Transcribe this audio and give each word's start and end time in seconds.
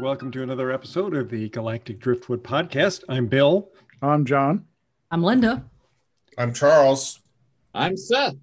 And 0.00 0.06
welcome 0.06 0.30
to 0.30 0.42
another 0.42 0.72
episode 0.72 1.14
of 1.14 1.28
the 1.28 1.50
Galactic 1.50 2.00
Driftwood 2.00 2.42
Podcast. 2.42 3.04
I'm 3.06 3.26
Bill. 3.26 3.68
I'm 4.00 4.24
John. 4.24 4.64
I'm 5.10 5.22
Linda. 5.22 5.62
I'm 6.38 6.54
Charles. 6.54 7.20
I'm 7.74 7.98
Seth. 7.98 8.34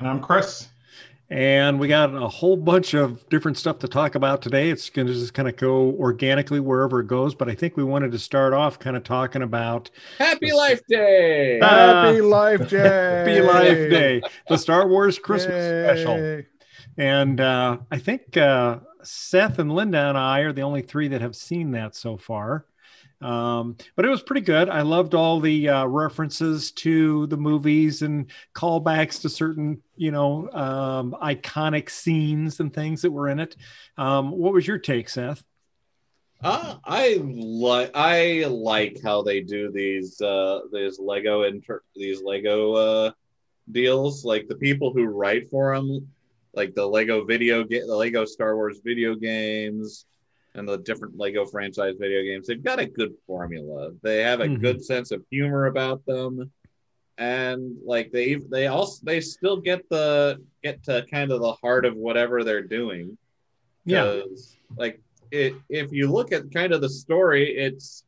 And 0.00 0.08
I'm 0.08 0.20
Chris. 0.20 0.66
And 1.30 1.78
we 1.78 1.86
got 1.86 2.12
a 2.12 2.26
whole 2.26 2.56
bunch 2.56 2.92
of 2.94 3.28
different 3.28 3.56
stuff 3.56 3.78
to 3.80 3.88
talk 3.88 4.16
about 4.16 4.42
today. 4.42 4.68
It's 4.68 4.90
going 4.90 5.06
to 5.06 5.12
just 5.14 5.32
kind 5.32 5.48
of 5.48 5.54
go 5.54 5.92
organically 5.92 6.58
wherever 6.58 6.98
it 6.98 7.06
goes. 7.06 7.36
But 7.36 7.48
I 7.48 7.54
think 7.54 7.76
we 7.76 7.84
wanted 7.84 8.10
to 8.10 8.18
start 8.18 8.52
off 8.52 8.80
kind 8.80 8.96
of 8.96 9.04
talking 9.04 9.42
about 9.42 9.90
Happy 10.18 10.52
Life 10.52 10.80
Day. 10.88 11.60
Ah, 11.62 12.06
Happy 12.06 12.20
Life 12.20 12.68
Day. 12.68 12.78
Happy 12.78 13.40
Life 13.42 13.90
Day, 13.90 14.22
the 14.48 14.58
Star 14.58 14.88
Wars 14.88 15.20
Christmas 15.20 15.54
Yay. 15.54 15.84
special. 15.84 16.42
And 16.98 17.40
uh, 17.40 17.78
I 17.92 17.98
think 18.00 18.36
uh, 18.36 18.78
Seth 19.06 19.58
and 19.58 19.72
Linda 19.72 19.98
and 19.98 20.18
I 20.18 20.40
are 20.40 20.52
the 20.52 20.62
only 20.62 20.82
three 20.82 21.08
that 21.08 21.20
have 21.20 21.36
seen 21.36 21.70
that 21.72 21.94
so 21.94 22.16
far. 22.16 22.66
Um, 23.20 23.76
but 23.94 24.04
it 24.04 24.08
was 24.08 24.22
pretty 24.22 24.42
good. 24.42 24.68
I 24.68 24.82
loved 24.82 25.14
all 25.14 25.40
the 25.40 25.68
uh, 25.68 25.86
references 25.86 26.70
to 26.72 27.26
the 27.28 27.36
movies 27.36 28.02
and 28.02 28.30
callbacks 28.54 29.22
to 29.22 29.30
certain, 29.30 29.82
you 29.96 30.10
know, 30.10 30.50
um, 30.52 31.16
iconic 31.22 31.88
scenes 31.88 32.60
and 32.60 32.72
things 32.72 33.02
that 33.02 33.10
were 33.10 33.28
in 33.28 33.40
it. 33.40 33.56
Um, 33.96 34.32
what 34.32 34.52
was 34.52 34.66
your 34.66 34.78
take, 34.78 35.08
Seth? 35.08 35.42
Uh, 36.42 36.76
I 36.84 37.18
like 37.22 37.90
I 37.94 38.44
like 38.44 39.00
how 39.02 39.22
they 39.22 39.40
do 39.40 39.72
these 39.72 40.20
uh 40.20 40.60
these 40.70 40.98
Lego 40.98 41.44
inter- 41.44 41.82
these 41.94 42.20
Lego 42.20 42.74
uh 42.74 43.10
deals. 43.72 44.22
Like 44.22 44.46
the 44.46 44.56
people 44.56 44.92
who 44.92 45.06
write 45.06 45.48
for 45.50 45.74
them, 45.74 46.06
like 46.56 46.74
the 46.74 46.86
Lego 46.86 47.24
video 47.24 47.62
game, 47.62 47.86
the 47.86 47.94
Lego 47.94 48.24
Star 48.24 48.56
Wars 48.56 48.80
video 48.82 49.14
games, 49.14 50.06
and 50.54 50.66
the 50.66 50.78
different 50.78 51.18
Lego 51.18 51.44
franchise 51.44 51.94
video 52.00 52.22
games. 52.22 52.46
They've 52.46 52.62
got 52.62 52.80
a 52.80 52.86
good 52.86 53.12
formula. 53.26 53.92
They 54.02 54.22
have 54.22 54.40
a 54.40 54.48
Mhm. 54.48 54.60
good 54.60 54.84
sense 54.84 55.10
of 55.10 55.22
humor 55.30 55.66
about 55.66 56.04
them, 56.06 56.50
and 57.18 57.76
like 57.84 58.10
they 58.10 58.36
they 58.36 58.66
also 58.66 59.04
they 59.04 59.20
still 59.20 59.58
get 59.58 59.88
the 59.90 60.42
get 60.62 60.82
to 60.84 61.04
kind 61.10 61.30
of 61.30 61.40
the 61.40 61.52
heart 61.52 61.84
of 61.84 61.94
whatever 61.94 62.42
they're 62.42 62.62
doing. 62.62 63.16
Yeah, 63.84 64.22
like 64.76 65.00
it 65.30 65.54
if 65.68 65.92
you 65.92 66.10
look 66.10 66.32
at 66.32 66.50
kind 66.52 66.72
of 66.72 66.80
the 66.80 66.88
story 66.88 67.56
it's 67.56 68.04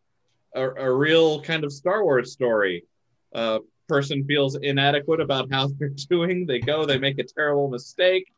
a, 0.54 0.68
a 0.70 0.92
real 0.92 1.42
kind 1.42 1.64
of 1.64 1.72
star 1.72 2.02
wars 2.04 2.32
story 2.32 2.84
a 3.32 3.60
person 3.88 4.24
feels 4.24 4.54
inadequate 4.56 5.20
about 5.20 5.50
how 5.52 5.66
they're 5.78 5.88
doing 6.08 6.46
they 6.46 6.58
go 6.60 6.86
they 6.86 6.96
make 6.98 7.18
a 7.18 7.24
terrible 7.24 7.68
mistake 7.68 8.32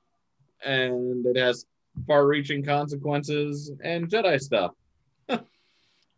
and 0.64 1.24
it 1.26 1.36
has 1.36 1.66
far-reaching 2.06 2.64
consequences 2.64 3.72
and 3.82 4.08
jedi 4.08 4.40
stuff 4.40 4.72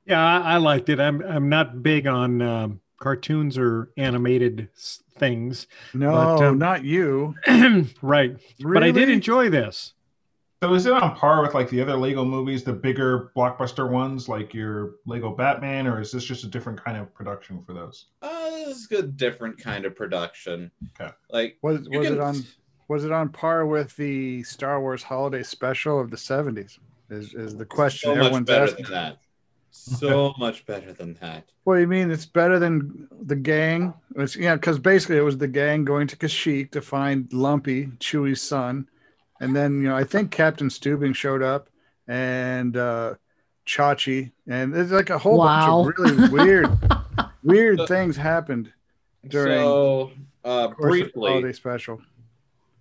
Yeah, 0.04 0.20
I, 0.24 0.54
I 0.54 0.56
liked 0.56 0.88
it. 0.88 0.98
I'm 0.98 1.22
I'm 1.22 1.48
not 1.48 1.80
big 1.82 2.08
on 2.08 2.42
um, 2.42 2.80
cartoons 2.98 3.56
or 3.56 3.90
animated 3.96 4.68
things, 5.16 5.68
No, 5.94 6.10
But, 6.10 6.42
um, 6.44 6.58
not 6.58 6.84
you. 6.84 7.36
right? 8.02 8.36
But 8.60 8.82
I 8.82 8.90
did 8.90 9.08
enjoy 9.08 9.48
this. 9.48 9.94
So 10.60 10.74
is 10.74 10.86
it 10.86 10.92
on 10.92 11.14
par 11.14 11.40
with 11.42 11.54
like 11.54 11.68
the 11.70 11.80
other 11.80 11.96
Lego 11.96 12.24
movies, 12.24 12.64
the 12.64 12.72
bigger 12.72 13.30
blockbuster 13.36 13.88
ones, 13.90 14.28
like 14.28 14.52
your 14.54 14.94
Lego 15.06 15.30
Batman, 15.36 15.86
or 15.86 16.00
is 16.00 16.10
this 16.10 16.24
just 16.24 16.42
a 16.44 16.48
different 16.48 16.82
kind 16.82 16.96
of 16.96 17.12
production 17.14 17.62
for 17.64 17.72
those? 17.72 18.06
uh, 18.22 18.50
this 18.50 18.78
is 18.78 18.92
a 18.92 19.02
different 19.02 19.56
kind 19.58 19.84
of 19.84 19.94
production 19.94 20.68
Okay. 21.00 21.12
like 21.30 21.58
Was 21.62 21.88
was 21.88 22.06
can- 22.08 22.16
it 22.16 22.20
on 22.20 22.42
was 22.88 23.04
it 23.04 23.12
on 23.12 23.28
par 23.30 23.66
with 23.66 23.96
the 23.96 24.42
Star 24.42 24.80
Wars 24.80 25.02
holiday 25.02 25.42
special 25.42 26.00
of 26.00 26.10
the 26.10 26.16
70s? 26.16 26.78
Is 27.10 27.34
is 27.34 27.56
the 27.56 27.66
question 27.66 28.08
so 28.10 28.14
much 28.14 28.24
everyone's 28.24 28.46
better 28.46 28.64
asking. 28.64 28.84
than 28.86 28.92
that 28.94 29.18
so 29.70 30.34
much 30.38 30.64
better 30.66 30.92
than 30.92 31.14
that 31.20 31.44
What 31.64 31.74
do 31.76 31.80
you 31.82 31.86
mean 31.86 32.10
it's 32.10 32.26
better 32.26 32.58
than 32.58 33.08
the 33.22 33.36
gang? 33.36 33.92
It's 34.16 34.34
yeah, 34.36 34.54
because 34.54 34.78
basically 34.78 35.16
it 35.18 35.22
was 35.22 35.38
the 35.38 35.48
gang 35.48 35.84
going 35.84 36.06
to 36.08 36.16
Kashyyyk 36.16 36.70
to 36.72 36.80
find 36.82 37.30
Lumpy, 37.32 37.86
Chewie's 37.98 38.40
son. 38.42 38.86
And 39.40 39.54
then, 39.56 39.82
you 39.82 39.88
know, 39.88 39.96
I 39.96 40.04
think 40.04 40.30
Captain 40.30 40.68
Stubing 40.68 41.14
showed 41.14 41.42
up 41.42 41.68
and 42.08 42.76
uh 42.76 43.14
Chachi. 43.66 44.32
And 44.48 44.72
there's 44.74 44.90
like 44.92 45.10
a 45.10 45.18
whole 45.18 45.38
Wow. 45.38 45.84
bunch 45.84 45.96
of 45.98 45.98
really 45.98 46.28
weird, 46.30 46.68
weird 47.42 47.78
So- 47.78 47.86
things 47.86 48.16
happened 48.16 48.72
during 49.28 49.58
so 49.60 50.12
uh 50.44 50.48
of 50.48 50.70
the 50.70 50.76
briefly 50.76 51.28
holiday 51.30 51.52
special. 51.52 52.00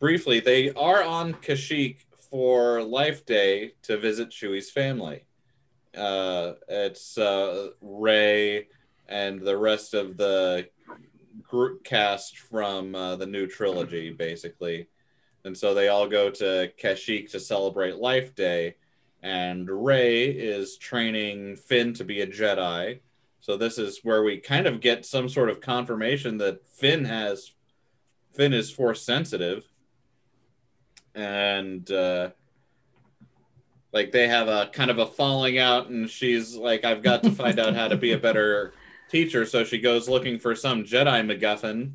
Briefly, 0.01 0.39
they 0.39 0.72
are 0.72 1.03
on 1.03 1.35
Kashyyyk 1.35 1.97
for 2.31 2.81
Life 2.81 3.23
Day 3.23 3.73
to 3.84 4.00
visit 4.00 4.31
Chewie's 4.31 4.72
family. 4.72 5.25
Uh, 5.95 6.53
it's 6.67 7.19
uh, 7.19 7.67
Rey 7.81 8.67
and 9.07 9.40
the 9.40 9.56
rest 9.56 9.94
of 9.94 10.17
the 10.17 10.67
group 11.44 11.84
cast 11.84 12.40
from 12.40 12.95
uh, 12.95 13.16
the 13.16 13.28
new 13.28 13.45
trilogy, 13.45 14.11
basically. 14.11 14.88
And 15.45 15.56
so 15.56 15.75
they 15.75 15.90
all 15.90 16.07
go 16.07 16.31
to 16.31 16.72
Kashyyyk 16.81 17.29
to 17.34 17.40
celebrate 17.40 17.97
Life 17.97 18.34
Day. 18.34 18.78
And 19.22 19.69
Rey 19.69 20.31
is 20.31 20.78
training 20.78 21.57
Finn 21.57 21.94
to 21.94 22.03
be 22.03 22.22
a 22.22 22.28
Jedi. 22.28 23.01
So 23.40 23.56
this 23.56 23.78
is 23.78 24.00
where 24.01 24.23
we 24.23 24.40
kind 24.40 24.66
of 24.66 24.81
get 24.81 25.06
some 25.06 25.29
sort 25.29 25.51
of 25.51 25.61
confirmation 25.61 26.40
that 26.40 26.67
Finn 26.67 27.06
has 27.06 27.51
Finn 28.34 28.53
is 28.53 28.72
force 28.72 29.03
sensitive 29.03 29.71
and 31.16 31.89
uh, 31.91 32.29
like 33.94 34.11
they 34.11 34.27
have 34.27 34.47
a 34.47 34.69
kind 34.73 34.89
of 34.89 34.99
a 34.99 35.05
falling 35.05 35.57
out 35.57 35.89
and 35.89 36.09
she's 36.09 36.55
like 36.55 36.85
i've 36.85 37.03
got 37.03 37.22
to 37.23 37.31
find 37.31 37.59
out 37.59 37.75
how 37.75 37.88
to 37.88 37.97
be 37.97 38.13
a 38.13 38.17
better 38.17 38.73
teacher. 39.11 39.45
So 39.45 39.63
she 39.63 39.77
goes 39.77 40.07
looking 40.07 40.39
for 40.39 40.55
some 40.55 40.85
jedi 40.85 41.22
macguffin 41.22 41.91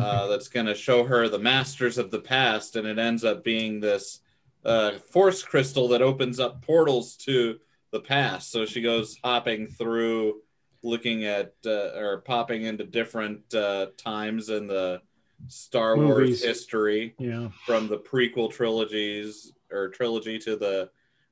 uh, 0.00 0.28
that's 0.28 0.48
going 0.48 0.66
to 0.66 0.74
show 0.74 1.04
her 1.04 1.28
the 1.28 1.38
masters 1.38 1.98
of 1.98 2.10
the 2.10 2.20
past 2.20 2.76
and 2.76 2.86
it 2.86 2.98
ends 2.98 3.24
up 3.24 3.42
being 3.42 3.80
this 3.80 4.20
uh, 4.64 4.92
force 4.92 5.42
crystal 5.42 5.88
that 5.88 6.02
opens 6.02 6.38
up 6.40 6.62
portals 6.62 7.16
to 7.16 7.58
the 7.90 8.00
past. 8.00 8.50
So 8.50 8.64
she 8.64 8.80
goes 8.80 9.18
hopping 9.22 9.66
through 9.66 10.42
looking 10.82 11.24
at 11.24 11.54
uh, 11.66 11.98
or 11.98 12.22
popping 12.24 12.62
into 12.62 12.84
different 12.84 13.52
uh, 13.52 13.86
times 13.96 14.48
in 14.48 14.68
the 14.68 15.02
star 15.48 15.96
Movies. 15.96 16.40
wars 16.40 16.42
history 16.44 17.14
Yeah. 17.18 17.48
from 17.64 17.88
the 17.88 17.98
prequel 17.98 18.50
trilogies 18.50 19.52
or 19.70 19.88
trilogy 19.88 20.38
to 20.40 20.56
the 20.56 20.90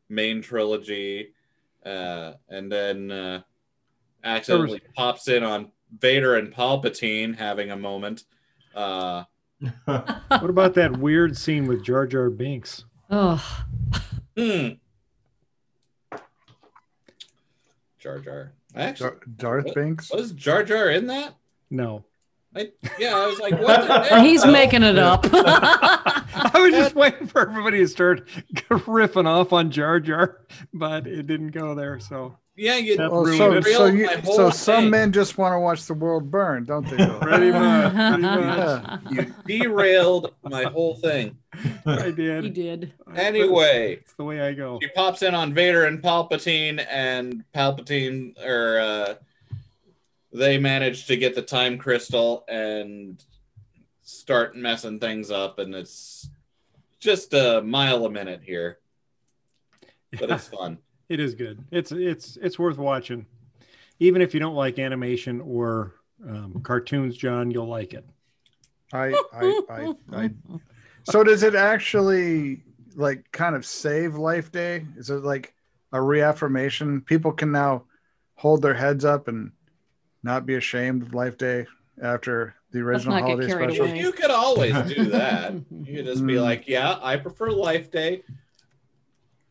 main 0.08 0.42
trilogy, 0.42 1.32
uh, 1.86 2.34
and 2.48 2.70
then 2.70 3.10
uh, 3.10 3.42
accidentally 4.22 4.80
pops 4.96 5.28
in 5.28 5.42
on 5.42 5.70
Vader 5.98 6.36
and 6.36 6.52
Palpatine 6.52 7.36
having 7.36 7.70
a 7.70 7.76
moment. 7.76 8.24
Uh, 8.74 9.24
What 9.86 10.50
about 10.50 10.74
that 10.74 10.96
weird 10.98 11.36
scene 11.36 11.66
with 11.66 11.82
Jar 11.84 12.06
Jar 12.06 12.28
Binks? 12.28 12.84
Oh, 13.10 13.64
hmm. 14.36 14.68
Jar 17.98 18.18
Jar. 18.18 18.52
Actually, 18.74 19.10
Dar- 19.10 19.20
Darth 19.36 19.64
What? 19.66 19.74
Binks. 19.74 20.12
was 20.12 20.32
Jar 20.32 20.62
Jar 20.64 20.90
in 20.90 21.06
that? 21.06 21.34
No. 21.70 22.04
I, 22.56 22.70
yeah, 22.98 23.16
I 23.16 23.26
was 23.26 23.38
like, 23.40 23.58
what 23.60 23.86
the 23.86 24.02
heck? 24.08 24.24
he's 24.24 24.46
making 24.46 24.82
it 24.84 24.98
up. 24.98 25.26
I 25.32 26.52
was 26.56 26.72
just 26.72 26.94
waiting 26.96 27.26
for 27.26 27.42
everybody 27.48 27.78
to 27.78 27.88
start 27.88 28.28
riffing 28.68 29.26
off 29.26 29.52
on 29.52 29.70
Jar 29.70 29.98
Jar, 30.00 30.40
but 30.72 31.06
it 31.06 31.26
didn't 31.26 31.50
go 31.50 31.74
there. 31.74 31.98
So 32.00 32.36
Yeah, 32.56 32.76
you 32.76 32.96
That's 32.96 33.12
Oh, 33.12 33.24
ruined 33.24 33.38
so, 33.38 33.52
it. 33.54 33.64
so, 33.64 33.84
you, 33.86 34.06
my 34.06 34.12
whole 34.16 34.36
so 34.36 34.50
some 34.50 34.84
thing. 34.84 34.90
men 34.90 35.12
just 35.12 35.36
want 35.36 35.54
to 35.54 35.58
watch 35.58 35.84
the 35.86 35.94
world 35.94 36.30
burn, 36.30 36.64
don't 36.64 36.84
they? 36.88 36.96
Pretty 36.96 37.50
much, 37.50 37.92
pretty 37.92 38.22
much. 38.22 38.22
Yeah. 38.22 38.98
you 39.10 39.34
derailed 39.46 40.34
my 40.44 40.64
whole 40.64 40.94
thing. 40.94 41.36
I 41.86 42.10
did. 42.10 42.44
he 42.44 42.50
did. 42.50 42.80
did. 42.80 42.92
Anyway, 43.16 43.94
it's 44.00 44.14
the 44.14 44.24
way 44.24 44.40
I 44.40 44.52
go. 44.54 44.78
He 44.80 44.88
pops 44.88 45.22
in 45.22 45.34
on 45.34 45.54
Vader 45.54 45.86
and 45.86 46.00
Palpatine, 46.02 46.84
and 46.90 47.44
Palpatine 47.54 48.38
or 48.44 48.78
uh, 48.80 49.14
they 50.34 50.58
manage 50.58 51.06
to 51.06 51.16
get 51.16 51.34
the 51.34 51.42
time 51.42 51.78
crystal 51.78 52.44
and 52.48 53.22
start 54.02 54.56
messing 54.56 54.98
things 54.98 55.30
up, 55.30 55.60
and 55.60 55.74
it's 55.74 56.28
just 56.98 57.32
a 57.34 57.62
mile 57.62 58.04
a 58.04 58.10
minute 58.10 58.40
here, 58.42 58.78
but 60.18 60.30
it's 60.30 60.48
fun. 60.58 60.78
It 61.08 61.20
is 61.20 61.34
good. 61.34 61.64
It's 61.70 61.92
it's 61.92 62.36
it's 62.42 62.58
worth 62.58 62.78
watching, 62.78 63.26
even 64.00 64.20
if 64.20 64.34
you 64.34 64.40
don't 64.40 64.56
like 64.56 64.78
animation 64.78 65.40
or 65.40 65.94
um, 66.28 66.60
cartoons. 66.64 67.16
John, 67.16 67.50
you'll 67.50 67.68
like 67.68 67.94
it. 67.94 68.04
I, 68.92 69.14
I, 69.32 69.60
I, 69.70 69.94
I. 70.12 70.30
So 71.04 71.22
does 71.22 71.42
it 71.42 71.54
actually 71.54 72.62
like 72.96 73.30
kind 73.30 73.54
of 73.54 73.64
save 73.64 74.16
Life 74.16 74.50
Day? 74.50 74.84
Is 74.96 75.10
it 75.10 75.22
like 75.22 75.54
a 75.92 76.00
reaffirmation? 76.00 77.02
People 77.02 77.32
can 77.32 77.52
now 77.52 77.84
hold 78.34 78.62
their 78.62 78.74
heads 78.74 79.04
up 79.04 79.28
and 79.28 79.52
not 80.24 80.46
be 80.46 80.54
ashamed 80.56 81.02
of 81.02 81.14
Life 81.14 81.38
Day 81.38 81.66
after 82.02 82.54
the 82.72 82.80
original 82.80 83.16
holiday 83.16 83.48
special. 83.48 83.86
away. 83.86 83.98
You 84.00 84.10
could 84.10 84.30
always 84.32 84.74
do 84.92 85.04
that. 85.10 85.54
You 85.70 85.96
could 85.96 86.06
just 86.06 86.26
be 86.26 86.34
Mm. 86.34 86.42
like, 86.42 86.66
"Yeah, 86.66 86.98
I 87.00 87.16
prefer 87.16 87.50
Life 87.50 87.90
Day. 87.92 88.22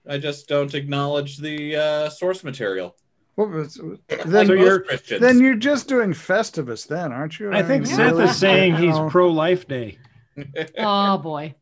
I 0.08 0.18
just 0.18 0.50
don't 0.50 0.74
acknowledge 0.74 1.38
the 1.38 1.76
uh, 1.78 2.10
source 2.10 2.44
material." 2.44 2.96
What 3.36 3.50
was- 3.50 3.80
Like 3.80 4.24
then, 4.26 4.46
So 4.48 4.54
you're- 4.54 4.84
then 5.20 5.40
you're 5.40 5.56
just 5.56 5.88
doing 5.88 6.12
Festivus, 6.12 6.86
then, 6.88 7.12
aren't 7.12 7.40
you? 7.40 7.52
I 7.52 7.64
think 7.64 7.86
mean, 7.86 7.96
Seth 7.96 8.12
really, 8.12 8.26
is 8.26 8.36
saying 8.36 8.74
you 8.76 8.92
he's 8.92 9.12
pro 9.12 9.30
Life 9.32 9.68
Day. 9.68 9.98
oh 10.78 11.18
boy. 11.18 11.56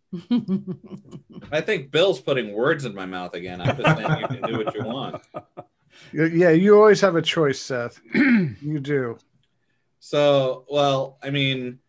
I 1.52 1.62
think 1.62 1.92
Bill's 1.92 2.20
putting 2.20 2.52
words 2.54 2.84
in 2.86 2.94
my 2.94 3.06
mouth 3.06 3.34
again. 3.36 3.62
I'm 3.62 3.78
just 3.78 3.98
saying 3.98 4.20
you 4.22 4.28
can 4.28 4.42
do 4.42 4.58
what 4.58 4.74
you 4.76 4.84
want. 4.84 5.22
Yeah, 6.14 6.50
you 6.52 6.76
always 6.76 7.02
have 7.02 7.16
a 7.16 7.22
choice, 7.22 7.60
Seth. 7.60 8.00
you 8.14 8.80
do. 8.80 9.18
So, 10.00 10.66
well, 10.70 11.18
I 11.22 11.30
mean, 11.30 11.80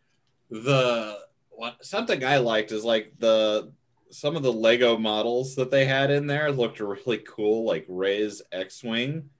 the 0.51 1.19
what 1.51 1.85
something 1.85 2.25
I 2.25 2.39
liked 2.39 2.73
is 2.73 2.85
like 2.85 3.13
the 3.19 3.73
some 4.11 4.37
of 4.37 4.43
the 4.43 4.53
Lego 4.53 4.99
models 4.99 5.55
that 5.57 5.71
they 5.71 5.87
had 5.87 6.11
in 6.11 6.27
there 6.27 6.53
looked 6.53 6.81
really 6.81 7.19
cool, 7.27 7.65
like 7.65 7.87
Rey's 7.89 8.43
X-wing. 8.53 9.31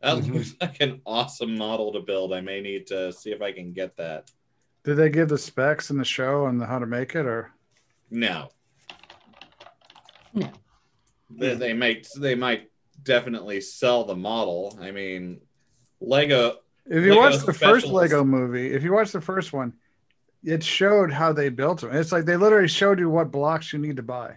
That 0.00 0.18
Mhm. 0.18 0.34
looks 0.34 0.54
like 0.60 0.80
an 0.80 1.00
awesome 1.06 1.56
model 1.56 1.92
to 1.92 2.00
build. 2.00 2.32
I 2.32 2.40
may 2.40 2.60
need 2.60 2.86
to 2.88 3.12
see 3.12 3.32
if 3.32 3.42
I 3.42 3.52
can 3.52 3.72
get 3.72 3.96
that. 3.96 4.30
Did 4.84 4.96
they 4.96 5.10
give 5.10 5.28
the 5.28 5.38
specs 5.38 5.90
in 5.90 5.96
the 5.98 6.04
show 6.04 6.44
on 6.44 6.58
the 6.58 6.66
how 6.66 6.78
to 6.78 6.86
make 6.86 7.14
it, 7.16 7.26
or 7.26 7.52
No. 8.10 8.50
No. 10.34 10.50
They, 11.30 11.54
they 11.54 11.72
might 11.72 12.06
they 12.18 12.34
might 12.34 12.70
definitely 13.02 13.60
sell 13.60 14.04
the 14.04 14.16
model. 14.16 14.78
I 14.80 14.90
mean, 14.90 15.40
Lego 16.00 16.58
if 16.86 17.04
you 17.04 17.10
Lego 17.14 17.16
watch 17.20 17.38
the 17.44 17.52
first. 17.52 17.86
Lego 17.86 18.24
movie, 18.24 18.72
if 18.72 18.82
you 18.82 18.92
watch 18.92 19.12
the 19.12 19.20
first 19.20 19.52
one, 19.52 19.72
it 20.44 20.62
showed 20.64 21.12
how 21.12 21.32
they 21.32 21.48
built 21.48 21.80
them. 21.82 21.94
It's 21.94 22.10
like 22.12 22.24
they 22.24 22.36
literally 22.36 22.68
showed 22.68 22.98
you 22.98 23.08
what 23.08 23.30
blocks 23.30 23.72
you 23.72 23.78
need 23.78 23.96
to 23.96 24.02
buy. 24.02 24.36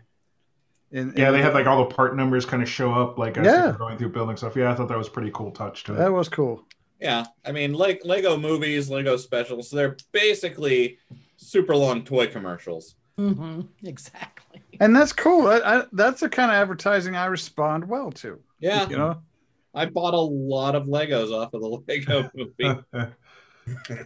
In, 0.91 1.13
Yeah, 1.17 1.29
in- 1.29 1.33
they 1.33 1.41
had 1.41 1.53
like 1.53 1.65
all 1.65 1.79
the 1.88 1.94
part 1.94 2.15
numbers 2.15 2.45
kind 2.45 2.62
of 2.62 2.69
show 2.69 2.94
up 2.94 3.17
like 3.17 3.38
as 3.38 3.45
Yeah. 3.45 3.75
going 3.77 3.97
through 3.97 4.09
building 4.09 4.38
stuff. 4.38 4.56
Yeah, 4.56 4.71
I 4.71 4.75
thought 4.75 4.88
that 4.89 4.97
was 4.97 5.09
pretty 5.09 5.31
cool 5.33 5.51
touch 5.51 5.83
to 5.85 5.94
it. 5.94 5.97
that 5.97 6.13
was 6.13 6.29
cool. 6.29 6.63
Yeah, 7.01 7.25
I 7.44 7.51
mean, 7.51 7.73
like 7.73 8.01
Lego 8.06 8.38
movies, 8.38 8.89
Lego 8.89 9.17
specials, 9.17 9.69
they're 9.69 9.97
basically 10.12 10.97
super 11.38 11.75
long 11.75 12.03
toy 12.03 12.27
commercials. 12.27 12.95
hmm 13.17 13.62
Exactly. 13.83 14.62
And 14.79 14.95
that's 14.95 15.12
cool. 15.13 15.47
I, 15.47 15.57
I, 15.59 15.83
that's 15.91 16.19
the 16.21 16.29
kind 16.29 16.51
of 16.51 16.56
advertising 16.56 17.15
I 17.15 17.25
respond 17.25 17.88
well 17.88 18.12
to. 18.13 18.39
Yeah, 18.65 18.89
You 18.89 18.97
know, 18.97 19.21
I 19.75 19.85
bought 19.85 20.13
a 20.15 20.19
lot 20.19 20.73
of 20.75 20.85
Legos 20.88 21.31
off 21.31 21.53
of 21.53 21.62
the 21.62 21.67
Lego 21.88 22.29
movie. 22.35 22.81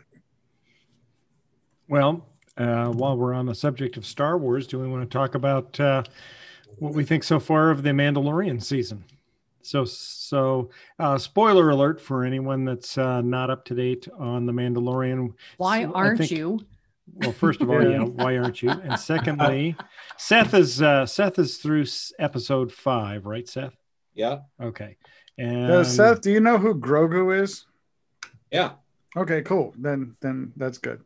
Well, 1.87 2.27
uh, 2.57 2.89
while 2.89 3.17
we're 3.17 3.33
on 3.33 3.45
the 3.47 3.55
subject 3.55 3.97
of 3.97 4.05
Star 4.05 4.37
Wars, 4.37 4.67
do 4.67 4.77
we 4.79 4.87
want 4.87 5.09
to 5.09 5.17
talk 5.17 5.33
about 5.35 5.79
uh, 5.79 6.03
what 6.77 6.93
we 6.93 7.03
think 7.03 7.23
so 7.23 7.39
far 7.39 7.71
of 7.71 7.81
the 7.83 7.89
Mandalorian 7.89 8.61
season? 8.61 9.03
So, 9.61 9.85
so 9.85 10.69
uh, 10.99 11.17
spoiler 11.17 11.69
alert 11.71 11.99
for 11.99 12.23
anyone 12.23 12.63
that's 12.65 12.97
uh, 12.97 13.21
not 13.21 13.49
up 13.49 13.65
to 13.65 13.75
date 13.75 14.07
on 14.17 14.45
the 14.45 14.53
Mandalorian. 14.53 15.33
Why 15.57 15.85
aren't 15.85 16.19
think- 16.19 16.31
you? 16.31 16.59
Well, 17.15 17.31
first 17.31 17.59
of 17.61 17.71
all, 17.71 17.81
Yeah. 17.81 17.89
yeah, 17.89 18.03
why 18.03 18.37
aren't 18.37 18.61
you? 18.61 18.69
And 18.69 18.99
secondly, 18.99 19.75
Seth 20.17 20.53
is 20.53 20.79
uh, 20.79 21.07
Seth 21.07 21.39
is 21.39 21.57
through 21.57 21.85
episode 22.19 22.71
five, 22.71 23.25
right, 23.25 23.49
Seth? 23.49 23.73
Yeah, 24.19 24.39
Okay, 24.61 24.97
and 25.37 25.71
Uh, 25.71 25.83
Seth, 25.83 26.21
do 26.21 26.31
you 26.31 26.41
know 26.41 26.57
who 26.57 26.75
Grogu 26.75 27.41
is? 27.41 27.65
yeah. 28.51 28.71
Okay, 29.17 29.41
cool. 29.41 29.73
Then, 29.77 30.15
then 30.21 30.53
that's 30.57 30.77
good. 30.77 31.01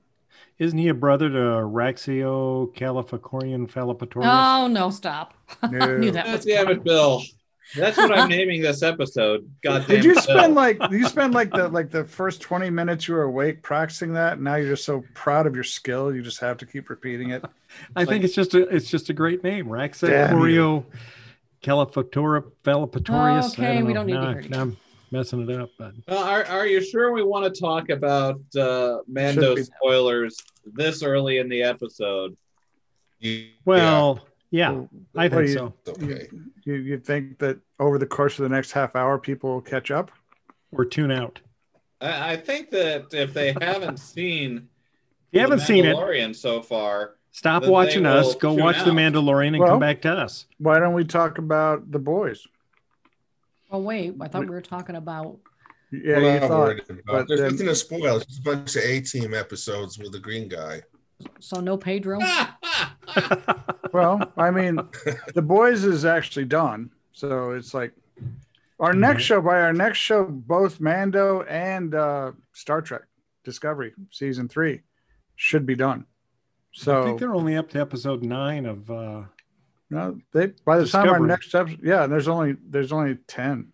isn't 0.60 0.78
he 0.78 0.90
a 0.90 0.94
brother 0.94 1.30
to 1.30 1.36
Raxio 1.80 2.74
Calificorian 2.76 3.70
Fallipatorius? 3.72 4.26
Oh 4.26 4.68
no, 4.68 4.90
stop. 4.90 5.34
I 5.62 5.68
No. 5.68 5.98
knew 5.98 6.12
that 6.12 6.26
God 6.26 6.34
was 6.34 6.46
damn 6.46 6.68
it, 6.70 6.84
Bill. 6.84 7.22
That's 7.78 7.98
what 7.98 8.12
I'm 8.12 8.28
naming 8.38 8.62
this 8.62 8.84
episode. 8.84 9.50
God 9.64 9.80
damn 9.88 9.96
Did 9.98 10.06
you 10.06 10.16
spend 10.16 10.54
like 10.54 10.78
you 10.92 11.06
spend 11.08 11.34
like 11.34 11.52
the 11.52 11.70
like 11.70 11.92
the 11.92 12.04
first 12.04 12.42
twenty 12.42 12.70
minutes 12.70 13.08
you 13.08 13.14
were 13.16 13.24
awake 13.24 13.62
practicing 13.64 14.14
that? 14.14 14.34
And 14.34 14.44
now 14.44 14.56
you're 14.56 14.70
just 14.76 14.86
so 14.86 15.04
proud 15.14 15.48
of 15.48 15.56
your 15.56 15.64
skill, 15.64 16.14
you 16.14 16.22
just 16.22 16.40
have 16.42 16.58
to 16.58 16.66
keep 16.66 16.90
repeating 16.90 17.30
it. 17.30 17.44
I 17.96 18.06
think 18.06 18.24
it's 18.26 18.36
just 18.36 18.54
a 18.54 18.68
it's 18.68 18.90
just 18.90 19.10
a 19.10 19.14
great 19.14 19.44
name, 19.44 19.70
Damn 20.10 20.38
Raxacorio 21.64 22.12
Califatora 22.12 22.44
Fallipatorius. 22.64 23.54
Okay, 23.54 23.84
we 23.84 23.94
don't 23.94 24.06
need 24.08 24.14
to 24.14 24.20
now, 24.22 24.34
hear 24.34 24.42
now 24.50 24.62
I'm 24.62 24.78
messing 25.12 25.50
it 25.50 25.60
up, 25.60 25.70
but 25.78 25.94
Well, 26.08 26.24
are, 26.24 26.46
are 26.46 26.68
you 26.68 26.84
sure 26.84 27.12
we 27.12 27.24
want 27.24 27.54
to 27.54 27.60
talk 27.60 27.90
about 27.90 28.40
uh, 28.56 29.00
Mando 29.08 29.56
spoilers 29.56 30.38
this 30.74 31.04
early 31.04 31.38
in 31.40 31.50
the 31.50 31.64
episode? 31.64 32.36
Well, 33.66 34.20
yeah, 34.52 34.72
Well, 34.72 34.90
I 35.16 35.30
think 35.30 35.48
you- 35.48 35.54
so. 35.54 35.74
yeah, 35.86 35.94
okay. 35.94 36.30
You 36.66 36.76
you 36.76 36.98
think 37.00 37.40
that 37.40 37.60
over 37.80 37.98
the 37.98 38.06
course 38.06 38.40
of 38.40 38.44
the 38.44 38.50
next 38.50 38.72
half 38.72 38.96
hour, 38.96 39.18
people 39.18 39.52
will 39.52 39.62
catch 39.62 39.92
up? 39.92 40.12
Or 40.72 40.86
tune 40.86 41.12
out. 41.12 41.40
I, 42.02 42.34
I 42.34 42.36
think 42.38 42.72
that 42.72 43.14
if 43.14 43.32
they 43.34 43.54
haven't 43.62 43.98
seen 44.00 44.70
If 45.32 45.38
you 45.38 45.40
haven't 45.42 45.60
seen 45.60 45.86
it, 45.86 46.36
so 46.36 46.62
far, 46.64 47.16
stop 47.34 47.66
watching 47.68 48.06
us. 48.06 48.36
Go 48.36 48.56
tune 48.56 48.64
watch 48.64 48.78
The 48.86 48.92
out. 48.92 48.96
Mandalorian 48.96 49.48
and 49.50 49.60
Well- 49.60 49.70
come 49.72 49.80
back 49.80 50.02
to 50.04 50.12
us. 50.12 50.46
Why 50.60 50.80
don't 50.80 50.94
we 50.94 51.04
talk 51.04 51.38
about 51.38 51.92
the 51.92 52.00
boys? 52.00 52.48
Oh 53.70 53.80
wait, 53.80 54.14
I 54.22 54.28
thought 54.30 54.42
we 54.46 54.52
were 54.52 54.62
talking 54.62 54.96
about. 54.96 55.40
Yeah, 55.92 56.20
Well, 56.20 56.34
you 56.34 56.40
thought. 56.48 56.72
about- 56.72 57.00
but 57.06 57.28
There's 57.28 57.42
then- 57.42 57.52
nothing 57.52 57.68
to 57.68 57.76
spoil. 57.76 58.18
It's 58.18 58.26
just 58.28 58.40
a 58.40 58.44
bunch 58.44 58.76
of 58.78 58.84
A 58.84 59.02
team 59.02 59.34
episodes 59.34 60.00
with 60.00 60.12
the 60.14 60.20
green 60.20 60.48
guy. 60.48 60.82
So 61.40 61.60
no 61.60 61.76
Pedro. 61.78 62.20
Well, 63.92 64.32
I 64.38 64.50
mean, 64.50 64.80
the 65.36 65.42
boys 65.44 65.84
is 65.84 66.04
actually 66.04 66.46
done, 66.46 66.90
so 67.12 67.52
it's 67.52 67.76
like 67.76 67.92
our 68.80 68.92
next 68.94 69.22
Mhm. 69.24 69.28
show. 69.28 69.42
By 69.42 69.62
our 69.62 69.72
next 69.74 70.00
show, 70.00 70.24
both 70.26 70.80
Mando 70.80 71.44
and 71.44 71.94
uh, 71.94 72.32
Star 72.54 72.82
Trek 72.82 73.04
Discovery 73.44 73.94
season 74.10 74.48
three 74.48 74.82
should 75.36 75.68
be 75.68 75.76
done. 75.76 76.06
I 76.76 77.04
think 77.06 77.20
they're 77.20 77.36
only 77.36 77.56
up 77.56 77.70
to 77.72 77.80
episode 77.82 78.24
nine 78.24 78.66
of. 78.66 78.90
uh 78.90 79.22
no, 79.90 80.18
they 80.32 80.48
by 80.66 80.78
the 80.80 80.88
time 80.88 81.08
our 81.08 81.20
next 81.20 81.54
episode, 81.54 81.80
yeah, 81.84 82.08
there's 82.08 82.28
only 82.28 82.56
there's 82.70 82.92
only 82.92 83.18
ten. 83.28 83.72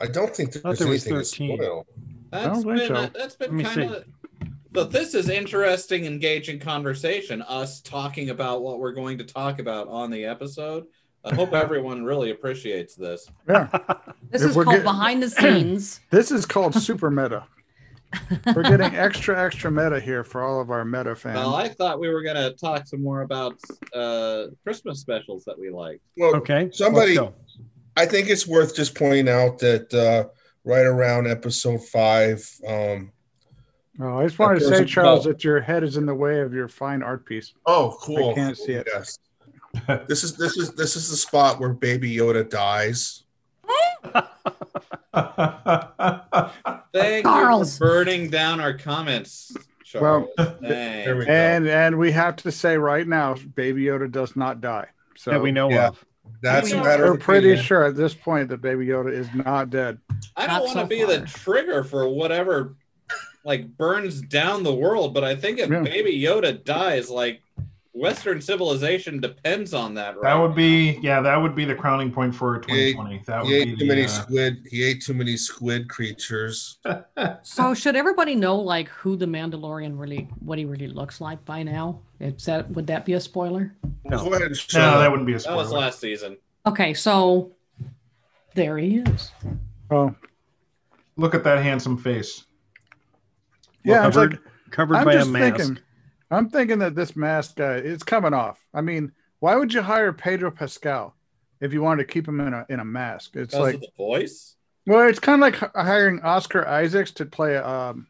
I 0.00 0.06
don't 0.06 0.34
think 0.34 0.52
there's 0.52 0.78
there 0.78 0.88
was 0.88 1.06
anything 1.06 1.12
to 1.14 1.24
13. 1.24 1.56
spoil. 1.56 1.86
That's 2.30 2.46
don't 2.46 2.62
think 2.62 2.76
been 2.78 2.88
so. 2.88 2.94
uh, 2.94 3.08
that's 3.12 3.36
Let 3.40 3.48
been 3.50 3.56
me 3.56 3.64
kind 3.64 3.82
of. 3.94 4.04
But 4.72 4.92
this 4.92 5.14
is 5.14 5.28
interesting, 5.28 6.04
engaging 6.06 6.60
conversation. 6.60 7.42
Us 7.42 7.80
talking 7.80 8.30
about 8.30 8.62
what 8.62 8.78
we're 8.78 8.92
going 8.92 9.18
to 9.18 9.24
talk 9.24 9.58
about 9.58 9.88
on 9.88 10.10
the 10.10 10.24
episode. 10.24 10.86
I 11.24 11.34
hope 11.34 11.52
everyone 11.52 12.04
really 12.04 12.30
appreciates 12.30 12.94
this. 12.94 13.28
Yeah, 13.48 13.66
This 14.30 14.42
If 14.42 14.50
is 14.50 14.56
we're 14.56 14.64
called 14.64 14.76
get- 14.76 14.84
behind 14.84 15.22
the 15.24 15.28
scenes. 15.28 16.00
this 16.10 16.30
is 16.30 16.46
called 16.46 16.74
super 16.74 17.10
meta. 17.10 17.44
We're 18.54 18.62
getting 18.62 18.94
extra 18.96 19.40
extra 19.40 19.70
meta 19.70 20.00
here 20.00 20.24
for 20.24 20.42
all 20.42 20.60
of 20.60 20.70
our 20.70 20.84
meta 20.84 21.14
fans. 21.14 21.36
Well, 21.36 21.54
I 21.54 21.68
thought 21.68 22.00
we 22.00 22.08
were 22.08 22.22
going 22.22 22.36
to 22.36 22.52
talk 22.52 22.86
some 22.86 23.02
more 23.02 23.22
about 23.22 23.54
uh, 23.94 24.46
Christmas 24.64 25.00
specials 25.00 25.44
that 25.44 25.58
we 25.58 25.70
like. 25.70 26.00
Well, 26.16 26.34
Okay, 26.36 26.70
Somebody- 26.72 27.18
I 27.96 28.06
think 28.06 28.28
it's 28.30 28.46
worth 28.46 28.74
just 28.74 28.94
pointing 28.96 29.28
out 29.28 29.58
that 29.58 29.92
uh, 29.92 30.28
right 30.64 30.86
around 30.86 31.26
episode 31.28 31.84
five, 31.88 32.48
um, 32.66 33.12
Oh, 34.02 34.18
I 34.20 34.24
just 34.24 34.38
wanted 34.38 34.60
to 34.60 34.64
say, 34.68 34.84
Charles, 34.86 35.24
that 35.24 35.44
your 35.44 35.60
head 35.60 35.84
is 35.84 35.98
in 35.98 36.06
the 36.06 36.14
way 36.14 36.40
of 36.40 36.54
your 36.54 36.68
fine 36.68 37.02
art 37.02 37.26
piece. 37.26 37.52
oh, 37.66 37.98
cool. 38.00 38.30
I 38.30 38.34
can't 38.34 38.56
see 38.56 38.72
it. 38.72 38.88
Yes. 38.90 39.18
this 40.08 40.24
is 40.24 40.36
this 40.36 40.56
is 40.56 40.72
this 40.74 40.96
is 40.96 41.10
the 41.10 41.16
spot 41.16 41.60
where 41.60 41.74
Baby 41.74 42.16
Yoda 42.16 42.48
dies. 42.48 43.24
Thank 46.92 47.24
Charles. 47.24 47.74
you 47.74 47.78
for 47.78 48.04
burning 48.04 48.30
down 48.30 48.60
our 48.60 48.74
comments, 48.74 49.56
Charles. 49.84 50.28
Thanks. 50.36 50.60
There 50.60 51.16
we 51.16 51.24
go. 51.26 51.32
And 51.32 51.68
and 51.68 51.98
we 51.98 52.12
have 52.12 52.36
to 52.36 52.52
say 52.52 52.76
right 52.76 53.06
now, 53.06 53.34
Baby 53.54 53.84
Yoda 53.84 54.10
does 54.10 54.36
not 54.36 54.60
die. 54.60 54.86
So 55.16 55.30
that 55.32 55.42
we 55.42 55.52
know 55.52 55.70
yeah. 55.70 55.88
of. 55.88 56.04
That's 56.42 56.72
We're 56.72 56.82
we're 56.82 57.16
pretty 57.18 57.48
opinion. 57.48 57.64
sure 57.64 57.84
at 57.84 57.96
this 57.96 58.14
point 58.14 58.48
that 58.48 58.62
Baby 58.62 58.86
Yoda 58.86 59.12
is 59.12 59.28
not 59.34 59.68
dead. 59.70 59.98
I 60.36 60.46
don't 60.46 60.60
want 60.60 60.74
to 60.74 60.80
so 60.82 60.86
be 60.86 61.04
the 61.04 61.26
trigger 61.26 61.84
for 61.84 62.08
whatever 62.08 62.76
like 63.44 63.76
burns 63.76 64.20
down 64.22 64.62
the 64.62 64.74
world, 64.74 65.12
but 65.12 65.24
I 65.24 65.34
think 65.34 65.58
if 65.58 65.68
Yeah. 65.70 65.80
Baby 65.80 66.18
Yoda 66.20 66.62
dies, 66.64 67.10
like 67.10 67.42
Western 67.92 68.40
civilization 68.40 69.20
depends 69.20 69.74
on 69.74 69.94
that. 69.94 70.16
Right 70.16 70.22
That 70.32 70.40
would 70.40 70.54
be 70.54 70.98
yeah, 71.02 71.20
that 71.20 71.36
would 71.36 71.56
be 71.56 71.64
the 71.64 71.74
crowning 71.74 72.12
point 72.12 72.34
for 72.34 72.58
2020. 72.60 73.22
That 73.26 73.44
He 73.44 73.52
would 73.52 73.60
ate 73.60 73.64
be 73.64 73.70
too 73.72 73.76
the, 73.78 73.86
many 73.86 74.04
uh, 74.04 74.08
squid. 74.08 74.66
He 74.70 74.84
ate 74.84 75.02
too 75.02 75.14
many 75.14 75.36
squid 75.36 75.88
creatures. 75.88 76.78
So 77.42 77.74
should 77.74 77.96
everybody 77.96 78.34
know 78.34 78.56
like 78.56 78.88
who 78.88 79.16
the 79.16 79.26
Mandalorian 79.26 79.98
really, 79.98 80.28
what 80.40 80.58
he 80.58 80.64
really 80.64 80.86
looks 80.88 81.20
like 81.20 81.44
by 81.44 81.62
now? 81.62 82.00
Is 82.20 82.44
that 82.44 82.70
would 82.70 82.86
that 82.86 83.04
be 83.04 83.14
a 83.14 83.20
spoiler? 83.20 83.74
No. 84.04 84.18
Go 84.24 84.30
ahead 84.30 84.42
and 84.42 84.56
show. 84.56 84.78
no, 84.78 84.98
that 85.00 85.10
wouldn't 85.10 85.26
be 85.26 85.34
a 85.34 85.40
spoiler. 85.40 85.56
That 85.56 85.62
was 85.62 85.72
last 85.72 86.00
season. 86.00 86.36
Okay, 86.66 86.94
so 86.94 87.52
there 88.54 88.78
he 88.78 88.98
is. 88.98 89.32
Oh, 89.90 90.14
Look 91.16 91.34
at 91.34 91.44
that 91.44 91.62
handsome 91.62 91.98
face. 91.98 92.44
yeah. 93.84 94.06
It's 94.06 94.16
covered, 94.16 94.32
like 94.32 94.40
covered 94.70 94.96
I'm 94.96 95.04
by 95.04 95.14
a 95.14 95.24
mask. 95.24 95.56
thinking. 95.56 95.78
I'm 96.30 96.48
thinking 96.50 96.78
that 96.80 96.94
this 96.94 97.16
mask 97.16 97.56
guy 97.56 97.74
it's 97.76 98.02
coming 98.04 98.34
off. 98.34 98.64
I 98.72 98.80
mean, 98.82 99.12
why 99.40 99.56
would 99.56 99.72
you 99.74 99.82
hire 99.82 100.12
Pedro 100.12 100.50
Pascal 100.50 101.16
if 101.60 101.72
you 101.72 101.82
wanted 101.82 102.06
to 102.06 102.12
keep 102.12 102.26
him 102.28 102.40
in 102.40 102.54
a 102.54 102.66
in 102.68 102.80
a 102.80 102.84
mask? 102.84 103.36
It's 103.36 103.54
Because 103.54 103.58
like 103.58 103.74
of 103.76 103.80
the 103.80 103.88
voice. 103.96 104.56
well, 104.86 105.08
it's 105.08 105.18
kind 105.20 105.42
of 105.42 105.52
like 105.62 105.74
hiring 105.74 106.20
Oscar 106.22 106.66
Isaacs 106.66 107.10
to 107.12 107.26
play 107.26 107.56
um, 107.56 108.06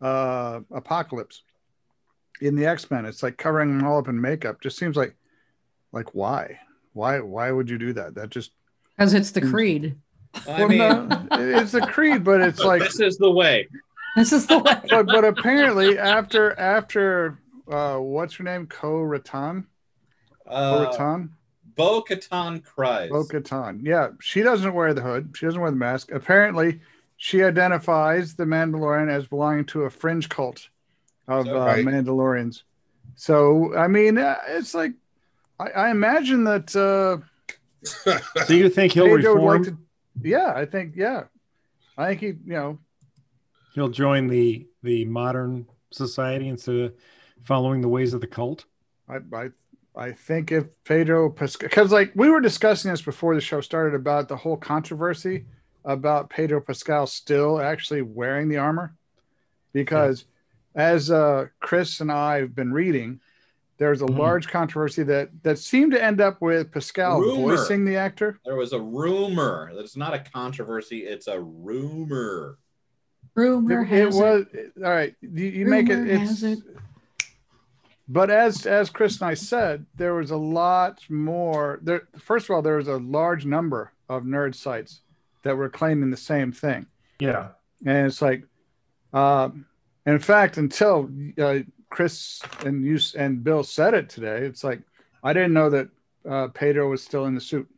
uh, 0.00 0.60
Apocalypse 0.70 1.42
in 2.40 2.54
the 2.56 2.66
X 2.66 2.90
Men. 2.90 3.04
It's 3.06 3.22
like 3.22 3.36
covering 3.36 3.70
him 3.70 3.84
all 3.86 3.98
up 3.98 4.08
in 4.08 4.20
makeup. 4.20 4.60
Just 4.60 4.78
seems 4.78 4.96
like 4.96 5.14
like 5.92 6.14
why 6.14 6.60
why 6.92 7.20
why 7.20 7.50
would 7.50 7.68
you 7.68 7.78
do 7.78 7.92
that? 7.94 8.14
That 8.14 8.30
just 8.30 8.52
Because 8.96 9.14
it's 9.14 9.30
the 9.32 9.40
Creed. 9.42 9.96
I 10.46 10.60
well, 10.60 10.68
mean, 10.68 10.78
no, 10.78 11.26
it's 11.32 11.74
a 11.74 11.80
creed, 11.80 12.22
but 12.22 12.40
it's 12.40 12.60
like 12.64 12.82
this 12.82 13.00
is 13.00 13.18
the 13.18 13.28
way. 13.30 13.66
This 14.16 14.32
is 14.32 14.46
the 14.46 14.58
way. 14.58 14.80
but 14.90 15.06
but 15.06 15.24
apparently 15.24 15.98
after 15.98 16.58
after 16.58 17.38
uh 17.70 17.96
what's 17.98 18.34
her 18.34 18.44
name 18.44 18.66
ko 18.66 19.00
ratan 19.02 19.66
Uh, 20.46 20.86
ratan 20.88 21.30
Bo 21.76 22.02
Katan 22.02 22.62
cries. 22.64 23.10
bo 23.10 23.24
katan 23.24 23.80
yeah 23.82 24.08
she 24.20 24.42
doesn't 24.42 24.74
wear 24.74 24.92
the 24.92 25.00
hood 25.00 25.32
she 25.36 25.46
doesn't 25.46 25.60
wear 25.60 25.70
the 25.70 25.76
mask 25.76 26.10
apparently 26.10 26.80
she 27.16 27.42
identifies 27.44 28.34
the 28.34 28.44
mandalorian 28.44 29.10
as 29.10 29.26
belonging 29.26 29.64
to 29.66 29.82
a 29.82 29.90
fringe 29.90 30.28
cult 30.28 30.68
of 31.28 31.46
Is 31.46 31.52
uh, 31.52 31.58
right? 31.58 31.84
mandalorians 31.84 32.62
so 33.14 33.74
i 33.76 33.86
mean 33.86 34.18
uh, 34.18 34.36
it's 34.48 34.74
like 34.74 34.92
i, 35.60 35.70
I 35.70 35.90
imagine 35.90 36.44
that 36.44 36.74
uh 36.74 37.18
So 38.46 38.54
you 38.54 38.68
think 38.68 38.92
he'll 38.92 39.06
Pedro 39.06 39.34
would 39.34 39.40
reform? 39.40 39.62
like 39.62 39.72
to 39.72 39.78
yeah 40.28 40.52
i 40.54 40.66
think 40.66 40.96
yeah 40.96 41.24
i 41.96 42.08
think 42.08 42.20
he 42.20 42.26
you 42.26 42.56
know 42.58 42.78
He'll 43.74 43.88
join 43.88 44.26
the 44.26 44.66
the 44.82 45.04
modern 45.04 45.66
society 45.90 46.48
instead 46.48 46.76
of 46.76 46.94
following 47.42 47.80
the 47.80 47.88
ways 47.88 48.14
of 48.14 48.20
the 48.20 48.26
cult. 48.26 48.64
I 49.08 49.18
I 49.34 49.50
I 49.96 50.12
think 50.12 50.52
if 50.52 50.66
Pedro 50.84 51.30
Pascal, 51.30 51.68
because 51.68 51.92
like 51.92 52.12
we 52.14 52.30
were 52.30 52.40
discussing 52.40 52.90
this 52.90 53.02
before 53.02 53.34
the 53.34 53.40
show 53.40 53.60
started 53.60 53.94
about 53.94 54.28
the 54.28 54.36
whole 54.36 54.56
controversy 54.56 55.46
about 55.84 56.30
Pedro 56.30 56.60
Pascal 56.60 57.06
still 57.06 57.60
actually 57.60 58.02
wearing 58.02 58.48
the 58.48 58.58
armor, 58.58 58.94
because 59.72 60.24
as 60.74 61.10
uh, 61.10 61.46
Chris 61.60 62.00
and 62.00 62.12
I 62.12 62.40
have 62.40 62.54
been 62.54 62.72
reading, 62.72 63.20
there's 63.78 64.02
a 64.02 64.06
Mhm. 64.06 64.18
large 64.18 64.48
controversy 64.48 65.02
that 65.04 65.30
that 65.42 65.58
seemed 65.58 65.92
to 65.92 66.02
end 66.04 66.20
up 66.20 66.40
with 66.40 66.70
Pascal 66.70 67.20
Rumor. 67.20 67.56
voicing 67.56 67.84
the 67.84 67.96
actor. 67.96 68.38
There 68.44 68.56
was 68.56 68.72
a 68.72 68.80
rumor. 68.80 69.70
It's 69.74 69.96
not 69.96 70.14
a 70.14 70.18
controversy. 70.20 70.98
It's 71.06 71.26
a 71.28 71.40
rumor. 71.40 72.58
Rumor 73.34 73.82
It, 73.82 73.84
it 73.84 73.88
has 73.88 74.14
was 74.16 74.46
all 74.84 74.90
right. 74.90 75.14
You, 75.20 75.44
you 75.46 75.66
make 75.66 75.88
it. 75.88 75.98
It's, 76.08 76.20
has 76.30 76.42
it. 76.44 76.58
But 78.08 78.28
as 78.30 78.66
as 78.66 78.90
Chris 78.90 79.20
and 79.20 79.30
I 79.30 79.34
said, 79.34 79.86
there 79.96 80.14
was 80.14 80.30
a 80.32 80.36
lot 80.36 81.08
more. 81.08 81.78
There, 81.82 82.08
first 82.18 82.48
of 82.48 82.54
all, 82.54 82.62
there 82.62 82.76
was 82.76 82.88
a 82.88 82.96
large 82.96 83.44
number 83.46 83.92
of 84.08 84.24
nerd 84.24 84.54
sites 84.56 85.00
that 85.42 85.56
were 85.56 85.68
claiming 85.70 86.10
the 86.10 86.16
same 86.16 86.50
thing, 86.52 86.86
Yeah. 87.20 87.48
and 87.86 88.06
it's 88.06 88.20
like, 88.20 88.44
um, 89.12 89.64
in 90.04 90.18
fact, 90.18 90.56
until 90.58 91.08
uh, 91.38 91.60
Chris 91.88 92.42
and 92.66 92.84
you 92.84 92.98
and 93.16 93.42
Bill 93.44 93.62
said 93.62 93.94
it 93.94 94.08
today, 94.08 94.38
it's 94.44 94.64
like 94.64 94.80
I 95.22 95.32
didn't 95.32 95.52
know 95.52 95.70
that 95.70 95.88
uh, 96.28 96.48
Pedro 96.48 96.90
was 96.90 97.02
still 97.04 97.26
in 97.26 97.34
the 97.36 97.40
suit. 97.40 97.68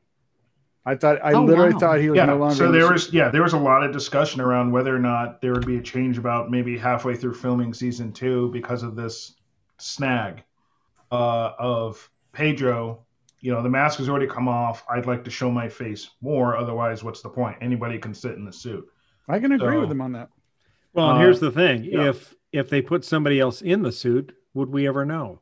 I 0.85 0.97
thought 0.97 1.19
I 1.25 1.33
Oh, 1.33 1.45
literally 1.45 1.73
wow. 1.75 1.79
thought 1.79 2.01
he 2.01 2.11
was 2.11 2.17
Yeah. 2.17 2.27
no 2.27 2.37
longer. 2.39 2.55
so 2.57 2.73
there 2.73 2.91
was 2.91 3.12
yeah, 3.12 3.29
there 3.29 3.43
was 3.43 3.53
a 3.53 3.59
lot 3.59 3.85
of 3.85 3.93
discussion 3.93 4.41
around 4.41 4.73
whether 4.73 4.95
or 4.95 4.99
not 4.99 5.41
there 5.41 5.53
would 5.53 5.67
be 5.67 5.77
a 5.77 5.83
change 5.83 6.19
about 6.19 6.51
maybe 6.51 6.77
halfway 6.77 7.15
through 7.15 7.35
filming 7.35 7.73
season 7.73 8.12
two 8.12 8.51
because 8.51 8.83
of 8.83 8.97
this 8.97 9.37
snag 9.79 10.43
uh, 11.12 11.53
of 11.59 12.11
Pedro. 12.33 13.05
You 13.41 13.53
know, 13.53 13.62
the 13.62 13.69
mask 13.69 13.99
has 13.99 14.09
already 14.09 14.27
come 14.27 14.49
off. 14.49 14.85
I'd 14.89 15.07
like 15.07 15.25
to 15.25 15.31
show 15.31 15.51
my 15.51 15.69
face 15.69 16.11
more. 16.21 16.57
Otherwise, 16.57 17.03
what's 17.05 17.23
the 17.23 17.29
point? 17.29 17.57
Anybody 17.61 17.99
can 17.99 18.15
sit 18.15 18.33
in 18.35 18.45
the 18.45 18.53
suit. 18.53 18.87
I 19.29 19.39
can 19.39 19.53
agree 19.53 19.75
so- 19.77 19.81
with 19.81 19.91
him 19.91 20.01
on 20.01 20.12
that. 20.12 20.31
Well, 20.95 21.11
and 21.11 21.19
Uh, 21.19 21.23
here's 21.23 21.41
the 21.41 21.51
thing: 21.51 21.85
yeah. 21.85 22.09
if 22.11 22.35
if 22.53 22.69
they 22.69 22.83
put 22.83 23.05
somebody 23.05 23.41
else 23.41 23.62
in 23.62 23.83
the 23.83 23.93
suit, 23.93 24.37
would 24.53 24.69
we 24.71 24.87
ever 24.87 25.05
know? 25.07 25.41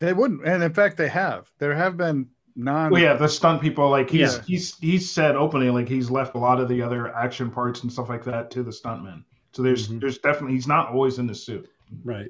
They 0.00 0.12
wouldn't, 0.12 0.44
and 0.44 0.62
in 0.62 0.72
fact, 0.74 0.96
they 0.98 1.08
have. 1.08 1.50
There 1.58 1.74
have 1.74 1.96
been 1.96 2.28
non. 2.56 2.90
Well, 2.90 3.02
yeah, 3.02 3.14
the 3.14 3.28
stunt 3.28 3.60
people, 3.62 3.88
like 3.90 4.10
he's 4.10 4.36
Yeah. 4.36 4.42
he's 4.46 4.76
he's 4.78 5.10
said 5.10 5.36
openly, 5.36 5.70
like 5.70 5.88
he's 5.88 6.10
left 6.10 6.34
a 6.34 6.38
lot 6.38 6.60
of 6.60 6.68
the 6.68 6.82
other 6.82 7.14
action 7.14 7.50
parts 7.50 7.82
and 7.82 7.92
stuff 7.92 8.08
like 8.08 8.24
that 8.24 8.50
to 8.52 8.62
the 8.62 8.70
stuntmen. 8.70 9.24
So 9.52 9.62
there's 9.62 9.88
Mhm. 9.88 10.00
there's 10.00 10.18
definitely 10.18 10.54
he's 10.54 10.66
not 10.68 10.88
always 10.90 11.18
in 11.18 11.26
the 11.26 11.34
suit. 11.34 11.68
Right? 12.04 12.28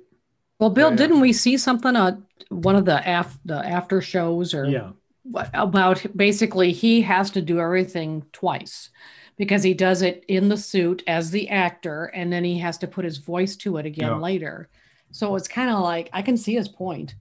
Well, 0.58 0.70
Bill, 0.70 0.90
Yeah. 0.90 0.96
didn't 0.96 1.20
we 1.20 1.32
see 1.32 1.56
something 1.56 1.94
on 1.96 2.24
one 2.50 2.76
of 2.76 2.84
the 2.84 3.00
af- 3.04 3.38
the 3.44 3.54
after 3.66 4.00
shows 4.00 4.54
or 4.54 4.66
Yeah. 4.66 4.90
what- 5.24 5.50
about 5.54 6.04
basically 6.16 6.72
he 6.72 7.00
has 7.02 7.30
to 7.30 7.42
do 7.42 7.58
everything 7.60 8.24
twice 8.32 8.90
because 9.36 9.62
he 9.62 9.72
does 9.74 10.02
it 10.02 10.24
in 10.28 10.48
the 10.48 10.56
suit 10.56 11.02
as 11.06 11.30
the 11.30 11.48
actor 11.48 12.06
and 12.14 12.32
then 12.32 12.44
he 12.44 12.58
has 12.58 12.76
to 12.78 12.86
put 12.86 13.04
his 13.04 13.18
voice 13.18 13.56
to 13.56 13.76
it 13.78 13.86
again 13.86 14.10
Yeah. 14.10 14.16
later. 14.16 14.68
So 15.10 15.34
it's 15.36 15.48
kind 15.48 15.70
of 15.70 15.80
like 15.80 16.10
I 16.12 16.22
can 16.22 16.36
see 16.36 16.54
his 16.54 16.68
point. 16.68 17.14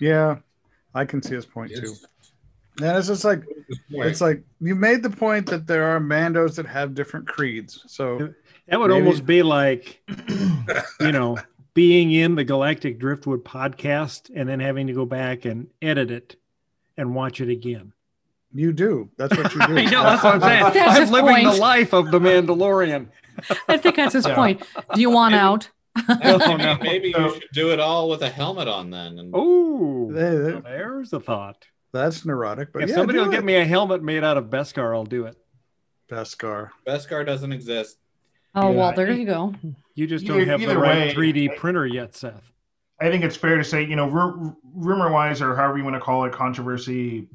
Yeah, 0.00 0.36
I 0.94 1.04
can 1.04 1.22
see 1.22 1.34
his 1.34 1.46
point 1.46 1.70
too. 1.74 1.94
And 2.80 2.96
it's 2.96 3.08
just 3.08 3.24
like 3.24 3.42
it's 3.90 4.20
like 4.20 4.42
you 4.60 4.74
made 4.74 5.02
the 5.02 5.10
point 5.10 5.46
that 5.46 5.66
there 5.66 5.84
are 5.84 6.00
Mandos 6.00 6.54
that 6.56 6.66
have 6.66 6.94
different 6.94 7.26
creeds. 7.26 7.82
So 7.86 8.32
That 8.68 8.78
would 8.78 8.90
Maybe- 8.90 9.00
almost 9.04 9.26
be 9.26 9.42
like, 9.42 10.00
you 11.00 11.12
know, 11.12 11.38
being 11.74 12.12
in 12.12 12.34
the 12.34 12.44
Galactic 12.44 12.98
Driftwood 12.98 13.44
podcast 13.44 14.30
and 14.34 14.48
then 14.48 14.60
having 14.60 14.86
to 14.88 14.92
go 14.92 15.04
back 15.06 15.44
and 15.44 15.68
edit 15.82 16.10
it 16.10 16.36
and 16.96 17.14
watch 17.14 17.40
it 17.40 17.48
again. 17.48 17.92
you 18.54 18.72
do. 18.72 19.08
That's 19.16 19.36
what 19.36 19.52
you 19.54 19.60
do. 19.66 19.76
I 19.78 19.84
know 19.86 20.02
that's 20.02 20.22
what 20.24 20.34
I'm 20.34 20.40
saying. 20.40 20.62
That's 20.74 21.00
I'm 21.00 21.10
living 21.10 21.34
point. 21.34 21.44
the 21.54 21.60
life 21.60 21.92
of 21.92 22.10
the 22.10 22.18
Mandalorian. 22.18 23.08
I 23.68 23.76
think 23.76 23.94
that's 23.96 24.14
his 24.14 24.26
Yeah. 24.26 24.34
point. 24.34 24.62
Do 24.94 25.00
you 25.00 25.10
want 25.10 25.32
Maybe- 25.32 25.40
out? 25.40 25.70
Oh, 26.08 26.56
maybe, 26.56 26.62
no. 26.62 26.78
maybe 26.80 27.08
you 27.08 27.34
should 27.34 27.44
do 27.52 27.70
it 27.72 27.80
all 27.80 28.08
with 28.08 28.22
a 28.22 28.28
helmet 28.28 28.68
on 28.68 28.90
then. 28.90 29.18
And 29.18 29.32
Oh, 29.34 30.10
They- 30.12 30.52
they- 30.52 30.60
there's 30.60 31.12
a 31.12 31.20
thought. 31.20 31.66
That's 31.92 32.24
neurotic. 32.24 32.72
But 32.72 32.82
if 32.84 32.90
yeah, 32.90 32.96
somebody 32.96 33.18
will 33.18 33.28
it. 33.28 33.32
get 33.32 33.44
me 33.44 33.56
a 33.56 33.64
helmet 33.64 34.02
made 34.02 34.24
out 34.24 34.36
of 34.36 34.46
Beskar, 34.46 34.94
I'll 34.94 35.04
do 35.04 35.26
it. 35.26 35.36
Beskar. 36.10 36.70
Beskar 36.86 37.24
doesn't 37.26 37.52
exist. 37.52 37.98
Oh 38.54 38.70
Yeah, 38.70 38.76
well, 38.76 38.92
there 38.94 39.10
you 39.10 39.26
go. 39.26 39.54
You 39.94 40.06
just 40.06 40.26
don't 40.26 40.46
have 40.46 40.60
the 40.60 40.78
right 40.78 41.14
way, 41.16 41.32
3D 41.32 41.50
I- 41.50 41.56
printer 41.56 41.86
yet, 41.86 42.14
Seth. 42.14 42.52
I 43.00 43.10
think 43.10 43.22
it's 43.22 43.36
fair 43.36 43.56
to 43.56 43.64
say, 43.64 43.84
you 43.84 43.94
know, 43.94 44.08
ru- 44.08 44.56
rumor 44.74 45.10
wise 45.12 45.40
or 45.40 45.54
however 45.54 45.78
you 45.78 45.84
want 45.84 45.94
to 45.94 46.00
call 46.00 46.24
it, 46.24 46.32
controversy, 46.32 47.28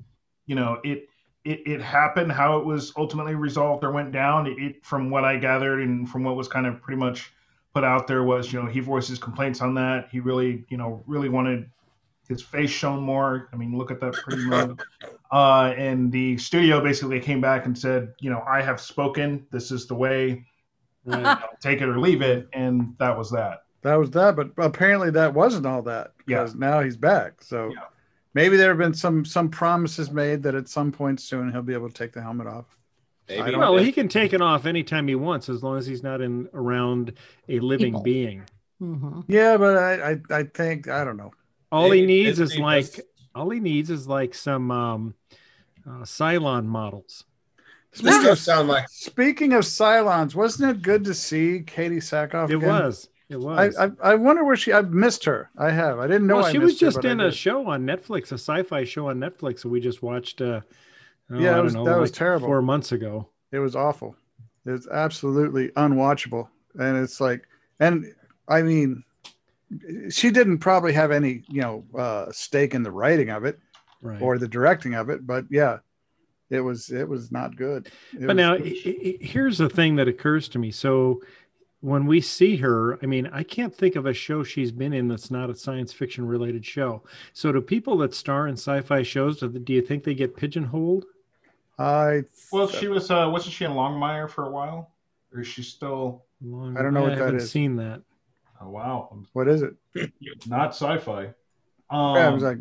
you 0.45 0.55
know, 0.55 0.79
it 0.83 1.07
it 1.45 1.62
it 1.65 1.81
happened. 1.81 2.31
How 2.31 2.57
it 2.57 2.65
was 2.65 2.91
ultimately 2.98 3.36
resolved 3.36 3.83
or 3.83 3.91
went 3.91 4.12
down, 4.12 4.48
it, 4.48 4.57
it 4.60 4.86
from 4.86 5.10
what 5.10 5.24
I 5.24 5.38
gathered 5.38 5.79
and 5.81 6.10
from 6.10 6.24
what 6.25 6.36
was 6.36 6.48
kind 6.50 6.65
of 6.65 6.81
pretty 6.81 7.00
much 7.00 7.31
put 7.74 7.83
out 7.86 8.07
there 8.07 8.24
was, 8.24 8.51
you 8.51 8.62
know, 8.62 8.67
he 8.67 8.81
voiced 8.81 9.07
his 9.10 9.19
complaints 9.19 9.62
on 9.62 9.74
that. 9.75 10.10
He 10.12 10.19
really, 10.19 10.65
you 10.69 10.77
know, 10.77 11.01
really 11.07 11.29
wanted 11.29 11.69
his 12.27 12.42
face 12.42 12.70
shone 12.70 13.01
more. 13.01 13.50
I 13.51 13.56
mean, 13.56 13.77
look 13.77 13.92
at 13.92 14.00
that 14.01 14.13
pretty 14.13 14.44
mug. 14.46 14.82
Uh, 15.32 15.74
and 15.77 16.12
the 16.12 16.38
studio 16.38 16.82
basically 16.82 17.20
came 17.20 17.42
back 17.42 17.65
and 17.65 17.77
said, 17.77 18.13
you 18.20 18.30
know, 18.30 18.44
I 18.48 18.62
have 18.62 18.80
spoken. 18.80 19.46
This 19.51 19.72
is 19.72 19.88
the 19.88 19.96
way. 19.96 20.46
You 21.06 21.12
know, 21.18 21.38
take 21.60 21.82
it 21.82 21.89
or 21.89 22.00
leave 22.00 22.22
it, 22.22 22.48
and 22.53 22.96
that 22.98 23.18
was 23.18 23.30
that. 23.32 23.63
That 23.82 23.96
was 23.96 24.10
that, 24.12 24.38
but 24.38 24.51
apparently 24.58 25.10
that 25.12 25.34
wasn't 25.34 25.65
all 25.65 25.82
that 25.82 26.13
because 26.25 26.56
now 26.56 26.80
he's 26.80 26.96
back. 26.96 27.42
So 27.44 27.72
Yeah. 27.74 27.82
maybe 28.34 28.56
there 28.56 28.70
have 28.70 28.77
been 28.77 28.94
some 28.94 29.25
some 29.25 29.50
promises 29.50 30.12
made 30.12 30.44
that 30.44 30.56
at 30.56 30.70
some 30.70 30.94
point 30.94 31.20
soon 31.20 31.51
he'll 31.51 31.62
be 31.62 31.74
able 31.74 31.89
to 31.89 31.94
take 31.94 32.13
the 32.13 32.22
helmet 32.22 32.48
off. 32.48 32.77
Maybe 33.27 33.42
I 33.42 33.51
don't- 33.51 33.60
well, 33.60 33.75
he 33.77 33.92
can 33.92 34.08
take 34.08 34.32
it 34.32 34.42
off 34.42 34.65
anytime 34.65 35.10
he 35.10 35.15
wants 35.15 35.50
as 35.50 35.62
long 35.62 35.77
as 35.77 35.86
he's 35.86 36.03
not 36.03 36.22
in 36.22 36.48
around 36.53 37.12
a 37.50 37.60
living 37.60 37.88
People. 37.88 38.03
being. 38.03 38.44
hmm 38.80 39.22
Yeah, 39.27 39.58
but 39.58 39.75
I 39.77 40.12
I, 40.12 40.18
I 40.30 40.44
think 40.44 40.88
I 40.88 41.03
don't 41.03 41.18
know. 41.18 41.34
All 41.74 41.92
he 41.92 42.01
Maybe 42.01 42.24
needs 42.25 42.39
is 42.39 42.58
like 42.58 42.86
does- 42.86 43.01
all 43.36 43.50
he 43.50 43.60
needs 43.60 43.89
is 43.89 44.08
like 44.08 44.34
some 44.36 44.70
um 44.72 45.15
uh, 45.88 46.03
Cylon 46.03 46.65
models. 46.65 47.25
This 48.01 48.24
does 48.24 48.42
sound 48.42 48.68
like 48.70 48.88
Speaking 48.89 49.53
of 49.53 49.63
Cylons, 49.63 50.34
wasn't 50.36 50.72
it 50.72 50.82
good 50.82 51.03
to 51.06 51.13
see 51.13 51.60
Katee 51.65 51.98
Sackhoff? 51.98 52.50
It 52.50 52.56
again? 52.56 52.70
was. 52.70 53.10
It 53.30 53.39
was. 53.39 53.75
I, 53.75 53.86
I 53.86 53.92
I 54.12 54.15
wonder 54.15 54.44
where 54.44 54.56
she. 54.56 54.72
I've 54.72 54.92
missed 54.92 55.25
her. 55.25 55.50
I 55.58 55.72
have. 55.72 56.00
I 56.00 56.08
didn't 56.08 56.27
know. 56.27 56.38
well, 56.38 56.46
I 56.46 56.51
she 56.51 56.60
was 56.60 56.74
missed 56.74 56.82
her, 56.82 56.88
just 56.88 56.96
but 57.01 57.06
in 57.06 57.20
a 57.20 57.32
show 57.32 57.68
on 57.68 57.86
Netflix, 57.86 58.32
a 58.32 58.36
sci-fi 58.36 58.84
show 58.84 59.10
on 59.10 59.18
Netflix 59.20 59.62
that 59.63 59.70
we 59.70 59.80
just 59.80 60.01
watched. 60.03 60.42
Uh, 60.42 60.62
oh, 61.32 61.39
Yeah, 61.39 61.58
it 61.58 61.63
was- 61.63 61.74
don't 61.74 61.84
know, 61.86 61.92
that 61.92 62.00
was 62.00 62.12
terrible. 62.12 62.48
Four 62.48 62.62
months 62.62 62.92
ago. 62.92 63.27
It 63.51 63.60
was 63.60 63.75
awful. 63.75 64.15
It 64.65 64.72
was 64.72 64.88
absolutely 64.88 65.70
unwatchable, 65.70 66.48
and 66.75 66.98
it's 66.98 67.20
like, 67.22 67.48
and 67.80 68.06
I 68.48 68.62
mean, 68.62 69.03
she 70.10 70.32
didn't 70.32 70.60
probably 70.60 70.94
have 70.94 71.12
any, 71.12 71.44
you 71.50 71.62
know, 71.62 71.84
uh, 71.98 72.32
stake 72.32 72.74
in 72.74 72.84
the 72.84 72.92
writing 72.92 73.30
of 73.30 73.46
it 73.46 73.60
Right. 74.01 74.22
or 74.22 74.38
the 74.38 74.48
directing 74.48 74.94
of 74.96 75.10
it, 75.10 75.25
but 75.25 75.46
yeah, 75.50 75.80
it 76.50 76.60
was 76.62 76.89
it 76.89 77.08
was 77.08 77.32
not 77.32 77.56
good. 77.56 77.88
It 78.13 78.20
but 78.22 78.27
was- 78.27 78.36
now 78.36 78.53
it 78.56 78.62
was- 78.63 78.72
i- 78.86 79.00
i- 79.06 79.18
here's 79.25 79.58
the 79.58 79.70
thing 79.70 79.96
that 79.96 80.08
occurs 80.08 80.48
to 80.50 80.60
me. 80.60 80.72
So 80.72 81.22
when 81.82 82.06
we 82.06 82.22
see 82.22 82.56
her, 82.58 82.98
I 83.03 83.08
mean, 83.08 83.27
I 83.34 83.44
can't 83.44 83.75
think 83.75 83.96
of 83.96 84.06
a 84.06 84.13
show 84.13 84.44
she's 84.44 84.72
been 84.72 84.94
in 84.94 85.08
that's 85.10 85.30
not 85.32 85.50
a 85.50 85.56
science 85.56 85.92
fiction 85.92 86.25
related 86.25 86.65
show. 86.65 87.03
So 87.34 87.51
do 87.51 87.60
people 87.62 87.98
that 88.00 88.13
star 88.13 88.48
in 88.48 88.53
sci-fi 88.53 89.03
shows, 89.03 89.39
do 89.39 89.50
do 89.50 89.74
you 89.74 89.82
think 89.82 90.03
they 90.03 90.13
get 90.15 90.36
pigeonholed? 90.38 91.06
I 91.80 92.24
Well, 92.51 92.68
she 92.68 92.88
was. 92.88 93.10
Uh, 93.10 93.27
wasn't 93.32 93.53
she 93.53 93.65
in 93.65 93.72
Longmire 93.72 94.30
for 94.30 94.46
a 94.46 94.50
while? 94.51 94.92
Or 95.34 95.42
is 95.42 95.48
she 95.48 95.63
still? 95.63 96.24
Long- 96.42 96.77
I 96.77 96.82
don't 96.84 96.94
know 96.94 97.01
what 97.01 97.10
that 97.15 97.18
haven't 97.18 97.38
is. 97.38 97.50
seen 97.51 97.77
that. 97.77 98.01
Oh 98.63 98.70
wow, 98.70 99.17
what 99.34 99.48
is 99.48 99.62
it? 99.62 99.75
not 100.48 100.70
sci-fi. 100.70 101.25
Um, 101.89 102.15
yeah, 102.15 102.27
I 102.27 102.29
was 102.29 102.43
like, 102.43 102.58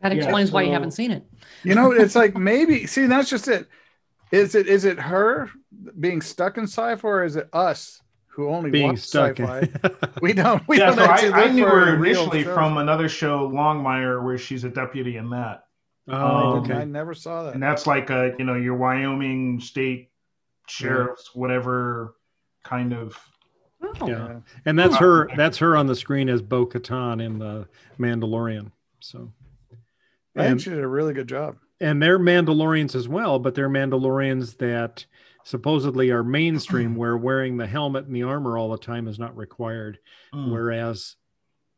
That 0.00 0.12
Yeah, 0.12 0.18
explains 0.18 0.52
why 0.52 0.62
you 0.62 0.72
haven't 0.72 0.92
seen 0.92 1.10
it. 1.10 1.24
you 1.64 1.74
know, 1.74 1.90
it's 1.92 2.14
like 2.14 2.36
maybe 2.50 2.86
see 2.86 3.06
that's 3.06 3.28
just 3.30 3.48
it. 3.48 3.68
Is 4.30 4.54
it 4.54 4.66
is 4.66 4.84
it 4.84 4.98
her 5.00 5.50
being 5.98 6.20
stuck 6.20 6.56
in 6.58 6.64
sci-fi 6.64 7.06
or 7.08 7.24
is 7.24 7.36
it 7.36 7.48
us 7.52 8.00
who 8.28 8.48
only 8.48 8.70
Being 8.70 8.88
watch 8.90 8.98
stuck. 8.98 9.40
sci-fi? 9.40 9.60
in- 9.60 9.74
We 10.22 10.32
don't. 10.32 10.66
We 10.68 10.78
yeah, 10.78 10.86
don't 10.94 10.96
so 10.98 11.04
I, 11.04 11.44
I 11.44 11.50
knew 11.52 11.64
her 11.64 11.96
real 11.96 12.22
initially 12.22 12.44
from 12.44 12.78
another 12.78 13.08
show, 13.08 13.48
Longmire, 13.48 14.22
where 14.24 14.38
she's 14.38 14.64
a 14.64 14.68
deputy 14.68 15.16
in 15.16 15.30
that, 15.30 15.64
oh, 16.08 16.12
Um, 16.14 16.70
I 16.72 16.84
never 16.84 17.14
saw 17.14 17.44
that. 17.44 17.54
and 17.54 17.62
that's 17.62 17.86
like 17.86 18.10
a 18.10 18.34
you 18.38 18.44
know 18.44 18.54
your 18.54 18.76
Wyoming 18.76 19.60
state 19.60 20.10
sheriff's 20.66 21.34
whatever 21.34 22.14
kind 22.64 22.92
of. 22.92 23.16
Oh, 23.82 23.94
Yeah. 24.08 24.28
Yeah. 24.28 24.40
And 24.64 24.78
that's 24.78 24.96
her. 24.96 25.28
That's 25.36 25.58
her 25.58 25.76
on 25.76 25.86
the 25.86 25.96
screen 25.96 26.28
as 26.28 26.42
Bo 26.42 26.66
Katan 26.66 27.22
in 27.22 27.38
the 27.38 27.68
Mandalorian. 27.98 28.72
So, 29.00 29.32
I 30.36 30.46
and 30.46 30.60
she 30.60 30.70
did 30.70 30.80
a 30.80 30.86
really 30.88 31.14
good 31.14 31.28
job. 31.28 31.56
and 31.80 32.02
they're 32.02 32.18
Mandalorians 32.18 32.94
as 32.94 33.08
well, 33.08 33.38
but 33.38 33.54
they're 33.54 33.68
Mandalorians 33.68 34.58
that 34.58 35.06
supposedly 35.44 36.10
are 36.10 36.24
mainstream, 36.24 36.94
where 36.96 37.16
wearing 37.16 37.56
the 37.56 37.66
helmet 37.66 38.06
and 38.06 38.14
the 38.14 38.24
armor 38.24 38.58
all 38.58 38.70
the 38.70 38.78
time 38.78 39.06
is 39.08 39.18
not 39.18 39.36
required. 39.36 39.98
Mm. 40.34 40.50
Whereas 40.52 41.16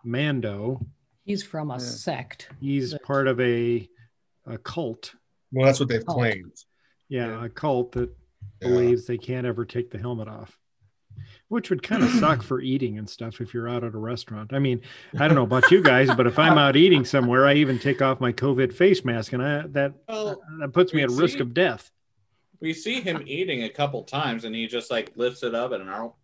Mando, 0.04 0.84
he's 1.24 1.42
from 1.42 1.70
a 1.70 1.74
Yeah. 1.74 1.78
sect. 1.78 2.48
he's 2.60 2.92
That- 2.92 3.02
part 3.02 3.28
of 3.28 3.40
a 3.40 3.88
a 4.46 4.56
cult. 4.58 5.14
Well, 5.52 5.66
that's 5.66 5.78
what 5.80 5.88
they've 5.90 6.04
Cult. 6.04 6.16
claimed. 6.18 6.52
Yeah, 7.08 7.26
Yeah. 7.28 7.44
a 7.44 7.48
cult 7.50 7.92
that 7.92 8.10
Yeah. 8.62 8.68
believes 8.68 9.06
they 9.06 9.18
can't 9.18 9.46
ever 9.46 9.64
take 9.66 9.90
the 9.90 9.98
helmet 9.98 10.28
off. 10.28 10.58
Which 11.48 11.68
would 11.70 11.82
kind 11.82 12.02
of 12.04 12.10
suck 12.20 12.42
for 12.42 12.60
eating 12.60 12.98
and 12.98 13.08
stuff 13.10 13.40
if 13.40 13.52
you're 13.52 13.68
out 13.68 13.82
at 13.84 13.94
a 13.94 13.98
restaurant. 13.98 14.52
I 14.52 14.58
mean, 14.58 14.80
I 15.18 15.26
don't 15.26 15.34
know 15.34 15.42
about 15.42 15.70
you 15.70 15.82
guys, 15.82 16.08
but 16.14 16.26
if 16.26 16.38
I'm 16.38 16.56
out 16.58 16.76
eating 16.76 17.04
somewhere, 17.04 17.46
I 17.46 17.54
even 17.54 17.78
take 17.78 18.00
off 18.00 18.20
my 18.20 18.32
COVID 18.32 18.72
face 18.72 19.04
mask, 19.04 19.32
and 19.32 19.42
I 19.42 19.66
that 19.68 19.94
Well, 20.08 20.40
that 20.60 20.72
puts 20.72 20.94
me 20.94 21.02
at 21.02 21.10
risk 21.10 21.40
of 21.40 21.52
death. 21.54 21.90
we 22.60 22.72
see 22.72 23.00
him 23.00 23.22
eating 23.26 23.64
a 23.64 23.68
couple 23.68 24.04
times, 24.04 24.44
and 24.44 24.54
he 24.54 24.66
just 24.66 24.90
like 24.90 25.12
lifts 25.16 25.42
it 25.42 25.54
up 25.54 25.72
and 25.72 25.88
out. 25.88 26.14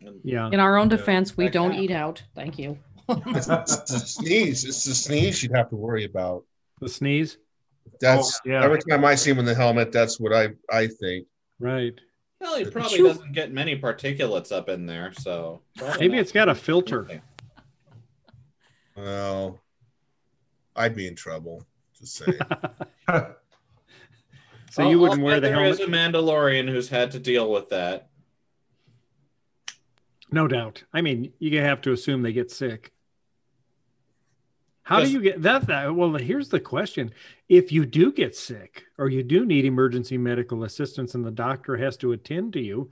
And 0.00 0.20
Yeah, 0.22 0.50
In 0.52 0.60
our 0.60 0.76
own 0.76 0.88
defense, 0.88 1.36
we 1.36 1.48
don't 1.48 1.70
that. 1.72 1.80
eat 1.80 1.90
out. 1.90 2.22
Thank 2.34 2.58
you. 2.58 2.76
It's, 3.08 3.48
it's 3.48 3.76
the 3.92 3.98
sneeze. 3.98 4.64
It's 4.64 4.84
the 4.84 4.94
sneeze 4.94 5.42
you'd 5.42 5.54
have 5.54 5.68
to 5.70 5.76
worry 5.76 6.04
about. 6.04 6.44
the 6.80 6.88
sneeze. 6.88 7.38
That's 8.00 8.40
Oh, 8.44 8.50
yeah. 8.50 8.64
every 8.64 8.80
time 8.82 9.04
I 9.04 9.14
see 9.14 9.30
him 9.30 9.38
in 9.38 9.44
the 9.44 9.54
helmet. 9.54 9.92
That's 9.92 10.18
what 10.20 10.32
I 10.34 10.48
I 10.70 10.88
think. 10.88 11.26
Right. 11.58 11.94
Well, 12.44 12.56
he 12.58 12.64
probably 12.66 12.98
Shoo. 12.98 13.04
doesn't 13.08 13.32
get 13.32 13.52
many 13.52 13.76
particulates 13.78 14.52
up 14.52 14.68
in 14.68 14.84
there, 14.86 15.12
so 15.14 15.62
Maybe 15.98 16.18
it's 16.18 16.30
got 16.30 16.48
a 16.50 16.54
filter. 16.54 17.22
Well, 18.96 19.60
I'd 20.76 20.94
be 20.94 21.06
in 21.08 21.14
trouble. 21.16 21.64
Just 21.98 22.16
saying. 22.16 22.38
So 24.70 24.82
I'll- 24.82 24.90
you 24.90 24.98
wouldn't 24.98 25.20
I'll 25.20 25.24
wear 25.24 25.36
the 25.36 25.46
there 25.46 25.54
helmet? 25.54 25.74
is 25.74 25.80
a 25.80 25.86
Mandalorian 25.86 26.68
who's 26.68 26.88
had 26.88 27.12
to 27.12 27.20
deal 27.20 27.48
with 27.48 27.68
that. 27.68 28.08
No 30.32 30.48
doubt. 30.48 30.82
I 30.92 31.00
mean, 31.00 31.32
you 31.38 31.60
have 31.60 31.80
to 31.82 31.92
assume 31.92 32.22
they 32.22 32.32
get 32.32 32.50
sick. 32.50 32.90
How 34.84 35.00
do 35.00 35.10
you 35.10 35.20
get 35.20 35.42
that, 35.42 35.66
that? 35.66 35.94
Well, 35.94 36.14
here's 36.14 36.50
the 36.50 36.60
question. 36.60 37.12
If 37.48 37.72
you 37.72 37.86
do 37.86 38.12
get 38.12 38.36
sick 38.36 38.84
or 38.98 39.08
you 39.08 39.22
do 39.22 39.46
need 39.46 39.64
emergency 39.64 40.18
medical 40.18 40.62
assistance 40.64 41.14
and 41.14 41.24
the 41.24 41.30
doctor 41.30 41.76
has 41.78 41.96
to 41.98 42.12
attend 42.12 42.52
to 42.52 42.60
you, 42.60 42.90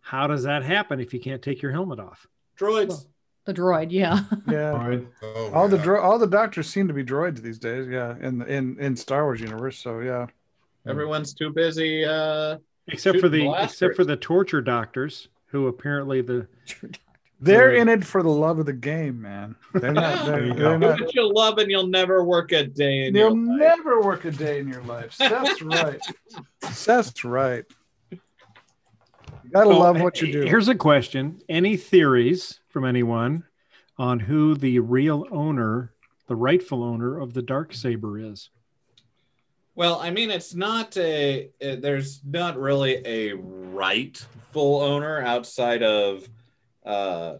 how 0.00 0.26
does 0.26 0.42
that 0.42 0.62
happen 0.62 1.00
if 1.00 1.14
you 1.14 1.20
can't 1.20 1.40
take 1.42 1.62
your 1.62 1.72
helmet 1.72 1.98
off? 2.00 2.26
Droids. 2.58 3.06
The 3.44 3.54
droid, 3.54 3.90
yeah. 3.90 4.20
Yeah. 4.46 4.72
Right. 4.88 5.06
Oh, 5.22 5.50
All 5.52 5.68
the 5.68 5.78
yeah. 5.78 5.82
dro- 5.82 6.02
all 6.02 6.18
the 6.18 6.26
doctors 6.26 6.68
seem 6.68 6.86
to 6.88 6.94
be 6.94 7.02
droids 7.04 7.38
these 7.40 7.58
days. 7.58 7.88
Yeah, 7.88 8.14
in 8.20 8.42
in 8.42 8.78
in 8.78 8.94
Star 8.94 9.24
Wars 9.24 9.40
universe. 9.40 9.78
So 9.78 10.00
yeah, 10.00 10.26
Everyone's 10.86 11.32
too 11.34 11.50
busy. 11.50 12.04
Uh, 12.04 12.58
Except 12.88 13.20
for 13.20 13.28
the 13.28 13.38
Shooting 13.38 13.54
except 13.58 13.96
for 13.96 14.04
the 14.04 14.16
torture 14.16 14.60
doctors 14.60 15.28
who 15.46 15.68
apparently 15.68 16.20
the 16.20 16.46
they're 17.42 17.74
in 17.74 17.88
it 17.88 18.04
for 18.04 18.22
the 18.22 18.28
love 18.30 18.58
of 18.58 18.66
the 18.66 18.72
game, 18.72 19.20
man. 19.22 19.56
They're 19.74 19.92
not. 19.92 20.24
There 20.26 20.36
They're, 20.36 20.46
you 20.46 20.54
they're 20.54 20.78
go. 20.78 20.88
not 20.88 20.98
but 21.00 21.14
you'll 21.14 21.32
love 21.34 21.58
and 21.58 21.70
you'll 21.70 21.86
never 21.88 22.24
work 22.24 22.52
a 22.52 22.64
day 22.64 23.06
in 23.06 23.14
You'll 23.14 23.36
your 23.36 23.46
life. 23.58 23.58
never 23.78 24.00
work 24.02 24.24
a 24.24 24.30
day 24.30 24.60
in 24.60 24.68
your 24.68 24.82
life. 24.82 25.16
That's 25.18 25.60
right. 25.62 26.00
That's 26.86 27.24
right. 27.24 27.64
You 28.10 28.18
gotta 29.52 29.70
So, 29.70 29.78
love 29.78 30.00
what 30.00 30.20
you 30.20 30.32
do. 30.32 30.42
Here's 30.42 30.68
a 30.68 30.74
question. 30.74 31.40
Any 31.48 31.76
theories 31.76 32.60
from 32.68 32.84
anyone 32.84 33.44
on 33.98 34.20
who 34.20 34.54
the 34.54 34.78
real 34.78 35.26
owner, 35.30 35.92
the 36.28 36.36
rightful 36.36 36.82
owner 36.82 37.18
of 37.18 37.34
the 37.34 37.42
dark 37.42 37.74
saber 37.74 38.18
is? 38.18 38.50
Well, 39.74 39.98
I 40.00 40.10
mean, 40.10 40.30
it's 40.30 40.54
not 40.54 40.96
a. 40.98 41.48
uh, 41.64 41.76
There's 41.80 42.20
not 42.24 42.58
really 42.58 43.00
a 43.06 43.32
rightful 43.32 44.80
owner 44.82 45.22
outside 45.22 45.82
of, 45.82 46.28
uh, 46.84 47.36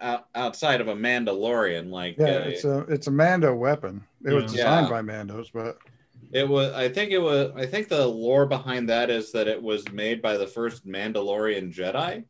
out, 0.00 0.26
outside 0.34 0.80
of 0.80 0.88
a 0.88 0.94
Mandalorian. 0.94 1.90
Like, 1.90 2.16
yeah, 2.18 2.26
uh, 2.26 2.38
it's 2.48 2.64
a 2.64 2.78
it's 2.88 3.06
a 3.06 3.10
Mando 3.10 3.54
weapon. 3.54 4.04
It 4.24 4.32
was 4.32 4.52
designed 4.52 4.86
Yeah. 4.88 4.90
by 4.90 5.02
Mandos, 5.02 5.48
but 5.52 5.78
it 6.32 6.48
was. 6.48 6.72
I 6.72 6.88
think 6.88 7.12
it 7.12 7.18
was. 7.18 7.52
I 7.56 7.66
think 7.66 7.88
the 7.88 8.06
lore 8.06 8.46
behind 8.46 8.88
that 8.88 9.10
is 9.10 9.32
that 9.32 9.48
it 9.48 9.62
was 9.62 9.90
made 9.92 10.20
by 10.20 10.36
the 10.36 10.46
first 10.46 10.86
Mandalorian 10.86 11.72
Jedi, 11.74 12.24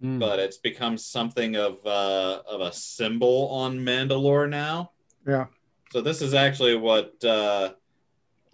Hmm. 0.00 0.18
but 0.18 0.38
it's 0.40 0.56
become 0.58 0.98
something 0.98 1.54
of 1.56 1.84
uh, 1.86 2.42
of 2.48 2.60
a 2.60 2.72
symbol 2.72 3.48
on 3.50 3.78
Mandalore 3.78 4.48
now. 4.48 4.90
yeah, 5.26 5.46
So 5.92 6.00
this 6.00 6.20
is 6.22 6.34
actually 6.34 6.74
what 6.76 7.22
uh, 7.24 7.74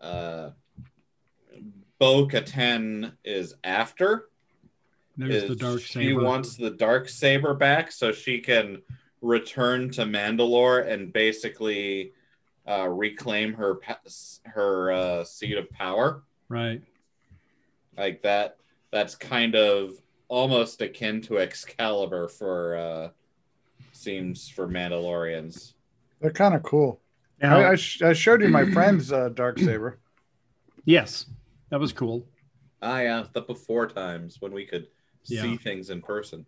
uh, 0.00 0.50
Bo 1.98 2.26
Katan 2.26 3.12
is 3.24 3.54
after. 3.64 4.28
There's 5.18 5.42
is 5.42 5.48
the 5.48 5.56
dark 5.56 5.80
she 5.80 6.12
wants 6.12 6.56
the 6.56 6.70
dark 6.70 7.08
saber 7.08 7.52
back 7.52 7.90
so 7.90 8.12
she 8.12 8.38
can 8.38 8.80
return 9.20 9.90
to 9.90 10.04
Mandalore 10.04 10.88
and 10.88 11.12
basically 11.12 12.12
uh, 12.68 12.88
reclaim 12.88 13.52
her 13.54 13.80
her 14.44 14.92
uh, 14.92 15.24
seat 15.24 15.58
of 15.58 15.68
power. 15.70 16.22
right. 16.48 16.80
Like 17.96 18.22
that. 18.22 18.58
That's 18.92 19.16
kind 19.16 19.56
of 19.56 19.94
almost 20.28 20.80
akin 20.80 21.20
to 21.22 21.38
Excalibur 21.38 22.28
for 22.28 22.76
uh, 22.76 23.08
seems 23.92 24.48
for 24.48 24.68
Mandalorians. 24.68 25.72
they're 26.20 26.30
kind 26.30 26.54
of 26.54 26.62
cool. 26.62 27.00
Now, 27.42 27.58
I, 27.58 27.72
I, 27.72 27.74
sh- 27.74 28.02
I 28.02 28.12
showed 28.12 28.40
you 28.40 28.48
my 28.48 28.70
friend's 28.72 29.12
uh, 29.12 29.30
dark 29.30 29.58
saber. 29.58 29.98
yes, 30.84 31.26
that 31.70 31.80
was 31.80 31.92
cool. 31.92 32.24
Ah, 32.80 33.00
yeah, 33.00 33.24
the 33.32 33.42
before 33.42 33.88
times 33.88 34.40
when 34.40 34.52
we 34.52 34.64
could 34.64 34.86
Yeah. 35.24 35.42
see 35.42 35.56
things 35.56 35.90
in 35.90 36.00
person. 36.02 36.46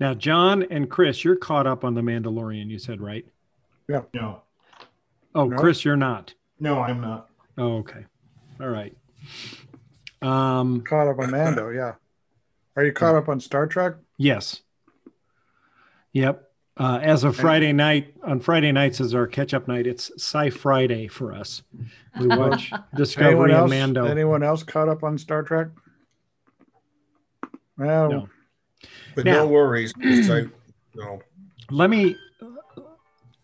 Now, 0.00 0.14
John 0.14 0.62
and 0.64 0.90
Chris, 0.90 1.24
you're 1.24 1.36
caught 1.36 1.66
up 1.66 1.84
on 1.84 1.94
the 1.94 2.00
Mandalorian. 2.00 2.68
You 2.68 2.78
said 2.78 3.00
right? 3.00 3.26
Yeah. 3.88 4.02
No, 4.14 4.42
Oh, 5.34 5.46
No. 5.46 5.56
Chris, 5.56 5.84
you're 5.84 5.96
not. 5.96 6.34
no, 6.60 6.80
I'm 6.80 7.00
not. 7.00 7.28
Oh, 7.58 7.78
okay. 7.78 8.04
All 8.60 8.68
right. 8.68 8.96
Um, 10.22 10.82
Caught 10.82 11.08
up 11.08 11.18
on 11.18 11.30
Mando, 11.30 11.70
yeah. 11.70 11.94
Are 12.76 12.84
you 12.84 12.92
caught 12.92 13.14
up 13.16 13.28
on 13.28 13.40
Star 13.40 13.66
Trek? 13.66 13.94
yes. 14.18 14.62
Yep. 16.12 16.48
Uh, 16.76 16.98
as 17.02 17.22
of 17.24 17.36
Friday 17.36 17.72
night, 17.72 18.14
on 18.22 18.40
Friday 18.40 18.72
nights 18.72 18.98
is 19.00 19.14
our 19.14 19.26
catch-up 19.26 19.68
night. 19.68 19.86
It's 19.86 20.10
Sci 20.16 20.50
Friday 20.50 21.06
for 21.06 21.32
us. 21.32 21.62
We 22.18 22.26
watch 22.28 22.70
Anyone 22.72 22.84
Discovery 22.96 23.50
and 23.52 23.60
else? 23.60 23.70
Mando. 23.70 24.04
Anyone 24.06 24.42
else 24.42 24.62
caught 24.62 24.88
up 24.88 25.02
on 25.04 25.18
Star 25.18 25.42
Trek? 25.42 25.68
Well, 27.82 28.10
No. 28.10 28.28
But 29.14 29.24
Now- 29.24 29.32
no 29.44 29.46
worries, 29.48 29.92
because 29.92 30.30
I 30.30 30.44
No. 30.94 31.20
let 31.70 31.90
me 31.90 32.16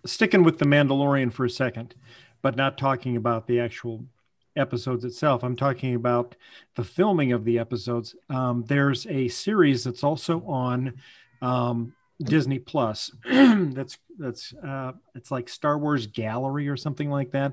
sticking 0.05 0.43
with 0.43 0.59
the 0.59 0.65
Mandalorian 0.65 1.33
for 1.33 1.45
a 1.45 1.51
second, 1.51 1.95
but 2.43 2.57
not 2.57 2.79
talking 2.79 3.17
about 3.17 3.47
the 3.47 3.61
actual 3.61 4.05
episodes 4.57 5.05
itself. 5.05 5.45
I'm 5.45 5.57
talking 5.57 5.95
about 5.95 6.35
the 6.77 6.85
filming 6.85 7.33
of 7.33 7.45
the 7.45 7.59
episodes. 7.59 8.17
Um, 8.31 8.65
there's 8.67 9.07
a 9.07 9.29
series 9.29 9.85
that's 9.85 10.03
also 10.03 10.43
on 10.45 10.95
um, 11.43 11.95
Disney 12.23 12.59
Plus. 12.59 13.13
that's 13.25 13.99
that's 14.19 14.53
uh, 14.55 14.93
it's 15.15 15.31
like 15.31 15.49
Star 15.49 15.79
Wars 15.79 16.07
Gallery 16.07 16.69
or 16.69 16.77
something 16.77 17.11
like 17.11 17.31
that, 17.31 17.53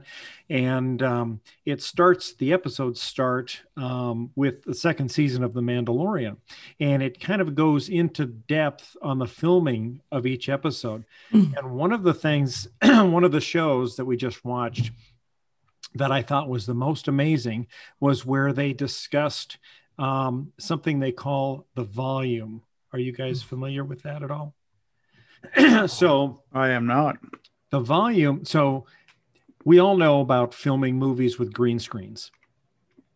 and 0.50 1.02
um, 1.04 1.40
it 1.66 1.82
starts. 1.82 2.34
The 2.34 2.54
episodes 2.54 3.02
start 3.02 3.62
um, 3.78 4.32
with 4.36 4.64
the 4.64 4.74
second 4.74 5.10
season 5.10 5.44
of 5.44 5.54
The 5.54 5.62
Mandalorian, 5.62 6.38
and 6.80 7.04
it 7.04 7.20
kind 7.20 7.42
of 7.42 7.56
goes 7.56 7.90
into 7.90 8.26
depth 8.26 8.98
on 9.02 9.20
the 9.20 9.28
filming 9.28 10.02
of 10.12 10.26
each 10.26 10.50
episode. 10.50 11.06
and 11.32 11.72
one 11.72 11.92
of 11.92 12.04
the 12.04 12.14
things, 12.14 12.68
one 12.82 13.24
of 13.24 13.32
the 13.32 13.42
shows 13.42 13.96
that 13.98 14.06
we 14.06 14.18
just 14.18 14.44
watched 14.44 14.92
that 15.96 16.12
I 16.12 16.22
thought 16.22 16.50
was 16.50 16.66
the 16.66 16.74
most 16.74 17.08
amazing 17.08 17.68
was 18.00 18.26
where 18.26 18.52
they 18.52 18.74
discussed 18.74 19.58
um, 19.98 20.52
something 20.60 21.00
they 21.00 21.12
call 21.12 21.66
the 21.76 21.84
volume. 21.84 22.62
Are 22.96 23.00
you 23.00 23.12
guys 23.12 23.44
familiar 23.44 23.84
with 23.84 24.04
that 24.04 24.24
at 24.24 24.32
all? 24.32 24.56
so 25.88 26.44
I 26.54 26.70
am 26.70 26.86
not. 26.88 27.18
the 27.70 27.82
volume. 27.82 28.46
So 28.46 28.86
we 29.66 29.80
all 29.80 29.98
know 29.98 30.22
about 30.22 30.54
filming 30.54 30.96
movies 30.98 31.38
with 31.38 31.52
green 31.52 31.78
screens, 31.78 32.32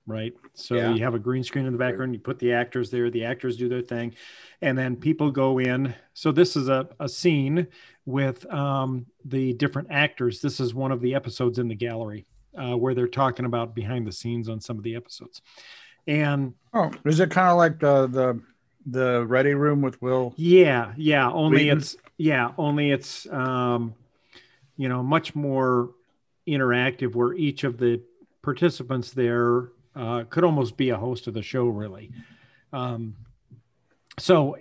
right? 0.06 0.34
So 0.54 0.76
Yeah. 0.76 0.94
you 0.96 1.02
have 1.06 1.14
a 1.16 1.20
green 1.20 1.46
screen 1.46 1.66
in 1.66 1.72
the 1.72 1.80
background, 1.80 2.14
you 2.14 2.20
put 2.20 2.40
the 2.40 2.52
actors 2.52 2.92
there, 2.92 3.10
the 3.10 3.24
actors 3.24 3.56
do 3.56 3.70
their 3.70 3.82
thing, 3.82 4.14
and 4.62 4.78
then 4.78 4.98
people 4.98 5.32
go 5.32 5.60
in. 5.60 5.96
So 6.14 6.34
this 6.34 6.58
is 6.58 6.68
a, 6.68 6.90
a 7.00 7.08
scene 7.08 7.66
with 8.06 8.46
um, 8.54 9.06
the 9.24 9.54
different 9.54 9.88
actors. 9.92 10.42
This 10.42 10.60
is 10.60 10.74
one 10.74 10.92
of 10.92 11.00
the 11.00 11.16
episodes 11.16 11.58
in 11.58 11.70
the 11.70 11.76
gallery 11.76 12.26
uh, 12.58 12.76
where 12.76 12.94
they're 12.94 13.08
talking 13.08 13.46
about 13.46 13.74
behind 13.76 14.06
the 14.06 14.12
scenes 14.12 14.50
on 14.50 14.60
some 14.60 14.78
of 14.78 14.84
the 14.84 14.98
episodes. 14.98 15.42
And 16.06 16.56
Oh, 16.74 16.92
is 17.06 17.22
it 17.22 17.32
kind 17.32 17.48
of 17.48 17.56
like 17.56 17.80
the 17.80 18.08
the 18.08 18.42
the 18.92 19.26
Ready 19.26 19.54
Room 19.54 19.82
with 19.82 20.02
Will? 20.02 20.34
Yeah, 20.38 20.94
yeah. 20.98 21.30
Only 21.30 21.66
Wheaton? 21.66 21.78
it's 21.78 21.98
yeah, 22.18 22.52
only 22.58 22.92
it's 22.92 23.28
um, 23.32 23.94
you 24.78 24.90
know 24.90 25.04
much 25.04 25.36
more 25.36 25.92
interactive, 26.48 27.16
where 27.16 27.34
each 27.34 27.64
of 27.64 27.78
the 27.78 28.02
participants 28.42 29.12
there 29.12 29.70
uh, 29.96 30.24
could 30.30 30.44
almost 30.44 30.78
be 30.78 30.90
a 30.90 30.98
host 30.98 31.28
of 31.28 31.34
the 31.34 31.44
show, 31.44 31.66
really. 31.66 32.12
Um, 32.72 33.16
so 34.18 34.58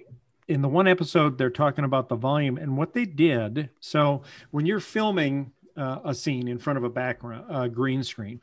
in 0.46 0.62
the 0.62 0.68
one 0.68 0.88
episode, 0.88 1.36
they're 1.36 1.50
talking 1.50 1.84
about 1.84 2.08
the 2.08 2.16
volume 2.16 2.56
and 2.56 2.76
what 2.76 2.94
they 2.94 3.04
did. 3.04 3.70
So 3.80 4.22
when 4.50 4.66
you're 4.66 4.80
filming 4.80 5.52
uh, 5.76 5.98
a 6.04 6.14
scene 6.14 6.48
in 6.48 6.58
front 6.58 6.78
of 6.78 6.84
a 6.84 6.88
background 6.88 7.44
uh, 7.50 7.68
green 7.68 8.02
screen, 8.02 8.40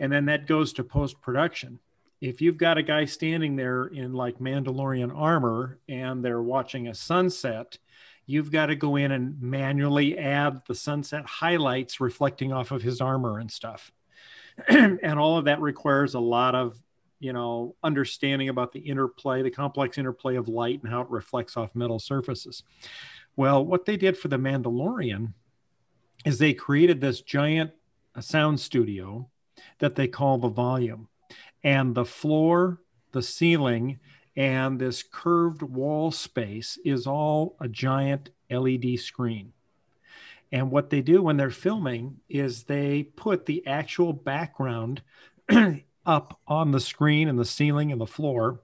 and 0.00 0.12
then 0.12 0.26
that 0.26 0.46
goes 0.46 0.72
to 0.74 0.84
post 0.84 1.20
production 1.20 1.78
if 2.20 2.40
you've 2.40 2.56
got 2.56 2.78
a 2.78 2.82
guy 2.82 3.04
standing 3.04 3.56
there 3.56 3.86
in 3.86 4.12
like 4.12 4.38
Mandalorian 4.38 5.14
armor 5.14 5.78
and 5.88 6.24
they're 6.24 6.42
watching 6.42 6.88
a 6.88 6.94
sunset, 6.94 7.78
you've 8.26 8.50
got 8.50 8.66
to 8.66 8.76
go 8.76 8.96
in 8.96 9.12
and 9.12 9.40
manually 9.40 10.18
add 10.18 10.62
the 10.66 10.74
sunset 10.74 11.24
highlights 11.24 12.00
reflecting 12.00 12.52
off 12.52 12.70
of 12.72 12.82
his 12.82 13.00
armor 13.00 13.38
and 13.38 13.50
stuff. 13.50 13.92
and 14.68 15.18
all 15.18 15.38
of 15.38 15.44
that 15.44 15.60
requires 15.60 16.14
a 16.14 16.20
lot 16.20 16.54
of, 16.54 16.76
you 17.20 17.32
know, 17.32 17.76
understanding 17.84 18.48
about 18.48 18.72
the 18.72 18.80
interplay, 18.80 19.42
the 19.42 19.50
complex 19.50 19.96
interplay 19.96 20.34
of 20.34 20.48
light 20.48 20.82
and 20.82 20.90
how 20.92 21.02
it 21.02 21.10
reflects 21.10 21.56
off 21.56 21.74
metal 21.74 22.00
surfaces. 22.00 22.64
Well, 23.36 23.64
what 23.64 23.84
they 23.86 23.96
did 23.96 24.18
for 24.18 24.26
the 24.26 24.36
Mandalorian 24.36 25.34
is 26.24 26.38
they 26.38 26.52
created 26.52 27.00
this 27.00 27.20
giant 27.20 27.70
sound 28.20 28.58
studio 28.58 29.30
that 29.78 29.94
they 29.94 30.08
call 30.08 30.38
the 30.38 30.48
volume 30.48 31.08
and 31.62 31.94
the 31.94 32.04
floor, 32.04 32.80
the 33.12 33.22
ceiling, 33.22 33.98
and 34.36 34.78
this 34.78 35.02
curved 35.02 35.62
wall 35.62 36.10
space 36.10 36.78
is 36.84 37.06
all 37.06 37.56
a 37.60 37.68
giant 37.68 38.30
LED 38.50 38.98
screen. 38.98 39.52
And 40.52 40.70
what 40.70 40.90
they 40.90 41.02
do 41.02 41.22
when 41.22 41.36
they're 41.36 41.50
filming 41.50 42.18
is 42.28 42.62
they 42.62 43.02
put 43.02 43.46
the 43.46 43.66
actual 43.66 44.12
background 44.12 45.02
up 46.06 46.40
on 46.46 46.70
the 46.70 46.80
screen 46.80 47.28
and 47.28 47.38
the 47.38 47.44
ceiling 47.44 47.92
and 47.92 48.00
the 48.00 48.06
floor 48.06 48.60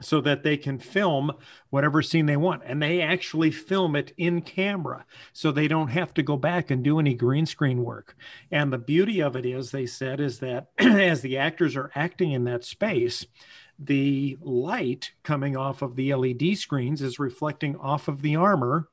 so 0.00 0.20
that 0.22 0.42
they 0.42 0.56
can 0.56 0.78
film 0.78 1.30
whatever 1.70 2.02
scene 2.02 2.26
they 2.26 2.36
want. 2.36 2.62
And 2.64 2.82
they 2.82 3.00
actually 3.00 3.50
film 3.50 3.94
it 3.96 4.12
in 4.16 4.40
camera 4.42 5.04
so 5.32 5.52
they 5.52 5.68
don't 5.68 5.88
have 5.88 6.14
to 6.14 6.22
go 6.22 6.36
back 6.36 6.70
and 6.70 6.82
do 6.82 6.98
any 6.98 7.14
green 7.14 7.46
screen 7.46 7.84
work. 7.84 8.16
And 8.50 8.72
the 8.72 8.78
beauty 8.78 9.20
of 9.20 9.36
it 9.36 9.44
is, 9.46 9.70
they 9.70 9.86
said, 9.86 10.20
is 10.20 10.38
that 10.40 10.68
as 10.78 11.20
the 11.20 11.36
actors 11.38 11.76
are 11.76 11.90
acting 11.94 12.32
in 12.32 12.44
that 12.44 12.64
space, 12.64 13.26
the 13.78 14.36
light 14.42 15.12
coming 15.22 15.56
off 15.56 15.82
of 15.82 15.96
the 15.96 16.14
LED 16.14 16.56
screens 16.58 17.00
is 17.02 17.18
reflecting 17.18 17.76
off 17.76 18.08
of 18.08 18.22
the 18.22 18.36
armor. 18.36 18.88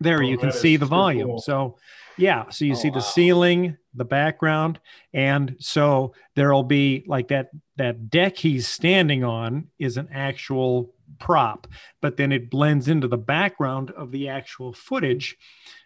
There 0.00 0.22
Oh, 0.22 0.28
you 0.28 0.38
can 0.38 0.52
see 0.52 0.76
the 0.76 0.86
volume. 0.86 1.28
cool. 1.28 1.38
So, 1.38 1.76
yeah, 2.18 2.48
so 2.50 2.64
you 2.64 2.72
Oh, 2.72 2.74
see 2.76 2.88
the 2.90 2.96
wow. 2.96 3.00
ceiling, 3.00 3.76
the 3.94 4.04
background, 4.04 4.78
and 5.12 5.56
so 5.58 6.12
there'll 6.34 6.62
be 6.62 7.04
like 7.06 7.28
that 7.28 7.50
that 7.78 8.10
deck 8.10 8.36
he's 8.36 8.68
standing 8.68 9.24
on 9.24 9.68
is 9.78 9.96
an 9.96 10.08
actual 10.12 10.92
prop, 11.18 11.66
but 12.00 12.16
then 12.16 12.32
it 12.32 12.50
blends 12.50 12.88
into 12.88 13.08
the 13.08 13.16
background 13.16 13.90
of 13.92 14.10
the 14.10 14.28
actual 14.28 14.72
footage 14.72 15.36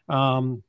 um, 0.09 0.63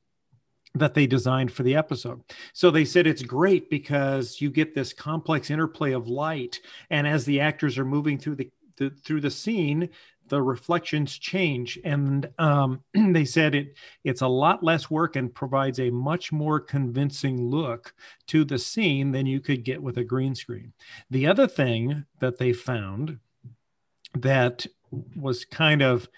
that 0.74 0.94
they 0.94 1.06
designed 1.06 1.52
for 1.52 1.62
the 1.62 1.76
episode. 1.76 2.20
So 2.52 2.70
they 2.70 2.84
said 2.84 3.06
it's 3.06 3.22
great 3.22 3.70
because 3.70 4.40
you 4.40 4.50
get 4.50 4.74
this 4.74 4.92
complex 4.92 5.50
interplay 5.50 5.92
of 5.92 6.08
light, 6.08 6.60
and 6.90 7.06
as 7.06 7.24
the 7.24 7.40
actors 7.40 7.78
are 7.78 7.84
moving 7.84 8.18
through 8.18 8.36
the, 8.36 8.50
the 8.76 8.90
through 8.90 9.20
the 9.20 9.30
scene, 9.30 9.88
the 10.28 10.42
reflections 10.42 11.18
change, 11.18 11.78
and 11.84 12.28
um, 12.38 12.82
they 12.94 13.24
said 13.24 13.54
it 13.54 13.76
it's 14.04 14.22
a 14.22 14.28
lot 14.28 14.62
less 14.62 14.90
work 14.90 15.16
and 15.16 15.34
provides 15.34 15.78
a 15.78 15.90
much 15.90 16.32
more 16.32 16.60
convincing 16.60 17.48
look 17.48 17.94
to 18.28 18.44
the 18.44 18.58
scene 18.58 19.12
than 19.12 19.26
you 19.26 19.40
could 19.40 19.64
get 19.64 19.82
with 19.82 19.98
a 19.98 20.04
green 20.04 20.34
screen. 20.34 20.72
The 21.10 21.26
other 21.26 21.46
thing 21.46 22.04
that 22.20 22.38
they 22.38 22.52
found 22.52 23.18
that 24.14 24.66
was 25.16 25.44
kind 25.44 25.82
of 25.82 26.08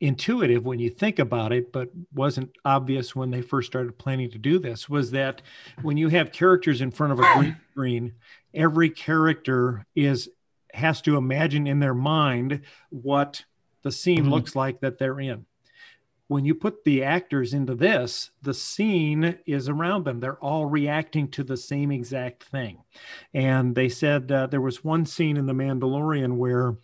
intuitive 0.00 0.64
when 0.66 0.78
you 0.78 0.90
think 0.90 1.18
about 1.18 1.52
it, 1.52 1.72
but 1.72 1.88
wasn't 2.12 2.50
obvious 2.64 3.14
when 3.14 3.30
they 3.30 3.40
first 3.40 3.70
started 3.70 3.98
planning 3.98 4.30
to 4.30 4.38
do 4.38 4.58
this, 4.58 4.88
was 4.88 5.12
that 5.12 5.40
when 5.82 5.96
you 5.96 6.08
have 6.08 6.32
characters 6.32 6.80
in 6.80 6.90
front 6.90 7.12
of 7.12 7.20
a 7.20 7.34
green 7.34 7.56
screen, 7.72 8.12
every 8.52 8.90
character 8.90 9.86
is 9.94 10.28
has 10.74 11.00
to 11.00 11.16
imagine 11.16 11.68
in 11.68 11.78
their 11.78 11.94
mind 11.94 12.60
what 12.90 13.44
the 13.84 13.92
scene 13.92 14.24
Mhm. 14.24 14.30
looks 14.30 14.56
like 14.56 14.80
that 14.80 14.98
they're 14.98 15.20
in. 15.20 15.46
When 16.26 16.44
you 16.44 16.54
put 16.54 16.84
the 16.84 17.04
actors 17.04 17.52
into 17.54 17.74
this, 17.74 18.30
the 18.42 18.54
scene 18.54 19.38
is 19.46 19.68
around 19.68 20.04
them. 20.04 20.20
They're 20.20 20.42
all 20.42 20.66
reacting 20.66 21.28
to 21.32 21.44
the 21.44 21.56
same 21.56 21.92
exact 21.92 22.42
thing. 22.44 22.78
And 23.34 23.74
they 23.74 23.90
said 23.90 24.32
uh, 24.32 24.46
there 24.46 24.60
was 24.62 24.82
one 24.82 25.04
scene 25.06 25.36
in 25.36 25.46
The 25.46 25.52
Mandalorian 25.52 26.36
where 26.36 26.76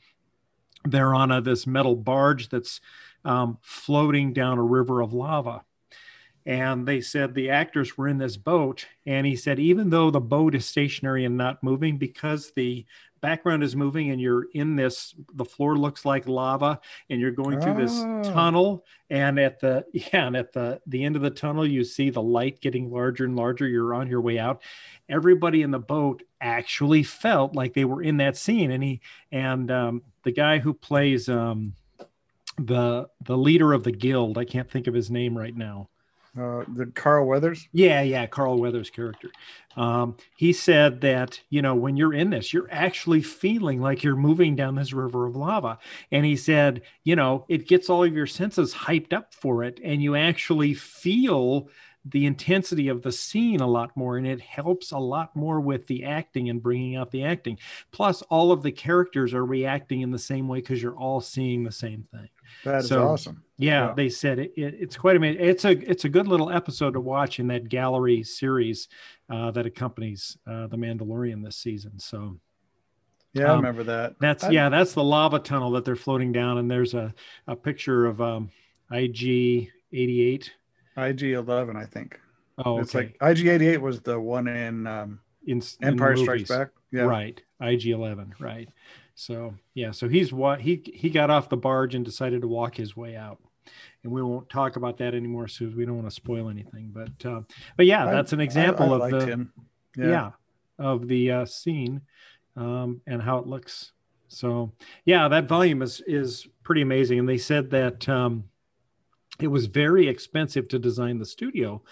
they're 0.85 1.15
on 1.15 1.33
a, 1.33 1.41
this 1.41 1.67
metal 1.67 1.97
barge 1.97 2.51
that's 2.51 2.81
um, 3.25 3.59
floating 3.63 4.33
down 4.33 4.59
a 4.59 4.63
river 4.63 5.01
of 5.01 5.13
lava. 5.15 5.65
And 6.47 6.87
they 6.87 7.01
said 7.01 7.35
the 7.35 7.51
actors 7.51 7.99
were 7.99 8.09
in 8.09 8.19
this 8.19 8.37
boat. 8.37 8.87
And 9.07 9.27
he 9.27 9.37
said, 9.37 9.59
even 9.59 9.91
though 9.91 10.11
the 10.11 10.21
boat 10.21 10.55
is 10.55 10.67
stationary 10.67 11.25
and 11.25 11.37
not 11.37 11.63
moving, 11.63 11.99
because 11.99 12.53
the 12.53 12.87
background 13.21 13.63
is 13.63 13.77
moving 13.77 14.11
and 14.11 14.21
you're 14.21 14.47
in 14.55 14.77
this, 14.77 15.15
the 15.35 15.45
floor 15.45 15.77
looks 15.77 16.05
like 16.05 16.29
lava 16.29 16.81
and 17.09 17.21
you're 17.21 17.31
going 17.31 17.61
through 17.61 17.75
this 17.75 17.93
Oh. 18.01 18.23
tunnel. 18.33 18.85
And 19.11 19.39
at 19.39 19.61
the, 19.61 19.85
yeah, 19.93 20.27
and 20.27 20.37
at 20.37 20.53
the, 20.53 20.81
the 20.87 21.05
end 21.05 21.17
of 21.17 21.23
the 21.23 21.31
tunnel, 21.31 21.67
you 21.67 21.85
see 21.85 22.11
the 22.11 22.23
light 22.23 22.61
getting 22.61 22.91
larger 22.91 23.25
and 23.25 23.37
larger. 23.37 23.67
You're 23.69 23.95
on 23.95 24.09
your 24.09 24.21
way 24.21 24.39
out. 24.39 24.63
Everybody 25.09 25.63
in 25.63 25.71
the 25.71 25.79
boat 25.79 26.23
actually 26.41 27.03
felt 27.03 27.55
like 27.55 27.75
they 27.75 27.85
were 27.85 28.03
in 28.03 28.17
that 28.19 28.37
scene. 28.37 28.71
And 28.71 28.83
he, 28.83 29.01
and 29.33 29.71
um, 29.71 30.03
the 30.23 30.33
guy 30.33 30.59
who 30.59 30.73
plays 30.75 31.29
um, 31.29 31.75
the 32.59 33.09
the 33.25 33.39
leader 33.39 33.73
of 33.73 33.85
the 33.85 33.93
guild, 33.93 34.37
I 34.37 34.45
can't 34.45 34.71
think 34.71 34.87
of 34.87 34.95
his 34.95 35.11
name 35.11 35.37
right 35.37 35.57
now. 35.57 35.89
Uh, 36.39 36.65
the 36.77 36.87
Carl 36.95 37.27
Weathers. 37.27 37.69
Yeah, 37.73 38.03
yeah, 38.03 38.27
Carl 38.27 38.59
Weathers' 38.59 38.89
character. 38.91 39.31
Um, 39.77 40.17
he 40.37 40.53
said 40.53 41.01
that 41.01 41.41
you 41.51 41.61
know 41.63 41.75
when 41.75 41.97
you're 41.97 42.15
in 42.15 42.31
this, 42.31 42.53
you're 42.53 42.69
actually 42.71 43.23
feeling 43.23 43.81
like 43.81 44.05
you're 44.05 44.17
moving 44.17 44.55
down 44.55 44.75
this 44.77 44.93
river 44.93 45.27
of 45.27 45.35
lava, 45.37 45.79
and 46.13 46.25
he 46.25 46.37
said, 46.37 46.83
you 47.05 47.17
know, 47.17 47.45
it 47.49 47.67
gets 47.67 47.91
all 47.91 48.05
of 48.05 48.15
your 48.15 48.27
senses 48.29 48.73
hyped 48.75 49.13
up 49.13 49.35
for 49.35 49.65
it, 49.65 49.81
and 49.83 50.03
you 50.03 50.15
actually 50.15 50.75
feel 50.75 51.69
the 52.05 52.25
intensity 52.27 52.89
of 52.89 53.03
the 53.03 53.13
scene 53.13 53.61
a 53.61 53.67
lot 53.67 53.95
more 53.95 54.17
and 54.17 54.27
it 54.27 54.41
helps 54.41 54.91
a 54.91 54.97
lot 54.97 55.37
more 55.37 55.61
with 55.61 55.87
the 55.87 56.03
acting 56.03 56.49
and 56.49 56.63
bringing 56.63 56.97
out 56.97 57.11
the 57.11 57.23
acting 57.23 57.59
plus 57.93 58.23
all 58.31 58.53
of 58.53 58.63
the 58.63 58.73
characters 58.73 59.35
are 59.35 59.45
reacting 59.45 60.01
in 60.01 60.11
the 60.11 60.19
same 60.19 60.49
way 60.49 60.61
because 60.61 60.83
you're 60.83 60.97
all 60.97 61.21
seeing 61.21 61.63
the 61.63 61.71
same 61.71 62.03
thing 62.11 62.31
That 62.65 62.77
is 62.85 62.89
So- 62.89 63.07
awesome. 63.07 63.43
Yeah, 63.61 63.87
Yeah. 63.89 63.95
they 63.95 64.09
said 64.09 64.39
it, 64.39 64.53
it, 64.57 64.75
it's 64.81 64.97
quite 64.97 65.17
amazing 65.17 65.41
it's 65.45 65.65
a 65.65 65.71
it's 65.91 66.05
a 66.05 66.09
good 66.09 66.27
little 66.27 66.51
episode 66.51 66.93
to 66.95 67.01
watch 67.01 67.39
in 67.39 67.47
that 67.49 67.69
gallery 67.69 68.23
series 68.23 68.89
uh, 69.29 69.51
that 69.53 69.67
accompanies 69.67 70.37
uh, 70.47 70.67
the 70.67 70.77
mandalorian 70.77 71.45
this 71.45 71.57
season 71.57 71.99
so 71.99 72.37
Yeah, 73.33 73.47
I 73.47 73.51
Um, 73.51 73.57
remember 73.59 73.85
that. 73.85 74.17
that's 74.21 74.45
I- 74.45 74.51
yeah, 74.51 74.69
that's 74.69 74.93
the 74.95 75.05
lava 75.05 75.39
tunnel 75.39 75.71
that 75.73 75.85
they're 75.85 75.95
floating 76.07 76.33
down, 76.33 76.59
and 76.59 76.69
there's 76.71 76.95
a, 76.95 77.15
a 77.47 77.55
picture 77.55 78.07
of 78.07 78.21
um, 78.21 78.51
IG 78.91 79.71
eighty 79.93 80.23
eight. 80.23 80.53
IG 80.97 81.23
Eleven, 81.23 81.77
I 81.77 81.85
think. 81.85 82.19
Oh, 82.59 82.73
okay. 82.75 82.81
It's 82.83 82.95
like 82.95 83.17
IG 83.23 83.47
eighty 83.47 83.69
eight 83.69 83.81
was 83.81 84.01
the 84.01 84.19
one 84.19 84.49
in 84.49 84.87
um, 84.87 85.21
in, 85.47 85.63
in 85.81 85.89
Empire 85.89 86.17
Strikes. 86.17 86.49
Back. 86.49 86.71
Yeah. 86.91 87.03
Right, 87.03 87.41
IG 87.61 87.87
eleven. 87.87 88.35
Right. 88.41 88.69
So 89.15 89.55
yeah, 89.75 89.93
so 89.93 90.09
he's 90.09 90.33
what 90.33 90.61
he 90.61 90.83
he 90.93 91.09
got 91.11 91.31
off 91.31 91.49
the 91.49 91.57
barge 91.57 91.95
and 91.95 92.05
decided 92.05 92.41
to 92.41 92.49
walk 92.49 92.75
his 92.77 92.97
way 92.97 93.15
out, 93.17 93.39
and 94.03 94.13
we 94.13 94.23
won't 94.23 94.49
talk 94.49 94.77
about 94.77 94.99
that 94.99 95.15
anymore, 95.15 95.49
so 95.49 95.71
we 95.77 95.85
don't 95.85 95.97
want 95.97 96.09
to 96.09 96.15
spoil 96.15 96.49
anything. 96.49 96.91
But 96.93 97.29
uh, 97.29 97.41
but 97.77 97.87
yeah, 97.87 98.07
I- 98.07 98.13
that's 98.13 98.33
an 98.33 98.41
example 98.41 99.03
I 99.03 99.07
of 99.07 99.11
the 99.13 99.27
him. 99.27 99.53
yeah. 99.97 100.31
of 100.79 101.09
the 101.09 101.31
uh, 101.31 101.45
scene 101.47 102.01
um, 102.57 103.01
and 103.07 103.21
how 103.23 103.39
it 103.39 103.47
looks. 103.47 103.93
So 104.29 104.73
yeah, 105.05 105.29
that 105.29 105.49
volume 105.49 105.83
is 105.83 106.03
is 106.07 106.47
pretty 106.63 106.83
amazing. 106.83 107.19
And 107.19 107.29
they 107.29 107.39
said 107.39 107.71
that 107.71 108.09
um, 108.09 108.45
it 109.41 109.49
was 109.49 109.67
very 109.67 110.07
expensive 110.09 110.69
to 110.69 110.79
design 110.79 111.19
the 111.19 111.27
studio, 111.27 111.83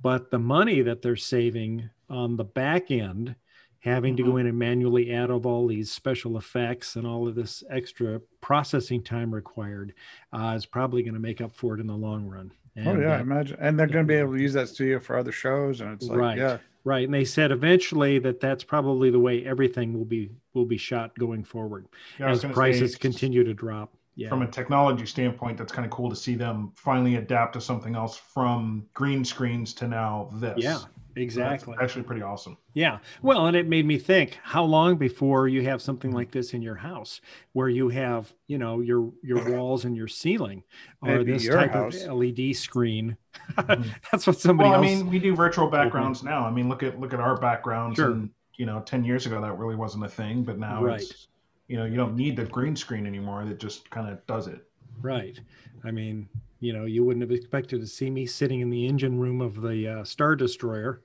but 0.00 0.30
the 0.30 0.38
money 0.38 0.82
that 0.82 1.02
they're 1.02 1.16
saving 1.16 1.90
on 2.08 2.36
the 2.36 2.44
back 2.44 2.90
end, 2.90 3.34
having 3.82 4.16
to 4.16 4.22
go 4.22 4.36
in 4.36 4.46
and 4.46 4.58
manually 4.58 5.12
add 5.12 5.30
of 5.30 5.44
all 5.46 5.66
these 5.66 5.90
special 5.92 6.36
effects 6.38 6.96
and 6.96 7.06
all 7.06 7.28
of 7.28 7.34
this 7.34 7.62
extra 7.70 8.20
processing 8.40 9.02
time 9.02 9.34
required, 9.34 9.92
uh, 10.32 10.54
is 10.56 10.66
probably 10.66 11.02
going 11.02 11.14
to 11.14 11.20
make 11.20 11.40
up 11.40 11.52
for 11.52 11.74
it 11.74 11.80
in 11.80 11.86
the 11.86 11.94
long 11.96 12.26
run. 12.26 12.52
Oh 12.84 12.90
And, 12.92 13.02
yeah, 13.02 13.16
uh, 13.16 13.20
imagine, 13.20 13.56
and 13.60 13.78
they're 13.78 13.86
going 13.86 14.06
to 14.06 14.12
be 14.12 14.18
able 14.18 14.32
to 14.34 14.40
use 14.40 14.54
that 14.54 14.68
studio 14.68 14.98
for 14.98 15.16
other 15.18 15.32
shows, 15.32 15.80
and 15.80 15.92
it's 15.92 16.06
like, 16.06 16.18
Right. 16.18 16.38
yeah, 16.38 16.58
Right, 16.84 17.04
and 17.04 17.14
they 17.14 17.24
said 17.24 17.52
eventually 17.52 18.18
that 18.20 18.40
that's 18.40 18.64
probably 18.64 19.10
the 19.10 19.18
way 19.20 19.44
everything 19.46 19.96
will 19.96 20.04
be 20.04 20.32
will 20.52 20.64
be 20.64 20.76
shot 20.76 21.16
going 21.16 21.44
forward 21.44 21.86
Yeah, 22.18 22.30
as 22.30 22.42
prices 22.44 22.92
say, 22.94 22.98
continue 22.98 23.44
to 23.44 23.54
drop. 23.54 23.94
Yeah, 24.16 24.28
From 24.30 24.42
a 24.42 24.48
technology 24.48 25.06
standpoint, 25.06 25.58
that's 25.58 25.72
kind 25.72 25.86
of 25.86 25.92
cool 25.92 26.10
to 26.10 26.16
see 26.16 26.34
them 26.34 26.72
finally 26.76 27.16
adapt 27.16 27.52
to 27.54 27.60
something 27.60 27.94
else 27.94 28.16
from 28.16 28.84
green 28.94 29.24
screens 29.24 29.72
to 29.74 29.86
now 29.86 30.28
this. 30.34 30.58
yeah, 30.62 30.78
So 31.14 31.20
that's 31.20 31.24
exactly. 31.62 31.76
actually 31.80 32.04
pretty 32.04 32.22
awesome. 32.22 32.56
Yeah, 32.72 32.98
well, 33.20 33.46
and 33.46 33.54
it 33.56 33.68
made 33.68 33.84
me 33.84 33.98
think: 33.98 34.38
how 34.42 34.64
long 34.64 34.96
before 34.96 35.46
you 35.46 35.62
have 35.62 35.82
something 35.82 36.10
like 36.12 36.30
this 36.30 36.54
in 36.54 36.62
your 36.62 36.76
house, 36.76 37.20
where 37.52 37.68
you 37.68 37.90
have, 37.90 38.32
you 38.46 38.56
know, 38.58 38.80
your 38.80 39.12
your 39.22 39.50
walls 39.56 39.84
and 39.84 39.94
your 39.96 40.08
ceiling, 40.08 40.62
or 41.02 41.18
Maybe 41.18 41.32
this 41.32 41.46
type 41.48 41.72
house. 41.72 42.02
of 42.04 42.12
LED 42.18 42.54
screen? 42.56 43.16
Mhm. 43.56 43.86
that's 44.10 44.26
what 44.26 44.38
somebody 44.38 44.70
well, 44.70 44.78
I 44.78 44.82
mean, 44.82 45.10
we 45.10 45.18
do 45.18 45.34
virtual 45.36 45.68
backgrounds 45.68 46.22
now. 46.22 46.46
I 46.46 46.50
mean, 46.50 46.68
look 46.68 46.82
at 46.82 46.98
look 46.98 47.12
at 47.12 47.20
our 47.20 47.36
backgrounds. 47.36 47.96
Sure. 47.96 48.12
And 48.12 48.30
you 48.56 48.64
know, 48.66 48.80
ten 48.80 49.04
years 49.04 49.26
ago 49.26 49.40
that 49.40 49.58
really 49.58 49.76
wasn't 49.76 50.04
a 50.04 50.08
thing, 50.08 50.44
but 50.44 50.58
now 50.58 50.82
Right. 50.82 51.00
it's 51.02 51.28
you 51.68 51.76
know 51.76 51.84
you 51.84 51.96
don't 51.96 52.16
need 52.16 52.36
the 52.36 52.44
green 52.46 52.74
screen 52.76 53.06
anymore. 53.06 53.44
That 53.44 53.58
just 53.58 53.90
kind 53.90 54.08
of 54.08 54.24
does 54.26 54.46
it. 54.46 54.66
Right. 55.02 55.38
I 55.84 55.90
mean, 55.90 56.28
you 56.62 56.72
know, 56.72 56.84
you 56.84 57.04
wouldn't 57.04 57.22
have 57.22 57.32
expected 57.32 57.80
to 57.80 57.86
see 57.88 58.08
me 58.08 58.24
sitting 58.24 58.60
in 58.60 58.70
the 58.70 58.86
engine 58.86 59.18
room 59.18 59.40
of 59.40 59.60
the 59.60 59.88
uh, 59.88 60.04
Star 60.04 60.36
Destroyer. 60.36 61.02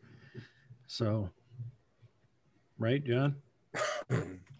So, 0.85 1.29
right, 2.77 3.03
John? 3.03 3.35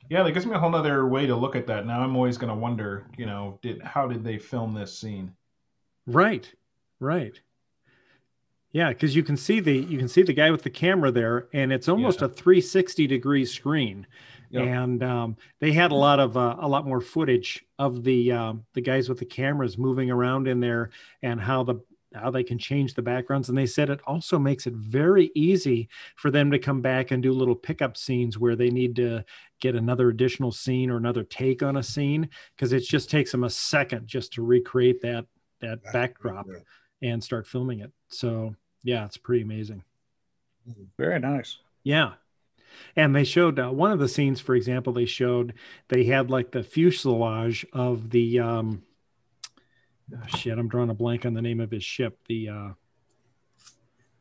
Yeah, 0.10 0.24
that 0.24 0.32
gives 0.32 0.46
me 0.46 0.54
a 0.56 0.58
whole 0.58 0.74
other 0.74 1.06
way 1.06 1.26
to 1.26 1.36
look 1.36 1.58
at 1.58 1.68
that. 1.68 1.86
Now 1.86 2.00
I'm 2.00 2.16
always 2.16 2.38
going 2.38 2.48
to 2.48 2.56
wonder, 2.58 3.08
you 3.18 3.26
know, 3.26 3.60
did 3.62 3.82
how 3.82 4.08
did 4.08 4.24
they 4.24 4.38
film 4.38 4.74
this 4.74 4.98
scene? 4.98 5.34
Right. 6.06 6.50
Right. 7.02 7.38
Yeah, 8.72 8.88
because 8.88 9.18
you 9.18 9.24
can 9.24 9.36
see 9.36 9.60
the 9.60 9.74
you 9.76 9.98
can 9.98 10.08
see 10.08 10.22
the 10.24 10.32
guy 10.32 10.50
with 10.50 10.62
the 10.64 10.70
camera 10.70 11.12
there, 11.12 11.50
and 11.52 11.74
it's 11.74 11.90
almost 11.90 12.22
Yeah. 12.22 12.28
a 12.28 12.30
360 12.30 13.06
degree 13.06 13.44
screen. 13.44 14.08
Yep. 14.50 14.64
And 14.64 15.04
um, 15.04 15.38
they 15.60 15.74
had 15.74 15.92
a 15.92 15.96
lot 15.96 16.20
of 16.20 16.38
uh, 16.38 16.56
a 16.60 16.68
lot 16.68 16.86
more 16.86 17.02
footage 17.02 17.66
of 17.80 18.04
the 18.04 18.32
um, 18.32 18.66
the 18.74 18.82
guys 18.82 19.10
with 19.10 19.20
the 19.20 19.26
cameras 19.26 19.78
moving 19.78 20.10
around 20.10 20.48
in 20.48 20.60
there, 20.60 20.90
and 21.22 21.40
how 21.40 21.64
the 21.64 21.82
how 22.14 22.32
they 22.32 22.44
can 22.44 22.58
change 22.58 22.94
the 22.94 23.02
backgrounds. 23.02 23.50
And 23.50 23.58
they 23.58 23.66
said 23.66 23.90
it 23.90 24.00
also 24.06 24.40
makes 24.40 24.68
it 24.68 24.74
very 24.74 25.32
easy 25.36 25.90
for 26.16 26.32
them 26.32 26.52
to 26.52 26.60
come 26.60 26.82
back 26.82 27.12
and 27.12 27.22
do 27.22 27.32
little 27.32 27.56
pickup 27.56 27.98
scenes 27.98 28.38
where 28.38 28.56
they 28.56 28.70
need 28.70 28.96
to 28.98 29.24
get 29.60 29.76
another 29.76 30.10
additional 30.10 30.52
scene 30.52 30.90
or 30.90 30.98
another 30.98 31.24
take 31.24 31.64
on 31.64 31.78
a 31.78 31.84
scene 31.84 32.30
because 32.56 32.74
it 32.74 32.82
just 32.82 33.10
takes 33.10 33.32
them 33.32 33.44
a 33.44 33.50
second 33.50 34.08
just 34.08 34.34
to 34.34 34.42
recreate 34.42 35.02
that 35.02 35.26
that 35.60 35.80
backdrop 35.92 36.48
and 37.02 37.24
start 37.24 37.48
filming 37.48 37.80
it. 37.80 37.92
So 38.10 38.56
yeah, 38.84 39.06
it's 39.06 39.18
pretty 39.18 39.44
amazing. 39.44 39.84
very 40.98 41.20
nice. 41.20 41.58
Yeah. 41.84 42.14
And 42.96 43.16
they 43.16 43.24
showed 43.24 43.60
uh, 43.60 43.70
one 43.70 43.92
of 43.92 44.00
the 44.00 44.08
scenes, 44.08 44.40
for 44.42 44.56
example, 44.56 44.94
they 44.94 45.06
showed 45.06 45.54
they 45.90 46.04
had 46.06 46.30
like 46.30 46.52
the 46.52 46.64
fuselage 46.64 47.66
of 47.74 48.10
the 48.10 48.40
um, 48.40 48.84
oh, 50.14 50.28
shit. 50.38 50.58
I'm 50.58 50.68
drawing 50.68 50.90
a 50.90 50.94
blank 50.96 51.26
on 51.26 51.34
the 51.34 51.42
name 51.42 51.60
of 51.60 51.72
his 51.72 51.84
ship. 51.84 52.20
The 52.28 52.50
uh, 52.50 52.70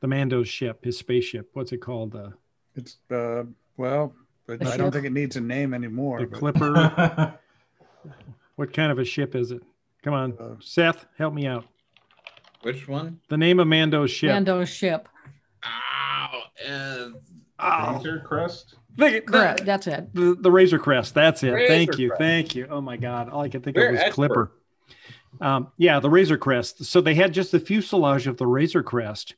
the 0.00 0.06
Mando's 0.08 0.48
ship, 0.48 0.84
his 0.84 0.98
spaceship. 0.98 1.50
What's 1.54 1.72
it 1.72 1.78
called? 1.78 2.14
Uh, 2.14 2.30
It's 2.74 2.98
uh, 3.10 3.44
well, 3.76 4.12
but 4.46 4.60
The 4.60 4.68
I 4.70 4.76
don't 4.76 4.92
think 4.92 5.06
it 5.06 5.12
needs 5.12 5.36
a 5.36 5.40
name 5.40 5.72
anymore. 5.74 6.20
the 6.20 6.26
but- 6.26 6.38
Clipper. 6.38 7.34
what 8.56 8.72
kind 8.72 8.92
of 8.92 8.98
a 8.98 9.04
ship 9.04 9.34
is 9.34 9.50
it? 9.52 9.62
Come 10.02 10.14
on, 10.14 10.36
Uh, 10.38 10.54
Seth, 10.60 11.06
help 11.18 11.34
me 11.34 11.46
out. 11.46 11.64
Which 12.62 12.86
one? 12.88 13.20
The 13.28 13.36
name 13.36 13.58
of 13.60 13.66
Mando's 13.68 14.10
ship. 14.10 14.28
Mando's 14.28 14.68
ship. 14.68 15.08
Ow, 15.64 16.42
uh, 16.68 17.08
Oh, 17.58 17.96
Razor 17.96 18.20
Crest. 18.26 18.74
the, 18.96 19.20
Correct. 19.20 19.60
the, 19.60 19.64
That's 19.64 19.86
it. 19.86 20.14
the, 20.14 20.36
the 20.38 20.50
Razor 20.50 20.78
Crest. 20.78 21.14
That's 21.14 21.42
it. 21.42 21.68
Thank 21.68 21.98
you. 21.98 22.08
Crest. 22.08 22.20
Thank 22.20 22.54
you. 22.54 22.66
Oh 22.70 22.80
my 22.80 22.96
God. 22.96 23.28
All 23.30 23.42
I 23.42 23.48
could 23.48 23.64
think 23.64 23.76
We're 23.76 23.88
of 23.88 23.92
was 23.92 24.00
expert. 24.00 24.14
Clipper. 24.14 24.52
Um, 25.40 25.68
yeah, 25.76 26.00
the 26.00 26.10
Razor 26.10 26.38
Crest. 26.38 26.84
So 26.84 27.00
they 27.00 27.14
had 27.14 27.32
just 27.32 27.52
the 27.52 27.60
fuselage 27.60 28.26
of 28.26 28.36
the 28.36 28.46
Razor 28.46 28.82
Crest, 28.82 29.34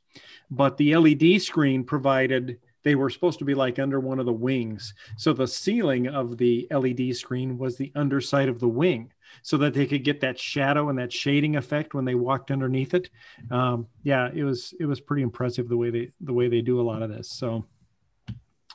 but 0.51 0.77
the 0.77 0.97
LED 0.97 1.43
screen 1.43 1.85
provided 1.85 2.59
they 2.85 2.95
were 2.95 3.11
supposed 3.11 3.41
to 3.41 3.45
be 3.45 3.55
like 3.55 3.79
under 3.79 4.01
one 4.01 4.19
of 4.21 4.27
the 4.27 4.33
wings. 4.33 4.95
So 5.17 5.33
the 5.33 5.49
ceiling 5.49 6.07
of 6.07 6.39
the 6.39 6.69
LED 6.71 7.17
screen 7.17 7.59
was 7.59 7.77
the 7.77 7.93
underside 7.95 8.49
of 8.49 8.61
the 8.61 8.69
wing 8.69 9.13
so 9.43 9.57
that 9.59 9.75
they 9.75 9.87
could 9.87 10.05
get 10.05 10.21
that 10.21 10.39
shadow 10.39 10.89
and 10.89 10.99
that 10.99 11.13
shading 11.13 11.57
effect 11.57 11.95
when 11.95 12.05
they 12.05 12.15
walked 12.15 12.51
underneath 12.51 12.95
it. 12.95 13.11
Um, 13.51 13.89
yeah, 14.05 14.31
it 14.33 14.45
was 14.45 14.73
it 14.79 14.87
was 14.87 15.01
pretty 15.01 15.23
impressive 15.23 15.69
the 15.69 15.77
way 15.77 15.91
they 15.91 16.11
the 16.21 16.33
way 16.33 16.49
they 16.49 16.61
do 16.61 16.81
a 16.81 16.83
lot 16.83 17.03
of 17.03 17.11
this. 17.11 17.31
So 17.31 17.67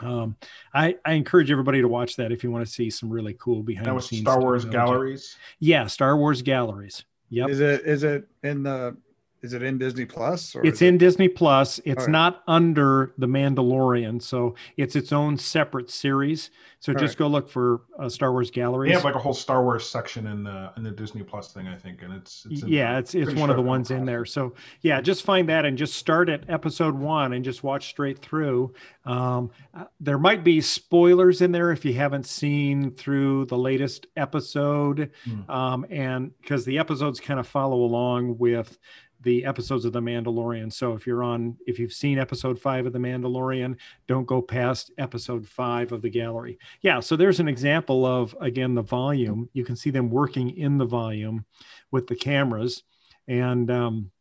um, 0.01 0.35
I, 0.73 0.95
I 1.05 1.13
encourage 1.13 1.51
everybody 1.51 1.81
to 1.81 1.87
watch 1.87 2.15
that 2.15 2.31
if 2.31 2.43
you 2.43 2.51
want 2.51 2.65
to 2.65 2.71
see 2.71 2.89
some 2.89 3.09
really 3.09 3.35
cool 3.39 3.61
behind 3.63 3.85
That 3.85 3.91
the 3.91 3.95
was 3.95 4.07
scenes 4.07 4.21
Star 4.21 4.33
stuff. 4.33 4.43
Wars 4.43 4.65
galleries. 4.65 5.37
Yeah, 5.59 5.87
Star 5.87 6.17
Wars 6.17 6.41
galleries. 6.41 7.05
Yep. 7.29 7.49
Is 7.49 7.59
it 7.59 7.81
is 7.85 8.03
it 8.03 8.27
in 8.43 8.63
the 8.63 8.95
is 9.43 9.53
it 9.53 9.61
in 9.61 9.77
Disney 9.77 10.05
Plus 10.05 10.55
or 10.55 10.65
It's 10.65 10.77
is 10.77 10.81
it- 10.81 10.87
in 10.87 10.97
Disney 10.97 11.27
Plus. 11.27 11.79
It's 11.85 11.99
All 11.99 12.05
right. 12.05 12.11
not 12.11 12.43
under 12.47 13.13
The 13.17 13.27
Mandalorian, 13.27 14.21
so 14.21 14.55
it's 14.77 14.95
its 14.95 15.11
own 15.11 15.37
separate 15.37 15.89
series. 15.91 16.49
So 16.79 16.91
All 16.93 16.99
just 16.99 17.17
go 17.17 17.27
look 17.27 17.49
for 17.49 17.81
uh, 17.97 18.09
Star 18.09 18.31
Wars 18.33 18.51
Gallery. 18.51 18.87
They 18.87 18.91
galleries. 18.91 19.03
have 19.03 19.05
like 19.05 19.15
a 19.15 19.19
whole 19.19 19.33
Star 19.33 19.63
Wars 19.63 19.85
section 19.89 20.27
in 20.27 20.43
the 20.43 20.71
in 20.77 20.83
the 20.83 20.91
Disney 20.91 21.23
Plus 21.23 21.51
thing, 21.53 21.67
I 21.67 21.75
think, 21.75 22.01
and 22.01 22.13
it's, 22.13 22.45
it's 22.49 22.63
in 22.63 22.67
yeah, 22.69 22.97
it's 22.97 23.13
it's 23.15 23.25
Pretty 23.25 23.39
one 23.39 23.49
of 23.49 23.55
the 23.55 23.61
ones 23.61 23.91
in 23.91 24.05
there. 24.05 24.25
So 24.25 24.53
yeah, 24.81 24.99
just 24.99 25.23
find 25.23 25.47
that 25.49 25.65
and 25.65 25.77
just 25.77 25.93
start 25.95 26.27
at 26.29 26.49
episode 26.49 26.95
one 26.95 27.33
and 27.33 27.43
just 27.45 27.63
watch 27.63 27.89
straight 27.89 28.19
through. 28.19 28.73
Um, 29.05 29.51
uh, 29.73 29.85
there 29.99 30.17
might 30.17 30.43
be 30.43 30.59
spoilers 30.61 31.41
in 31.41 31.51
there 31.51 31.71
if 31.71 31.85
you 31.85 31.93
haven't 31.93 32.25
seen 32.25 32.91
through 32.91 33.45
the 33.45 33.57
latest 33.57 34.07
episode, 34.15 35.11
Hmm. 35.25 35.49
um, 35.51 35.85
and 35.89 36.31
because 36.41 36.65
the 36.65 36.77
episodes 36.79 37.19
kind 37.19 37.39
of 37.39 37.47
follow 37.47 37.77
along 37.83 38.37
with 38.37 38.77
the 39.23 39.45
episodes 39.45 39.85
of 39.85 39.93
the 39.93 40.01
Mandalorian. 40.01 40.71
So 40.71 40.93
if 40.93 41.07
you're 41.07 41.23
on, 41.23 41.57
if 41.65 41.79
you've 41.79 41.93
seen 41.93 42.19
episode 42.19 42.59
five 42.59 42.85
of 42.85 42.93
the 42.93 42.99
Mandalorian, 42.99 43.77
don't 44.07 44.27
go 44.27 44.41
past 44.41 44.91
episode 44.97 45.47
five 45.47 45.91
of 45.91 46.01
the 46.01 46.09
gallery. 46.09 46.59
Yeah, 46.81 46.99
so 46.99 47.15
there's 47.15 47.39
an 47.39 47.47
example 47.47 48.05
of 48.05 48.35
again 48.39 48.75
the 48.75 48.81
volume. 48.81 49.49
You 49.53 49.65
can 49.65 49.75
see 49.75 49.89
them 49.89 50.09
working 50.09 50.55
in 50.57 50.77
the 50.77 50.85
volume 50.85 51.45
with 51.91 52.07
the 52.07 52.15
cameras, 52.15 52.83
and 53.27 53.71
um, 53.71 54.11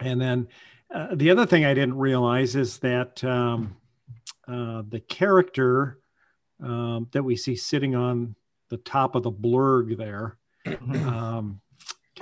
and 0.00 0.20
then 0.20 0.48
uh, 0.92 1.14
the 1.14 1.30
other 1.30 1.46
thing 1.46 1.64
I 1.64 1.74
didn't 1.74 1.96
realize 1.96 2.54
is 2.56 2.78
that 2.78 3.22
um, 3.24 3.76
uh, 4.46 4.82
the 4.88 5.00
character 5.00 5.98
um, 6.62 7.08
that 7.12 7.22
we 7.22 7.36
see 7.36 7.56
sitting 7.56 7.94
on 7.94 8.36
the 8.68 8.76
top 8.76 9.14
of 9.14 9.22
the 9.22 9.32
blurrg 9.32 9.96
there. 9.96 10.38
Mhm. 10.66 11.06
Um, 11.06 11.60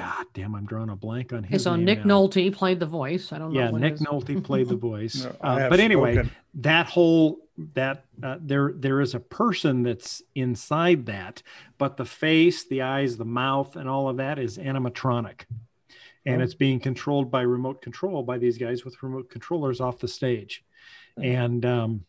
God 0.01 0.27
damn, 0.35 0.55
I'm 0.55 0.67
drawing 0.67 0.89
a 0.91 0.97
blank 0.97 1.33
on 1.33 1.41
Okay, 1.41 1.49
his 1.49 1.63
so 1.65 1.77
name 1.77 1.85
Nick 1.85 2.05
now. 2.05 2.23
Nolte 2.27 2.53
played 2.55 2.81
the 2.81 2.87
voice. 2.87 3.33
I 3.33 3.39
don't 3.39 3.53
know. 3.53 3.61
Yeah, 3.61 3.71
what 3.71 3.81
Nick 3.81 3.93
his- 3.99 4.03
Nolte 4.03 4.43
played 4.43 4.69
the 4.69 4.77
voice. 4.91 5.25
No, 5.25 5.37
Uh, 5.41 5.69
but 5.69 5.81
anyway, 5.81 6.15
spoken. 6.15 6.31
that 6.55 6.87
whole 6.87 7.39
that 7.75 8.05
uh, 8.23 8.39
there 8.41 8.73
there 8.75 9.01
is 9.03 9.15
a 9.15 9.21
person 9.21 9.83
that's 9.83 10.23
inside 10.35 11.07
that, 11.07 11.43
but 11.79 11.97
the 11.99 12.05
face, 12.07 12.65
the 12.65 12.83
eyes, 12.83 13.17
the 13.19 13.25
mouth, 13.27 13.77
and 13.77 13.89
all 13.89 14.09
of 14.09 14.17
that 14.17 14.39
is 14.39 14.57
animatronic, 14.57 15.43
and 16.25 16.41
Oh. 16.41 16.45
it's 16.45 16.55
being 16.55 16.81
controlled 16.81 17.31
by 17.31 17.43
remote 17.43 17.83
control 17.83 18.23
by 18.23 18.39
these 18.39 18.57
guys 18.57 18.85
with 18.85 19.03
remote 19.03 19.29
controllers 19.29 19.81
off 19.81 19.99
the 19.99 20.09
stage, 20.09 20.65
and 21.19 21.67
um, 21.67 22.05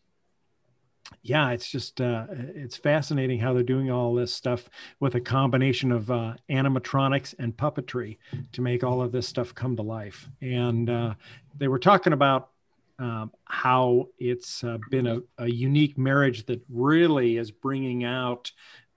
yeah, 1.22 1.50
it's 1.50 1.68
just 1.70 2.00
uh, 2.00 2.26
it's 2.30 2.76
fascinating 2.76 3.38
how 3.38 3.52
they're 3.52 3.62
doing 3.62 3.90
all 3.90 4.14
this 4.14 4.32
stuff 4.32 4.68
with 5.00 5.14
a 5.14 5.20
combination 5.20 5.92
of 5.92 6.10
uh, 6.10 6.34
animatronics 6.50 7.34
and 7.38 7.56
puppetry 7.56 8.18
to 8.52 8.60
make 8.62 8.82
all 8.84 9.02
of 9.02 9.12
this 9.12 9.28
stuff 9.28 9.54
come 9.54 9.76
to 9.76 9.82
life. 9.82 10.28
And 10.40 10.88
uh, 10.88 11.14
they 11.58 11.68
were 11.68 11.78
talking 11.78 12.12
about 12.12 12.48
um, 12.98 13.32
how 13.44 14.08
it's 14.18 14.62
uh, 14.64 14.78
been 14.90 15.06
a, 15.06 15.20
a 15.38 15.48
unique 15.48 15.98
marriage 15.98 16.46
that 16.46 16.60
really 16.70 17.36
is 17.36 17.50
bringing 17.50 18.04
out 18.04 18.50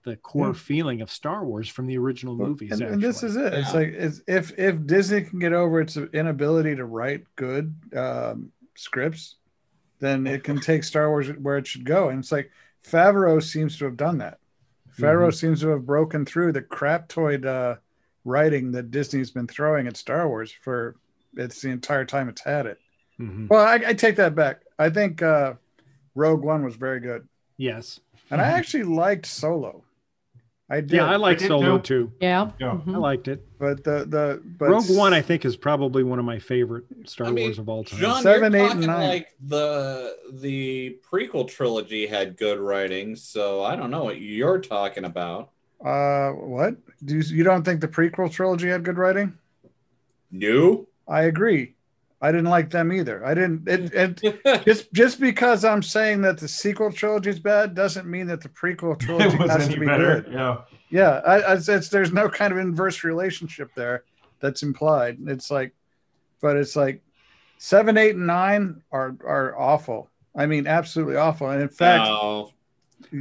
the 0.04 0.16
core 0.16 0.48
Yeah. 0.48 0.52
feeling 0.52 1.00
of 1.02 1.10
Star 1.10 1.44
Wars 1.44 1.68
from 1.68 1.86
the 1.88 1.98
original 1.98 2.36
movies. 2.36 2.70
and, 2.80 2.82
and 2.82 3.02
this 3.02 3.24
is 3.24 3.34
it. 3.34 3.52
It's 3.52 3.74
like 3.74 3.88
it's, 3.88 4.20
if 4.28 4.56
if 4.56 4.86
Disney 4.86 5.22
can 5.22 5.40
get 5.40 5.52
over 5.52 5.80
its 5.80 5.96
inability 5.96 6.76
to 6.76 6.84
write 6.84 7.24
good 7.34 7.74
um, 7.96 8.52
scripts, 8.76 9.34
then 10.00 10.26
it 10.26 10.44
can 10.44 10.60
take 10.60 10.84
Star 10.92 11.08
Wars 11.10 11.28
where 11.28 11.58
it 11.58 11.66
should 11.66 11.84
go. 11.84 12.08
And 12.08 12.18
it's 12.20 12.32
like 12.32 12.50
Favreau 12.84 13.42
seems 13.42 13.78
to 13.78 13.84
have 13.86 13.96
done 13.96 14.18
that. 14.18 14.38
Favreau 14.98 15.34
seems 15.34 15.60
to 15.60 15.68
have 15.68 15.84
broken 15.84 16.24
through 16.24 16.52
the 16.52 16.62
craptoid 16.62 17.44
uh, 17.44 17.76
writing 18.24 18.72
that 18.72 18.90
Disney's 18.90 19.30
been 19.30 19.46
throwing 19.46 19.86
at 19.86 19.96
Star 19.96 20.26
Wars 20.28 20.50
for 20.62 20.96
it's 21.36 21.60
the 21.60 21.68
entire 21.68 22.04
time 22.06 22.28
it's 22.30 22.42
had 22.42 22.64
it. 22.66 22.78
Mhm. 23.20 23.48
Well, 23.48 23.60
I, 23.64 23.74
I 23.88 23.92
take 23.94 24.16
that 24.16 24.34
back. 24.34 24.62
I 24.78 24.88
think 24.90 25.22
uh, 25.22 25.54
Rogue 26.14 26.42
One 26.42 26.64
was 26.64 26.76
very 26.76 27.00
good, 27.00 27.28
yes, 27.58 28.00
and 28.30 28.40
I 28.40 28.44
actually 28.44 28.84
liked 28.84 29.26
Solo. 29.26 29.82
I 30.68 30.80
did. 30.80 30.92
yeah, 30.92 31.08
I 31.08 31.14
like 31.14 31.38
did 31.38 31.46
Solo 31.46 31.78
too. 31.78 32.06
too. 32.08 32.12
Yeah. 32.20 32.50
Yeah. 32.58 32.72
I 32.72 32.74
mhm. 32.74 33.00
liked 33.00 33.28
it. 33.28 33.46
but 33.58 33.84
the 33.84 34.04
the 34.04 34.42
but 34.44 34.68
Rogue 34.68 34.90
One, 34.90 35.14
I 35.14 35.22
think, 35.22 35.44
is 35.44 35.56
probably 35.56 36.02
one 36.02 36.18
of 36.18 36.24
my 36.24 36.40
favorite 36.40 36.84
Star 37.04 37.28
I 37.28 37.30
mean, 37.30 37.44
Wars 37.44 37.58
of 37.60 37.68
all 37.68 37.84
time. 37.84 38.00
John, 38.00 38.22
Seven, 38.22 38.52
you're 38.52 38.62
eight, 38.62 38.70
and 38.72 38.82
talking 38.82 38.86
nine. 38.88 39.08
like 39.08 39.28
the 39.40 40.16
the 40.32 40.98
prequel 41.08 41.46
trilogy 41.48 42.06
had 42.08 42.36
good 42.36 42.58
writing, 42.58 43.14
so 43.14 43.62
I 43.62 43.76
don't 43.76 43.92
know 43.92 44.02
what 44.02 44.20
you're 44.20 44.60
talking 44.60 45.04
about. 45.04 45.50
Uh, 45.84 46.30
what? 46.30 46.74
Do 47.04 47.16
you, 47.16 47.22
you 47.36 47.44
don't 47.44 47.62
think 47.62 47.80
the 47.80 47.88
prequel 47.88 48.30
trilogy 48.32 48.68
had 48.68 48.82
good 48.82 48.98
writing? 48.98 49.38
New? 50.32 50.88
I 51.06 51.22
agree. 51.22 51.75
I 52.20 52.32
didn't 52.32 52.48
like 52.48 52.70
them 52.70 52.92
either. 52.92 53.24
I 53.24 53.34
didn't. 53.34 53.68
It, 53.68 54.22
it 54.22 54.64
just 54.64 54.92
just 54.92 55.20
because 55.20 55.64
I'm 55.64 55.82
saying 55.82 56.22
that 56.22 56.38
the 56.38 56.48
sequel 56.48 56.90
trilogy 56.90 57.30
is 57.30 57.38
bad 57.38 57.74
doesn't 57.74 58.06
mean 58.06 58.26
that 58.28 58.40
the 58.40 58.48
prequel 58.48 58.98
trilogy 59.00 59.36
has 59.36 59.68
to 59.68 59.78
be 59.78 59.86
better. 59.86 60.22
good. 60.22 60.32
Yeah. 60.32 60.58
Yeah, 60.88 61.20
I, 61.26 61.40
I, 61.40 61.54
it's, 61.54 61.88
there's 61.88 62.12
no 62.12 62.28
kind 62.28 62.52
of 62.52 62.58
inverse 62.58 63.02
relationship 63.02 63.70
there 63.74 64.04
that's 64.40 64.62
implied. 64.62 65.18
It's 65.26 65.50
like, 65.50 65.74
but 66.40 66.56
it's 66.56 66.76
like 66.76 67.02
seven, 67.58 67.98
eight, 67.98 68.14
and 68.14 68.26
nine 68.26 68.82
are 68.92 69.16
are 69.26 69.58
awful. 69.58 70.08
I 70.34 70.46
mean, 70.46 70.66
absolutely 70.66 71.16
awful. 71.16 71.50
And 71.50 71.62
in 71.62 71.68
fact, 71.68 72.08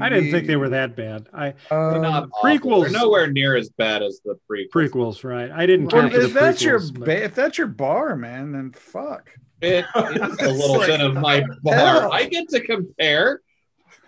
I 0.02 0.10
didn't 0.10 0.32
think 0.32 0.48
they 0.48 0.56
were 0.56 0.69
that 0.69 0.95
bad. 0.95 1.28
I 1.34 1.54
they're 1.69 1.95
um, 1.95 2.02
not 2.02 2.30
prequels- 2.32 2.91
They're 2.91 3.00
nowhere 3.00 3.32
near 3.32 3.56
as 3.56 3.69
bad 3.69 4.04
as 4.04 4.21
the 4.24 4.38
prequels. 4.50 4.69
prequels, 4.74 5.24
right? 5.24 5.52
I 5.52 5.65
didn't 5.65 5.91
well, 5.91 6.10
care 6.10 6.19
the 6.19 6.26
if 6.26 6.34
that's 6.34 6.63
your 6.63 6.80
prequels, 6.80 6.93
but- 6.93 7.06
ba- 7.06 7.24
if 7.24 7.36
that's 7.36 7.58
your 7.58 7.67
bar, 7.67 8.15
man, 8.15 8.52
then 8.52 8.71
fuck. 8.71 9.30
It, 9.62 9.86
it's 9.95 10.41
a 10.43 10.50
little 10.52 10.78
like, 10.78 10.88
bit 10.88 11.02
of 11.02 11.13
my 11.15 11.43
bar. 11.63 11.76
hell. 11.76 12.13
I 12.13 12.26
get 12.26 12.50
to 12.50 12.62
compare. 12.62 13.41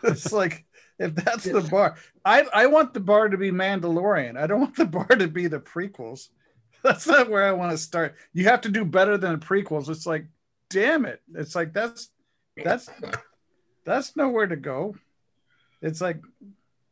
It's 0.03 0.31
like 0.31 0.65
if 0.99 1.15
that's 1.15 1.45
the 1.45 1.61
bar, 1.61 1.95
I 2.25 2.45
I 2.53 2.67
want 2.67 2.93
the 2.93 2.99
bar 2.99 3.29
to 3.29 3.37
be 3.37 3.51
Mandalorian. 3.51 4.37
I 4.37 4.47
don't 4.47 4.59
want 4.61 4.75
the 4.75 4.85
bar 4.97 5.07
to 5.07 5.27
be 5.27 5.47
the 5.47 5.59
prequels. 5.59 6.29
That's 6.83 7.07
not 7.07 7.29
where 7.29 7.43
I 7.43 7.53
want 7.53 7.71
to 7.71 7.77
start. 7.77 8.15
You 8.33 8.45
have 8.45 8.61
to 8.61 8.69
do 8.69 8.85
better 8.85 9.17
than 9.17 9.39
the 9.39 9.45
prequels. 9.45 9.89
It's 9.89 10.05
like, 10.05 10.25
damn 10.69 11.05
it. 11.05 11.21
It's 11.33 11.55
like 11.55 11.73
that's 11.73 12.09
that's 12.63 12.89
that's 13.85 14.15
nowhere 14.15 14.47
to 14.47 14.55
go. 14.55 14.95
It's 15.81 16.01
like 16.01 16.19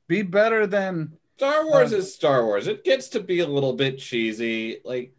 be 0.08 0.22
better 0.22 0.68
than 0.68 1.14
Star 1.38 1.66
Wars 1.66 1.94
Uh, 1.94 1.98
is 1.98 2.14
Star 2.14 2.46
Wars. 2.46 2.68
It 2.68 2.84
gets 2.84 3.08
to 3.10 3.20
be 3.20 3.40
a 3.40 3.48
little 3.48 3.74
bit 3.74 3.98
cheesy. 3.98 4.80
Like 4.86 5.14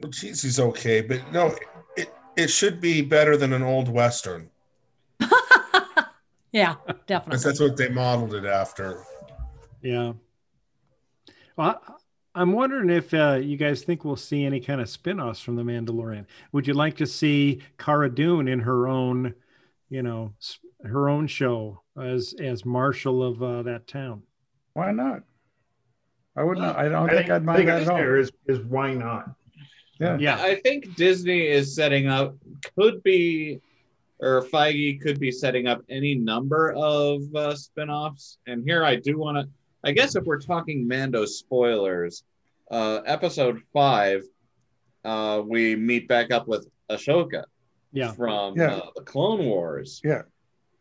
Well, 0.00 0.12
cheesy's 0.12 0.60
okay, 0.60 1.00
but 1.00 1.20
no, 1.32 1.54
it, 1.96 2.12
it 2.36 2.48
should 2.48 2.80
be 2.80 3.02
better 3.02 3.36
than 3.36 3.52
an 3.52 3.62
old 3.62 3.88
western. 3.88 4.50
yeah, 6.52 6.74
definitely. 7.06 7.42
that's 7.42 7.60
what 7.60 7.76
they 7.76 7.88
modeled 7.88 8.34
it 8.34 8.44
after. 8.44 9.02
Yeah. 9.82 10.12
Well, 11.56 11.80
I, 11.86 11.92
I'm 12.42 12.52
wondering 12.52 12.90
if 12.90 13.12
uh, 13.14 13.40
you 13.42 13.56
guys 13.56 13.82
think 13.82 14.04
we'll 14.04 14.16
see 14.16 14.44
any 14.44 14.60
kind 14.60 14.80
of 14.80 14.88
spin-offs 14.88 15.40
from 15.40 15.56
The 15.56 15.62
Mandalorian. 15.62 16.26
Would 16.52 16.66
you 16.66 16.74
like 16.74 16.96
to 16.98 17.06
see 17.06 17.60
Cara 17.78 18.12
Dune 18.14 18.46
in 18.48 18.60
her 18.60 18.86
own, 18.88 19.34
you 19.88 20.02
know, 20.02 20.32
s- 20.40 20.58
her 20.84 21.08
own 21.08 21.26
show 21.26 21.82
as 22.00 22.34
as 22.40 22.64
marshal 22.64 23.22
of 23.22 23.42
uh, 23.42 23.62
that 23.62 23.86
town? 23.86 24.22
why 24.74 24.92
not? 24.92 25.22
I 26.36 26.44
would 26.44 26.58
not. 26.58 26.76
I 26.76 26.88
don't 26.88 27.10
I 27.10 27.14
think, 27.14 27.30
I'd 27.30 27.42
I 27.42 27.44
mind 27.44 27.68
that 27.68 27.82
at 27.82 27.88
all. 27.88 27.96
there 27.96 28.16
is 28.16 28.30
is 28.46 28.60
why 28.60 28.94
not? 28.94 29.30
Yeah. 29.98 30.16
Yeah. 30.18 30.36
I 30.40 30.54
think 30.56 30.94
Disney 30.94 31.46
is 31.48 31.74
setting 31.74 32.06
up 32.08 32.34
could 32.76 33.02
be 33.02 33.60
or 34.20 34.42
Feige 34.42 35.00
could 35.00 35.18
be 35.18 35.30
setting 35.32 35.66
up 35.66 35.82
any 35.90 36.14
number 36.14 36.72
of 36.76 37.22
uh, 37.34 37.54
spin-offs. 37.54 38.38
And 38.46 38.62
here 38.64 38.84
I 38.84 38.96
do 38.96 39.18
want 39.18 39.38
to 39.38 39.48
I 39.82 39.92
guess 39.92 40.14
if 40.14 40.24
we're 40.24 40.40
talking 40.40 40.86
Mando 40.86 41.24
spoilers, 41.26 42.22
uh 42.70 43.00
episode 43.06 43.60
5 43.72 44.22
uh 45.04 45.42
we 45.46 45.74
meet 45.76 46.06
back 46.08 46.30
up 46.32 46.46
with 46.46 46.68
Ahsoka 46.90 47.42
Yeah. 47.92 48.12
from 48.12 48.56
Yeah. 48.56 48.76
Uh, 48.76 48.86
the 48.96 49.02
Clone 49.02 49.44
Wars. 49.46 50.00
Yeah. 50.04 50.22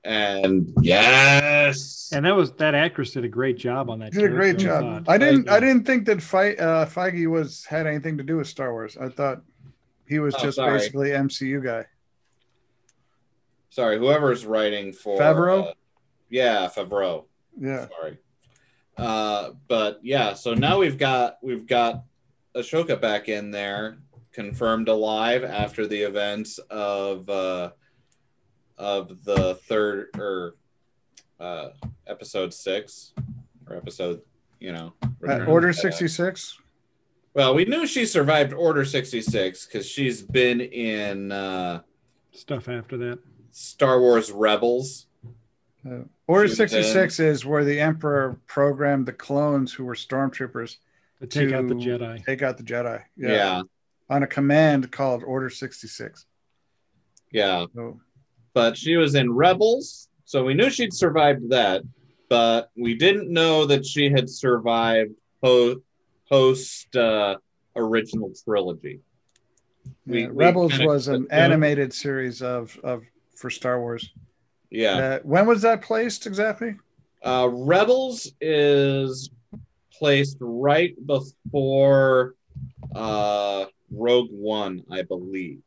And 0.09 0.73
yes. 0.81 2.09
And 2.11 2.25
that 2.25 2.35
was 2.35 2.51
that 2.53 2.73
actress 2.73 3.11
did 3.11 3.23
a 3.25 3.27
great 3.27 3.57
job 3.59 3.91
on 3.91 3.99
that. 3.99 4.11
Did 4.11 4.23
a 4.23 4.29
great 4.29 4.57
job. 4.57 5.05
thought. 5.05 5.13
I 5.13 5.19
didn't. 5.19 5.43
Feige. 5.45 5.51
I 5.51 5.59
didn't 5.59 5.85
think 5.85 6.05
that 6.07 6.19
Fe- 6.21 6.57
uh, 6.57 6.85
Feige 6.87 7.27
was 7.29 7.63
had 7.65 7.85
anything 7.85 8.17
to 8.17 8.23
do 8.23 8.37
with 8.37 8.47
Star 8.47 8.71
Wars. 8.71 8.97
I 8.99 9.09
thought 9.09 9.43
he 10.07 10.17
was 10.17 10.33
Oh, 10.39 10.41
just 10.41 10.55
sorry. 10.55 10.79
basically 10.79 11.09
MCU 11.11 11.63
guy. 11.63 11.85
Sorry, 13.69 13.99
whoever's 13.99 14.47
writing 14.47 14.91
for 14.93 15.19
Favreau? 15.19 15.67
uh, 15.69 15.73
yeah, 16.31 16.67
Favreau. 16.75 17.25
Yeah. 17.59 17.87
Sorry. 17.99 18.17
Uh, 18.97 19.51
but 19.67 19.99
yeah, 20.01 20.33
so 20.33 20.55
now 20.55 20.79
we've 20.79 20.97
got 20.97 21.37
we've 21.43 21.67
got 21.67 22.03
Ahsoka 22.55 22.99
back 22.99 23.29
in 23.29 23.51
there, 23.51 23.99
confirmed 24.31 24.89
alive 24.89 25.43
after 25.43 25.85
the 25.85 26.01
events 26.01 26.57
of 26.71 27.29
uh, 27.29 27.69
of 28.79 29.23
the 29.23 29.55
third 29.67 30.07
or 30.17 30.55
uh, 31.39 31.69
episode 32.07 32.53
six 32.53 33.13
or 33.69 33.75
episode, 33.75 34.21
you 34.59 34.71
know, 34.71 34.93
Uh, 35.27 35.43
Order 35.45 35.73
sixty 35.73 36.07
six. 36.07 36.57
Well, 37.35 37.53
we 37.53 37.65
knew 37.65 37.85
she 37.85 38.05
survived 38.05 38.53
Order 38.53 38.85
sixty 38.85 39.21
six 39.21 39.65
because 39.65 39.85
she's 39.85 40.21
been 40.21 40.61
in 40.61 41.31
uh, 41.31 41.81
Stuff 42.31 42.67
after 42.69 42.97
that. 42.97 43.19
Star 43.51 43.99
Wars 43.99 44.31
Rebels. 44.31 45.07
Uh, 45.85 45.99
Order 46.27 46.47
She 46.47 46.51
was 46.51 46.57
sixty 46.57 46.83
six 46.83 47.19
is 47.19 47.45
where 47.45 47.63
the 47.65 47.79
Emperor 47.79 48.39
programmed 48.47 49.05
the 49.05 49.13
clones 49.13 49.71
who 49.73 49.85
were 49.85 49.95
stormtroopers 49.95 50.77
To 51.21 51.27
take 51.27 51.53
out 51.53 51.67
the 51.67 51.75
Jedi. 51.75 52.23
take 52.25 52.41
out 52.41 52.57
the 52.57 52.63
Jedi. 52.63 53.01
yeah. 53.17 53.61
On 54.09 54.23
a 54.23 54.27
command 54.27 54.91
called 54.91 55.23
Order 55.23 55.49
sixty 55.49 55.87
six. 55.87 56.25
yeah. 57.31 57.65
So 57.75 57.99
but 58.59 58.77
she 58.77 58.97
was 58.97 59.15
in 59.15 59.31
Rebels, 59.31 60.09
so 60.25 60.43
we 60.43 60.53
knew 60.53 60.69
she'd 60.69 60.93
survived 60.93 61.49
that, 61.49 61.81
but 62.27 62.69
we 62.75 62.93
didn't 62.93 63.31
know 63.31 63.65
that 63.65 63.85
she 63.85 64.09
had 64.11 64.29
survived 64.29 65.13
post 65.41 65.77
post 66.29 66.93
uh, 66.95 67.37
original 67.77 68.31
trilogy. 68.43 68.99
We- 70.05 70.23
yeah, 70.23 70.27
we 70.27 70.33
Rebels 70.45 70.77
was 70.77 71.07
an 71.07 71.15
assumed- 71.15 71.31
animated 71.31 71.93
series 71.93 72.41
of 72.41 72.77
of 72.83 73.03
for 73.37 73.49
Star 73.49 73.79
Wars. 73.79 74.03
Yeah, 74.69 74.97
Uh, 74.97 75.19
when 75.23 75.47
was 75.47 75.61
that 75.61 75.81
placed 75.81 76.27
exactly? 76.27 76.75
uh, 77.23 77.47
Rebels 77.49 78.17
is 78.41 79.29
placed 79.97 80.37
right 80.41 80.93
before 81.07 82.35
uh, 82.93 83.65
Rogue 83.89 84.31
One, 84.31 84.83
I 84.91 85.01
believe. 85.03 85.61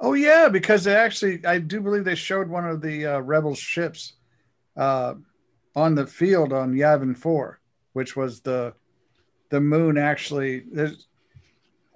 Oh 0.00 0.14
yeah, 0.14 0.48
because 0.48 0.84
they 0.84 0.94
actually, 0.94 1.44
I 1.44 1.58
do 1.58 1.80
believe 1.80 2.04
they 2.04 2.14
showed 2.14 2.48
one 2.48 2.66
of 2.66 2.80
the 2.80 3.06
uh, 3.06 3.18
rebel 3.20 3.54
ships 3.54 4.14
uh, 4.76 5.14
on 5.74 5.94
the 5.94 6.06
field 6.06 6.52
on 6.52 6.74
Yavin 6.74 7.16
Four, 7.16 7.60
which 7.92 8.16
was 8.16 8.40
the 8.40 8.74
the 9.50 9.60
moon 9.60 9.96
actually 9.96 10.62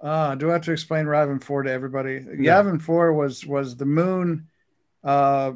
uh 0.01 0.35
do 0.35 0.49
I 0.49 0.53
have 0.53 0.63
to 0.63 0.71
explain 0.71 1.05
Yavin 1.05 1.41
4 1.41 1.63
to 1.63 1.71
everybody? 1.71 2.25
Yeah. 2.39 2.61
Yavin 2.61 2.81
4 2.81 3.13
was 3.13 3.45
was 3.45 3.77
the 3.77 3.85
moon 3.85 4.47
uh 5.03 5.53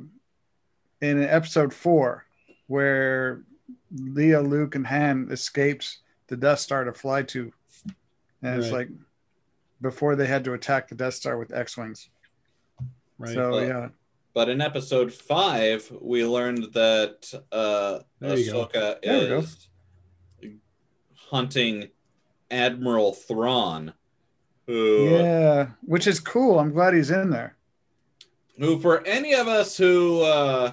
in 1.02 1.24
episode 1.24 1.74
4 1.74 2.24
where 2.68 3.42
Leia, 3.94 4.48
Luke, 4.48 4.76
and 4.76 4.86
Han 4.86 5.30
escapes 5.32 6.00
the 6.28 6.38
Death 6.38 6.60
Star 6.60 6.84
to 6.84 6.94
fly 6.94 7.24
to. 7.24 7.52
And 8.42 8.62
it's 8.62 8.72
like 8.72 8.90
before 9.82 10.16
they 10.16 10.28
had 10.28 10.44
to 10.44 10.54
attack 10.54 10.90
the 10.90 10.96
Death 10.96 11.16
Star 11.16 11.38
with 11.38 11.54
X-Wings. 11.54 12.10
Right. 13.18 13.34
So 13.34 13.52
Well, 13.52 13.66
yeah. 13.68 13.88
But 14.34 14.50
in 14.50 14.62
episode 14.62 15.12
five, 15.12 15.92
we 16.00 16.24
learned 16.26 16.74
that 16.74 17.34
uh, 17.52 18.00
There. 18.20 18.36
Ahsoka 18.38 19.02
There 19.02 19.20
we 19.22 19.28
go. 19.28 19.40
is 19.40 19.68
hunting 21.30 21.90
Admiral 22.52 23.14
Thrawn, 23.14 23.94
who, 24.68 25.10
Yeah, 25.10 25.70
which 25.82 26.08
is 26.08 26.20
cool. 26.20 26.60
I'm 26.60 26.72
glad 26.72 26.94
he's 26.94 27.12
in 27.12 27.30
there. 27.32 27.58
who 28.60 28.80
for 28.80 29.06
any 29.06 29.34
of 29.34 29.48
us 29.48 29.76
who 29.78 30.22
uh, 30.22 30.72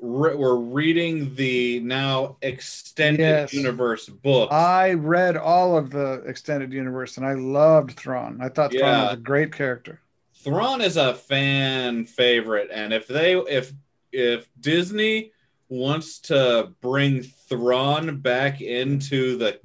re- 0.00 0.34
were 0.34 0.58
reading 0.60 1.34
the 1.34 1.80
now 1.80 2.36
extended 2.42 3.20
Yes. 3.20 3.52
universe 3.54 4.08
books, 4.08 4.52
I 4.52 4.92
read 4.92 5.36
all 5.36 5.76
of 5.76 5.90
the 5.90 6.22
extended 6.26 6.72
universe 6.72 7.16
and 7.16 7.26
I 7.26 7.34
loved 7.34 7.92
Thrawn. 7.92 8.38
I 8.40 8.48
thought 8.48 8.70
Thrawn 8.72 8.82
Yeah. 8.84 9.04
was 9.06 9.14
a 9.14 9.16
great 9.16 9.52
character. 9.52 10.00
Thrawn 10.46 10.80
is 10.80 10.96
a 10.96 11.12
fan 11.14 12.06
favorite, 12.06 12.70
and 12.72 12.92
if 12.92 13.06
they 13.06 13.34
if 13.34 13.72
if 14.12 14.48
Disney 14.60 15.32
wants 15.68 16.20
to 16.20 16.72
bring 16.80 17.22
Thrawn 17.22 18.20
back 18.20 18.60
into 18.60 19.36
the 19.36 19.60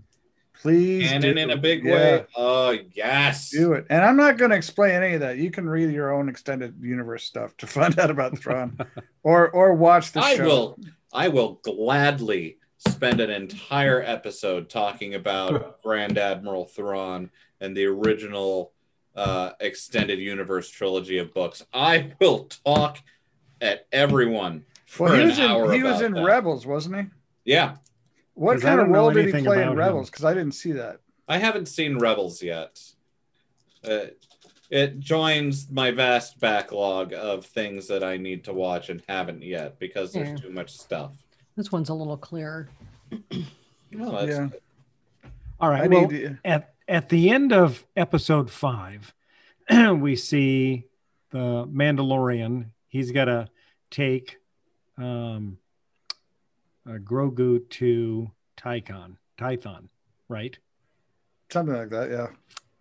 Please 0.61 1.09
canon 1.09 1.35
do. 1.35 1.41
in 1.41 1.49
a 1.51 1.57
big 1.57 1.83
Yeah, 1.83 1.93
way, 1.93 2.25
oh 2.35 2.77
yes, 2.93 3.49
Do 3.49 3.73
it. 3.73 3.85
And 3.89 4.03
I'm 4.03 4.15
not 4.15 4.37
going 4.37 4.51
to 4.51 4.57
explain 4.57 4.91
any 4.91 5.15
of 5.15 5.21
that. 5.21 5.37
You 5.37 5.49
can 5.49 5.67
read 5.67 5.91
your 5.91 6.11
own 6.13 6.29
extended 6.29 6.75
universe 6.81 7.23
stuff 7.23 7.57
to 7.57 7.67
find 7.77 7.97
out 7.97 8.11
about 8.11 8.37
Thrawn, 8.37 8.77
or 9.23 9.49
or 9.49 9.73
watch 9.73 10.11
the 10.11 10.21
I 10.21 10.35
show. 10.35 10.45
will 10.45 10.79
I 11.13 11.27
will 11.29 11.59
gladly 11.63 12.57
spend 12.87 13.19
an 13.21 13.29
entire 13.29 14.01
episode 14.03 14.69
talking 14.69 15.15
about 15.15 15.81
Grand 15.83 16.17
Admiral 16.17 16.65
Thrawn 16.65 17.29
and 17.59 17.75
the 17.77 17.85
original 17.85 18.71
uh, 19.15 19.51
extended 19.59 20.19
universe 20.19 20.69
trilogy 20.69 21.17
of 21.17 21.33
books. 21.33 21.65
I 21.73 22.13
will 22.19 22.45
talk 22.65 22.99
at 23.59 23.87
everyone 23.91 24.65
for 24.85 25.07
Well, 25.07 25.15
he 25.15 25.21
an 25.23 25.27
was 25.29 25.39
hour. 25.39 25.65
in 25.65 25.71
he 25.77 25.83
was 25.83 26.01
in 26.01 26.13
that. 26.13 26.23
Rebels, 26.23 26.65
wasn't 26.65 26.95
he? 26.95 27.03
Yeah, 27.45 27.75
What 28.35 28.61
kind 28.61 28.79
of 28.79 28.87
role 28.87 29.11
did 29.11 29.33
he 29.33 29.41
play 29.43 29.63
in. 29.63 29.75
Rebels? 29.75 30.09
Because 30.09 30.25
I 30.25 30.33
didn't 30.33 30.53
see 30.53 30.71
that. 30.73 30.99
I 31.27 31.37
haven't 31.37 31.67
seen 31.67 31.97
Rebels 31.97 32.41
yet. 32.41 32.79
Uh, 33.87 34.07
it 34.69 34.99
joins 34.99 35.69
my 35.69 35.91
vast 35.91 36.39
backlog 36.39 37.13
of 37.13 37.45
things 37.45 37.87
that 37.87 38.03
I 38.03 38.17
need 38.17 38.43
to 38.45 38.53
watch 38.53 38.89
and 38.89 39.01
haven't 39.09 39.43
yet 39.43 39.79
because 39.79 40.13
there's 40.13 40.29
Yeah. 40.29 40.35
too 40.37 40.49
much 40.51 40.71
stuff. 40.71 41.11
This 41.57 41.71
one's 41.71 41.89
a 41.89 41.93
little 41.93 42.15
clearer. 42.17 42.69
Well, 43.11 44.11
that's 44.13 44.27
Yeah. 44.31 44.47
good. 44.51 44.61
All 45.59 45.69
right. 45.69 45.83
I 45.83 45.87
well, 45.87 46.07
need 46.07 46.09
to- 46.21 46.37
at 46.45 46.73
at 46.91 47.07
the 47.07 47.29
end 47.29 47.53
of 47.53 47.85
episode 47.95 48.51
five, 48.51 49.13
we 49.95 50.17
see 50.17 50.87
the 51.29 51.65
Mandalorian. 51.65 52.65
He's 52.89 53.11
got 53.11 53.25
to 53.25 53.47
take 53.89 54.37
um, 54.97 55.57
uh, 56.85 56.97
Grogu 56.97 57.67
to 57.69 58.29
Tython. 58.57 59.15
Tython, 59.39 59.87
right? 60.27 60.57
something 61.49 61.75
like 61.75 61.89
that. 61.89 62.09
Yeah. 62.09 62.27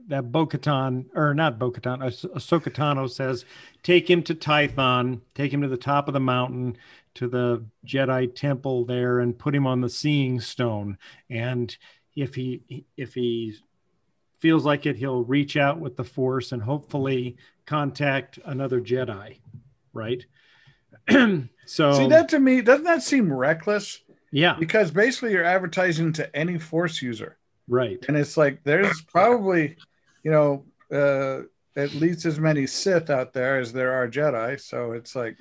That 0.09 0.33
Bo-Katan, 0.33 1.07
or 1.15 1.35
not 1.35 1.59
Bo-Katan, 1.59 2.03
Ah- 2.03 2.37
Ahsoka 2.39 2.73
Tano 2.73 3.09
says, 3.09 3.45
take 3.83 4.09
him 4.09 4.23
to 4.25 4.35
Tython, 4.35 5.21
take 5.35 5.53
him 5.53 5.63
to 5.63 5.69
the 5.69 5.77
top 5.77 6.09
of 6.09 6.15
the 6.15 6.21
mountain, 6.21 6.77
to 7.15 7.29
the 7.29 7.65
Jedi 7.87 8.35
temple 8.35 8.85
there, 8.85 9.21
and 9.21 9.39
put 9.39 9.55
him 9.55 9.67
on 9.67 9.81
the 9.81 9.89
Seeing 9.89 10.41
Stone. 10.41 10.99
And 11.29 11.77
if 12.17 12.35
he 12.35 12.85
if 12.97 13.15
he 13.15 13.57
feels 14.41 14.65
like 14.65 14.87
it, 14.87 14.97
he'll 14.97 15.23
reach 15.25 15.57
out 15.57 15.79
with 15.79 15.97
the 15.97 16.05
Force 16.05 16.53
and 16.53 16.63
hopefully 16.63 17.37
contact 17.67 18.39
another 18.45 18.81
Jedi, 18.81 19.39
right? 19.93 20.25
so 21.67 21.93
See 21.93 22.09
that 22.09 22.29
to 22.31 22.41
me 22.41 22.61
doesn't 22.61 22.85
that 22.85 23.03
seem 23.03 23.33
reckless? 23.33 24.01
yeah, 24.33 24.57
Because 24.59 24.91
basically 24.91 25.33
you're 25.33 25.45
advertising 25.45 26.13
to 26.15 26.37
any 26.37 26.59
Force 26.59 27.03
user. 27.03 27.37
right, 27.69 28.05
and 28.09 28.17
it's 28.17 28.37
like 28.37 28.63
there's 28.65 29.01
probably 29.03 29.77
you 30.23 30.31
know 30.31 30.65
uh 30.93 31.43
at 31.77 31.95
least 31.95 32.27
as 32.27 32.39
many 32.41 32.67
sith 32.67 33.11
out 33.11 33.33
there 33.33 33.59
as 33.59 33.73
there 33.73 33.93
are 33.93 34.09
jedi 34.09 34.61
so 34.61 34.91
it's 34.93 35.15
like 35.15 35.37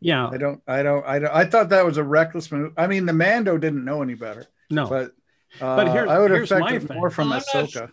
yeah, 0.00 0.28
i 0.28 0.36
don't 0.36 0.60
i 0.66 0.82
don't 0.82 1.06
i 1.06 1.18
don't 1.20 1.32
i 1.32 1.44
thought 1.44 1.68
that 1.68 1.86
was 1.86 1.96
a 1.96 2.02
reckless 2.04 2.50
move 2.50 2.72
i 2.76 2.86
mean 2.88 3.06
the 3.06 3.12
mando 3.12 3.56
didn't 3.56 3.84
know 3.84 4.02
any 4.02 4.14
better 4.14 4.46
no, 4.68 4.86
but 4.88 5.12
uh, 5.60 5.76
But 5.76 5.88
here's- 5.92 6.08
i 6.10 6.18
would 6.18 6.30
here's 6.32 6.50
expect 6.50 6.60
my 6.60 6.78
thing. 6.80 6.96
more 6.98 7.08
from 7.10 7.30
Well, 7.30 7.40
I'm 7.54 7.66
ahsoka 7.66 7.90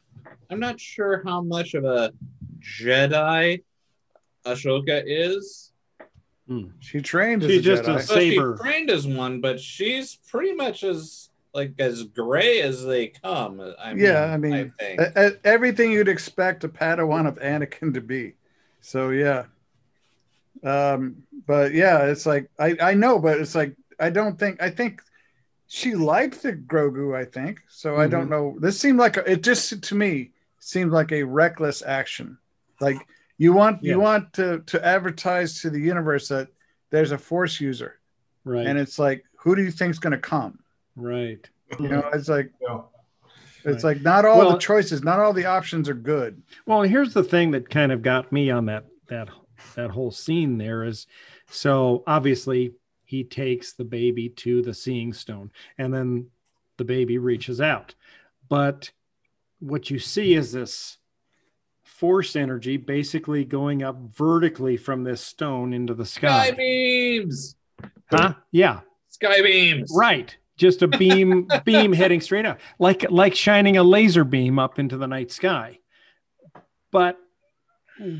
I'm 0.49 0.59
not 0.59 0.79
sure 0.79 1.21
how 1.25 1.41
much 1.41 1.73
of 1.73 1.83
a 1.85 2.11
Jedi 2.59 3.63
Ahsoka 4.45 5.03
is. 5.05 5.71
she 6.79 7.01
trained 7.01 7.43
as 7.43 7.51
She's 7.51 7.59
a 7.59 7.63
just 7.63 7.83
a 7.87 7.91
jedi 7.91 7.95
s- 7.97 8.09
Well, 8.09 8.19
she 8.19 8.29
Saber. 8.31 8.57
trained 8.61 8.89
as 8.89 9.05
one, 9.05 9.41
but 9.41 9.59
she's 9.59 10.15
pretty 10.29 10.53
much 10.53 10.83
as 10.83 11.29
like 11.53 11.73
as 11.79 12.03
gray 12.03 12.61
as 12.61 12.85
they 12.85 13.07
come. 13.07 13.59
I 13.79 13.93
mean, 13.93 14.05
Yeah, 14.05 14.25
I 14.25 14.37
mean, 14.37 14.71
think. 14.79 15.01
E- 15.01 15.37
everything 15.43 15.91
you'd 15.91 16.07
expect 16.07 16.63
a 16.63 16.69
padawan 16.69 17.27
of 17.27 17.35
anakin 17.39 17.93
to 17.93 18.01
be 18.01 18.33
so 18.79 19.09
yeah 19.09 19.45
um 20.63 21.17
but 21.45 21.73
yeah 21.73 22.05
it's 22.05 22.25
like 22.25 22.49
i 22.59 22.75
i 22.81 22.93
know 22.93 23.19
but 23.19 23.39
it's 23.39 23.53
like 23.53 23.75
i 23.99 24.09
don't 24.09 24.39
think 24.39 24.61
i 24.61 24.69
think 24.69 25.01
she 25.67 25.93
liked 25.93 26.41
the 26.41 26.53
grogu 26.53 27.15
i 27.15 27.23
think 27.25 27.59
so 27.67 27.97
i 27.97 28.07
don't 28.07 28.29
know 28.29 28.55
this 28.59 28.79
seemed 28.79 28.97
like 28.97 29.17
a, 29.17 29.31
it 29.31 29.43
just 29.43 29.81
to 29.83 29.93
me 29.95 30.31
seemed 30.68 30.91
like 30.91 31.11
a 31.11 31.24
reckless 31.24 31.82
action 31.86 32.38
like 32.82 32.97
you 33.38 33.53
want 33.53 33.82
you 33.84 33.99
want 33.99 34.34
to 34.34 34.59
to 34.65 34.84
advertise 34.86 35.61
to 35.61 35.70
the 35.70 35.80
universe 35.80 36.28
that 36.28 36.47
there's 36.89 37.11
a 37.11 37.18
force 37.18 37.59
user 37.61 37.99
right, 38.43 38.68
and 38.68 38.78
it's 38.78 38.99
like 38.99 39.24
who 39.38 39.55
do 39.55 39.63
you 39.63 39.72
think's 39.72 39.99
going 39.99 40.11
to 40.11 40.18
come 40.18 40.59
right. 40.95 41.49
you 41.80 41.88
know 41.88 42.07
it's 42.13 42.28
like 42.30 42.51
Yeah. 42.61 42.82
it's 43.63 43.84
Right. 43.84 43.95
like 43.95 44.01
not 44.01 44.26
all 44.26 44.39
Well- 44.39 44.51
the 44.53 44.57
choices 44.57 45.03
not 45.03 45.20
all 45.20 45.34
the 45.34 45.45
options 45.45 45.88
are 45.89 45.93
good 45.93 46.41
Well, 46.65 46.82
here's 46.82 47.13
the 47.13 47.24
thing 47.24 47.51
that 47.51 47.70
kind 47.70 47.91
of 47.91 48.01
got 48.01 48.32
me 48.32 48.49
on 48.51 48.65
that 48.65 48.86
that 49.07 49.30
that 49.76 49.91
whole 49.91 50.11
scene 50.11 50.57
there 50.57 50.84
is 50.84 51.07
so 51.49 52.03
obviously 52.05 52.74
he 53.05 53.24
takes 53.24 53.72
the 53.74 53.86
baby 53.86 54.28
to 54.28 54.61
the 54.61 54.74
seeing 54.74 55.13
stone 55.13 55.49
and 55.78 55.93
then 55.93 56.28
the 56.76 56.84
baby 56.84 57.18
reaches 57.18 57.61
out. 57.61 57.95
But 58.49 58.91
what 59.59 59.89
you 59.89 59.99
see 59.99 60.33
is 60.33 60.51
this 60.51 60.97
force 61.83 62.35
energy 62.35 62.77
basically 62.77 63.43
going 63.43 63.81
up 63.83 63.97
vertically 64.15 64.77
from 64.77 65.03
this 65.03 65.21
stone 65.21 65.73
into 65.73 65.93
the 65.93 66.05
Sky 66.05 66.47
sky. 66.47 66.51
beams. 66.55 67.55
Huh? 68.11 68.35
Yeah, 68.51 68.81
Sky 69.09 69.41
beams. 69.41 69.91
right. 69.95 70.35
Just 70.57 70.81
a 70.81 70.87
beam 70.87 71.47
beam 71.65 71.93
heading 71.93 72.21
straight 72.21 72.45
up. 72.45 72.59
Like 72.79 73.09
like 73.11 73.35
shining 73.35 73.77
a 73.77 73.83
laser 73.83 74.23
beam 74.23 74.57
up 74.59 74.79
into 74.79 74.97
the 74.97 75.07
night 75.07 75.31
sky. 75.31 75.79
But 76.91 77.17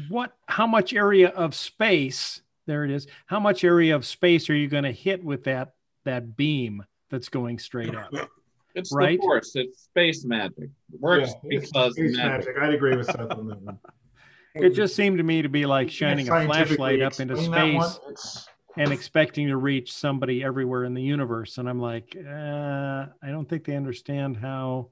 what 0.10 0.36
how 0.48 0.68
much 0.68 0.94
area 0.94 1.30
of 1.30 1.54
space 1.54 2.42
there 2.66 2.84
it 2.84 2.92
is 2.92 3.08
how 3.28 3.40
much 3.40 3.64
area 3.64 3.96
of 3.96 4.06
space 4.06 4.50
are 4.50 4.56
you 4.56 4.68
going 4.68 4.84
to 4.84 4.92
hit 4.92 5.24
with 5.24 5.44
that 5.44 5.74
that 6.04 6.36
beam 6.36 6.84
that's 7.12 7.30
going 7.30 7.60
straight 7.60 7.96
up 7.96 8.12
It's 8.78 8.94
Right? 8.94 9.18
the 9.20 9.26
force. 9.26 9.56
It's 9.56 9.84
space 9.84 10.24
magic. 10.24 10.70
It 10.94 11.00
works 11.00 11.30
Yeah, 11.44 11.60
because 11.60 11.94
it's 11.98 12.16
magic. 12.18 12.46
magic. 12.56 12.56
I'd 12.62 12.74
agree 12.74 12.96
with 12.96 13.08
Seth 13.08 13.20
on 13.32 13.48
that 13.48 13.62
one. 13.62 13.80
it 14.56 14.70
just 14.72 14.96
seemed 14.96 15.18
to 15.18 15.24
me 15.24 15.42
to 15.42 15.50
be 15.50 15.66
like 15.66 15.90
shining 15.90 16.28
a 16.30 16.46
flashlight 16.46 17.02
up 17.02 17.20
into 17.20 17.34
explain 17.36 17.74
that 17.74 17.78
one, 17.78 17.90
space 17.90 18.48
and 18.78 18.92
expecting 18.92 19.48
to 19.48 19.58
reach 19.58 19.92
somebody 19.94 20.44
everywhere 20.44 20.84
in 20.84 20.94
the 20.96 21.02
universe 21.02 21.58
and 21.60 21.68
i'm 21.70 21.80
like 21.80 22.16
uh, 22.28 23.06
i 23.24 23.28
don't 23.30 23.48
think 23.50 23.64
they 23.66 23.76
understand 23.76 24.36
how 24.38 24.88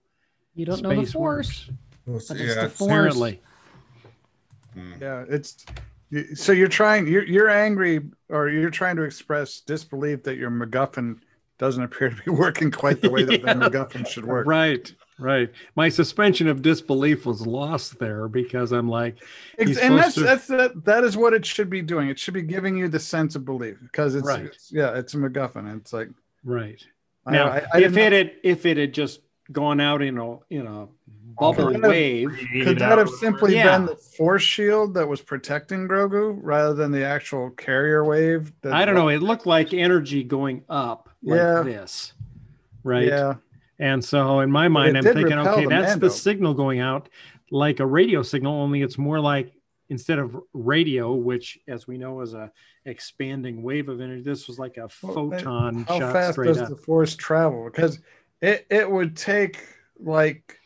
You 0.55 0.65
don't 0.67 0.81
know 0.83 0.89
the 0.89 1.05
force. 1.11 1.67
works 2.05 2.29
But 2.29 2.39
it's 2.39 2.55
yeah, 2.55 2.63
the 2.63 2.69
force. 2.69 2.81
apparently 2.81 3.41
Hmm. 4.75 4.91
Yeah, 5.01 5.23
it's 5.29 5.65
so 6.35 6.51
you're 6.51 6.67
trying 6.67 7.07
you're 7.07 7.23
you're 7.25 7.49
angry 7.49 8.01
or 8.29 8.49
you're 8.49 8.69
trying 8.69 8.97
to 8.97 9.03
express 9.03 9.61
disbelief 9.61 10.21
that 10.23 10.35
your 10.37 10.51
MacGuffin 10.51 11.19
doesn't 11.57 11.83
appear 11.83 12.09
to 12.09 12.15
be 12.23 12.31
working 12.45 12.71
quite 12.71 13.01
the 13.01 13.09
way 13.09 13.23
that 13.23 13.41
Yeah. 13.41 13.53
the 13.53 13.69
MacGuffin 13.69 14.07
should 14.07 14.25
work. 14.25 14.45
right 14.47 14.91
right 15.17 15.49
my 15.77 15.87
suspension 15.87 16.47
of 16.49 16.61
disbelief 16.61 17.25
was 17.25 17.47
lost 17.47 17.97
there 17.99 18.27
because 18.27 18.73
i'm 18.73 18.89
like 18.89 19.15
and 19.57 19.69
that's 19.97 20.15
to- 20.15 20.19
that's 20.23 20.47
that 20.47 20.83
that 20.83 21.05
is 21.05 21.15
what 21.15 21.33
it 21.33 21.45
should 21.45 21.69
be 21.69 21.81
doing. 21.81 22.09
It 22.09 22.19
should 22.19 22.33
be 22.33 22.41
giving 22.41 22.75
you 22.77 22.89
the 22.89 22.99
sense 22.99 23.35
of 23.37 23.45
belief 23.45 23.77
because 23.81 24.15
it's, 24.15 24.27
Right. 24.27 24.41
it's- 24.45 24.69
yeah, 24.73 24.97
it's 24.97 25.13
a 25.13 25.17
MacGuffin. 25.17 25.77
It's 25.77 25.93
like 25.93 26.09
right 26.43 26.83
I- 27.25 27.31
now 27.31 27.47
I, 27.47 27.63
I 27.73 27.79
if 27.83 27.95
it 27.95 28.11
had 28.11 28.31
if 28.43 28.65
it 28.65 28.75
had 28.77 28.93
just 28.93 29.21
gone 29.51 29.79
out 29.79 30.01
in 30.01 30.17
a 30.17 30.37
in 30.49 30.67
a 30.67 30.87
bubble 31.39 31.65
Could 31.67 31.75
that 31.75 31.81
have- 31.83 31.89
wave. 31.91 32.29
Could 32.63 32.79
that 32.79 32.97
have 32.97 33.09
simply 33.09 33.55
Yeah. 33.55 33.77
been 33.77 33.87
the 33.87 33.95
force 33.95 34.43
shield 34.43 34.93
that 34.95 35.07
was 35.07 35.21
protecting 35.21 35.87
Grogu 35.87 36.37
rather 36.41 36.73
than 36.73 36.91
the 36.91 37.03
actual 37.03 37.49
carrier 37.51 38.03
wave? 38.03 38.51
That, 38.61 38.73
I 38.73 38.85
don't 38.85 38.95
know. 38.95 39.09
It 39.09 39.21
looked 39.21 39.45
like 39.45 39.73
energy 39.73 40.23
going 40.23 40.63
up 40.69 41.09
like 41.23 41.37
Yeah. 41.37 41.61
this, 41.61 42.13
right? 42.83 43.07
Yeah. 43.07 43.35
And 43.79 44.03
so 44.03 44.39
in 44.39 44.51
my 44.51 44.67
mind, 44.69 44.97
I'm 44.97 45.03
thinking, 45.03 45.33
okay, 45.33 45.63
the 45.63 45.69
that's 45.69 45.89
Mando. 45.91 46.07
the 46.07 46.09
signal 46.13 46.53
going 46.53 46.79
out 46.79 47.09
like 47.51 47.79
a 47.79 47.85
radio 47.85 48.21
signal, 48.23 48.53
only 48.61 48.81
it's 48.81 48.97
more 48.97 49.19
like 49.19 49.51
instead 49.89 50.17
of 50.17 50.35
radio, 50.53 51.13
which 51.13 51.59
as 51.67 51.85
we 51.85 51.97
know 51.97 52.21
is 52.21 52.33
a 52.33 52.51
expanding 52.85 53.61
wave 53.61 53.89
of 53.89 53.99
energy, 54.01 54.21
this 54.23 54.47
was 54.47 54.57
like 54.57 54.77
a 54.77 54.87
Well, 55.03 55.25
man, 55.27 55.39
photon 55.39 55.83
How 55.87 55.99
shot 55.99 56.13
fast 56.13 56.31
straight 56.33 56.47
does 56.47 56.61
up. 56.61 56.69
the 56.69 56.75
force 56.77 57.15
travel? 57.15 57.65
Because 57.65 57.99
it, 58.41 58.65
it 58.69 58.89
would 58.89 59.15
take 59.17 59.59
like 59.99 60.57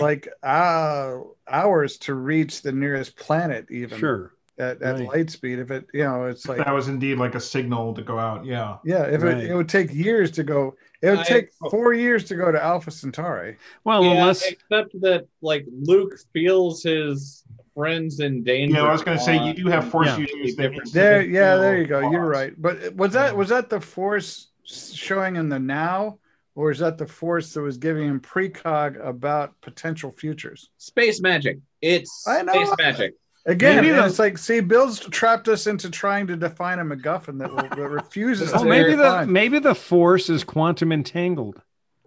like 0.00 0.28
uh, 0.42 1.18
hours 1.48 1.96
to 1.98 2.14
reach 2.14 2.62
the 2.62 2.72
nearest 2.72 3.16
planet, 3.16 3.66
even 3.70 3.98
Sure. 3.98 4.32
at, 4.58 4.82
at 4.82 4.96
Right. 4.96 5.08
light 5.08 5.30
speed. 5.30 5.58
If 5.58 5.70
it, 5.70 5.86
you 5.92 6.04
know, 6.04 6.26
it's 6.26 6.48
like 6.48 6.58
that 6.58 6.72
was 6.74 6.88
indeed 6.88 7.18
like 7.18 7.34
a 7.34 7.40
signal 7.40 7.94
to 7.94 8.02
go 8.02 8.18
out. 8.18 8.44
Yeah. 8.44 8.78
yeah, 8.84 9.04
if 9.04 9.22
Right. 9.22 9.38
it, 9.38 9.50
it 9.50 9.54
would 9.54 9.68
take 9.68 9.92
years 9.92 10.30
to 10.32 10.44
go. 10.44 10.76
It 11.00 11.10
would 11.10 11.18
I- 11.20 11.24
take 11.24 11.50
four 11.70 11.92
years 11.94 12.24
to 12.24 12.36
go 12.36 12.52
to 12.52 12.62
Alpha 12.62 12.90
Centauri. 12.90 13.56
Well, 13.84 14.04
yeah, 14.04 14.10
unless 14.12 14.46
except 14.46 15.00
that 15.00 15.26
like 15.40 15.66
Luke 15.70 16.14
feels 16.32 16.82
his 16.82 17.44
friends 17.74 18.20
in 18.20 18.44
danger. 18.44 18.76
Yeah, 18.76 18.84
I 18.84 18.92
was 18.92 19.02
going 19.02 19.16
to 19.18 19.24
say 19.24 19.42
you 19.44 19.54
do 19.54 19.66
have 19.68 19.88
force 19.88 20.06
Yeah. 20.08 20.18
users 20.18 20.56
that 20.56 20.90
There, 20.92 21.22
yeah, 21.22 21.56
there 21.56 21.78
you 21.78 21.86
go. 21.86 22.10
You're 22.10 22.26
right. 22.26 22.52
But 22.60 22.94
was 22.94 23.14
that 23.14 23.36
was 23.36 23.48
that 23.48 23.68
the 23.70 23.80
force 23.80 24.48
showing 24.64 25.36
in 25.36 25.48
the 25.48 25.58
now, 25.58 26.18
or 26.54 26.70
is 26.70 26.78
that 26.80 26.98
the 26.98 27.06
force 27.06 27.54
that 27.54 27.62
was 27.62 27.76
giving 27.78 28.08
him 28.08 28.20
precog 28.20 29.02
about 29.04 29.60
potential 29.60 30.12
futures? 30.12 30.68
space 30.78 31.20
magic. 31.20 31.58
It's 31.80 32.24
I 32.26 32.42
know. 32.42 32.52
space 32.52 32.74
magic. 32.78 33.14
Again, 33.44 33.76
Maybe 33.82 33.88
the- 33.90 34.06
it's 34.06 34.20
like, 34.20 34.38
see, 34.38 34.60
Bill's 34.60 35.00
trapped 35.00 35.48
us 35.48 35.66
into 35.66 35.90
trying 35.90 36.28
to 36.28 36.36
define 36.36 36.78
a 36.78 36.84
MacGuffin 36.84 37.38
that, 37.40 37.50
will, 37.50 37.56
that 37.76 37.88
refuses. 37.90 38.52
oh, 38.54 38.58
to 38.58 38.64
maybe 38.64 38.90
the 38.90 39.02
define. 39.02 39.32
maybe 39.32 39.58
the 39.58 39.74
force 39.74 40.30
is 40.30 40.44
quantum 40.44 40.92
entangled. 40.92 41.60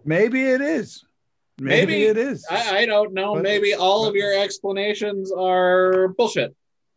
maybe 0.04 0.42
it 0.48 0.60
is. 0.62 1.04
Maybe, 1.58 1.92
Maybe. 1.92 2.04
it 2.04 2.18
is. 2.18 2.46
I, 2.50 2.78
I 2.80 2.86
don't 2.86 3.12
know. 3.14 3.34
But- 3.34 3.42
Maybe 3.42 3.74
all 3.74 4.06
of 4.06 4.14
your 4.14 4.38
explanations 4.42 5.30
are 5.32 6.08
bullshit. 6.08 6.54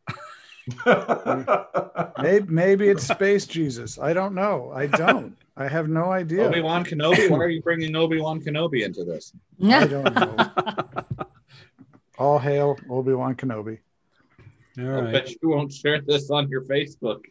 maybe, 2.22 2.46
maybe 2.48 2.90
it's 2.90 3.08
space 3.08 3.46
Jesus. 3.46 3.98
I 4.00 4.14
don't 4.14 4.36
know. 4.36 4.72
I 4.74 4.86
don't. 4.88 5.36
I 5.60 5.68
have 5.68 5.90
no 5.90 6.06
idea. 6.12 6.48
Obi 6.48 6.62
Wan 6.62 6.86
Kenobi. 6.86 7.30
Why 7.30 7.38
are 7.38 7.50
you 7.50 7.62
bringing 7.62 7.94
Obi 7.94 8.22
Wan 8.22 8.42
Kenobi 8.42 8.86
into 8.86 9.04
this? 9.04 9.34
I 9.62 9.86
don't 9.86 10.16
know. 10.16 10.52
All 12.18 12.40
hail 12.40 12.78
Obi 12.90 13.14
Wan 13.14 13.36
Kenobi. 13.36 13.80
All 14.80 15.08
I 15.08 15.12
bet 15.12 15.30
you 15.30 15.50
won't 15.50 15.74
share 15.74 16.00
this 16.00 16.32
on 16.32 16.48
your 16.48 16.64
Facebook. 16.64 17.26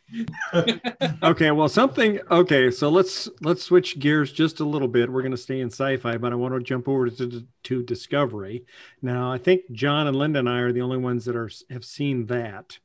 okay 1.22 1.50
well 1.50 1.68
something 1.68 2.20
okay 2.30 2.70
so 2.70 2.88
let's 2.88 3.28
let's 3.40 3.62
switch 3.62 3.98
gears 3.98 4.32
just 4.32 4.60
a 4.60 4.64
little 4.64 4.88
bit 4.88 5.10
we're 5.10 5.22
going 5.22 5.32
to 5.32 5.36
stay 5.38 5.60
in 5.60 5.68
sci-fi 5.68 6.16
but 6.16 6.32
i 6.32 6.34
want 6.34 6.54
to 6.54 6.60
jump 6.60 6.88
over 6.88 7.08
to, 7.08 7.46
to 7.62 7.82
discovery 7.82 8.64
now 9.02 9.30
i 9.30 9.38
think 9.38 9.62
john 9.72 10.06
and 10.06 10.16
linda 10.16 10.38
and 10.38 10.48
i 10.48 10.58
are 10.58 10.72
the 10.72 10.80
only 10.80 10.96
ones 10.96 11.24
that 11.24 11.36
are 11.36 11.50
have 11.70 11.84
seen 11.84 12.26
that 12.26 12.78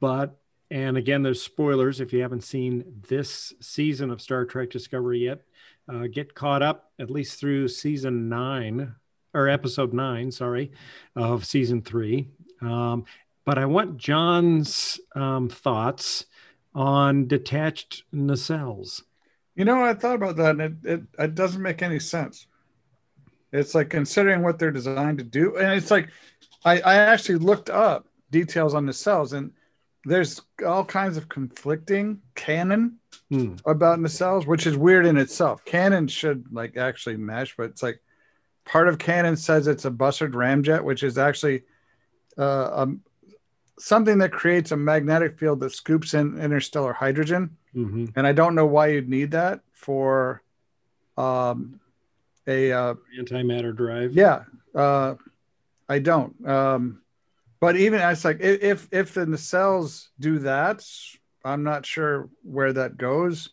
but 0.00 0.38
and 0.70 0.96
again 0.96 1.22
there's 1.22 1.42
spoilers 1.42 2.00
if 2.00 2.12
you 2.12 2.22
haven't 2.22 2.44
seen 2.44 2.84
this 3.08 3.52
season 3.60 4.10
of 4.10 4.20
star 4.20 4.44
trek 4.44 4.70
discovery 4.70 5.24
yet 5.24 5.42
uh, 5.88 6.06
get 6.06 6.34
caught 6.34 6.62
up 6.62 6.92
at 6.98 7.10
least 7.10 7.38
through 7.40 7.66
season 7.66 8.28
nine 8.28 8.94
or 9.34 9.48
episode 9.48 9.92
nine 9.92 10.30
sorry 10.30 10.70
of 11.16 11.44
season 11.44 11.82
three 11.82 12.28
um, 12.62 13.04
but 13.44 13.58
I 13.58 13.66
want 13.66 13.96
John's 13.96 15.00
um, 15.14 15.48
thoughts 15.48 16.26
on 16.74 17.26
detached 17.26 18.04
nacelles. 18.14 19.02
You 19.56 19.64
know, 19.64 19.82
I 19.82 19.94
thought 19.94 20.14
about 20.14 20.36
that, 20.36 20.50
and 20.50 20.60
it, 20.60 20.72
it 20.84 21.02
it 21.18 21.34
doesn't 21.34 21.62
make 21.62 21.82
any 21.82 21.98
sense. 21.98 22.46
It's 23.52 23.74
like 23.74 23.90
considering 23.90 24.42
what 24.42 24.58
they're 24.58 24.70
designed 24.70 25.18
to 25.18 25.24
do, 25.24 25.56
and 25.56 25.72
it's 25.72 25.90
like 25.90 26.08
I 26.64 26.80
I 26.80 26.94
actually 26.94 27.38
looked 27.38 27.70
up 27.70 28.06
details 28.30 28.74
on 28.74 28.86
the 28.86 28.92
cells, 28.92 29.32
and 29.32 29.52
there's 30.04 30.40
all 30.66 30.84
kinds 30.84 31.16
of 31.16 31.28
conflicting 31.28 32.20
canon 32.34 32.96
Hmm. 33.28 33.54
about 33.64 33.98
nacelles, 34.00 34.46
which 34.46 34.66
is 34.66 34.76
weird 34.76 35.06
in 35.06 35.16
itself. 35.16 35.64
Canon 35.64 36.08
should 36.08 36.46
like 36.52 36.76
actually 36.76 37.16
mesh, 37.16 37.54
but 37.56 37.64
it's 37.70 37.82
like 37.82 38.00
part 38.64 38.88
of 38.88 38.98
canon 38.98 39.36
says 39.36 39.66
it's 39.68 39.84
a 39.84 39.90
Bussard 39.90 40.32
ramjet, 40.32 40.82
which 40.82 41.02
is 41.04 41.16
actually 41.18 41.62
uh, 42.38 42.70
um, 42.72 43.02
something 43.78 44.18
that 44.18 44.32
creates 44.32 44.72
a 44.72 44.76
magnetic 44.76 45.38
field 45.38 45.60
that 45.60 45.70
scoops 45.72 46.14
in 46.14 46.38
interstellar 46.40 46.92
hydrogen 46.92 47.56
hmm 47.72 48.06
and 48.16 48.26
I 48.26 48.32
don't 48.32 48.54
know 48.56 48.66
why 48.66 48.88
you'd 48.88 49.08
need 49.08 49.30
that 49.32 49.60
for 49.72 50.42
um, 51.16 51.78
a 52.46 52.72
uh, 52.72 52.94
Antimatter 53.18 53.76
drive. 53.76 54.12
yeah. 54.12 54.42
Uh, 54.74 55.14
I 55.88 55.98
don't. 56.00 56.34
Um, 56.48 57.02
but 57.60 57.76
even 57.76 58.00
it's 58.00 58.24
like 58.24 58.38
if 58.40 58.88
if 58.92 59.14
the 59.14 59.26
nacelles 59.26 60.08
do 60.18 60.38
that, 60.40 60.84
I'm 61.44 61.62
not 61.62 61.86
sure 61.86 62.28
where 62.42 62.72
that 62.72 62.96
goes. 62.96 63.50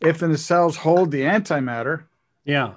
If 0.00 0.18
the 0.18 0.26
nacelles 0.26 0.76
hold 0.76 1.10
the 1.10 1.22
antimatter, 1.22 2.04
Yeah. 2.44 2.74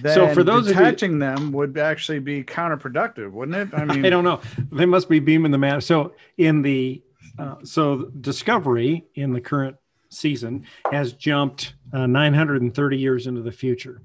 then 0.00 0.14
So 0.14 0.28
for 0.34 0.42
those 0.44 0.68
you- 0.68 0.74
them 1.18 1.52
would 1.52 1.78
actually 1.78 2.18
be 2.18 2.44
counterproductive, 2.44 3.30
wouldn't 3.32 3.56
it? 3.72 3.74
I 3.78 3.84
mean, 3.86 4.04
I 4.04 4.10
don't 4.10 4.24
know. 4.24 4.40
They 4.70 4.86
must 4.86 5.08
be 5.08 5.18
beaming 5.18 5.50
the 5.52 5.58
matter. 5.58 5.80
So 5.80 6.14
in 6.36 6.62
the 6.62 7.02
uh, 7.38 7.56
so 7.64 8.10
Discovery 8.20 9.06
in 9.14 9.32
the 9.32 9.40
current 9.40 9.76
season 10.10 10.66
has 10.90 11.14
jumped 11.14 11.72
uh, 11.94 12.06
930 12.06 12.98
years 12.98 13.26
into 13.26 13.40
the 13.40 13.50
future, 13.52 14.02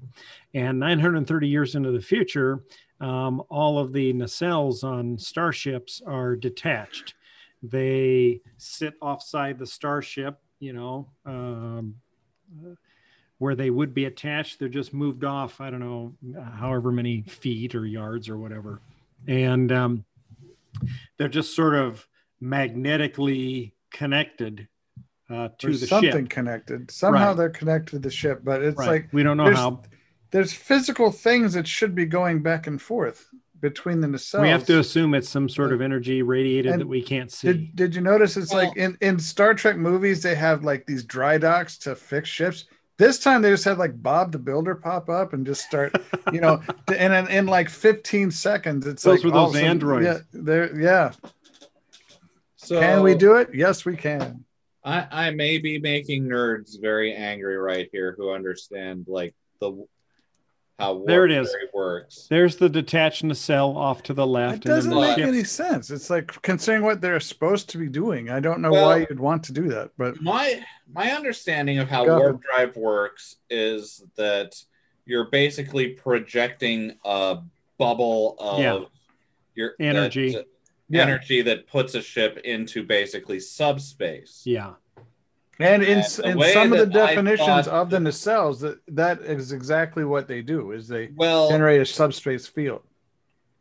and 0.54 0.78
930 0.80 1.46
years 1.46 1.74
into 1.74 1.90
the 1.92 2.00
future, 2.00 2.62
um, 3.00 3.42
all 3.48 3.78
of 3.78 3.92
the 3.92 4.12
nacelles 4.12 4.82
on 4.84 5.18
starships 5.18 6.02
are 6.06 6.34
detached. 6.36 7.14
They 7.62 8.40
sit 8.56 8.94
offside 9.00 9.58
the 9.58 9.66
starship, 9.66 10.38
you 10.60 10.72
know, 10.72 11.08
um, 11.26 11.96
where 13.38 13.54
they 13.54 13.70
would 13.70 13.94
be 13.94 14.04
attached. 14.06 14.58
They're 14.58 14.68
just 14.68 14.92
moved 14.94 15.24
off. 15.24 15.60
I 15.60 15.70
don't 15.70 15.80
know, 15.80 16.12
however 16.54 16.90
many 16.92 17.22
feet 17.22 17.74
or 17.74 17.86
yards 17.86 18.28
or 18.28 18.36
whatever 18.38 18.80
and 19.26 19.72
um, 19.72 20.04
they're 21.16 21.28
just 21.28 21.56
sort 21.56 21.74
of 21.74 22.06
magnetically 22.40 23.74
connected 23.90 24.68
uh, 25.28 25.48
to 25.58 25.66
there's 25.66 25.80
the 25.80 25.86
something 25.88 26.24
ship. 26.24 26.30
connected. 26.30 26.88
Somehow 26.90 27.28
Right. 27.28 27.36
they're 27.36 27.50
connected 27.50 27.90
to 27.90 27.98
the 27.98 28.10
ship, 28.10 28.42
but 28.44 28.62
it's 28.62 28.78
Right. 28.78 28.88
like 28.88 29.08
we 29.12 29.24
don't 29.24 29.36
know 29.36 29.44
there's- 29.44 29.58
how. 29.58 29.82
There's 30.30 30.52
physical 30.52 31.10
things 31.10 31.54
that 31.54 31.66
should 31.66 31.94
be 31.94 32.04
going 32.06 32.42
back 32.42 32.66
and 32.66 32.80
forth 32.80 33.28
between 33.60 34.00
the 34.00 34.06
nacelles. 34.06 34.42
We 34.42 34.48
have 34.50 34.66
to 34.66 34.78
assume 34.78 35.14
it's 35.14 35.28
some 35.28 35.48
sort 35.48 35.72
of 35.72 35.80
energy 35.80 36.22
radiated 36.22 36.72
And 36.72 36.80
that 36.82 36.86
we 36.86 37.02
can't 37.02 37.30
see. 37.32 37.48
Did, 37.48 37.76
did 37.76 37.94
you 37.94 38.00
notice 38.00 38.36
it's 38.36 38.52
Well- 38.52 38.66
like 38.68 38.76
in, 38.76 38.96
in 39.00 39.18
Star 39.18 39.54
Trek 39.54 39.76
movies 39.76 40.22
they 40.22 40.34
have 40.34 40.64
like 40.64 40.86
these 40.86 41.04
dry 41.04 41.38
docks 41.38 41.76
to 41.78 41.94
fix 41.96 42.28
ships. 42.28 42.66
This 42.98 43.20
time 43.20 43.42
they 43.42 43.50
just 43.50 43.64
had 43.64 43.78
like 43.78 44.00
Bob 44.02 44.32
the 44.32 44.38
Builder 44.38 44.74
pop 44.74 45.08
up 45.08 45.32
and 45.32 45.46
just 45.46 45.62
start, 45.62 45.94
you 46.32 46.40
know, 46.40 46.60
and 46.96 47.12
in, 47.14 47.28
in 47.28 47.46
like 47.46 47.68
15 47.68 48.30
seconds 48.30 48.86
it's 48.86 49.02
Those 49.02 49.18
like 49.18 49.24
were 49.24 49.30
those 49.30 49.50
of 49.50 49.54
sudden- 49.54 49.68
androids. 49.70 50.04
Yeah, 50.06 50.18
there. 50.32 50.80
Yeah. 50.80 51.12
So 52.56 52.80
Can 52.80 53.02
we 53.02 53.14
do 53.14 53.36
it? 53.36 53.50
Yes, 53.54 53.84
we 53.84 53.96
can. 53.96 54.44
I, 54.84 55.06
I 55.10 55.30
may 55.30 55.58
be 55.58 55.78
making 55.78 56.24
nerds 56.24 56.80
very 56.80 57.14
angry 57.14 57.56
right 57.56 57.88
here 57.92 58.14
who 58.18 58.30
understand 58.32 59.06
like 59.08 59.34
the 59.60 59.84
how 60.78 61.02
There 61.06 61.24
it 61.24 61.32
is. 61.32 61.50
theory 61.50 61.68
works. 61.74 62.26
There's 62.30 62.56
the 62.56 62.68
detached 62.68 63.24
nacelle 63.24 63.76
off 63.76 64.02
to 64.04 64.14
the 64.14 64.26
left. 64.26 64.64
It 64.64 64.68
doesn't 64.68 64.92
and 64.92 65.00
then 65.02 65.02
the 65.02 65.16
make 65.16 65.18
ship. 65.18 65.28
any 65.28 65.44
sense. 65.44 65.90
It's 65.90 66.08
like 66.08 66.40
considering 66.42 66.84
what 66.84 67.00
they're 67.00 67.18
supposed 67.20 67.68
to 67.70 67.78
be 67.78 67.88
doing. 67.88 68.30
I 68.30 68.38
don't 68.40 68.60
know 68.60 68.70
Well- 68.70 68.86
why 68.86 68.98
you'd 69.08 69.18
want 69.18 69.42
to 69.44 69.52
do 69.52 69.68
that, 69.68 69.90
but 69.98 70.20
My 70.22 70.64
my 70.90 71.10
understanding 71.10 71.78
of 71.78 71.88
how 71.88 72.04
Go 72.06 72.18
warp 72.18 72.42
drive 72.42 72.76
works 72.76 73.36
is 73.50 74.02
that 74.16 74.62
you're 75.04 75.26
basically 75.30 75.88
projecting 75.90 76.94
a 77.04 77.38
bubble 77.76 78.36
of 78.38 78.60
Yeah. 78.60 78.80
your 79.54 79.74
Energy. 79.80 80.32
that- 80.32 80.46
Yeah. 80.88 81.02
energy 81.02 81.42
that 81.42 81.66
puts 81.66 81.94
a 81.94 82.00
ship 82.00 82.38
into 82.44 82.82
basically 82.84 83.40
subspace. 83.40 84.42
Yeah, 84.46 84.74
And 85.60 85.82
in, 85.82 85.98
And 86.24 86.40
in 86.40 86.52
some 86.52 86.72
of 86.72 86.78
the 86.78 86.86
definitions 86.86 87.66
of 87.68 87.90
the 87.90 87.98
nacelles, 87.98 88.60
that 88.60 88.78
that 88.88 89.20
is 89.22 89.52
exactly 89.52 90.04
what 90.04 90.28
they 90.28 90.40
do. 90.42 90.72
Is 90.72 90.86
they 90.88 91.10
Well, 91.16 91.48
generate 91.48 91.80
a 91.80 91.86
subspace 91.86 92.46
field. 92.46 92.82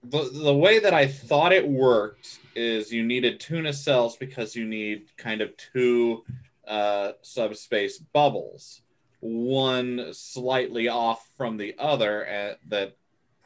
the, 0.03 0.29
the 0.31 0.53
way 0.53 0.79
that 0.79 0.93
I 0.93 1.07
thought 1.07 1.51
it 1.51 1.67
worked 1.67 2.39
is 2.55 2.91
you 2.91 3.03
needed 3.03 3.39
two 3.39 3.55
nacelles 3.55 4.17
because 4.19 4.55
you 4.55 4.65
need 4.65 5.07
kind 5.17 5.41
of 5.41 5.55
two 5.57 6.23
uh, 6.67 7.13
subspace 7.21 7.97
bubbles. 7.97 8.81
one 9.19 10.13
slightly 10.13 10.87
off 10.87 11.27
from 11.35 11.57
the 11.57 11.73
other 11.79 12.27
uh, 12.27 12.53
that 12.67 12.95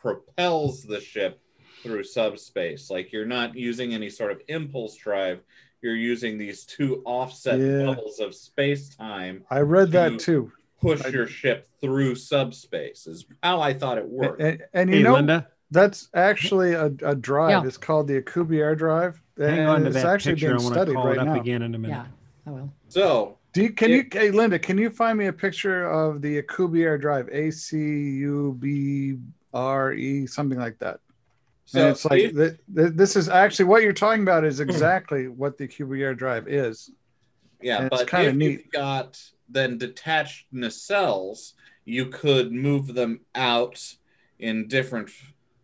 propels 0.02 0.84
the 0.84 1.00
ship 1.00 1.40
through 1.82 2.04
subspace. 2.04 2.90
Like 2.90 3.14
you're 3.14 3.26
not 3.26 3.56
using 3.56 3.94
any 3.94 4.10
sort 4.10 4.32
of 4.34 4.42
impulse 4.50 4.96
drive. 4.96 5.40
You're 5.82 5.96
using 5.96 6.38
these 6.38 6.64
two 6.64 7.02
offset 7.06 7.60
Yeah. 7.60 7.86
bubbles 7.86 8.20
of 8.20 8.36
space 8.36 8.96
time 8.96 9.44
I 9.50 9.60
read 9.62 9.88
to 9.88 9.92
that 9.94 10.20
too. 10.20 10.52
push 10.80 11.04
I- 11.04 11.10
your 11.10 11.28
ship 11.28 11.68
through 11.82 12.16
subspace. 12.16 13.08
Is 13.08 13.26
how 13.42 13.62
I 13.62 13.74
thought 13.74 13.98
it 13.98 14.08
worked. 14.08 14.42
And, 14.42 14.62
and 14.74 14.90
you 14.90 14.98
Hey, 14.98 15.04
know, 15.04 15.14
Linda, 15.14 15.48
that's 15.72 16.10
actually 16.14 16.74
a, 16.74 16.86
a 17.04 17.16
drive. 17.16 17.50
Yeah. 17.64 17.66
it's 17.68 17.78
called 17.78 18.08
the 18.08 18.22
Alcubierre 18.22 18.78
Drive. 18.78 19.22
hang 19.38 19.60
and 19.60 19.68
on 19.70 19.82
to 19.82 19.88
it's 19.88 19.96
that 19.96 20.06
actually 20.06 20.34
picture. 20.34 20.54
I 20.54 20.58
being 20.58 20.64
want 20.64 20.74
to 20.76 20.80
studied 20.82 20.96
call 20.96 21.08
right 21.08 21.16
it 21.18 21.20
up 21.20 21.26
now. 21.28 21.40
again 21.42 21.62
in 21.64 21.74
a 21.76 21.80
minute. 21.80 21.96
Yeah, 21.96 22.06
I 22.46 22.52
will. 22.52 22.74
So 22.88 23.38
Do 23.54 23.64
you, 23.64 23.72
can 23.74 23.90
Yeah. 23.90 23.96
you, 23.98 24.06
hey 24.12 24.30
Linda, 24.32 24.60
can 24.60 24.78
you 24.78 24.90
find 24.92 25.18
me 25.18 25.26
a 25.28 25.34
picture 25.34 25.90
of 25.90 26.22
the 26.22 26.42
Alcubierre 26.44 27.00
Drive? 27.02 27.28
A 27.32 27.50
C 27.52 27.78
U 27.78 28.56
B 28.60 29.18
R 29.54 29.94
E, 29.94 30.28
something 30.28 30.60
like 30.60 30.78
that. 30.80 31.00
So 31.72 31.80
and 31.80 31.90
it's 31.92 32.04
like 32.04 32.20
if- 32.22 32.36
th- 32.36 32.58
th- 32.76 32.92
this 32.96 33.16
is 33.16 33.30
actually 33.30 33.64
what 33.66 33.82
you're 33.82 33.94
talking 33.94 34.24
about 34.24 34.44
is 34.44 34.60
exactly 34.60 35.28
what 35.42 35.58
the 35.58 35.70
Alcubierre 35.70 36.18
Drive 36.18 36.50
is. 36.50 36.92
Yeah, 37.62 37.78
And 37.78 37.88
it's 37.88 38.02
but 38.02 38.10
kinda 38.10 38.30
if 38.32 38.36
neat. 38.36 38.52
you've 38.52 38.72
got 38.72 39.22
then 39.48 39.78
detached 39.78 40.48
nacelles, 40.54 41.54
you 41.86 42.08
could 42.08 42.52
move 42.52 42.94
them 42.94 43.22
out 43.36 43.96
in 44.40 44.68
different. 44.68 45.12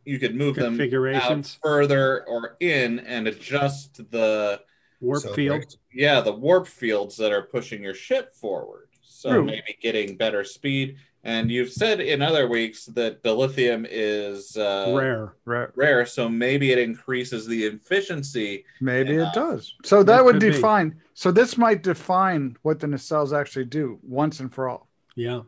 You 0.05 0.17
could 0.17 0.33
move 0.35 0.55
them 0.55 0.65
out 0.75 0.77
Configurations, 0.77 1.59
further 1.61 2.23
or 2.25 2.55
in 2.61 2.99
and 2.99 3.27
adjust 3.27 4.09
the 4.11 4.61
warp 5.01 5.23
So, 5.23 5.33
field. 5.33 5.75
yeah 5.93 6.21
the 6.21 6.31
warp 6.33 6.67
fields 6.67 7.17
that 7.17 7.33
are 7.33 7.41
pushing 7.41 7.83
your 7.83 7.93
ship 7.93 8.33
forward. 8.33 8.87
So 9.01 9.29
True. 9.31 9.43
maybe 9.43 9.77
getting 9.81 10.15
better 10.15 10.45
speed. 10.45 10.95
And 11.23 11.51
you've 11.51 11.71
said 11.73 11.99
in 11.99 12.21
other 12.21 12.47
weeks 12.47 12.85
that 12.85 13.21
dilithium 13.21 13.85
is 13.89 14.55
uh, 14.55 14.93
Rare. 14.97 15.33
Right. 15.45 15.67
rare, 15.75 16.05
so 16.05 16.29
maybe 16.29 16.71
it 16.71 16.77
increases 16.79 17.45
the 17.45 17.65
efficiency. 17.65 18.63
Maybe 18.79 19.15
Yeah. 19.15 19.27
it 19.29 19.33
does. 19.33 19.75
So 19.83 20.03
that 20.03 20.05
That 20.05 20.25
would 20.25 20.33
could 20.35 20.41
be. 20.41 20.51
define. 20.51 20.95
So 21.15 21.31
this 21.31 21.57
might 21.57 21.83
define 21.83 22.55
what 22.61 22.79
the 22.79 22.87
nacelles 22.87 23.37
actually 23.37 23.65
do 23.65 23.99
once 24.03 24.39
and 24.39 24.53
for 24.53 24.69
all, 24.69 24.87
Yeah. 25.15 25.41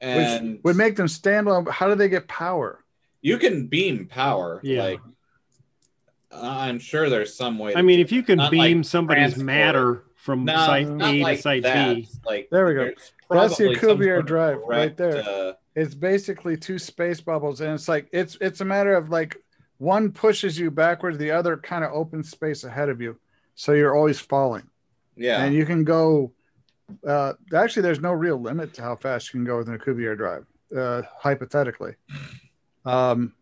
And 0.00 0.52
which 0.54 0.60
would 0.64 0.76
make 0.76 0.96
them 0.96 1.08
standalone. 1.08 1.68
How 1.68 1.88
do 1.88 1.94
they 1.94 2.08
get 2.08 2.26
power? 2.28 2.84
you 3.20 3.36
can 3.36 3.66
beam 3.66 4.06
power. 4.06 4.60
Yeah. 4.62 4.82
Like 4.84 5.00
I'm 6.30 6.78
sure 6.78 7.08
there's 7.10 7.34
some 7.34 7.58
way. 7.58 7.74
I 7.74 7.82
mean, 7.82 8.00
if 8.00 8.12
you 8.12 8.22
can 8.22 8.38
beam 8.50 8.78
like 8.78 8.86
somebody's 8.86 9.34
transport. 9.34 9.44
matter 9.46 10.04
from 10.14 10.44
No, 10.44 10.54
site 10.54 10.88
not 10.88 11.12
A 11.14 11.22
like 11.22 11.36
to 11.38 11.42
site 11.42 11.62
that. 11.64 11.96
B, 11.96 12.08
Like 12.24 12.48
There 12.50 12.66
we 12.66 12.74
go. 12.74 12.90
That's 13.30 13.56
the 13.56 13.64
probably 13.74 13.78
some 13.80 13.88
Alcubierre 13.98 14.26
Drive 14.26 14.58
right 14.66 14.96
there. 14.96 15.22
uh, 15.22 15.52
It's 15.74 15.94
basically 15.94 16.56
two 16.56 16.78
space 16.78 17.20
bubbles, 17.20 17.60
and 17.60 17.72
it's 17.74 17.88
like 17.88 18.08
it's 18.12 18.36
it's 18.40 18.60
a 18.60 18.64
matter 18.64 18.94
of 18.94 19.10
like 19.10 19.36
one 19.78 20.10
pushes 20.12 20.58
you 20.58 20.70
backwards, 20.70 21.18
the 21.18 21.30
other 21.30 21.56
kind 21.56 21.84
of 21.84 21.92
opens 21.92 22.30
space 22.30 22.64
ahead 22.64 22.88
of 22.88 23.00
you, 23.00 23.18
so 23.54 23.72
you're 23.72 23.94
always 23.96 24.18
falling. 24.18 24.68
yeah. 25.16 25.42
and 25.44 25.54
you 25.54 25.64
can 25.66 25.84
go. 25.84 26.32
Uh, 27.06 27.34
actually, 27.54 27.82
there's 27.82 28.00
no 28.00 28.12
real 28.12 28.40
limit 28.40 28.72
to 28.74 28.82
how 28.82 28.96
fast 28.96 29.28
you 29.28 29.38
can 29.38 29.44
go 29.44 29.58
with 29.58 29.68
an 29.68 29.78
Alcubierre 29.78 30.16
Drive. 30.16 30.46
Uh, 30.76 31.02
hypothetically, 31.20 31.94
um, 32.84 33.32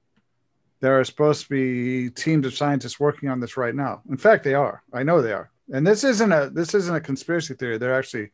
there 0.80 0.99
are 0.99 1.05
supposed 1.05 1.45
to 1.45 1.49
be 1.49 2.11
teams 2.11 2.45
of 2.47 2.55
scientists 2.55 3.01
working 3.01 3.28
on 3.28 3.41
this 3.41 3.57
right 3.57 3.74
now. 3.74 4.03
In 4.11 4.16
fact, 4.16 4.45
they 4.45 4.55
are. 4.55 4.82
I 4.93 5.03
know 5.03 5.22
they 5.22 5.32
are. 5.32 5.51
And 5.72 5.87
this 5.87 6.05
isn't 6.05 6.32
a 6.32 6.51
this 6.51 6.74
isn't 6.74 6.95
a 6.95 7.01
conspiracy 7.01 7.55
theory. 7.55 7.78
They're 7.78 7.95
actually 7.99 8.30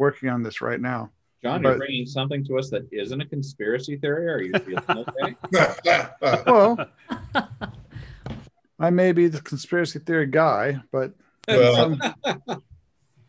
working 0.00 0.30
on 0.30 0.42
this 0.42 0.60
right 0.62 0.80
now. 0.80 1.10
John, 1.42 1.62
you're 1.62 1.76
bringing 1.76 2.06
something 2.06 2.42
to 2.46 2.58
us 2.58 2.70
that 2.70 2.88
isn't 2.90 3.20
a 3.20 3.24
conspiracy 3.26 3.96
theory. 3.96 4.28
Are 4.28 4.40
you 4.40 4.52
feeling 4.58 5.06
okay? 5.06 6.06
Well, 6.46 6.88
I 8.78 8.90
may 8.90 9.12
be 9.12 9.28
the 9.28 9.40
conspiracy 9.42 9.98
theory 9.98 10.26
guy, 10.26 10.80
but 10.90 11.12
in 11.46 11.74
some, 11.74 12.00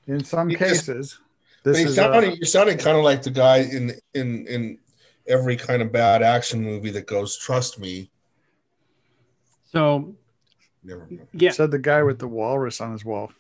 in 0.07 0.23
some 0.23 0.49
just- 0.49 0.59
cases, 0.59 1.19
this 1.63 1.79
you're 1.79 1.89
is 1.89 1.95
sounding, 1.95 2.35
you're 2.37 2.45
sounding 2.45 2.77
kind 2.77 2.97
of 2.97 3.03
like 3.03 3.21
the 3.21 3.29
guy 3.31 3.57
in 3.57 3.91
in 4.13 4.47
in 4.47 4.77
every 5.27 5.55
kind 5.57 5.81
of 5.81 5.91
bad 5.91 6.23
action 6.23 6.63
movie 6.63 6.89
that 6.91 7.05
goes, 7.05 7.37
"Trust 7.37 7.79
me." 7.79 8.09
so 9.65 10.15
Never 10.83 11.05
mind. 11.09 11.27
yeah. 11.33 11.51
said 11.51 11.69
the 11.71 11.79
guy 11.79 12.01
with 12.03 12.17
the 12.19 12.27
walrus 12.27 12.81
on 12.81 12.91
his 12.93 13.05
wall. 13.05 13.31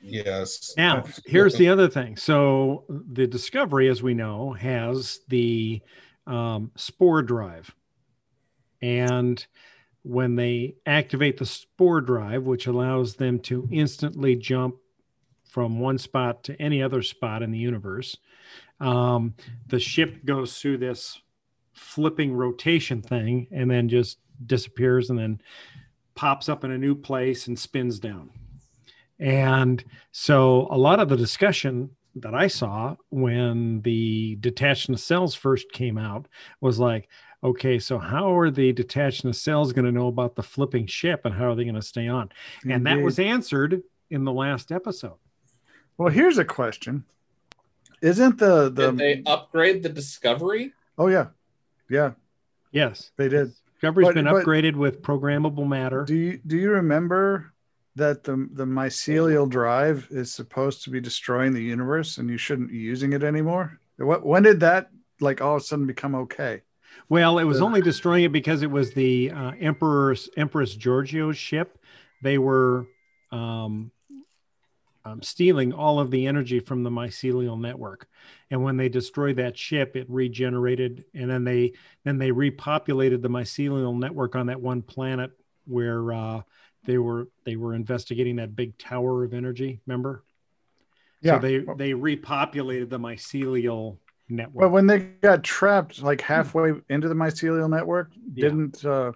Yes. 0.00 0.74
Now, 0.76 1.04
here's 1.24 1.56
the 1.56 1.68
other 1.68 1.88
thing. 1.88 2.16
So 2.16 2.84
the 2.88 3.26
Discovery, 3.26 3.88
as 3.88 4.02
we 4.02 4.14
know, 4.14 4.52
has 4.52 5.20
the 5.28 5.80
um, 6.26 6.70
spore 6.76 7.22
drive, 7.22 7.74
and 8.82 9.44
when 10.02 10.36
they 10.36 10.76
activate 10.84 11.38
the 11.38 11.46
spore 11.46 12.02
drive, 12.02 12.44
which 12.44 12.66
allows 12.66 13.16
them 13.16 13.38
to 13.40 13.66
instantly 13.72 14.36
jump 14.36 14.76
from 15.48 15.80
one 15.80 15.98
spot 15.98 16.44
to 16.44 16.60
any 16.60 16.82
other 16.82 17.00
spot 17.00 17.42
in 17.42 17.50
the 17.50 17.58
universe, 17.58 18.16
um, 18.80 19.34
the 19.68 19.80
ship 19.80 20.24
goes 20.24 20.58
through 20.58 20.78
this 20.78 21.20
flipping 21.72 22.34
rotation 22.34 23.00
thing 23.00 23.46
and 23.50 23.70
then 23.70 23.88
just 23.88 24.18
disappears 24.44 25.10
and 25.10 25.18
then 25.18 25.40
pops 26.14 26.48
up 26.48 26.64
in 26.64 26.70
a 26.70 26.78
new 26.78 26.94
place 26.94 27.46
and 27.46 27.58
spins 27.58 27.98
down. 27.98 28.30
And 29.18 29.82
so 30.12 30.66
a 30.70 30.78
lot 30.78 31.00
of 31.00 31.08
the 31.08 31.16
discussion 31.16 31.90
that 32.16 32.34
I 32.34 32.46
saw 32.46 32.96
when 33.10 33.80
the 33.82 34.36
detached 34.40 34.90
nacelles 34.90 35.36
first 35.36 35.70
came 35.72 35.98
out 35.98 36.26
was 36.60 36.78
like, 36.78 37.08
okay, 37.42 37.78
so 37.78 37.98
how 37.98 38.36
are 38.38 38.50
the 38.50 38.72
detached 38.72 39.24
nacelles 39.24 39.74
going 39.74 39.84
to 39.84 39.92
know 39.92 40.06
about 40.08 40.34
the 40.36 40.42
flipping 40.42 40.86
ship 40.86 41.22
and 41.24 41.34
how 41.34 41.50
are 41.50 41.54
they 41.54 41.64
going 41.64 41.74
to 41.74 41.82
stay 41.82 42.08
on? 42.08 42.30
And 42.68 42.86
that 42.86 43.00
was 43.00 43.18
answered 43.18 43.82
in 44.10 44.24
the 44.24 44.32
last 44.32 44.70
episode. 44.72 45.16
well. 45.98 46.08
Here's 46.08 46.38
a 46.38 46.44
question: 46.44 47.04
Isn't 48.02 48.38
the 48.38 48.70
the 48.70 48.90
Did 48.90 48.98
they 48.98 49.22
upgrade 49.26 49.82
the 49.82 49.88
Discovery? 49.88 50.72
oh 50.98 51.08
yeah, 51.08 51.28
yeah 51.90 52.12
Yes. 52.70 53.10
they 53.16 53.28
did. 53.28 53.52
Discovery's 53.74 54.08
But- 54.08 54.14
been 54.14 54.24
but- 54.26 54.44
upgraded 54.44 54.74
with 54.76 55.02
programmable 55.02 55.66
matter. 55.66 56.04
Do 56.04 56.14
you 56.14 56.40
do 56.46 56.56
you 56.56 56.70
remember 56.70 57.52
that 57.96 58.24
the 58.24 58.48
the 58.52 58.64
mycelial 58.64 59.48
drive 59.48 60.08
is 60.10 60.32
supposed 60.32 60.82
to 60.84 60.90
be 60.90 61.00
destroying 61.00 61.52
the 61.52 61.62
universe 61.62 62.18
and 62.18 62.28
you 62.28 62.36
shouldn't 62.36 62.70
be 62.70 62.78
using 62.78 63.12
it 63.12 63.22
anymore? 63.22 63.78
What 63.98 64.24
when 64.26 64.42
did 64.42 64.60
that 64.60 64.90
like 65.20 65.40
all 65.40 65.56
of 65.56 65.62
a 65.62 65.64
sudden 65.64 65.86
become 65.86 66.14
okay? 66.14 66.62
Well, 67.08 67.38
it 67.38 67.44
was 67.44 67.60
only 67.60 67.80
destroying 67.80 68.24
it 68.24 68.32
because 68.32 68.62
it 68.62 68.70
was 68.70 68.92
the 68.92 69.30
uh, 69.30 69.52
Emperor's 69.60 70.28
Empress 70.36 70.74
Georgiou's 70.76 71.36
ship. 71.36 71.78
They 72.22 72.38
were 72.38 72.86
um, 73.30 73.90
um, 75.04 75.20
stealing 75.20 75.72
all 75.72 75.98
of 75.98 76.10
the 76.10 76.26
energy 76.26 76.60
from 76.60 76.82
the 76.82 76.90
mycelial 76.90 77.60
network, 77.60 78.08
and 78.50 78.62
when 78.62 78.76
they 78.76 78.88
destroyed 78.88 79.36
that 79.36 79.58
ship, 79.58 79.96
it 79.96 80.06
regenerated, 80.08 81.04
and 81.14 81.28
then 81.28 81.44
they 81.44 81.72
then 82.04 82.18
they 82.18 82.30
repopulated 82.30 83.22
the 83.22 83.30
mycelial 83.30 83.98
network 83.98 84.34
on 84.34 84.46
that 84.46 84.60
one 84.60 84.82
planet 84.82 85.32
where 85.66 86.12
uh, 86.12 86.42
they 86.86 86.98
were 86.98 87.28
they 87.44 87.56
were 87.56 87.74
investigating 87.74 88.36
that 88.36 88.54
big 88.56 88.76
tower 88.78 89.24
of 89.24 89.34
energy. 89.34 89.80
Remember? 89.86 90.22
Yeah. 91.20 91.36
So 91.36 91.38
they 91.46 91.58
they 91.76 91.92
repopulated 91.92 92.90
the 92.90 92.98
mycelial 92.98 93.98
network. 94.28 94.60
But 94.62 94.70
when 94.70 94.86
they 94.86 94.98
got 95.22 95.42
trapped 95.44 96.02
like 96.02 96.20
halfway 96.20 96.72
into 96.88 97.08
the 97.08 97.14
mycelial 97.14 97.68
network, 97.70 98.12
didn't 98.34 98.84
uh 98.84 99.12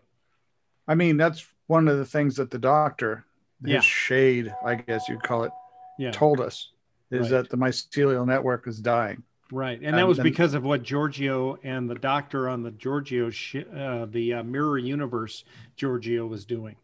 I 0.87 0.95
mean 0.95 1.17
that's 1.17 1.47
one 1.67 1.89
of 1.89 1.99
the 1.99 2.05
things 2.07 2.37
that 2.37 2.51
the 2.51 2.59
doctor, 2.59 3.25
his 3.63 3.73
Yeah. 3.73 3.81
shade, 3.81 4.55
I 4.65 4.77
guess 4.77 5.09
you'd 5.09 5.23
call 5.23 5.45
it, 5.45 5.53
yeah. 5.99 6.11
told 6.13 6.41
us 6.41 6.71
is 7.11 7.23
Right. 7.23 7.31
that 7.43 7.51
the 7.51 7.57
mycelial 7.57 8.27
network 8.27 8.67
is 8.67 8.81
dying. 8.81 9.23
Right, 9.51 9.79
and 9.81 9.95
that 9.95 10.01
And 10.01 10.09
was 10.09 10.19
then- 10.19 10.25
because 10.25 10.53
of 10.53 10.63
what 10.63 10.83
Georgiou 10.83 11.57
and 11.63 11.89
the 11.89 11.95
doctor 11.95 12.51
on 12.51 12.63
the 12.63 12.71
Georgiou, 12.71 13.33
shi 13.33 13.65
uh, 13.75 14.05
the 14.05 14.35
uh, 14.35 14.43
Mirror 14.43 14.77
Universe, 14.79 15.45
Georgiou 15.79 16.29
was 16.29 16.45
doing. 16.45 16.77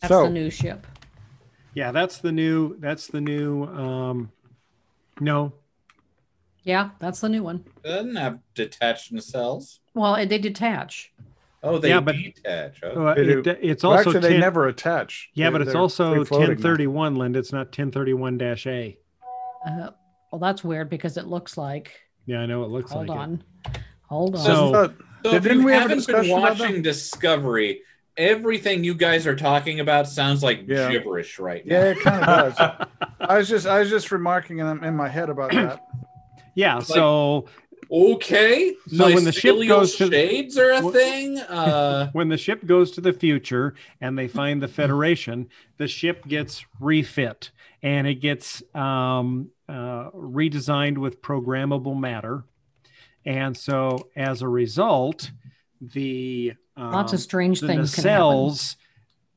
That's 0.00 0.12
so 0.12 0.24
the 0.24 0.30
new 0.30 0.50
ship. 0.50 0.86
Yeah, 1.74 1.92
that's 1.92 2.18
the 2.18 2.32
new. 2.32 2.76
That's 2.78 3.06
the 3.06 3.20
new. 3.20 3.64
Um, 3.64 4.32
no, 5.20 5.52
Yeah, 6.62 6.90
that's 6.98 7.20
the 7.20 7.28
new 7.28 7.42
one. 7.42 7.64
It 7.84 7.88
doesn't 7.88 8.16
have 8.16 8.38
detached 8.54 9.12
nacelles. 9.12 9.78
Well, 9.94 10.14
they 10.26 10.38
detach. 10.38 11.12
Oh, 11.62 11.76
they 11.78 11.90
Yeah, 11.90 12.00
but- 12.00 12.16
detach. 12.16 12.80
Oh. 12.82 13.08
uh, 13.08 13.14
it, 13.18 13.46
it's 13.62 13.82
Well, 13.82 13.92
also 13.92 14.10
actually 14.10 14.28
they 14.30 14.38
never 14.38 14.66
attach. 14.68 15.30
Yeah, 15.34 15.48
They- 15.50 15.52
but 15.58 15.62
it's 15.62 15.74
also 15.74 16.14
free-floating 16.14 16.46
now. 16.48 16.68
1031, 16.70 17.16
Linda. 17.16 17.38
It's 17.38 17.52
not 17.52 17.66
1031 17.70 18.38
dash 18.38 18.66
A. 18.66 18.98
Uh, 19.66 19.90
well, 20.32 20.38
that's 20.38 20.64
weird 20.64 20.88
because 20.88 21.18
it 21.18 21.26
looks 21.26 21.58
like. 21.58 21.92
Yeah, 22.24 22.40
I 22.40 22.46
know 22.46 22.64
it 22.64 22.70
looks 22.70 22.92
Hold 22.92 23.08
like 23.08 23.18
Hold 23.18 23.28
on. 23.28 23.44
Hold 24.08 24.36
on. 24.36 24.44
So- 24.44 24.72
But 24.72 24.94
So 25.22 25.36
if 25.36 25.42
Didn't 25.42 25.58
you 25.60 25.64
we 25.66 25.72
have 25.72 25.80
a 25.80 25.88
haven't 25.90 26.06
been 26.06 26.14
discussion 26.22 26.40
watching 26.40 26.82
Discovery, 26.82 27.82
everything 28.20 28.84
you 28.84 28.94
guys 28.94 29.26
are 29.26 29.34
talking 29.36 29.80
about 29.80 30.06
sounds 30.08 30.42
like 30.42 30.64
Yeah. 30.66 30.90
gibberish 30.90 31.38
right 31.38 31.66
now. 31.66 31.74
yeah, 31.74 31.84
it 31.90 32.00
kind 32.00 32.24
of 32.24 32.54
does. 32.56 32.86
I 33.20 33.38
was 33.38 33.48
just 33.48 33.66
I 33.66 33.80
was 33.80 33.90
just 33.90 34.12
remarking 34.12 34.58
in, 34.58 34.84
in 34.84 34.94
my 34.94 35.08
head 35.08 35.30
about 35.30 35.50
that. 35.52 35.74
it. 35.74 35.80
Yeah. 36.54 36.78
So 36.80 37.46
Okay. 37.92 38.74
So 38.86 39.12
when 39.12 39.24
the 39.24 39.32
ship 39.32 39.56
goes 39.66 39.96
to- 39.96 40.08
shades 40.10 40.56
are 40.56 40.70
a 40.70 40.80
Wh- 40.82 40.92
thing. 40.92 41.38
Uh, 41.48 42.08
when 42.12 42.28
the 42.28 42.36
ship 42.38 42.64
goes 42.64 42.92
to 42.92 43.00
the 43.00 43.12
future 43.12 43.74
and 44.00 44.16
they 44.16 44.28
find 44.28 44.62
the 44.62 44.68
Federation, 44.68 45.48
the 45.78 45.88
ship 45.88 46.26
gets 46.28 46.64
refit 46.78 47.50
and 47.82 48.06
it 48.06 48.16
gets 48.16 48.62
um, 48.74 49.50
uh, 49.68 50.10
redesigned 50.10 50.98
with 50.98 51.20
programmable 51.22 51.98
matter. 51.98 52.44
And 53.26 53.56
so 53.56 54.08
as 54.14 54.40
a 54.42 54.48
result, 54.48 55.30
the 55.80 56.54
um, 56.76 56.92
Lots 56.92 57.12
of 57.12 57.20
strange 57.20 57.60
the 57.60 57.66
things 57.66 57.94
can 57.94 58.04
happen. 58.04 58.20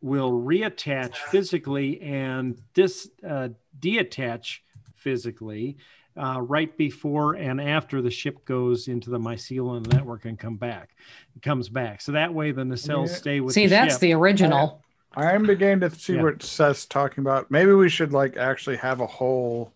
will 0.02 0.32
reattach 0.32 1.16
physically 1.16 2.02
and 2.02 2.62
dis, 2.74 3.10
uh, 3.28 3.50
deattach 3.80 4.60
physically 4.96 5.78
uh, 6.16 6.39
right 6.41 6.76
before 6.78 7.34
and 7.34 7.60
after 7.60 8.02
the 8.02 8.12
ship 8.12 8.46
goes 8.46 8.88
into 8.88 9.10
the 9.10 9.18
mycelial 9.20 9.86
network 9.94 10.26
and 10.26 10.38
come 10.38 10.58
back. 10.58 10.96
It 11.36 11.41
comes 11.41 11.70
back. 11.70 12.02
So 12.02 12.12
that 12.12 12.34
way 12.34 12.52
the 12.52 12.64
nacelles 12.64 13.08
Yeah. 13.10 13.16
stay 13.16 13.39
with 13.41 13.54
See, 13.56 13.64
the 13.66 13.70
that's 13.72 13.94
ship. 13.96 14.02
the 14.02 14.14
original. 14.14 14.84
I'm 15.16 15.44
beginning 15.46 15.80
to 15.82 15.89
see 15.96 16.16
Yeah. 16.16 16.24
what 16.24 16.44
Seth's 16.44 16.86
talking 16.86 17.22
about. 17.24 17.50
Maybe 17.52 17.72
we 17.74 17.89
should 17.89 18.14
like 18.14 18.36
actually 18.38 18.78
have 18.78 19.00
a 19.00 19.08
whole 19.08 19.74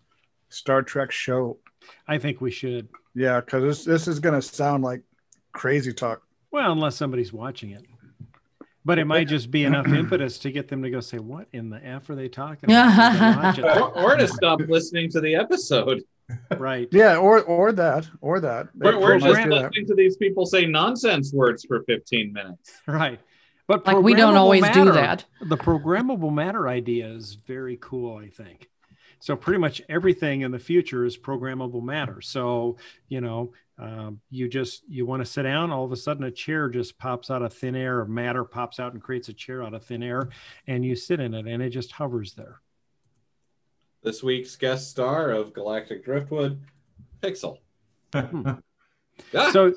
Star 0.48 0.82
Trek 0.82 1.10
show. 1.12 1.58
I 2.06 2.18
think 2.18 2.40
we 2.40 2.50
should. 2.50 2.88
Yeah, 3.14 3.40
because 3.40 3.62
this 3.62 3.84
this 3.84 4.08
is 4.08 4.20
gonna 4.20 4.42
sound 4.42 4.82
like 4.84 5.02
crazy 5.52 5.92
talk. 5.92 6.22
Well, 6.50 6.72
unless 6.72 6.96
somebody's 6.96 7.32
watching 7.32 7.70
it. 7.72 7.84
But 8.84 8.98
it 8.98 9.04
might 9.04 9.28
just 9.28 9.50
be 9.50 9.64
enough 9.64 9.86
impetus 9.88 10.38
to 10.38 10.50
get 10.50 10.68
them 10.68 10.82
to 10.82 10.88
go 10.90 11.00
say, 11.00 11.18
"What 11.18 11.46
in 11.52 11.68
the 11.68 11.84
f 11.84 12.08
are 12.08 12.14
they 12.14 12.28
talking 12.28 12.70
about?" 12.70 13.58
Or, 13.58 14.12
or 14.12 14.16
to 14.16 14.26
stop 14.26 14.60
listening 14.60 15.10
to 15.10 15.20
the 15.20 15.34
episode. 15.34 16.02
right? 16.56 16.88
Yeah, 16.90 17.16
or 17.18 17.42
or 17.42 17.72
that, 17.72 18.08
or 18.22 18.40
that. 18.40 18.68
They 18.74 18.90
We're, 18.90 19.00
we're 19.00 19.18
just 19.18 19.42
do 19.42 19.50
that. 19.50 19.62
listening 19.64 19.86
to 19.88 19.94
these 19.94 20.16
people 20.16 20.46
say 20.46 20.64
nonsense 20.64 21.32
words 21.34 21.64
for 21.66 21.82
15 21.82 22.32
minutes. 22.32 22.72
Right. 22.86 23.20
But 23.66 23.86
Like 23.86 23.98
we 23.98 24.14
don't 24.14 24.32
programmable 24.32 24.38
always 24.38 24.68
do 24.70 24.92
that. 24.92 25.26
The 25.42 25.56
programmable 25.58 26.32
matter 26.32 26.68
idea 26.68 27.08
is 27.08 27.34
very 27.34 27.76
cool, 27.82 28.16
I 28.16 28.28
think. 28.28 28.70
So 29.20 29.36
pretty 29.36 29.58
much 29.58 29.82
everything 29.90 30.40
in 30.42 30.50
the 30.52 30.58
future 30.58 31.04
is 31.04 31.18
programmable 31.18 31.82
matter. 31.82 32.22
So 32.22 32.76
you 33.08 33.20
know, 33.20 33.52
um, 33.78 34.20
you 34.30 34.48
just 34.48 34.82
you 34.88 35.06
want 35.06 35.20
to 35.24 35.26
sit 35.30 35.42
down, 35.42 35.70
all 35.70 35.84
of 35.84 35.92
a 35.92 35.96
sudden 35.96 36.24
a 36.24 36.30
chair 36.30 36.68
just 36.68 36.98
pops 36.98 37.30
out 37.30 37.42
of 37.42 37.52
thin 37.52 37.76
air, 37.76 38.00
or 38.00 38.06
matter 38.06 38.44
pops 38.44 38.80
out 38.80 38.92
and 38.92 39.02
creates 39.02 39.28
a 39.28 39.32
chair 39.32 39.62
out 39.62 39.74
of 39.74 39.84
thin 39.84 40.02
air, 40.02 40.28
and 40.66 40.84
you 40.84 40.96
sit 40.96 41.20
in 41.20 41.34
it, 41.34 41.46
and 41.46 41.62
it 41.62 41.70
just 41.70 41.92
hovers 41.92 42.34
there. 42.34 42.60
This 44.02 44.22
week's 44.22 44.56
guest 44.56 44.90
star 44.90 45.30
of 45.30 45.52
Galactic 45.52 46.04
Driftwood, 46.04 46.60
Pixel. 47.22 47.58
Ah, 49.34 49.50
So, 49.50 49.74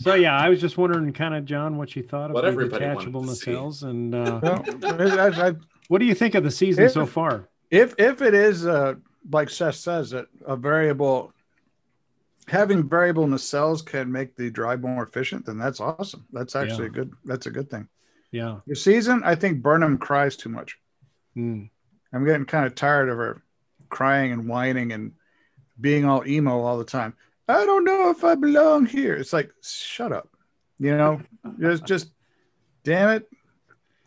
so 0.00 0.14
yeah, 0.14 0.36
I 0.36 0.48
was 0.48 0.60
just 0.60 0.76
wondering, 0.76 1.12
kind 1.12 1.32
of, 1.32 1.44
John, 1.44 1.76
what 1.76 1.94
you 1.94 2.02
thought 2.02 2.30
of 2.30 2.34
What 2.34 2.40
the 2.42 2.48
everybody 2.48 2.84
wanted 2.84 2.94
detachable 3.12 3.22
to 3.22 3.28
nacelles, 3.28 3.82
and 3.84 4.14
uh, 4.14 4.40
Well, 4.42 5.20
I- 5.20 5.48
I- 5.50 5.54
what 5.86 5.98
do 6.00 6.04
you 6.06 6.14
think 6.14 6.34
of 6.34 6.42
the 6.42 6.50
season 6.50 6.84
If- 6.84 6.92
so 6.92 7.06
far? 7.06 7.48
if 7.70 7.94
if 7.98 8.20
it 8.20 8.34
is 8.34 8.66
uh, 8.66 8.94
like 9.30 9.48
Seth 9.50 9.76
says, 9.76 10.10
that 10.10 10.26
a 10.44 10.56
variable 10.56 11.32
having 12.48 12.88
variable 12.88 13.26
nacelles 13.26 13.84
can 13.84 14.10
make 14.10 14.36
the 14.36 14.50
drive 14.50 14.80
more 14.80 15.02
efficient, 15.02 15.46
then 15.46 15.58
that's 15.58 15.80
awesome. 15.80 16.24
That's 16.32 16.56
actually 16.56 16.84
Yeah. 16.84 16.90
a 16.90 16.90
good. 16.90 17.12
That's 17.24 17.46
a 17.46 17.50
good 17.50 17.70
thing. 17.70 17.88
Yeah. 18.32 18.60
The 18.66 18.76
season, 18.76 19.22
I 19.24 19.34
think 19.34 19.62
Burnham 19.62 19.98
cries 19.98 20.36
too 20.36 20.48
much. 20.48 20.78
Mm. 21.36 21.70
I'm 22.12 22.24
getting 22.24 22.44
kind 22.46 22.66
of 22.66 22.74
tired 22.74 23.08
of 23.08 23.16
her 23.18 23.42
crying 23.88 24.32
and 24.32 24.48
whining 24.48 24.92
and 24.92 25.12
being 25.80 26.04
all 26.04 26.26
emo 26.26 26.60
all 26.60 26.78
the 26.78 26.84
time. 26.84 27.14
I 27.48 27.64
don't 27.64 27.84
know 27.84 28.10
if 28.10 28.24
I 28.24 28.34
belong 28.34 28.84
here. 28.86 29.14
It's 29.14 29.32
like, 29.32 29.50
shut 29.62 30.12
up. 30.12 30.28
You 30.78 30.96
know, 30.96 31.20
just, 31.58 31.86
just 31.86 32.10
damn 32.84 33.08
it. 33.10 33.28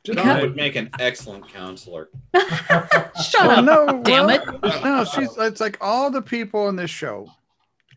Just, 0.03 0.17
John 0.19 0.41
would 0.41 0.55
make 0.55 0.75
an 0.75 0.89
excellent 0.99 1.47
counselor. 1.49 2.09
Shut 2.33 3.45
Well, 3.45 3.59
up. 3.59 3.65
no, 3.65 4.01
damn 4.03 4.25
well, 4.25 4.81
No, 4.83 5.03
she's. 5.05 5.35
It's 5.37 5.61
like 5.61 5.77
all 5.79 6.09
the 6.09 6.23
people 6.23 6.69
in 6.69 6.75
this 6.75 6.89
show 6.89 7.27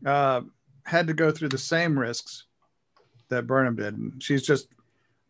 uh, 0.04 0.42
had 0.84 1.06
to 1.06 1.14
go 1.14 1.30
through 1.30 1.48
the 1.48 1.58
same 1.58 1.98
risks 1.98 2.44
that 3.30 3.46
Burnham 3.46 3.76
did. 3.76 3.96
And 3.96 4.22
she's 4.22 4.42
just 4.46 4.68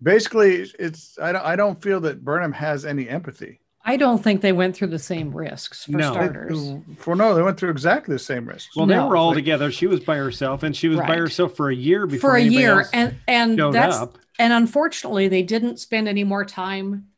basically. 0.02 0.66
It's. 0.78 1.18
I 1.20 1.32
don't. 1.32 1.44
I 1.44 1.56
don't 1.56 1.80
feel 1.82 2.00
that 2.00 2.24
Burnham 2.24 2.52
has 2.52 2.84
any 2.84 3.08
empathy. 3.08 3.60
I 3.86 3.98
don't 3.98 4.22
think 4.24 4.40
they 4.40 4.52
went 4.52 4.74
through 4.74 4.88
the 4.88 4.98
same 4.98 5.30
risks 5.36 5.84
for 5.84 5.92
No. 5.92 6.10
starters. 6.12 6.72
For 6.96 7.14
no, 7.14 7.34
they 7.34 7.42
went 7.42 7.60
through 7.60 7.68
exactly 7.70 8.14
the 8.14 8.18
same 8.18 8.46
risks. 8.48 8.74
Well, 8.74 8.86
they 8.86 8.98
were 8.98 9.14
all 9.16 9.34
together. 9.34 9.70
She 9.70 9.86
was 9.86 10.00
by 10.00 10.16
herself, 10.16 10.62
and 10.62 10.74
she 10.74 10.88
was 10.88 10.98
by 11.00 11.16
herself 11.16 11.54
for 11.54 11.68
a 11.68 11.74
year 11.74 12.06
before 12.06 12.30
For 12.30 12.36
a 12.36 12.40
anybody 12.40 12.56
year, 12.62 12.78
else 12.78 12.90
and 12.94 13.16
and 13.28 13.58
showed 13.58 13.74
that's 13.74 13.96
up. 13.96 14.16
and 14.38 14.54
unfortunately 14.54 15.28
they 15.28 15.42
didn't 15.42 15.78
spend 15.80 16.08
any 16.08 16.24
more 16.24 16.46
time 16.46 17.08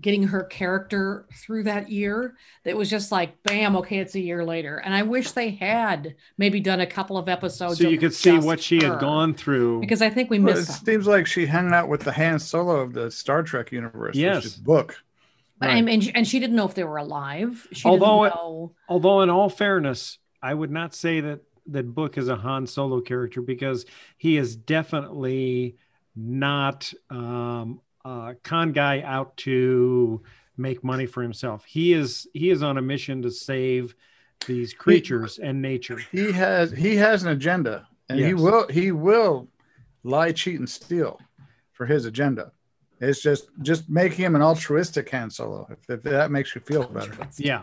getting 0.00 0.22
her 0.24 0.42
character 0.44 1.26
through 1.34 1.62
that 1.62 1.90
year 1.90 2.36
it 2.64 2.76
was 2.76 2.90
just 2.90 3.10
like 3.10 3.42
bam 3.44 3.76
okay 3.76 3.98
it's 3.98 4.14
a 4.14 4.20
year 4.20 4.44
later 4.44 4.76
and 4.78 4.94
i 4.94 5.02
wish 5.02 5.30
they 5.32 5.50
had 5.50 6.14
maybe 6.36 6.60
done 6.60 6.80
a 6.80 6.86
couple 6.86 7.16
of 7.16 7.28
episodes 7.28 7.78
So 7.78 7.88
you 7.88 7.96
could 7.98 8.14
see 8.14 8.38
what 8.38 8.60
she 8.60 8.78
her, 8.82 8.92
had 8.92 9.00
gone 9.00 9.32
through. 9.34 9.80
because 9.80 10.02
i 10.02 10.10
think 10.10 10.28
we 10.28 10.38
Well, 10.38 10.52
it 10.54 10.56
missed 10.58 10.84
seems 10.84 11.06
like 11.06 11.26
she 11.26 11.46
hung 11.46 11.72
out 11.72 11.88
with 11.88 12.02
the 12.02 12.12
Han 12.12 12.38
Solo 12.38 12.76
of 12.80 12.92
the 12.92 13.10
Star 13.10 13.42
Trek 13.42 13.72
universe. 13.72 14.16
Yes. 14.16 14.36
which 14.36 14.44
is 14.46 14.56
book. 14.56 14.96
But 15.58 15.70
I 15.70 15.80
mean, 15.80 16.10
and 16.14 16.28
she 16.28 16.38
didn't 16.38 16.54
know 16.56 16.66
if 16.66 16.74
they 16.74 16.84
were 16.84 16.98
alive 16.98 17.66
she 17.72 17.88
Although 17.88 18.24
didn't 18.24 18.36
know 18.36 18.74
Although, 18.90 19.22
in 19.22 19.30
all 19.30 19.48
fairness, 19.48 20.18
I 20.42 20.52
would 20.52 20.70
not 20.70 20.94
say 20.94 21.20
that 21.20 21.40
that 21.68 21.94
Book 21.94 22.18
is 22.18 22.28
a 22.28 22.36
Han 22.36 22.66
Solo 22.66 23.00
character 23.00 23.40
because 23.40 23.86
he 24.18 24.36
is 24.36 24.54
definitely 24.54 25.76
not 26.14 26.92
um, 27.10 27.80
a 28.06 28.36
con 28.42 28.72
guy 28.72 29.02
out 29.02 29.36
to 29.38 30.22
make 30.56 30.82
money 30.84 31.06
for 31.06 31.22
himself. 31.22 31.64
He 31.64 31.92
is 31.92 32.26
he 32.32 32.50
is 32.50 32.62
on 32.62 32.78
a 32.78 32.82
mission 32.82 33.22
to 33.22 33.30
save 33.30 33.94
these 34.46 34.72
creatures 34.72 35.38
and 35.38 35.60
nature. 35.60 35.98
He 36.12 36.30
has 36.32 36.70
he 36.70 36.96
has 36.96 37.22
an 37.24 37.30
agenda, 37.30 37.86
and 38.08 38.18
he 38.20 38.34
will 38.34 38.66
he 38.68 38.92
will 38.92 39.48
lie, 40.04 40.32
cheat, 40.32 40.58
and 40.58 40.68
steal 40.68 41.20
for 41.72 41.84
his 41.86 42.04
agenda. 42.04 42.52
It's 43.00 43.20
just 43.20 43.48
just 43.62 43.90
make 43.90 44.12
him 44.12 44.34
an 44.36 44.42
altruistic 44.42 45.10
Han 45.10 45.30
Solo. 45.30 45.66
If, 45.70 45.90
if 45.90 46.02
that 46.04 46.30
makes 46.30 46.54
you 46.54 46.60
feel 46.60 46.84
better, 46.88 47.14
Yeah, 47.36 47.62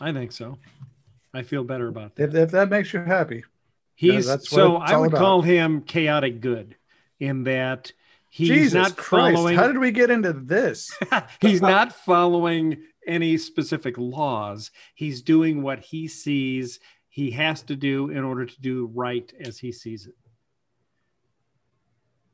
I 0.00 0.12
think 0.12 0.32
so. 0.32 0.56
I 1.34 1.42
feel 1.42 1.64
better 1.64 1.88
about 1.88 2.16
that. 2.16 2.30
if, 2.30 2.34
if 2.34 2.50
that 2.52 2.70
makes 2.70 2.92
you 2.92 3.00
happy, 3.00 3.44
He's 3.94 4.26
that's 4.26 4.48
so 4.48 4.76
I 4.76 4.96
would 4.96 5.08
about. 5.10 5.18
call 5.18 5.42
him 5.42 5.82
chaotic 5.82 6.40
good 6.40 6.76
in 7.18 7.44
that 7.44 7.92
he's 8.30 8.48
Jesus 8.48 8.72
not 8.74 8.96
Christ! 8.96 9.36
following 9.36 9.56
How 9.56 9.66
did 9.66 9.78
we 9.78 9.90
get 9.90 10.10
into 10.10 10.32
this? 10.32 10.90
he's 11.40 11.60
not 11.60 11.92
following 11.92 12.82
any 13.06 13.36
specific 13.36 13.96
laws. 13.98 14.70
He's 14.94 15.20
doing 15.22 15.62
what 15.62 15.80
he 15.80 16.08
sees 16.08 16.78
he 17.08 17.32
has 17.32 17.62
to 17.62 17.74
do 17.76 18.08
in 18.10 18.22
order 18.24 18.46
to 18.46 18.60
do 18.60 18.90
right 18.94 19.30
as 19.40 19.58
he 19.58 19.72
sees 19.72 20.06
it. 20.06 20.14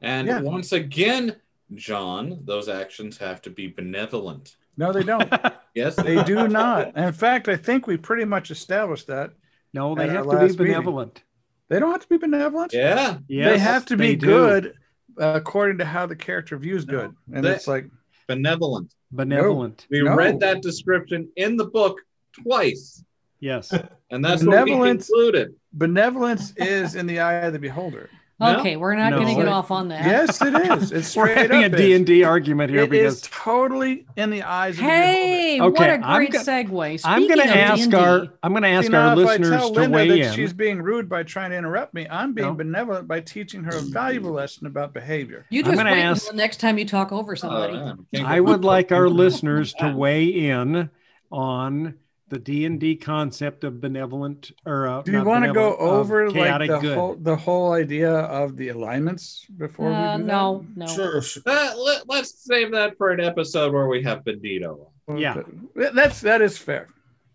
And 0.00 0.28
Yeah. 0.28 0.40
once 0.40 0.72
again, 0.72 1.36
John, 1.74 2.40
those 2.44 2.68
actions 2.68 3.18
have 3.18 3.40
to 3.42 3.50
be 3.50 3.66
benevolent. 3.68 4.56
No, 4.76 4.92
they 4.92 5.02
don't. 5.02 5.32
Yes, 5.74 5.94
they 5.94 6.22
do 6.24 6.48
not. 6.48 6.96
In 6.96 7.12
fact, 7.12 7.48
I 7.50 7.56
think 7.56 7.86
we 7.86 7.98
pretty 7.98 8.24
much 8.24 8.50
established 8.50 9.08
that 9.08 9.32
no, 9.74 9.94
they 9.94 10.08
have 10.08 10.24
to 10.24 10.30
be 10.30 10.36
last 10.36 10.42
meeting. 10.58 10.66
benevolent. 10.68 11.22
they 11.68 11.78
don't 11.78 11.92
have 11.92 12.00
to 12.00 12.08
be 12.08 12.16
benevolent. 12.16 12.72
Yeah. 12.72 13.18
Yes, 13.28 13.52
they 13.52 13.58
have 13.58 13.84
to 13.86 13.96
be 13.98 14.16
good. 14.16 14.62
do. 14.62 14.72
Good 15.16 15.36
according 15.36 15.78
to 15.78 15.84
how 15.84 16.06
the 16.06 16.16
character 16.16 16.56
views 16.56 16.86
No, 16.86 16.92
good, 17.00 17.16
and 17.32 17.44
they- 17.44 17.52
it's 17.54 17.66
like 17.66 17.86
Benevolent. 18.28 18.92
Benevolent. 19.12 19.86
We 19.90 20.02
No. 20.02 20.14
read 20.16 20.40
that 20.40 20.60
description 20.62 21.28
in 21.36 21.56
the 21.56 21.66
book 21.66 22.00
twice, 22.32 23.04
Yes. 23.40 23.72
and 24.10 24.24
that's 24.24 24.42
what 24.44 24.64
we 24.64 24.72
Benevolence- 24.72 25.06
concluded. 25.06 25.54
benevolence 25.72 26.52
is 26.56 26.94
in 26.96 27.06
the 27.06 27.20
eye 27.20 27.34
of 27.46 27.52
the 27.52 27.58
beholder. 27.58 28.10
No. 28.38 28.58
okay 28.58 28.76
we're 28.76 28.94
not 28.96 29.10
No. 29.12 29.20
going 29.20 29.34
to 29.34 29.42
get 29.42 29.48
off 29.48 29.70
on 29.70 29.88
that 29.88 30.04
Yes, 30.04 30.42
it 30.42 30.54
is. 30.82 30.92
It's 30.92 31.16
We're 31.16 31.28
straight 31.28 31.50
having 31.50 31.62
a 31.62 31.66
up. 31.68 31.72
D 31.76 31.94
and 31.94 32.04
D 32.04 32.22
argument 32.22 32.70
here 32.70 32.82
It 32.82 32.92
is 32.92 33.20
because 33.22 33.30
totally 33.44 34.06
in 34.16 34.28
the 34.28 34.42
eyes 34.42 34.74
of 34.74 34.84
the 34.84 34.90
hey 34.90 35.58
Okay, 35.60 35.80
what 35.80 35.88
a 35.88 36.06
I'm 36.06 36.16
great 36.18 36.32
go- 36.32 36.40
segue 36.40 37.00
I'm 37.04 37.26
going 37.26 37.38
to 37.38 37.46
ask 37.48 37.84
D&D, 37.84 37.96
our 37.96 38.28
I'm 38.42 38.52
going 38.52 38.62
to 38.62 38.68
beholder. 38.68 38.76
ask 38.78 38.86
See, 38.86 38.92
now, 38.92 39.06
our 39.08 39.12
if 39.12 39.18
I 39.18 39.22
listeners 39.30 39.50
tell 39.50 39.72
to 39.72 39.80
Linda 39.80 39.96
weigh 39.96 40.08
that 40.08 40.18
in. 40.28 40.32
she's 40.34 40.52
being 40.52 40.82
rude 40.82 41.08
by 41.08 41.22
trying 41.22 41.50
to 41.50 41.56
interrupt 41.56 41.94
me, 41.94 42.06
I'm 42.10 42.34
being 42.34 42.48
No. 42.48 42.54
benevolent 42.54 43.08
by 43.08 43.20
teaching 43.20 43.64
her 43.64 43.74
a 43.76 43.80
valuable 43.80 44.32
lesson 44.32 44.66
about 44.66 44.92
behavior. 44.92 45.46
you 45.48 45.60
I'm 45.64 45.70
just 45.72 45.78
wait 45.84 45.92
ask- 45.98 46.24
until 46.26 46.36
next 46.36 46.58
time 46.60 46.76
you 46.78 46.84
talk 46.84 47.12
over 47.12 47.36
somebody 47.36 47.72
oh, 47.74 47.84
man, 47.86 48.06
can't 48.14 48.28
I 48.28 48.40
would 48.40 48.64
like 48.64 48.92
our 48.92 49.08
listeners 49.08 49.72
to 49.74 49.94
weigh 49.96 50.26
in 50.26 50.90
on 51.32 51.94
the 52.28 52.38
D 52.38 52.64
and 52.64 52.80
D 52.80 52.96
concept 52.96 53.62
of 53.64 53.80
benevolent 53.80 54.50
or 54.66 54.88
uh, 54.88 55.02
Do 55.02 55.12
you 55.12 55.22
want 55.24 55.44
to 55.44 55.52
go 55.52 55.70
benevolent, 55.76 55.80
of 55.80 55.98
over 56.00 56.30
like 56.30 56.68
the 56.68 56.78
good. 56.78 56.96
whole 56.96 57.14
the 57.16 57.36
whole 57.36 57.72
idea 57.72 58.10
of 58.12 58.56
the 58.56 58.68
alignments 58.70 59.46
before 59.56 59.92
Uh, 59.92 60.16
we 60.16 60.22
do 60.22 60.28
no 60.28 60.66
no 60.74 60.86
Sure, 60.86 61.22
sure. 61.22 61.42
Uh, 61.46 61.74
let, 61.76 62.08
let's 62.08 62.44
save 62.44 62.72
that 62.72 62.96
for 62.98 63.10
an 63.10 63.20
episode 63.20 63.72
where 63.72 63.86
we 63.86 64.02
have 64.02 64.24
Bandito. 64.24 64.88
that? 65.08 65.18
Yeah. 65.18 65.36
Okay. 65.36 65.90
that's 65.94 66.20
that 66.22 66.42
is 66.42 66.58
fair. 66.58 66.88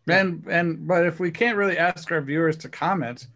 And 0.07 0.45
and 0.49 0.85
but 0.87 1.05
if 1.05 1.19
we 1.21 1.31
can't 1.31 1.55
really 1.57 1.77
ask 1.77 2.11
our 2.11 2.21
viewers 2.21 2.57
to 2.57 2.69
comment, 2.69 3.27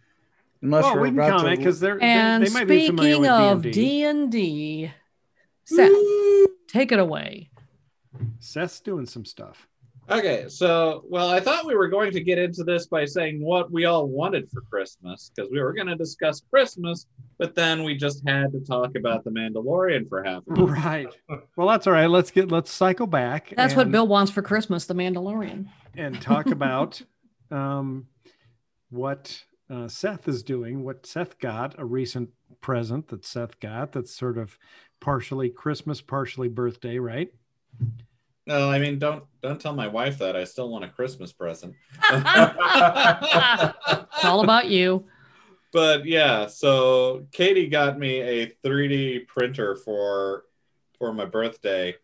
Unless 0.61 0.83
well, 0.83 0.95
we're 0.95 1.01
we 1.03 1.09
can 1.09 1.19
about 1.19 1.39
comment 1.39 1.55
to. 1.55 1.57
because 1.61 1.79
they're 1.79 1.99
they, 1.99 2.05
And 2.05 2.45
they 2.45 2.49
might 2.49 2.67
be 2.67 2.87
familiar 2.87 3.13
speaking 3.13 3.21
with 3.21 3.31
of 3.31 3.61
D&D. 3.61 3.71
D 3.71 4.03
and 4.03 4.31
D, 4.31 4.91
Seth, 5.63 5.91
take 6.67 6.91
it 6.91 6.99
away. 6.99 7.49
Seth's 8.39 8.79
doing 8.81 9.05
some 9.05 9.25
stuff. 9.25 9.67
Okay, 10.09 10.45
so 10.47 11.03
well, 11.09 11.29
I 11.29 11.39
thought 11.39 11.65
we 11.65 11.75
were 11.75 11.87
going 11.87 12.11
to 12.11 12.23
get 12.23 12.37
into 12.37 12.63
this 12.63 12.85
by 12.85 13.05
saying 13.05 13.43
what 13.43 13.71
we 13.71 13.85
all 13.85 14.07
wanted 14.07 14.49
for 14.51 14.61
Christmas 14.61 15.31
because 15.35 15.49
we 15.51 15.59
were 15.59 15.73
going 15.73 15.87
to 15.87 15.95
discuss 15.95 16.43
Christmas, 16.51 17.07
but 17.39 17.55
then 17.55 17.83
we 17.83 17.95
just 17.95 18.21
had 18.27 18.51
to 18.51 18.59
talk 18.59 18.95
about 18.95 19.23
the 19.23 19.31
Mandalorian 19.31 20.07
for 20.07 20.23
half. 20.23 20.43
An 20.47 20.59
hour. 20.59 20.67
Right. 20.67 21.07
Well, 21.55 21.67
that's 21.67 21.87
all 21.87 21.93
right. 21.93 22.09
Let's 22.09 22.29
get 22.29 22.51
let's 22.51 22.71
cycle 22.71 23.07
back. 23.07 23.53
That's 23.55 23.75
what 23.75 23.91
Bill 23.91 24.07
wants 24.07 24.31
for 24.31 24.43
Christmas, 24.43 24.85
The 24.85 24.93
Mandalorian. 24.93 25.67
and 25.95 26.21
talk 26.21 26.47
about 26.47 27.01
um, 27.49 28.05
what 28.91 29.43
uh, 29.69 29.87
Seth 29.87 30.27
is 30.27 30.43
doing, 30.43 30.83
what 30.83 31.05
Seth 31.07 31.39
got, 31.39 31.79
a 31.79 31.85
recent 31.85 32.29
present 32.61 33.07
that 33.07 33.25
Seth 33.25 33.59
got 33.59 33.91
that's 33.91 34.13
sort 34.13 34.37
of 34.37 34.59
partially 34.99 35.49
Christmas, 35.49 35.99
partially 35.99 36.47
birthday, 36.47 36.99
right? 36.99 37.33
No, 38.47 38.69
I 38.69 38.77
mean, 38.79 38.99
don't 38.99 39.23
don't 39.41 39.59
tell 39.59 39.73
my 39.73 39.87
wife 39.87 40.19
that. 40.19 40.35
I 40.35 40.43
still 40.43 40.69
want 40.69 40.85
a 40.85 40.89
Christmas 40.89 41.31
present. 41.31 41.73
It's 44.17 44.23
all 44.23 44.41
about 44.41 44.67
you. 44.67 45.05
but 45.73 46.05
yeah, 46.05 46.47
so 46.47 47.25
Katie 47.31 47.67
got 47.67 47.97
me 47.99 48.21
a 48.21 48.47
3D 48.63 49.27
printer 49.27 49.75
for 49.75 50.43
for 50.97 51.11
my 51.13 51.25
birthday, 51.25 51.95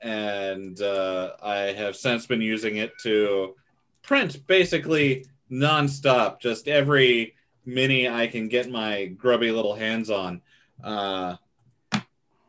and 0.00 0.80
uh, 0.82 1.32
I 1.42 1.56
have 1.72 1.96
since 1.96 2.26
been 2.26 2.42
using 2.42 2.76
it 2.76 2.92
to 3.04 3.54
print 4.02 4.46
basically 4.46 5.24
nonstop, 5.50 6.40
just 6.40 6.68
every 6.68 7.34
mini 7.64 8.08
I 8.08 8.26
can 8.26 8.48
get 8.48 8.70
my 8.70 9.06
grubby 9.06 9.50
little 9.50 9.74
hands 9.74 10.10
on. 10.10 10.42
Uh, 10.82 11.36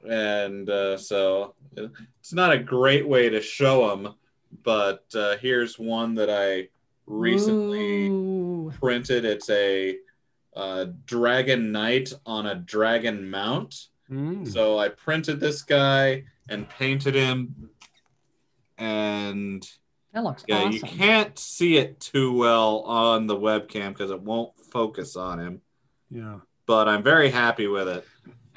and 0.09 0.69
uh, 0.69 0.97
so 0.97 1.55
it's 1.75 2.33
not 2.33 2.51
a 2.51 2.57
great 2.57 3.07
way 3.07 3.29
to 3.29 3.41
show 3.41 3.89
them, 3.89 4.15
but 4.63 5.03
uh, 5.15 5.37
here's 5.37 5.77
one 5.77 6.15
that 6.15 6.29
I 6.29 6.69
recently 7.05 8.07
Ooh. 8.07 8.71
printed. 8.79 9.25
It's 9.25 9.49
a 9.49 9.97
uh, 10.55 10.85
dragon 11.05 11.71
knight 11.71 12.13
on 12.25 12.47
a 12.47 12.55
dragon 12.55 13.29
mount. 13.29 13.87
Mm. 14.09 14.47
So 14.51 14.77
I 14.77 14.89
printed 14.89 15.39
this 15.39 15.61
guy 15.61 16.23
and 16.49 16.69
painted 16.69 17.15
him, 17.15 17.69
and 18.77 19.67
That 20.13 20.23
looks 20.23 20.43
yeah, 20.47 20.59
awesome. 20.59 20.71
you 20.71 20.81
can't 20.81 21.37
see 21.39 21.77
it 21.77 21.99
too 21.99 22.33
well 22.33 22.81
on 22.81 23.27
the 23.27 23.35
webcam 23.35 23.89
because 23.89 24.11
it 24.11 24.21
won't 24.21 24.51
focus 24.71 25.15
on 25.15 25.39
him. 25.39 25.61
Yeah. 26.11 26.37
But 26.67 26.87
I'm 26.87 27.03
very 27.03 27.29
happy 27.29 27.67
with 27.67 27.87
it. 27.87 28.05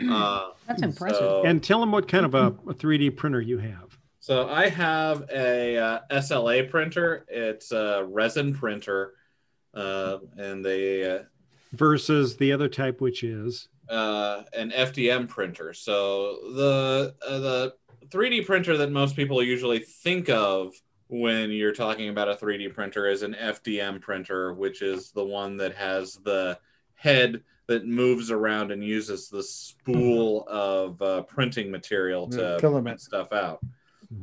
Uh, 0.01 0.51
That's 0.67 0.83
impressive. 0.83 1.19
so- 1.19 1.43
And 1.45 1.63
tell 1.63 1.81
them 1.81 1.93
what 1.93 2.09
kind 2.09 2.25
of 2.25 2.35
a, 2.35 2.47
a 2.69 2.75
3D 2.75 3.17
printer 3.17 3.41
you 3.41 3.59
have. 3.59 3.99
So 4.21 4.49
I 4.49 4.69
have 4.69 5.25
a 5.33 5.79
uh, 5.79 6.01
SLA 6.11 6.69
printer. 6.71 7.25
It's 7.29 7.73
a 7.73 8.05
resin 8.07 8.53
printer, 8.55 9.15
uh, 9.73 10.19
and 10.37 10.63
they 10.63 11.11
uh, 11.11 11.23
versus 11.73 12.37
the 12.37 12.53
other 12.53 12.69
type, 12.69 13.01
which 13.01 13.23
is 13.23 13.69
uh, 13.89 14.43
an 14.53 14.71
FDM 14.71 15.29
printer. 15.29 15.73
So 15.73 16.39
the 16.55 17.15
uh, 17.27 17.39
the 17.39 17.75
3D 18.09 18.45
printer 18.45 18.77
that 18.77 18.91
most 18.93 19.17
people 19.17 19.43
usually 19.43 19.79
think 19.79 20.29
of 20.29 20.75
when 21.07 21.51
you're 21.51 21.73
talking 21.73 22.11
about 22.11 22.29
a 22.29 22.35
3D 22.35 22.75
printer 22.75 23.07
is 23.09 23.23
an 23.23 23.35
FDM 23.35 23.99
printer, 24.01 24.53
which 24.53 24.83
is 24.83 25.11
the 25.13 25.25
one 25.25 25.57
that 25.57 25.75
has 25.75 26.15
the 26.25 26.59
head 26.97 27.43
that 27.69 27.87
moves 27.87 28.31
around 28.31 28.73
and 28.73 28.83
uses 28.83 29.29
the 29.29 29.43
spool 29.43 30.45
of 30.49 31.01
uh, 31.03 31.23
printing 31.23 31.71
material 31.71 32.27
to 32.29 32.41
Yeah, 32.41 32.59
filament. 32.59 32.85
print 32.87 33.01
stuff 33.01 33.33
out. 33.33 33.61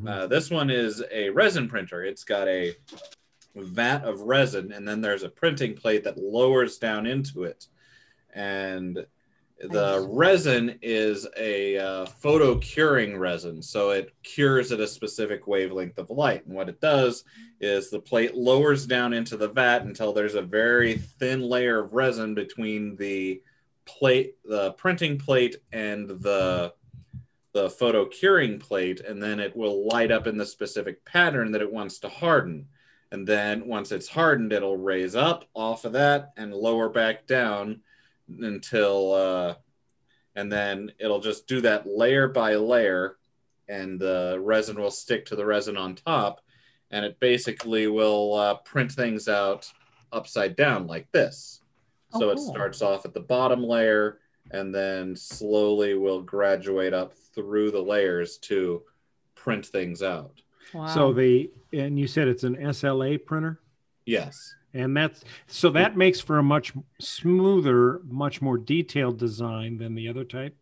Uh, 0.06 0.26
this 0.26 0.50
one 0.50 0.72
is 0.72 1.04
a 1.12 1.30
resin 1.30 1.68
printer. 1.68 2.04
It's 2.04 2.24
got 2.24 2.48
a 2.48 2.74
vat 3.56 4.04
of 4.04 4.22
resin, 4.22 4.72
and 4.72 4.86
then 4.88 5.00
there's 5.00 5.22
a 5.22 5.30
printing 5.30 5.76
plate 5.76 6.04
that 6.04 6.18
lowers 6.18 6.80
down 6.80 7.06
into 7.06 7.43
it. 7.43 7.68
And 8.34 9.06
the 9.60 10.06
resin 10.10 10.78
is 10.82 11.28
a 11.38 11.78
uh, 11.78 12.06
photo 12.06 12.58
curing 12.58 13.18
resin, 13.18 13.62
so 13.62 13.91
it 13.91 14.14
cures 14.22 14.72
at 14.72 14.82
a 14.82 14.88
specific 14.88 15.47
wavelength 15.47 15.97
of 15.97 16.10
light. 16.10 16.45
And 16.45 16.56
what 16.56 16.70
it 16.70 16.82
does 16.82 17.24
is 17.62 17.89
the 17.89 17.99
plate 17.99 18.36
lowers 18.36 18.86
down 18.86 19.14
into 19.14 19.38
the 19.38 19.47
vat 19.47 19.84
until 19.84 20.12
there's 20.12 20.36
a 20.36 20.41
very 20.41 20.97
thin 20.97 21.41
layer 21.41 21.80
of 21.80 21.93
resin 21.93 22.36
between 22.36 22.97
the 22.97 23.41
plate, 23.86 24.36
the 24.43 24.72
printing 24.74 25.18
plate, 25.18 25.58
and 25.72 26.10
the 26.10 26.74
the 27.53 27.70
photo 27.70 28.06
curing 28.06 28.60
plate, 28.60 28.99
and 28.99 29.24
then 29.24 29.39
it 29.39 29.56
will 29.56 29.88
light 29.88 30.12
up 30.12 30.28
in 30.28 30.36
the 30.36 30.45
specific 30.45 31.06
pattern 31.06 31.53
that 31.53 31.62
it 31.62 31.72
wants 31.72 31.99
to 31.99 32.10
harden. 32.10 32.68
And 33.14 33.26
then 33.26 33.66
once 33.66 33.93
it's 33.93 34.10
hardened, 34.10 34.51
it'll 34.51 34.76
raise 34.76 35.16
up 35.16 35.45
off 35.53 35.86
of 35.86 35.93
that 35.93 36.34
and 36.36 36.53
lower 36.53 36.89
back 36.89 37.26
down 37.28 37.80
until, 38.28 39.13
uh, 39.13 39.55
and 40.36 40.51
then 40.51 40.91
it'll 40.99 41.21
just 41.21 41.47
do 41.47 41.61
that 41.61 41.88
layer 41.88 42.28
by 42.28 42.55
layer, 42.55 43.17
and 43.67 43.99
the 43.99 44.38
resin 44.41 44.80
will 44.80 44.91
stick 44.91 45.26
to 45.26 45.36
the 45.36 45.45
resin 45.45 45.78
on 45.78 45.95
top, 45.95 46.41
and 46.91 47.05
it 47.05 47.19
basically 47.19 47.88
will 47.88 48.34
uh, 48.36 48.55
print 48.55 48.91
things 48.91 49.28
out 49.28 49.71
upside 50.11 50.55
down 50.55 50.88
like 50.88 51.11
this. 51.11 51.61
Oh, 52.13 52.19
so 52.19 52.30
it 52.30 52.39
starts 52.39 52.82
off 52.82 53.05
at 53.05 53.13
the 53.13 53.19
bottom 53.19 53.63
layer 53.63 54.19
and 54.51 54.73
then 54.73 55.15
slowly 55.15 55.95
will 55.95 56.21
graduate 56.21 56.93
up 56.93 57.13
through 57.34 57.71
the 57.71 57.82
layers 57.82 58.38
to 58.38 58.84
print 59.34 59.65
things 59.65 60.01
out. 60.03 60.41
Wow. 60.73 60.88
so 60.88 61.13
the 61.13 61.51
and 61.73 61.99
you 61.99 62.07
said 62.07 62.28
it's 62.28 62.43
an 62.43 62.55
SLA 62.55 63.23
printer, 63.23 63.59
Yes. 64.05 64.55
And 64.76 64.95
that's 64.95 65.23
so 65.47 65.71
that 65.71 65.97
makes 65.97 66.19
for 66.19 66.38
a 66.38 66.43
much 66.43 66.73
smoother, 66.99 68.01
much 68.03 68.39
more 68.41 68.57
detailed 68.57 69.17
design 69.17 69.78
than 69.78 69.95
the 69.95 70.09
other 70.09 70.26
type. 70.26 70.55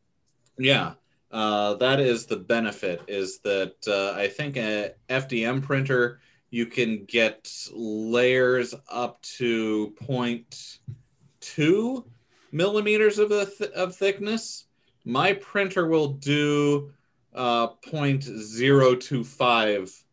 Yeah. 0.58 0.94
Uh, 1.32 1.74
that 1.76 2.00
is 2.00 2.26
the 2.28 2.38
benefit 2.38 3.02
is 3.08 3.40
that 3.40 3.74
uh, 3.88 4.14
I 4.16 4.28
think 4.28 4.56
a 4.56 4.94
FDM 5.10 5.64
printer 5.64 6.20
you 6.52 6.68
can 6.68 7.06
get 7.06 7.52
layers 7.74 8.76
up 8.88 9.20
to 9.24 9.96
0.2 10.04 12.06
millimeters 12.52 13.18
of 13.18 13.30
th- 13.30 13.72
of 13.72 13.96
thickness. 13.96 14.66
My 15.06 15.34
printer 15.34 15.88
will 15.88 16.10
do 16.10 16.92
uh, 17.34 17.70
0.025 17.84 20.04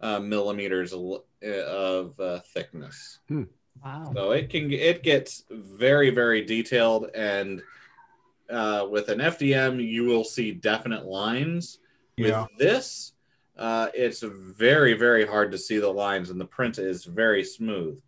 uh, 0.00 0.20
millimeters 0.20 0.94
of 1.42 2.18
uh, 2.20 2.40
thickness. 2.52 3.18
wow. 3.30 4.12
So 4.14 4.32
it 4.32 4.50
can 4.50 4.72
it 4.72 5.02
gets 5.02 5.44
very 5.50 6.10
very 6.10 6.44
detailed 6.44 7.10
and 7.14 7.62
uh, 8.48 8.86
with 8.90 9.08
an 9.08 9.18
FDM 9.18 9.86
you 9.86 10.04
will 10.04 10.24
see 10.24 10.52
definite 10.52 11.06
lines. 11.06 11.78
Yeah. 12.16 12.42
With 12.42 12.58
this, 12.58 13.12
uh, 13.56 13.88
it's 13.94 14.22
very 14.22 14.94
very 14.94 15.26
hard 15.26 15.52
to 15.52 15.58
see 15.58 15.78
the 15.78 15.88
lines 15.88 16.30
and 16.30 16.40
the 16.40 16.46
print 16.46 16.78
is 16.78 17.04
very 17.04 17.44
smooth. 17.44 18.00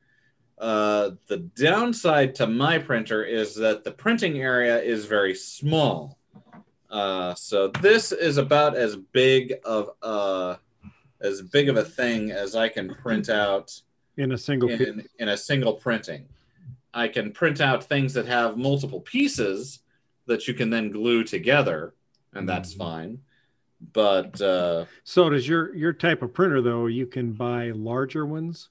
Uh, 0.58 1.10
the 1.26 1.38
downside 1.38 2.34
to 2.36 2.46
my 2.46 2.78
printer 2.78 3.24
is 3.24 3.54
that 3.56 3.82
the 3.82 3.90
printing 3.90 4.38
area 4.38 4.80
is 4.80 5.06
very 5.06 5.34
small. 5.34 6.18
Uh, 6.88 7.34
so 7.34 7.68
this 7.80 8.12
is 8.12 8.36
about 8.36 8.76
as 8.76 8.96
big 8.96 9.54
of 9.64 9.90
a 10.02 10.58
as 11.22 11.42
big 11.42 11.68
of 11.68 11.76
a 11.76 11.84
thing 11.84 12.30
as 12.30 12.54
I 12.54 12.68
can 12.68 12.94
print 12.94 13.28
out 13.28 13.72
in 14.16 14.32
a 14.32 14.38
single 14.38 14.68
in, 14.68 15.06
in 15.18 15.28
a 15.30 15.36
single 15.36 15.74
printing. 15.74 16.26
I 16.92 17.08
can 17.08 17.32
print 17.32 17.60
out 17.60 17.84
things 17.84 18.12
that 18.14 18.26
have 18.26 18.58
multiple 18.58 19.00
pieces 19.00 19.80
that 20.26 20.46
you 20.46 20.54
can 20.54 20.68
then 20.68 20.90
glue 20.90 21.24
together, 21.24 21.94
and 22.34 22.46
that's 22.48 22.74
Mhm. 22.74 22.78
fine. 22.78 23.18
But 23.92 24.40
uh, 24.40 24.84
So 25.04 25.30
does 25.30 25.48
your 25.48 25.74
your 25.74 25.92
type 25.92 26.22
of 26.22 26.32
printer 26.34 26.60
though? 26.60 26.86
You 26.86 27.06
can 27.06 27.32
buy 27.32 27.70
larger 27.70 28.26
ones. 28.26 28.68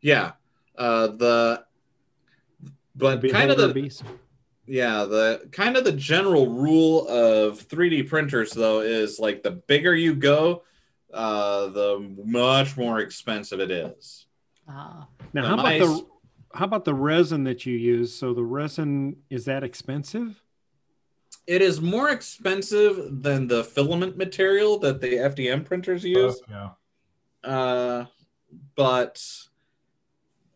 yeah, 0.00 0.32
uh, 0.76 1.08
the 1.08 1.64
but 2.96 3.22
kind 3.30 3.50
of 3.50 3.56
the 3.58 3.72
beast? 3.72 4.02
yeah 4.66 5.04
the 5.04 5.48
kind 5.52 5.76
of 5.76 5.84
the 5.84 5.92
general 5.92 6.46
rule 6.48 7.06
of 7.08 7.58
3D 7.68 8.08
printers 8.08 8.52
though 8.52 8.80
is 8.80 9.18
like 9.18 9.42
the 9.42 9.50
bigger 9.52 9.94
you 9.94 10.14
go, 10.14 10.64
uh, 11.12 11.68
the 11.68 12.14
much 12.24 12.76
more 12.76 13.00
expensive 13.00 13.60
it 13.60 13.70
is. 13.70 14.26
Ah. 14.68 15.06
Now, 15.32 15.42
the 15.42 15.48
how 15.48 15.54
about 15.54 15.78
the 15.78 16.06
how 16.54 16.64
about 16.66 16.84
the 16.84 16.94
resin 16.94 17.44
that 17.44 17.64
you 17.66 17.76
use? 17.76 18.14
So 18.14 18.34
the 18.34 18.44
resin 18.44 19.16
is 19.30 19.44
that 19.46 19.64
expensive? 19.64 20.42
It 21.46 21.60
is 21.60 21.80
more 21.80 22.10
expensive 22.10 23.22
than 23.22 23.48
the 23.48 23.64
filament 23.64 24.16
material 24.16 24.78
that 24.80 25.00
the 25.00 25.14
FDM 25.14 25.64
printers 25.64 26.04
use. 26.04 26.40
yeah. 26.48 26.70
Uh, 27.42 28.04
but 28.76 29.20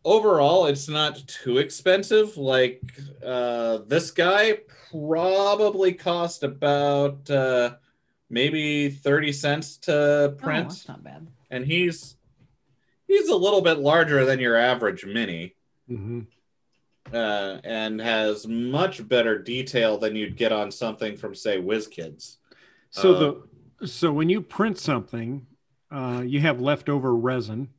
overall 0.05 0.67
it's 0.67 0.87
not 0.87 1.27
too 1.27 1.57
expensive 1.57 2.37
like 2.37 2.81
uh 3.25 3.79
this 3.87 4.09
guy 4.09 4.57
probably 4.89 5.91
cost 5.91 6.43
about 6.43 7.29
uh 7.29 7.75
maybe 8.29 8.89
30 8.89 9.31
cents 9.31 9.77
to 9.77 9.91
Oh, 9.93 10.29
print 10.37 10.67
that's 10.69 10.87
not 10.87 11.03
bad. 11.03 11.27
and 11.49 11.65
he's 11.65 12.17
he's 13.07 13.29
a 13.29 13.35
little 13.35 13.61
bit 13.61 13.79
larger 13.79 14.25
than 14.25 14.39
your 14.39 14.55
average 14.57 15.05
mini 15.05 15.55
hmm 15.87 16.21
uh 17.13 17.57
and 17.63 18.01
has 18.01 18.45
much 18.47 19.07
better 19.07 19.37
detail 19.39 19.97
than 19.97 20.13
you'd 20.15 20.35
get 20.35 20.51
on 20.51 20.69
something 20.69 21.15
from 21.15 21.33
say 21.33 21.57
WizKids. 21.61 22.37
So 22.91 23.13
Uh, 23.13 23.19
the 23.79 23.87
so 23.87 24.11
when 24.11 24.27
you 24.27 24.41
print 24.41 24.77
something, 24.77 25.45
uh, 25.91 26.23
you 26.25 26.41
have 26.41 26.59
leftover 26.59 27.15
resin. 27.15 27.69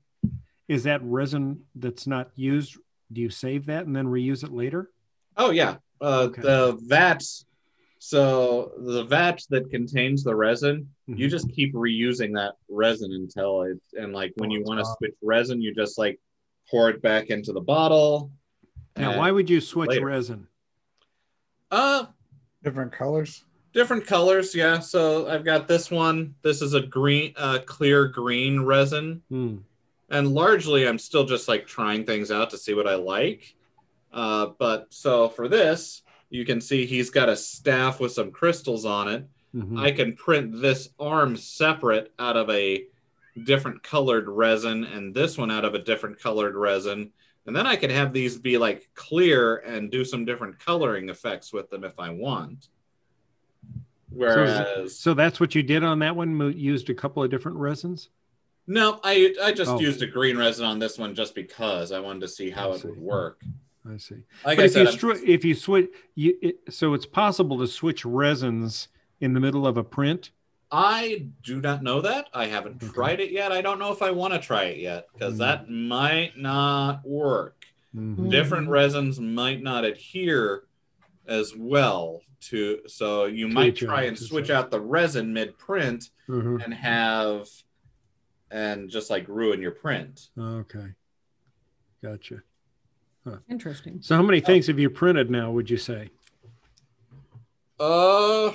Is 0.68 0.84
that 0.84 1.02
resin 1.02 1.62
that's 1.74 2.06
not 2.06 2.30
used? 2.36 2.76
Do 3.12 3.20
you 3.20 3.28
save 3.30 3.66
that 3.66 3.84
and 3.86 3.94
then 3.96 4.06
reuse 4.06 4.44
it 4.44 4.52
later? 4.52 4.90
Oh 5.36 5.50
yeah, 5.50 5.76
uh, 6.00 6.28
Okay. 6.28 6.40
the 6.42 6.78
vats. 6.86 7.44
So 7.98 8.72
the 8.78 9.04
vat 9.04 9.40
that 9.50 9.70
contains 9.70 10.22
the 10.22 10.34
resin, 10.34 10.88
you 11.06 11.26
Mhm. 11.26 11.30
just 11.30 11.50
keep 11.50 11.74
reusing 11.74 12.32
that 12.34 12.54
resin 12.68 13.12
until 13.12 13.62
it 13.62 13.80
and 13.94 14.12
like 14.12 14.32
when 14.36 14.50
Oh, 14.50 14.54
you 14.54 14.62
want 14.62 14.80
to 14.80 14.86
switch 14.98 15.14
resin, 15.22 15.60
you 15.60 15.74
just 15.74 15.98
like 15.98 16.20
pour 16.70 16.88
it 16.90 17.02
back 17.02 17.30
into 17.30 17.52
the 17.52 17.60
bottle. 17.60 18.30
Now, 18.96 19.18
why 19.18 19.30
would 19.30 19.48
you 19.50 19.60
switch 19.60 19.90
later. 19.90 20.06
resin? 20.06 20.46
Uh, 21.70 22.06
Different 22.62 22.92
colors. 22.92 23.44
different 23.72 24.06
colors. 24.06 24.54
Yeah. 24.54 24.78
So 24.80 25.28
I've 25.28 25.44
got 25.44 25.68
this 25.68 25.90
one. 25.90 26.34
This 26.42 26.62
is 26.62 26.74
a 26.74 26.80
green, 26.80 27.32
uh, 27.36 27.60
clear 27.66 28.06
green 28.08 28.60
resin. 28.60 29.22
Hmm. 29.28 29.56
and 30.10 30.32
largely 30.32 30.88
i'm 30.88 30.96
still 30.96 31.26
just 31.26 31.48
like 31.48 31.66
trying 31.66 32.02
things 32.06 32.30
out 32.30 32.48
to 32.48 32.56
see 32.56 32.72
what 32.72 32.86
i 32.88 32.94
like 32.94 33.54
uh, 34.10 34.46
but 34.58 34.86
so 34.88 35.28
for 35.28 35.48
this 35.48 36.00
you 36.30 36.44
can 36.44 36.60
see 36.60 36.84
he's 36.86 37.10
got 37.10 37.28
a 37.28 37.36
staff 37.36 38.00
with 38.00 38.12
some 38.12 38.30
crystals 38.30 38.84
on 38.84 39.08
it 39.08 39.24
Mhm. 39.54 39.80
i 39.80 39.90
can 39.90 40.14
print 40.14 40.60
this 40.60 40.90
arm 41.00 41.36
separate 41.36 42.12
out 42.18 42.36
of 42.36 42.50
a 42.50 42.84
different 43.44 43.82
colored 43.82 44.28
resin 44.28 44.84
and 44.84 45.14
this 45.14 45.38
one 45.38 45.50
out 45.50 45.64
of 45.64 45.74
a 45.74 45.78
different 45.78 46.20
colored 46.20 46.54
resin 46.54 47.10
and 47.46 47.56
then 47.56 47.66
i 47.66 47.74
can 47.76 47.88
have 47.88 48.12
these 48.12 48.36
be 48.36 48.58
like 48.58 48.90
clear 48.94 49.56
and 49.58 49.90
do 49.90 50.04
some 50.04 50.24
different 50.26 50.58
coloring 50.58 51.08
effects 51.08 51.50
with 51.52 51.70
them 51.70 51.82
if 51.82 51.98
i 51.98 52.10
want 52.10 52.68
whereas 54.10 54.98
So 54.98 55.14
that's 55.14 55.38
what 55.40 55.54
you 55.54 55.62
did 55.62 55.84
on 55.84 55.98
that 56.00 56.16
one. 56.16 56.40
Used 56.56 56.88
a 56.90 56.94
couple 56.94 57.22
of 57.22 57.30
different 57.30 57.56
resins. 57.58 58.10
no 58.66 59.00
i 59.04 59.34
i 59.42 59.52
just 59.52 59.70
Oh. 59.70 59.80
used 59.80 60.02
a 60.02 60.06
green 60.06 60.36
resin 60.36 60.64
on 60.66 60.78
this 60.78 60.98
one 60.98 61.14
just 61.14 61.34
because 61.34 61.90
i 61.92 62.00
wanted 62.00 62.20
to 62.20 62.28
see 62.28 62.50
how 62.50 62.72
it 62.72 62.84
would 62.84 62.98
work 62.98 63.42
I 63.90 63.96
see. 63.96 64.16
like 64.44 64.58
but 64.58 64.62
I 64.62 64.64
if 64.66 64.72
said, 64.72 65.02
you 65.02 65.10
I'm- 65.12 65.22
if 65.26 65.44
you 65.44 65.54
switch, 65.54 65.90
you 66.14 66.36
it, 66.42 66.58
so 66.70 66.94
it's 66.94 67.06
possible 67.06 67.58
to 67.58 67.66
switch 67.66 68.04
resins 68.04 68.88
in 69.20 69.32
the 69.32 69.40
middle 69.40 69.66
of 69.66 69.76
a 69.76 69.84
print. 69.84 70.30
I 70.70 71.28
do 71.42 71.60
not 71.62 71.82
know 71.82 72.02
that. 72.02 72.28
I 72.34 72.46
haven't 72.46 72.82
Okay. 72.82 72.92
tried 72.92 73.20
it 73.20 73.30
yet. 73.32 73.52
I 73.52 73.62
don't 73.62 73.78
know 73.78 73.90
if 73.90 74.02
I 74.02 74.10
want 74.10 74.34
to 74.34 74.38
try 74.40 74.64
it 74.64 74.78
yet 74.78 75.06
because 75.14 75.34
Mm. 75.34 75.38
that 75.38 75.70
might 75.70 76.36
not 76.36 77.06
work. 77.06 77.64
Mhm. 77.96 78.30
Different 78.30 78.68
Mhm. 78.68 78.72
resins 78.72 79.18
might 79.18 79.62
not 79.62 79.84
adhere 79.86 80.64
as 81.26 81.56
well 81.56 82.20
to 82.40 82.80
so 82.86 83.24
you 83.24 83.48
To 83.48 83.54
might 83.54 83.68
each 83.74 83.80
try 83.80 84.02
and 84.02 84.18
switch 84.18 84.50
out 84.50 84.70
the 84.70 84.80
resin 84.80 85.32
mid 85.32 85.56
print 85.58 86.10
Mhm. 86.28 86.62
and 86.62 86.74
have 86.74 87.48
and 88.50 88.88
just 88.90 89.08
like 89.10 89.26
ruin 89.28 89.60
your 89.62 89.70
print. 89.72 90.28
Okay, 90.38 90.94
gotcha. 92.02 92.42
Interesting. 93.48 93.98
So 94.00 94.16
how 94.16 94.22
many 94.22 94.40
things 94.40 94.66
have 94.66 94.78
you 94.78 94.90
printed 94.90 95.30
now? 95.30 95.50
Would 95.50 95.70
you 95.70 95.76
say? 95.76 96.10
Uh 97.80 98.52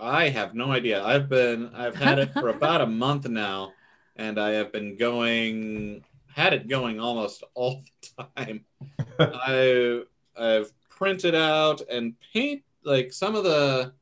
I 0.00 0.28
have 0.28 0.54
no 0.54 0.72
idea. 0.72 1.02
I've 1.02 1.28
been 1.28 1.70
I've 1.74 1.94
had 1.94 2.18
it 2.18 2.32
for 2.34 2.48
about 2.48 2.80
a 2.80 2.86
month 2.86 3.28
now 3.28 3.72
and 4.16 4.38
I 4.38 4.50
have 4.50 4.72
been 4.72 4.96
going 4.96 6.04
had 6.34 6.54
it 6.54 6.68
going 6.68 6.98
almost 6.98 7.44
all 7.54 7.82
the 8.16 8.26
time. 8.36 8.64
I 9.18 10.02
I've 10.36 10.72
printed 10.88 11.34
out 11.34 11.82
and 11.90 12.14
paint 12.32 12.62
like 12.84 13.12
some 13.12 13.34
of 13.34 13.44
the 13.44 13.92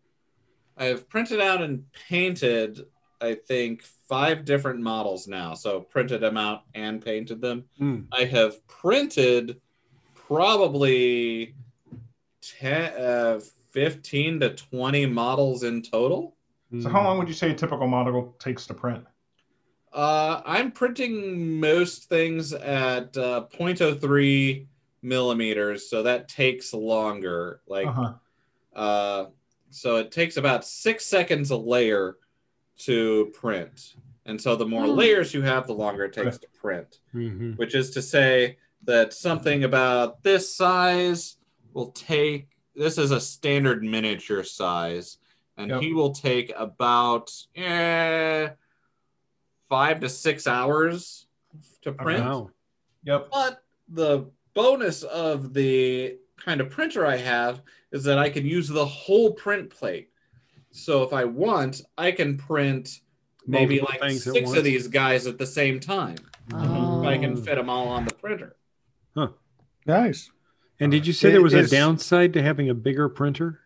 I've 0.76 1.08
printed 1.08 1.40
out 1.40 1.60
and 1.60 1.84
painted 2.08 2.80
I 3.20 3.34
think 3.34 3.82
five 3.82 4.44
different 4.44 4.80
models 4.80 5.28
now. 5.28 5.54
So 5.54 5.80
printed 5.80 6.20
them 6.20 6.36
out 6.36 6.64
and 6.74 7.04
painted 7.04 7.40
them. 7.40 7.64
Hmm. 7.78 8.00
I 8.12 8.24
have 8.24 8.66
printed 8.66 9.60
probably 10.14 11.54
10, 12.42 12.92
uh, 13.00 13.40
15 13.72 14.40
to 14.40 14.50
20 14.50 15.06
models 15.06 15.62
in 15.64 15.82
total. 15.82 16.36
So 16.80 16.88
how 16.88 17.02
long 17.02 17.18
would 17.18 17.26
you 17.26 17.34
say 17.34 17.50
a 17.50 17.54
typical 17.54 17.88
model 17.88 18.36
takes 18.38 18.64
to 18.68 18.74
print? 18.74 19.04
Uh, 19.92 20.40
I'm 20.46 20.70
printing 20.70 21.58
most 21.58 22.08
things 22.08 22.52
at 22.52 23.16
uh, 23.16 23.46
0.03 23.52 24.66
millimeters, 25.02 25.90
so 25.90 26.04
that 26.04 26.28
takes 26.28 26.72
longer. 26.72 27.60
Like, 27.66 27.88
Uh-huh. 27.88 28.12
uh, 28.72 29.26
so 29.70 29.96
it 29.96 30.12
takes 30.12 30.36
about 30.36 30.64
six 30.64 31.06
seconds 31.06 31.50
a 31.50 31.56
layer 31.56 32.18
to 32.84 33.30
print. 33.34 33.94
And 34.26 34.40
so 34.40 34.54
the 34.56 34.66
more 34.66 34.84
Hmm. 34.86 34.92
layers 34.96 35.34
you 35.34 35.42
have, 35.42 35.66
the 35.66 35.74
longer 35.74 36.04
it 36.04 36.12
takes 36.12 36.38
to 36.38 36.48
print. 36.48 37.00
Mhm. 37.14 37.56
which 37.58 37.74
is 37.74 37.90
to 37.90 38.02
say 38.02 38.58
that 38.84 39.12
something 39.12 39.64
about 39.64 40.22
this 40.22 40.54
size 40.54 41.36
will 41.72 41.90
take 41.92 42.48
this 42.74 42.96
is 42.98 43.10
a 43.10 43.20
standard 43.20 43.82
miniature 43.82 44.42
size 44.44 45.18
and 45.56 45.70
Yep. 45.70 45.82
he 45.82 45.92
will 45.92 46.12
take 46.12 46.52
about 46.56 47.30
eh, 47.56 48.48
five 49.68 50.00
to 50.00 50.08
six 50.08 50.46
hours 50.46 51.26
to 51.82 51.92
print 51.92 52.24
Wow. 52.24 52.50
Yep. 53.04 53.28
but 53.32 53.64
the 53.88 54.30
bonus 54.54 55.02
of 55.02 55.52
the 55.52 56.18
kind 56.36 56.60
of 56.60 56.70
printer 56.70 57.04
i 57.06 57.16
have 57.16 57.62
is 57.92 58.04
that 58.04 58.18
i 58.18 58.30
can 58.30 58.46
use 58.46 58.68
the 58.68 58.86
whole 58.86 59.32
print 59.32 59.68
plate 59.70 60.10
so 60.72 61.02
if 61.02 61.12
i 61.12 61.24
want 61.24 61.82
i 61.98 62.10
can 62.12 62.36
print 62.36 63.00
maybe 63.46 63.80
Multiple 63.80 64.08
like 64.08 64.18
six 64.20 64.52
of 64.52 64.64
these 64.64 64.86
guys 64.88 65.26
at 65.26 65.38
the 65.38 65.46
same 65.46 65.80
time 65.80 66.16
Oh. 66.52 67.00
if 67.00 67.06
I 67.06 67.16
can 67.16 67.36
fit 67.36 67.54
them 67.54 67.70
all 67.70 67.86
on 67.88 68.04
the 68.04 68.12
printer. 68.14 68.56
Huh. 69.16 69.28
Nice. 69.86 70.32
And 70.80 70.90
did 70.90 71.06
you 71.06 71.12
say 71.12 71.28
It 71.28 71.32
there 71.32 71.42
was 71.42 71.54
a 71.54 71.64
downside 71.68 72.32
to 72.32 72.42
having 72.42 72.68
a 72.70 72.74
bigger 72.74 73.08
printer 73.08 73.60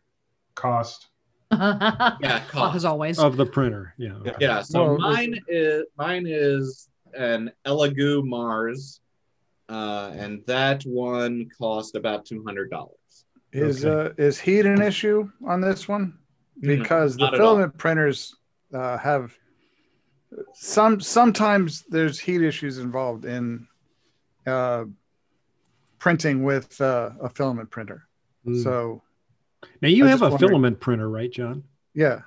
Cost. 0.55 1.07
yeah, 1.51 2.43
cost. 2.51 2.77
as 2.77 2.85
always. 2.85 3.19
of 3.19 3.37
the 3.39 3.47
printer? 3.47 3.95
Yeah. 3.97 4.15
okay. 4.17 4.35
Yeah, 4.39 4.61
so 4.61 4.85
Well, 4.85 4.99
mine 4.99 5.39
is 5.49 5.85
mine 5.97 6.27
is 6.29 6.89
an 7.17 7.51
Elegoo 7.67 8.23
Mars, 8.23 9.01
uh, 9.71 10.11
and 10.15 10.45
that 10.47 10.83
one 10.83 11.49
cost 11.59 11.95
about 11.97 12.27
two 12.27 12.45
hundred 12.45 12.71
dollars. 12.71 13.25
Is 13.53 13.85
Okay. 13.87 14.11
uh 14.11 14.15
is 14.23 14.39
heat 14.41 14.67
an 14.67 14.83
issue 14.83 15.31
on 15.47 15.61
this 15.63 15.89
one? 15.89 16.19
No, 16.61 16.77
Because 16.77 17.17
the 17.17 17.25
not 17.25 17.33
all. 17.35 17.39
filament 17.39 17.77
printers 17.79 18.35
uh, 18.73 18.97
have 18.99 19.37
some 20.53 21.01
sometimes 21.01 21.83
there's 21.89 22.19
heat 22.19 22.43
issues 22.43 22.79
involved 22.79 23.25
in 23.25 23.67
uh, 24.47 24.85
printing 25.99 26.43
with 26.45 26.81
uh, 26.81 27.11
a 27.21 27.29
filament 27.29 27.71
printer. 27.71 28.07
Mm. 28.47 28.63
So 28.63 29.03
now 29.81 29.89
you 29.89 30.07
I 30.07 30.11
have 30.11 30.23
a 30.23 30.31
wondering- 30.31 30.49
filament 30.49 30.81
printer, 30.81 31.09
right, 31.09 31.31
John? 31.33 31.65
yeah, 31.95 32.21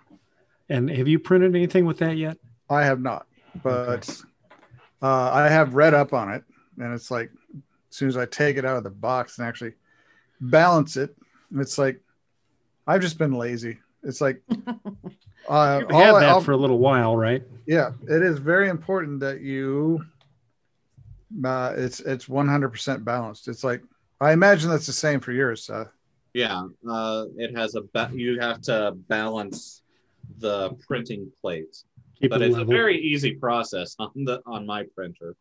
And 0.70 0.90
have 0.90 1.08
you 1.08 1.20
printed 1.20 1.56
anything 1.56 1.86
with 1.86 1.98
that 2.00 2.18
yet? 2.18 2.38
I 2.70 2.84
have 2.84 3.02
not, 3.02 3.28
but 3.64 4.10
uh, 5.02 5.32
I 5.32 5.48
have 5.50 5.76
read 5.76 5.94
up 5.94 6.14
on 6.14 6.32
it, 6.34 6.44
and 6.80 6.94
it's 6.94 7.12
like 7.12 7.30
as 7.56 7.96
soon 7.98 8.10
as 8.10 8.18
I 8.18 8.26
take 8.26 8.58
it 8.58 8.66
out 8.66 8.78
of 8.78 8.84
the 8.84 8.90
box 8.90 9.38
and 9.38 9.48
actually 9.48 9.74
balance 10.42 10.98
it, 10.98 11.16
it's 11.56 11.78
like 11.78 12.02
I've 12.86 13.02
just 13.02 13.18
been 13.18 13.34
lazy. 13.34 13.80
It's 14.08 14.22
like 14.22 14.42
uh, 15.50 15.80
You've 15.82 15.92
all 15.92 16.16
had 16.16 16.22
that 16.22 16.30
I'll- 16.30 16.42
for 16.42 16.54
a 16.54 16.58
little 16.58 16.80
while, 16.80 17.16
right? 17.16 17.44
yeah, 17.68 17.92
it 18.10 18.24
is 18.24 18.40
very 18.40 18.70
important 18.70 19.20
that 19.20 19.42
you 19.42 20.04
uh, 21.44 21.74
it's 21.76 22.00
it's 22.00 22.26
100% 22.26 23.04
balanced. 23.04 23.50
It's 23.50 23.64
like 23.64 23.84
I 24.22 24.32
imagine 24.32 24.70
that's 24.70 24.88
the 24.88 24.94
same 24.94 25.20
for 25.20 25.34
yours, 25.34 25.66
Seth. 25.66 25.90
Yeah, 26.34 26.64
uh, 26.90 27.26
it 27.36 27.56
has 27.58 27.76
a 27.76 27.82
ba- 27.94 28.12
you 28.14 28.40
have 28.40 28.62
to 28.62 28.94
balance 29.10 29.82
the 30.40 30.70
printing 30.88 31.30
plate, 31.42 31.76
Keep 32.22 32.30
but 32.32 32.42
it 32.42 32.50
it's 32.50 32.58
a 32.58 32.64
very 32.64 32.98
easy 32.98 33.34
process 33.36 33.96
on 34.00 34.12
the 34.16 34.42
on 34.46 34.66
my 34.66 34.86
printer. 34.96 35.36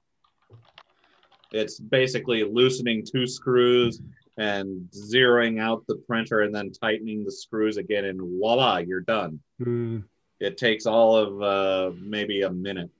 It's 1.52 1.78
basically 1.78 2.42
loosening 2.42 3.04
two 3.04 3.26
screws 3.28 4.00
and 4.36 4.88
zeroing 4.90 5.60
out 5.60 5.86
the 5.86 5.96
printer 6.06 6.42
and 6.42 6.54
then 6.54 6.70
tightening 6.72 7.24
the 7.24 7.32
screws 7.32 7.76
again, 7.76 8.04
and 8.04 8.20
voila, 8.20 8.78
you're 8.78 9.00
done. 9.00 9.40
Mm. 9.60 10.04
it 10.40 10.58
takes 10.58 10.84
all 10.84 11.16
of 11.16 11.42
uh, 11.42 11.96
maybe 11.98 12.42
a 12.42 12.50
minute 12.50 12.90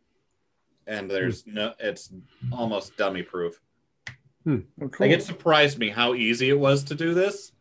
and 0.87 1.11
there's 1.11 1.47
no 1.47 1.75
it's 1.81 2.11
almost 2.51 2.97
dummy 2.97 3.23
proof 3.23 3.61
Oh, 4.47 4.63
cool. 4.79 4.91
Like 5.01 5.11
it 5.11 5.23
surprised 5.23 5.79
me 5.79 5.89
how 5.89 6.15
easy 6.15 6.49
it 6.51 6.59
was 6.59 6.85
to 6.85 6.95
do 6.95 7.15
this. 7.15 7.53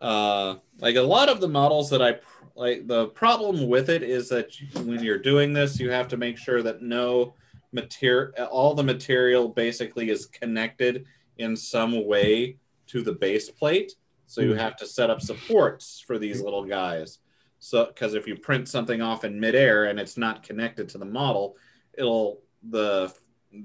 Uh, 0.00 0.56
like 0.80 0.96
a 0.96 1.02
lot 1.02 1.28
of 1.28 1.40
the 1.40 1.48
models 1.48 1.90
that 1.90 2.00
I 2.00 2.12
pr- 2.12 2.44
like, 2.54 2.86
the 2.86 3.08
problem 3.08 3.68
with 3.68 3.90
it 3.90 4.02
is 4.02 4.28
that 4.30 4.58
you, 4.58 4.66
when 4.82 5.02
you're 5.02 5.18
doing 5.18 5.52
this, 5.52 5.78
you 5.78 5.90
have 5.90 6.08
to 6.08 6.16
make 6.16 6.38
sure 6.38 6.62
that 6.62 6.82
no 6.82 7.34
material, 7.72 8.32
all 8.46 8.74
the 8.74 8.82
material 8.82 9.48
basically 9.48 10.10
is 10.10 10.26
connected 10.26 11.04
in 11.36 11.56
some 11.56 12.06
way 12.06 12.56
to 12.88 13.02
the 13.02 13.12
base 13.12 13.50
plate. 13.50 13.94
So 14.26 14.40
you 14.40 14.52
Hmm. 14.52 14.58
have 14.58 14.76
to 14.76 14.86
set 14.86 15.10
up 15.10 15.20
supports 15.20 16.02
for 16.06 16.18
these 16.18 16.42
little 16.42 16.64
guys. 16.64 17.18
So 17.60 17.86
because 17.86 18.14
if 18.14 18.26
you 18.26 18.36
print 18.36 18.68
something 18.68 19.00
off 19.00 19.24
in 19.24 19.40
midair 19.40 19.86
and 19.86 19.98
it's 19.98 20.16
not 20.16 20.42
connected 20.42 20.88
to 20.90 20.98
the 20.98 21.04
model, 21.04 21.56
it'll 21.94 22.42
the 22.68 23.12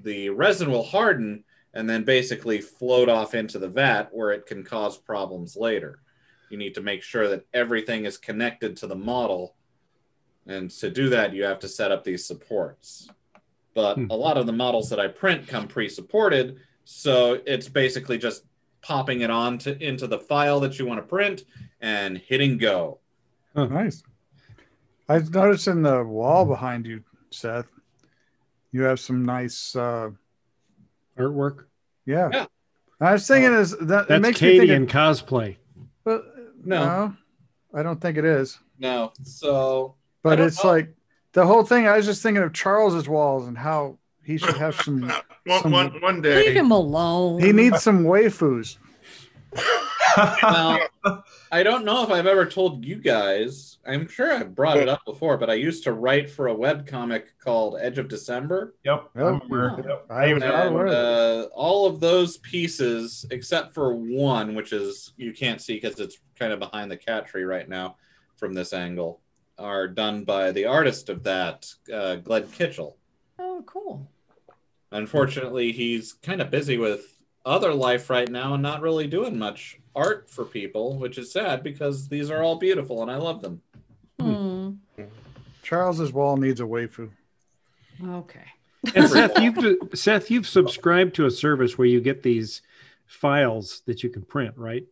the 0.02 0.30
resin 0.30 0.70
will 0.70 0.82
harden 0.82 1.44
and 1.74 1.88
then 1.88 2.04
basically 2.04 2.60
float 2.60 3.08
off 3.08 3.34
into 3.34 3.58
the 3.58 3.68
vat 3.68 4.08
where 4.12 4.30
it 4.32 4.46
can 4.46 4.64
cause 4.64 4.96
problems 4.96 5.56
later. 5.56 6.00
You 6.48 6.56
need 6.56 6.74
to 6.74 6.80
make 6.80 7.02
sure 7.02 7.28
that 7.28 7.44
everything 7.52 8.06
is 8.06 8.16
connected 8.16 8.76
to 8.78 8.86
the 8.86 8.94
model. 8.96 9.56
And 10.46 10.70
to 10.70 10.90
do 10.90 11.08
that, 11.10 11.34
you 11.34 11.44
have 11.44 11.58
to 11.60 11.68
set 11.68 11.90
up 11.92 12.04
these 12.04 12.24
supports. 12.24 13.08
But 13.74 13.94
Hmm. 13.94 14.06
a 14.10 14.16
lot 14.16 14.38
of 14.38 14.46
the 14.46 14.52
models 14.52 14.88
that 14.90 15.00
I 15.00 15.08
print 15.08 15.46
come 15.46 15.68
pre 15.68 15.88
supported. 15.88 16.58
So 16.84 17.42
it's 17.46 17.68
basically 17.68 18.18
just 18.18 18.44
popping 18.84 19.22
it 19.22 19.30
on 19.30 19.58
to, 19.58 19.82
into 19.82 20.06
the 20.06 20.18
file 20.18 20.60
that 20.60 20.78
you 20.78 20.86
want 20.86 20.98
to 21.00 21.06
print 21.06 21.44
and 21.80 22.18
hitting 22.18 22.58
go. 22.58 22.98
Nice. 23.56 24.02
I've 25.08 25.32
noticed 25.32 25.66
in 25.68 25.82
the 25.82 26.02
wall 26.04 26.44
behind 26.44 26.86
you, 26.86 27.02
Seth, 27.30 27.66
you 28.72 28.82
have 28.82 29.00
some 29.00 29.24
nice. 29.24 29.74
uh 29.76 30.10
Artwork. 31.18 31.66
Yeah. 32.06 32.28
Yeah. 32.32 32.46
I 33.00 33.12
was 33.12 33.26
thinking 33.26 33.52
is 33.52 33.70
that 33.78 34.02
it 34.04 34.08
That's 34.08 34.22
makes 34.22 34.42
me 34.42 34.48
Katie 34.48 34.58
think. 34.66 34.70
in 34.70 34.82
Of, 34.84 34.88
cosplay. 34.88 35.56
but, 36.04 36.24
No. 36.64 36.84
no, 36.84 37.16
I 37.78 37.82
don't 37.82 38.00
think 38.00 38.18
it 38.18 38.24
is. 38.24 38.58
No. 38.78 39.12
So 39.22 39.94
But 40.22 40.40
it's 40.40 40.62
know. 40.64 40.70
like 40.70 40.94
the 41.32 41.46
whole 41.46 41.62
thing. 41.64 41.86
I 41.86 41.96
was 41.96 42.06
just 42.06 42.22
thinking 42.22 42.42
of 42.42 42.52
Charles's 42.52 43.08
walls 43.08 43.46
and 43.46 43.56
how 43.56 43.98
he 44.24 44.38
should 44.38 44.56
have 44.56 44.74
some. 44.80 45.02
one, 45.46 45.62
Some- 45.62 45.72
one, 45.72 46.00
one 46.00 46.22
Leave 46.22 46.54
him 46.56 46.70
alone. 46.70 47.40
he 47.40 47.52
needs 47.52 47.82
some 47.82 48.04
waifus. 48.04 48.78
well, 50.42 50.80
I 51.52 51.62
don't 51.62 51.84
know 51.84 52.02
if 52.04 52.10
I've 52.10 52.26
ever 52.26 52.46
told 52.46 52.84
you 52.84 52.96
guys. 52.96 53.78
I'm 53.86 54.08
sure 54.08 54.32
I've 54.32 54.54
brought 54.54 54.78
it 54.78 54.88
up 54.88 55.04
before, 55.04 55.36
but 55.36 55.50
I 55.50 55.54
used 55.54 55.84
to 55.84 55.92
write 55.92 56.30
for 56.30 56.46
a 56.48 56.54
web 56.54 56.86
comic 56.86 57.38
called 57.38 57.76
Edge 57.80 57.98
of 57.98 58.08
December. 58.08 58.74
Yep. 58.84 59.10
I 59.14 59.18
Yep. 59.20 59.26
remember. 59.48 59.84
Yep. 59.86 60.06
I 60.10 60.32
was 60.34 60.42
not 60.42 60.54
And 60.66 60.74
aware 60.74 60.86
uh, 60.88 61.42
all 61.52 61.86
of 61.86 62.00
those 62.00 62.38
pieces, 62.38 63.26
except 63.30 63.74
for 63.74 63.94
one, 63.94 64.54
which 64.54 64.72
is 64.72 65.12
you 65.16 65.32
can't 65.32 65.60
see 65.60 65.74
because 65.74 66.00
it's 66.00 66.18
kind 66.38 66.52
of 66.52 66.58
behind 66.58 66.90
the 66.90 66.96
cat 66.96 67.26
tree 67.26 67.44
right 67.44 67.68
now 67.68 67.96
from 68.36 68.54
this 68.54 68.72
angle, 68.72 69.20
are 69.58 69.86
done 69.86 70.24
by 70.24 70.50
the 70.50 70.64
artist 70.64 71.08
of 71.08 71.22
that, 71.24 71.66
uh, 71.92 72.16
Gled 72.16 72.50
Kitchell. 72.52 72.96
Oh, 73.38 73.62
cool. 73.66 74.08
Unfortunately, 74.94 75.72
he's 75.72 76.12
kind 76.12 76.40
of 76.40 76.50
busy 76.50 76.78
with 76.78 77.18
other 77.44 77.74
life 77.74 78.08
right 78.08 78.30
now 78.30 78.54
and 78.54 78.62
not 78.62 78.80
really 78.80 79.08
doing 79.08 79.36
much 79.38 79.78
art 79.94 80.30
for 80.30 80.44
people, 80.44 80.96
which 80.98 81.18
is 81.18 81.32
sad 81.32 81.62
because 81.64 82.08
these 82.08 82.30
are 82.30 82.42
all 82.42 82.56
beautiful 82.56 83.02
and 83.02 83.10
I 83.10 83.16
love 83.16 83.42
them. 83.42 83.60
Hmm. 84.20 84.70
Charles's 85.62 86.12
wall 86.12 86.36
needs 86.36 86.60
a 86.60 86.64
waifu. 86.64 87.10
Okay. 88.06 88.44
And 88.94 89.08
Seth, 89.10 89.38
you've 89.40 89.78
Seth, 89.94 90.30
you've 90.30 90.46
subscribed 90.46 91.14
to 91.16 91.26
a 91.26 91.30
service 91.30 91.76
where 91.76 91.88
you 91.88 92.00
get 92.00 92.22
these 92.22 92.62
files 93.06 93.82
that 93.86 94.02
you 94.02 94.10
can 94.10 94.22
print, 94.22 94.54
right? 94.56 94.84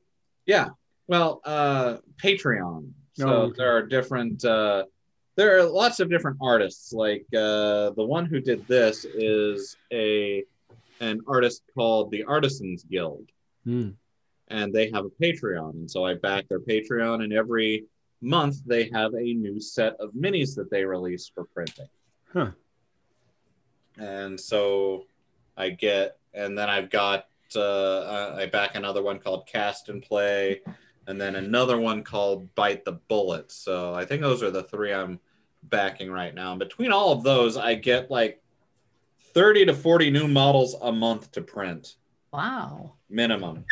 Yeah. 0.47 0.71
Well, 1.07 1.41
uh, 1.45 1.99
Patreon. 2.23 2.91
So 3.15 3.29
Oh, 3.29 3.33
okay. 3.43 3.55
there 3.59 3.77
are 3.77 3.83
different. 3.87 4.45
Uh, 4.45 4.85
there 5.37 5.59
are 5.59 5.63
lots 5.65 6.01
of 6.01 6.11
different 6.11 6.37
artists. 6.41 6.93
Like 6.93 7.25
uh, 7.35 7.91
the 7.91 8.05
one 8.05 8.27
who 8.27 8.41
did 8.41 8.67
this 8.67 9.05
is 9.05 9.77
a 9.93 10.45
an 11.01 11.21
artist 11.27 11.63
called 11.75 12.11
the 12.11 12.23
Artisans 12.25 12.85
Guild, 12.85 13.27
Hmm. 13.65 13.91
and 14.49 14.73
they 14.73 14.91
have 14.91 15.05
a 15.05 15.11
Patreon. 15.11 15.71
And 15.73 15.91
so 15.91 16.05
I 16.05 16.15
back 16.15 16.49
their 16.49 16.61
Patreon, 16.61 17.25
and 17.25 17.33
every 17.33 17.87
month 18.21 18.65
they 18.65 18.89
have 18.93 19.15
a 19.15 19.35
new 19.35 19.61
set 19.61 19.95
of 19.97 20.13
minis 20.13 20.55
that 20.55 20.71
they 20.71 20.85
release 20.85 21.29
for 21.35 21.45
printing. 21.45 21.89
Huh. 22.33 22.51
And 23.99 24.39
so 24.41 25.07
I 25.57 25.71
get, 25.71 26.19
and 26.35 26.57
then 26.57 26.69
I've 26.71 26.89
got 26.91 27.27
uh, 27.57 28.35
I 28.37 28.47
back 28.47 28.77
another 28.77 29.03
one 29.03 29.19
called 29.19 29.47
Cast 29.47 29.89
and 29.91 30.03
Play, 30.03 30.63
and 31.07 31.21
then 31.21 31.37
another 31.37 31.79
one 31.79 32.03
called 32.03 32.55
Bite 32.55 32.85
the 32.85 32.93
Bullet. 32.93 33.51
So 33.51 33.95
I 33.95 34.05
think 34.05 34.23
those 34.23 34.43
are 34.43 34.51
the 34.51 34.63
three 34.65 34.93
I'm 34.93 35.19
backing 35.65 36.11
right 36.11 36.35
now. 36.35 36.51
And 36.53 36.59
between 36.59 36.93
all 36.93 37.13
of 37.13 37.23
those, 37.23 37.57
I 37.57 37.75
get 37.75 38.11
like 38.11 38.41
30 39.35 39.67
to 39.67 39.75
40 39.75 40.11
new 40.11 40.29
models 40.29 40.77
a 40.83 40.93
month 40.93 41.33
to 41.33 41.41
print 41.41 41.97
Wow. 42.33 42.95
minimum. 43.11 43.65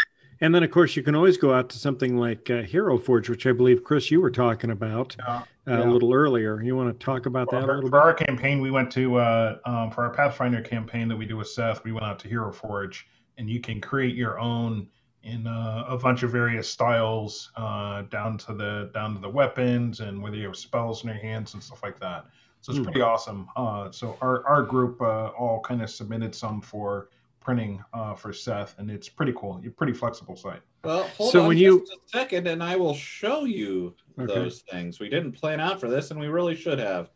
And 0.43 0.55
then, 0.55 0.63
of 0.63 0.71
course, 0.71 0.97
you 0.97 1.03
can 1.03 1.15
always 1.15 1.37
go 1.37 1.53
out 1.53 1.69
to 1.71 1.79
something 1.79 2.17
like 2.17 2.49
uh, 2.49 2.63
Hero 2.63 2.97
Forge, 2.97 3.29
which 3.29 3.47
I 3.47 3.53
believe, 3.53 3.85
Chris, 3.85 4.11
you 4.11 4.23
were 4.23 4.31
talking 4.31 4.71
about 4.71 5.15
Yeah. 5.19 5.37
uh, 5.37 5.43
Yeah. 5.67 5.85
a 5.85 5.91
little 5.91 6.15
earlier. 6.15 6.63
You 6.63 6.77
want 6.77 6.99
to 6.99 7.05
talk 7.05 7.27
about 7.27 7.51
that 7.51 7.59
a 7.59 7.67
For, 7.67 7.75
little 7.77 7.91
for 7.91 7.99
bit? 7.99 8.01
our 8.01 8.15
campaign, 8.15 8.61
we 8.61 8.71
went 8.71 8.91
to 8.93 9.17
uh, 9.17 9.59
um, 9.67 9.91
for 9.91 10.03
our 10.05 10.11
Pathfinder 10.11 10.63
campaign 10.63 11.09
that 11.09 11.17
we 11.17 11.27
do 11.27 11.37
with 11.37 11.49
Seth. 11.49 11.85
We 11.85 11.93
went 11.93 12.07
out 12.07 12.19
to 12.21 12.29
Hero 12.29 12.51
Forge, 12.53 13.07
and 13.37 13.51
you 13.51 13.61
can 13.61 13.81
create 13.83 14.15
your 14.17 14.39
own 14.39 14.87
in 15.23 15.47
uh, 15.47 15.85
a 15.89 15.97
bunch 15.99 16.23
of 16.23 16.31
various 16.31 16.69
styles, 16.69 17.51
uh, 17.57 18.03
down 18.03 18.39
to 18.39 18.55
the 18.55 18.91
down 18.95 19.15
to 19.15 19.21
the 19.21 19.29
weapons 19.29 20.01
and 20.01 20.23
whether 20.23 20.37
you 20.37 20.47
have 20.47 20.57
spells 20.57 21.03
in 21.03 21.09
your 21.09 21.19
hands 21.19 21.55
and 21.55 21.63
stuff 21.63 21.83
like 21.83 21.99
that. 22.01 22.27
So 22.63 22.73
it's 22.73 22.79
Hmm. 22.79 22.85
pretty 22.85 23.01
awesome. 23.03 23.49
Uh, 23.57 23.91
so 23.91 24.17
our 24.23 24.47
our 24.47 24.63
group 24.63 25.01
uh, 25.03 25.27
all 25.29 25.61
kind 25.61 25.83
of 25.83 25.91
submitted 25.91 26.35
some 26.35 26.61
for 26.61 27.09
printing 27.41 27.83
uh, 27.95 28.15
for 28.15 28.33
Seth, 28.33 28.79
and 28.79 28.91
it's 28.91 29.09
pretty 29.09 29.33
cool. 29.37 29.61
You're 29.63 29.73
pretty 29.73 29.95
flexible 29.95 30.37
site. 30.37 30.61
Well, 30.85 31.05
hold 31.17 31.33
So 31.33 31.43
on 31.43 31.49
when 31.49 31.57
just 31.59 31.63
you- 31.65 31.85
a 31.97 32.09
second, 32.09 32.47
and 32.47 32.63
I 32.63 32.77
will 32.77 32.95
show 32.95 33.45
you 33.45 33.95
Okay. 34.19 34.27
those 34.35 34.61
things. 34.71 35.01
We 35.01 35.09
didn't 35.09 35.33
plan 35.33 35.61
out 35.61 35.81
for 35.81 35.89
this, 35.89 36.11
and 36.11 36.21
we 36.21 36.29
really 36.29 36.55
should 36.55 36.79
have. 36.79 37.11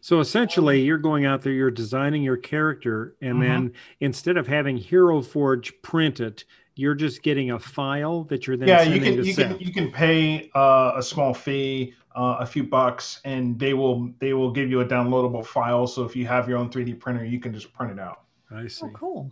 So 0.00 0.20
essentially, 0.20 0.80
you're 0.82 0.96
going 0.98 1.24
out 1.26 1.42
there, 1.42 1.52
you're 1.52 1.70
designing 1.70 2.22
your 2.22 2.36
character, 2.38 3.16
and 3.20 3.36
Mhm. 3.36 3.40
then 3.40 3.72
instead 4.00 4.36
of 4.38 4.46
having 4.46 4.76
Hero 4.78 5.20
Forge 5.22 5.72
print 5.82 6.20
it, 6.20 6.44
you're 6.76 6.94
just 6.94 7.22
getting 7.22 7.50
a 7.52 7.58
file 7.58 8.24
that 8.24 8.46
you're 8.46 8.56
then 8.56 8.68
yeah, 8.68 8.82
you 8.82 9.00
can 9.00 9.16
to 9.16 9.24
you 9.24 9.32
Seth. 9.32 9.58
can 9.58 9.66
you 9.66 9.72
can 9.72 9.90
pay 9.92 10.50
uh, 10.54 10.92
a 10.96 11.02
small 11.02 11.32
fee, 11.34 11.94
uh, 12.16 12.36
a 12.40 12.46
few 12.46 12.64
bucks, 12.64 13.20
and 13.24 13.58
they 13.58 13.74
will 13.74 14.10
they 14.18 14.32
will 14.34 14.50
give 14.50 14.70
you 14.70 14.80
a 14.80 14.86
downloadable 14.86 15.44
file. 15.44 15.86
So 15.86 16.04
if 16.04 16.16
you 16.16 16.26
have 16.26 16.48
your 16.48 16.58
own 16.58 16.70
3D 16.70 16.98
printer, 16.98 17.24
you 17.24 17.38
can 17.40 17.52
just 17.52 17.72
print 17.72 17.92
it 17.92 17.98
out. 17.98 18.22
I 18.50 18.66
see. 18.66 18.86
Oh, 18.86 18.90
cool. 18.94 19.30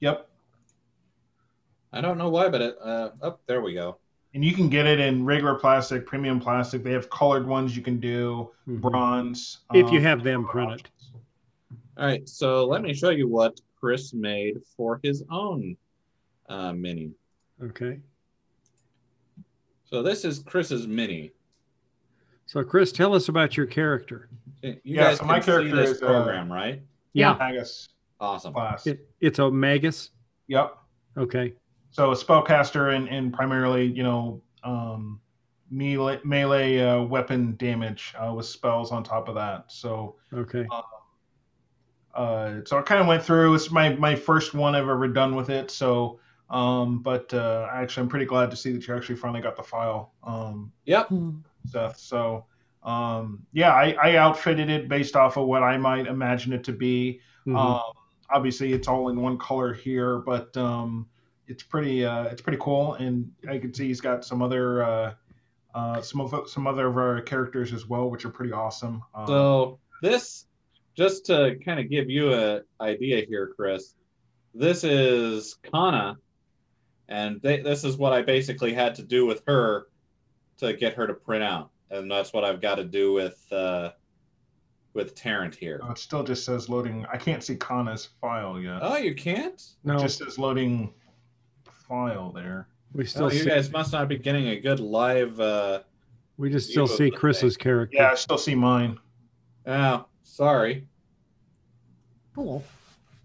Yep, 0.00 0.28
I 1.92 2.00
don't 2.00 2.18
know 2.18 2.28
why, 2.30 2.48
but 2.48 2.60
it. 2.60 2.76
Uh, 2.82 3.10
oh, 3.22 3.38
there 3.46 3.60
we 3.60 3.74
go. 3.74 3.98
and 4.34 4.44
you 4.44 4.52
can 4.54 4.68
get 4.68 4.86
it 4.86 5.00
in 5.00 5.24
regular 5.24 5.54
plastic, 5.54 6.06
premium 6.06 6.38
plastic. 6.38 6.82
They 6.84 6.92
have 6.92 7.08
colored 7.10 7.46
ones 7.46 7.74
you 7.76 7.82
can 7.82 7.98
do, 7.98 8.50
Mhm. 8.68 8.80
bronze. 8.80 9.58
If 9.74 9.90
you 9.90 9.98
um, 9.98 10.04
have 10.04 10.22
them 10.22 10.46
print 10.46 10.72
it. 10.80 10.88
All 11.96 12.04
right, 12.06 12.28
so 12.28 12.64
let 12.66 12.82
me 12.82 12.94
show 12.94 13.08
you 13.10 13.26
what 13.26 13.60
Chris 13.80 14.12
made 14.14 14.58
for 14.76 15.00
his 15.02 15.24
own 15.30 15.76
uh, 16.48 16.72
mini. 16.72 17.12
Okay. 17.62 18.00
So 19.84 20.02
this 20.02 20.24
is 20.24 20.40
Chris's 20.40 20.86
mini. 20.86 21.32
So, 22.46 22.62
Chris, 22.64 22.92
tell 22.92 23.14
us 23.14 23.28
about 23.28 23.56
your 23.56 23.66
character. 23.66 24.28
You 24.62 24.76
Yeah, 24.84 25.04
guys 25.04 25.16
so 25.16 25.20
can 25.20 25.28
my 25.28 25.40
see 25.40 25.46
character 25.46 25.76
this 25.76 25.90
is, 25.90 26.02
uh, 26.02 26.06
program, 26.06 26.50
right? 26.50 26.82
Yeah. 27.12 27.34
Magus 27.38 27.88
Awesome. 28.20 28.52
class. 28.54 28.86
It, 28.86 29.06
it's 29.20 29.38
a 29.38 29.50
Magus. 29.50 30.10
Yep. 30.48 30.76
Okay. 31.18 31.52
So 31.90 32.10
a 32.10 32.14
spellcaster 32.14 32.94
and, 32.96 33.08
and 33.08 33.32
primarily, 33.32 33.84
you 33.86 34.02
know, 34.02 34.42
um, 34.64 35.20
melee, 35.70 36.20
melee 36.24 36.78
uh, 36.80 37.02
weapon 37.02 37.54
damage 37.56 38.14
uh, 38.18 38.32
with 38.32 38.46
spells 38.46 38.92
on 38.92 39.02
top 39.04 39.28
of 39.28 39.34
that. 39.34 39.64
So 39.68 40.16
Okay. 40.32 40.66
uh, 42.14 42.60
so 42.64 42.78
I 42.78 42.82
kind 42.82 43.00
of 43.00 43.06
went 43.06 43.22
through. 43.22 43.54
It's 43.54 43.70
my 43.70 43.94
my 43.96 44.14
first 44.14 44.54
one 44.54 44.74
I've 44.74 44.88
ever 44.88 45.08
done 45.08 45.34
with 45.36 45.50
it. 45.50 45.70
So, 45.70 46.18
um, 46.50 47.02
but 47.02 47.32
uh, 47.34 47.68
actually, 47.72 48.02
I'm 48.04 48.08
pretty 48.08 48.26
glad 48.26 48.50
to 48.50 48.56
see 48.56 48.72
that 48.72 48.86
you 48.86 48.94
actually 48.94 49.16
finally 49.16 49.40
got 49.40 49.56
the 49.56 49.62
file, 49.62 50.12
um, 50.24 50.72
Yep. 50.86 51.08
Hmm. 51.08 51.30
Seth. 51.66 51.98
So, 51.98 52.46
um, 52.82 53.44
yeah, 53.52 53.72
I, 53.74 53.94
I 54.02 54.16
outfitted 54.16 54.70
it 54.70 54.88
based 54.88 55.16
off 55.16 55.36
of 55.36 55.46
what 55.46 55.62
I 55.62 55.76
might 55.76 56.06
imagine 56.06 56.52
it 56.52 56.64
to 56.64 56.72
be. 56.72 57.20
Mhm. 57.46 57.56
Um, 57.56 57.92
obviously, 58.30 58.72
it's 58.72 58.88
all 58.88 59.08
in 59.10 59.20
one 59.20 59.36
color 59.38 59.74
here, 59.74 60.18
but 60.18 60.56
um, 60.56 61.06
it's 61.46 61.62
pretty 61.62 62.04
uh, 62.04 62.24
it's 62.24 62.40
pretty 62.42 62.58
cool. 62.60 62.94
And 62.94 63.30
I 63.48 63.58
can 63.58 63.74
see 63.74 63.86
he's 63.88 64.00
got 64.00 64.24
some 64.24 64.40
other 64.42 64.82
uh, 64.82 65.14
uh, 65.74 66.00
some 66.00 66.20
of 66.20 66.48
some 66.48 66.66
other 66.66 66.86
of 66.86 66.96
our 66.96 67.20
characters 67.22 67.72
as 67.72 67.86
well, 67.86 68.08
which 68.10 68.24
are 68.24 68.30
pretty 68.30 68.52
awesome. 68.52 69.02
Um, 69.14 69.26
So 69.26 69.78
this, 70.02 70.46
just 70.96 71.26
to 71.26 71.58
kind 71.64 71.80
of 71.80 71.90
give 71.90 72.08
you 72.08 72.32
an 72.32 72.62
idea 72.80 73.24
here, 73.26 73.52
Chris, 73.54 73.94
this 74.54 74.84
is 74.84 75.56
Kana, 75.72 76.16
and 77.08 77.40
they, 77.42 77.60
this 77.60 77.84
is 77.84 77.96
what 77.96 78.12
I 78.12 78.22
basically 78.22 78.72
had 78.72 78.94
to 78.96 79.02
do 79.02 79.26
with 79.26 79.42
her 79.46 79.86
to 80.58 80.72
get 80.74 80.94
her 80.94 81.06
to 81.06 81.14
print 81.14 81.42
out, 81.42 81.70
and 81.90 82.10
that's 82.10 82.32
what 82.32 82.44
I've 82.44 82.60
got 82.60 82.76
to 82.76 82.84
do 82.84 83.12
with 83.12 83.44
uh, 83.52 83.90
with 84.94 85.14
Tarrant 85.14 85.54
here. 85.54 85.80
Oh, 85.82 85.92
it 85.92 85.98
still 85.98 86.24
just 86.24 86.44
says 86.44 86.68
loading. 86.68 87.06
I 87.12 87.16
can't 87.16 87.42
see 87.42 87.56
Kana's 87.56 88.08
file 88.20 88.60
yet. 88.60 88.80
Oh, 88.82 88.96
you 88.96 89.14
can't? 89.14 89.62
No, 89.84 89.96
It 89.96 90.00
just 90.00 90.18
says 90.18 90.38
loading 90.38 90.92
file 91.88 92.32
there. 92.32 92.68
we 92.92 93.04
still 93.04 93.26
Oh, 93.26 93.30
you 93.30 93.40
see, 93.40 93.48
guys 93.48 93.70
must 93.70 93.92
not 93.92 94.08
be 94.08 94.18
getting 94.18 94.48
a 94.48 94.60
good 94.60 94.80
live. 94.80 95.38
Uh... 95.38 95.80
we 96.36 96.50
just 96.50 96.70
still 96.70 96.88
see 96.88 97.10
the 97.10 97.16
Chris's 97.16 97.56
character. 97.56 97.96
Yeah, 97.96 98.10
I 98.10 98.14
still 98.14 98.38
see 98.38 98.54
mine. 98.54 98.98
Oh, 99.66 100.06
sorry. 100.22 100.86
Cool. 102.34 102.64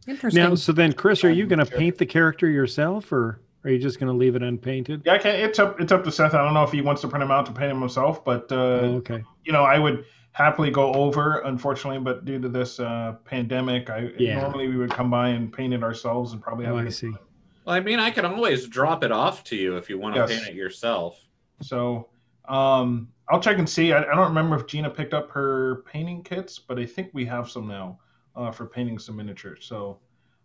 Interesting. 0.08 0.44
Now, 0.44 0.56
so 0.56 0.74
then, 0.74 0.94
Chris, 0.94 1.24
are 1.24 1.32
you 1.32 1.46
going 1.46 1.60
to 1.60 1.66
paint 1.66 1.98
the 1.98 2.06
character 2.06 2.50
yourself, 2.50 3.12
or 3.12 3.40
are 3.64 3.70
you 3.72 3.80
just 3.80 4.00
going 4.00 4.12
to 4.12 4.18
leave 4.18 4.36
it 4.36 4.44
unpainted? 4.44 5.04
Yeah, 5.06 5.14
I 5.14 5.18
can, 5.18 5.36
it's 5.36 5.60
up. 5.60 5.80
It's 5.80 5.92
up 5.92 6.04
to 6.04 6.12
Seth. 6.12 6.34
I 6.34 6.44
don't 6.44 6.54
know 6.54 6.64
if 6.64 6.72
he 6.72 6.82
wants 6.82 7.02
to 7.02 7.08
print 7.08 7.22
them 7.22 7.32
out 7.32 7.46
to 7.46 7.52
paint 7.52 7.70
them 7.72 7.80
himself, 7.80 8.24
but 8.26 8.52
uh, 8.52 8.56
oh, 8.56 8.96
okay. 8.98 9.24
you 9.46 9.54
know, 9.54 9.64
I 9.64 9.80
would 9.80 10.06
happily 10.34 10.72
go 10.72 10.94
over. 10.94 11.40
Unfortunately, 11.42 12.00
but 12.00 12.26
due 12.26 12.40
to 12.40 12.50
this 12.50 12.80
uh, 12.80 13.16
pandemic, 13.26 13.90
I 13.90 14.12
Yeah. 14.18 14.42
normally 14.42 14.68
we 14.68 14.78
would 14.78 14.92
come 14.92 15.10
by 15.10 15.30
and 15.30 15.52
paint 15.52 15.74
it 15.74 15.84
ourselves 15.84 16.34
and 16.34 16.42
probably 16.42 16.66
have. 16.66 16.76
Oh, 16.76 16.78
a 16.80 16.82
I 16.82 16.84
good 16.86 16.94
see. 16.94 17.12
time. 17.12 17.20
Well, 17.66 17.76
I 17.76 17.80
mean, 17.80 18.00
I 18.00 18.12
can 18.12 18.26
always 18.26 18.68
drop 18.68 19.04
it 19.06 19.12
off 19.12 19.44
to 19.46 19.56
you 19.56 19.78
if 19.78 19.90
you 19.90 19.98
want 19.98 20.16
to 20.16 20.22
Yes. 20.22 20.30
paint 20.30 20.48
it 20.50 20.56
yourself. 20.56 21.26
So 21.62 22.10
um, 22.50 23.08
I'll 23.30 23.40
check 23.40 23.58
and 23.58 23.70
see. 23.70 23.94
I, 23.94 24.00
I 24.00 24.16
don't 24.16 24.28
remember 24.28 24.58
if 24.58 24.68
Gina 24.68 24.90
picked 24.90 25.14
up 25.14 25.32
her 25.32 25.84
painting 25.90 26.24
kits, 26.24 26.60
but 26.60 26.78
I 26.78 26.86
think 26.86 27.12
we 27.14 27.24
have 27.26 27.50
some 27.50 27.68
now 27.68 28.00
uh, 28.36 28.52
for 28.52 28.66
painting 28.66 29.00
some 29.00 29.16
miniatures. 29.16 29.66
So 29.66 30.00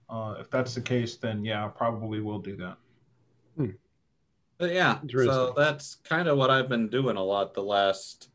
uh, 0.09 0.37
if 0.39 0.49
that's 0.51 0.77
the 0.77 0.81
case, 0.81 1.17
then 1.17 1.45
yeah, 1.45 1.65
I 1.65 1.69
probably 1.69 2.21
will 2.21 2.39
do 2.39 2.55
that. 2.59 2.77
But 4.59 4.73
yeah, 4.73 4.99
so 5.09 5.55
that's 5.57 5.97
kind 6.05 6.27
of 6.27 6.37
what 6.37 6.51
I've 6.51 6.69
been 6.69 6.89
doing 6.89 7.17
a 7.17 7.23
lot 7.23 7.55
the 7.55 7.63
last. 7.63 8.29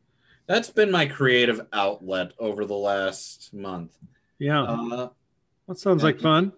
That's 0.48 0.70
been 0.70 0.90
my 0.90 1.06
creative 1.06 1.68
outlet 1.74 2.32
over 2.40 2.64
the 2.66 2.76
last 2.76 3.54
month. 3.54 3.98
Yeah, 4.40 4.64
Uh, 4.64 5.10
that 5.68 5.78
sounds 5.78 6.02
like 6.04 6.20
fun. 6.22 6.54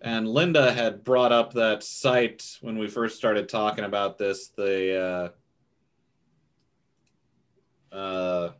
and 0.00 0.28
Linda 0.28 0.72
had 0.72 1.04
brought 1.04 1.30
up 1.30 1.52
that 1.54 1.82
site 1.84 2.58
when 2.62 2.78
we 2.78 2.88
first 2.88 3.16
started 3.16 3.48
talking 3.48 3.84
about 3.84 4.18
this. 4.18 4.48
The 4.48 5.32
uh, 7.92 7.94
uh, 7.94 8.52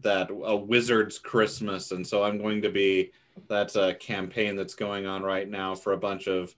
that 0.00 0.30
a 0.30 0.56
wizard's 0.56 1.18
Christmas, 1.18 1.90
and 1.92 2.06
so 2.06 2.22
I'm 2.22 2.38
going 2.38 2.62
to 2.62 2.70
be. 2.70 3.12
That's 3.48 3.74
a 3.76 3.94
campaign 3.94 4.54
that's 4.56 4.74
going 4.74 5.06
on 5.06 5.22
right 5.22 5.48
now 5.48 5.74
for 5.74 5.92
a 5.92 5.98
bunch 5.98 6.28
of 6.28 6.54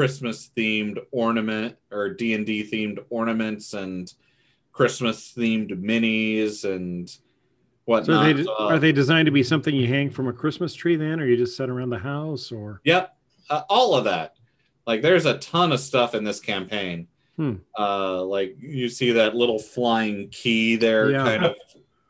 Christmas 0.00 0.50
themed 0.56 0.98
ornament 1.10 1.76
or 1.90 2.10
D 2.14 2.34
and 2.34 2.46
D 2.46 2.62
themed 2.62 3.00
ornaments 3.10 3.74
and 3.74 4.10
Christmas 4.72 5.32
themed 5.36 5.72
minis 5.82 6.64
and 6.64 7.10
So 7.10 7.18
whatnot. 7.86 8.24
are 8.30 8.32
they, 8.32 8.44
Uh, 8.48 8.66
are 8.68 8.78
they 8.78 8.92
designed 8.92 9.26
to 9.26 9.32
be 9.32 9.42
something 9.42 9.74
you 9.74 9.88
hang 9.88 10.08
from 10.08 10.28
a 10.28 10.32
Christmas 10.32 10.74
tree 10.74 10.94
then, 10.94 11.18
or 11.20 11.26
you 11.26 11.36
just 11.36 11.56
set 11.56 11.68
around 11.68 11.90
the 11.90 11.98
house, 11.98 12.52
or 12.52 12.80
Yep, 12.84 13.16
uh, 13.50 13.62
all 13.68 13.96
of 13.96 14.04
that. 14.04 14.36
Like, 14.86 15.02
there's 15.02 15.26
a 15.26 15.38
ton 15.38 15.72
of 15.72 15.80
stuff 15.80 16.14
in 16.14 16.22
this 16.22 16.38
campaign. 16.38 17.08
Hmm. 17.36 17.54
Uh, 17.76 18.22
like 18.24 18.56
you 18.60 18.88
see 18.88 19.10
that 19.12 19.34
little 19.34 19.58
flying 19.58 20.28
key 20.28 20.76
there, 20.76 21.10
Yeah. 21.10 21.24
kind 21.24 21.44
of 21.46 21.56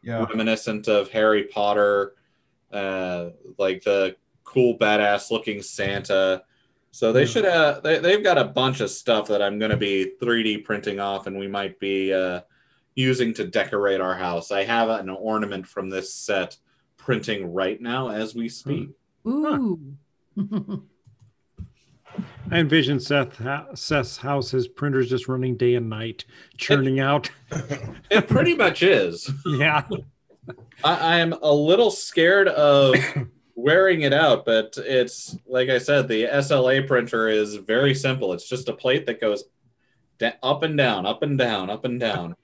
Yeah. 0.03 0.27
reminiscent 0.27 0.87
of 0.87 1.09
Harry 1.11 1.45
Potter. 1.45 2.15
Uh, 2.71 3.31
like 3.59 3.83
the 3.85 4.17
cool, 4.45 4.77
badass 4.79 5.31
looking 5.31 5.63
Santa. 5.63 6.43
So 6.93 7.13
they 7.13 7.25
should 7.25 7.45
have. 7.45 7.83
They, 7.83 7.99
they've 7.99 8.23
got 8.23 8.39
a 8.39 8.45
bunch 8.45 8.81
of 8.81 8.91
stuff 8.91 9.29
that 9.29 9.41
I'm 9.41 9.59
going 9.59 9.71
to 9.71 9.77
be 9.77 10.13
3D 10.21 10.65
printing 10.65 10.99
off, 10.99 11.27
and 11.27 11.39
we 11.39 11.47
might 11.47 11.79
be 11.79 12.13
uh, 12.13 12.41
using 12.95 13.33
to 13.35 13.47
decorate 13.47 14.01
our 14.01 14.15
house. 14.15 14.51
I 14.51 14.65
have 14.65 14.89
an 14.89 15.09
ornament 15.09 15.67
from 15.67 15.89
this 15.89 16.13
set 16.13 16.57
printing 16.97 17.53
right 17.53 17.81
now 17.81 18.09
as 18.09 18.35
we 18.35 18.49
speak. 18.49 18.91
Ooh. 19.27 19.79
I 22.51 22.59
envision 22.59 22.99
Seth 22.99 23.37
ha- 23.39 23.67
Seth's 23.75 24.17
house, 24.17 24.51
his 24.51 24.67
printers 24.67 25.09
just 25.09 25.29
running 25.29 25.57
day 25.57 25.75
and 25.77 25.89
night, 25.89 26.25
churning 26.57 27.01
out. 27.01 27.31
It 28.11 28.27
pretty 28.27 28.57
much 28.57 28.83
is. 28.83 29.31
yeah, 29.47 29.85
I, 30.83 31.21
I'm 31.21 31.33
a 31.33 31.53
little 31.53 31.93
scared 31.93 32.49
of 32.49 32.97
wearing 33.61 34.03
it 34.03 34.13
out, 34.13 34.45
but 34.45 34.75
it's 34.79 35.37
like 35.47 35.69
I 35.69 35.79
said, 35.79 36.09
the 36.09 36.25
SLA 36.25 36.87
printer 36.87 37.29
is 37.29 37.55
very 37.57 37.95
simple. 37.95 38.33
It's 38.33 38.49
just 38.49 38.69
a 38.69 38.73
plate 38.73 39.07
that 39.07 39.21
goes 39.21 39.45
up 40.43 40.63
and 40.63 40.77
down, 40.77 41.07
up 41.07 41.23
and 41.23 41.39
down, 41.39 41.71
up 41.71 41.85
and 41.85 41.99
down. 41.99 42.35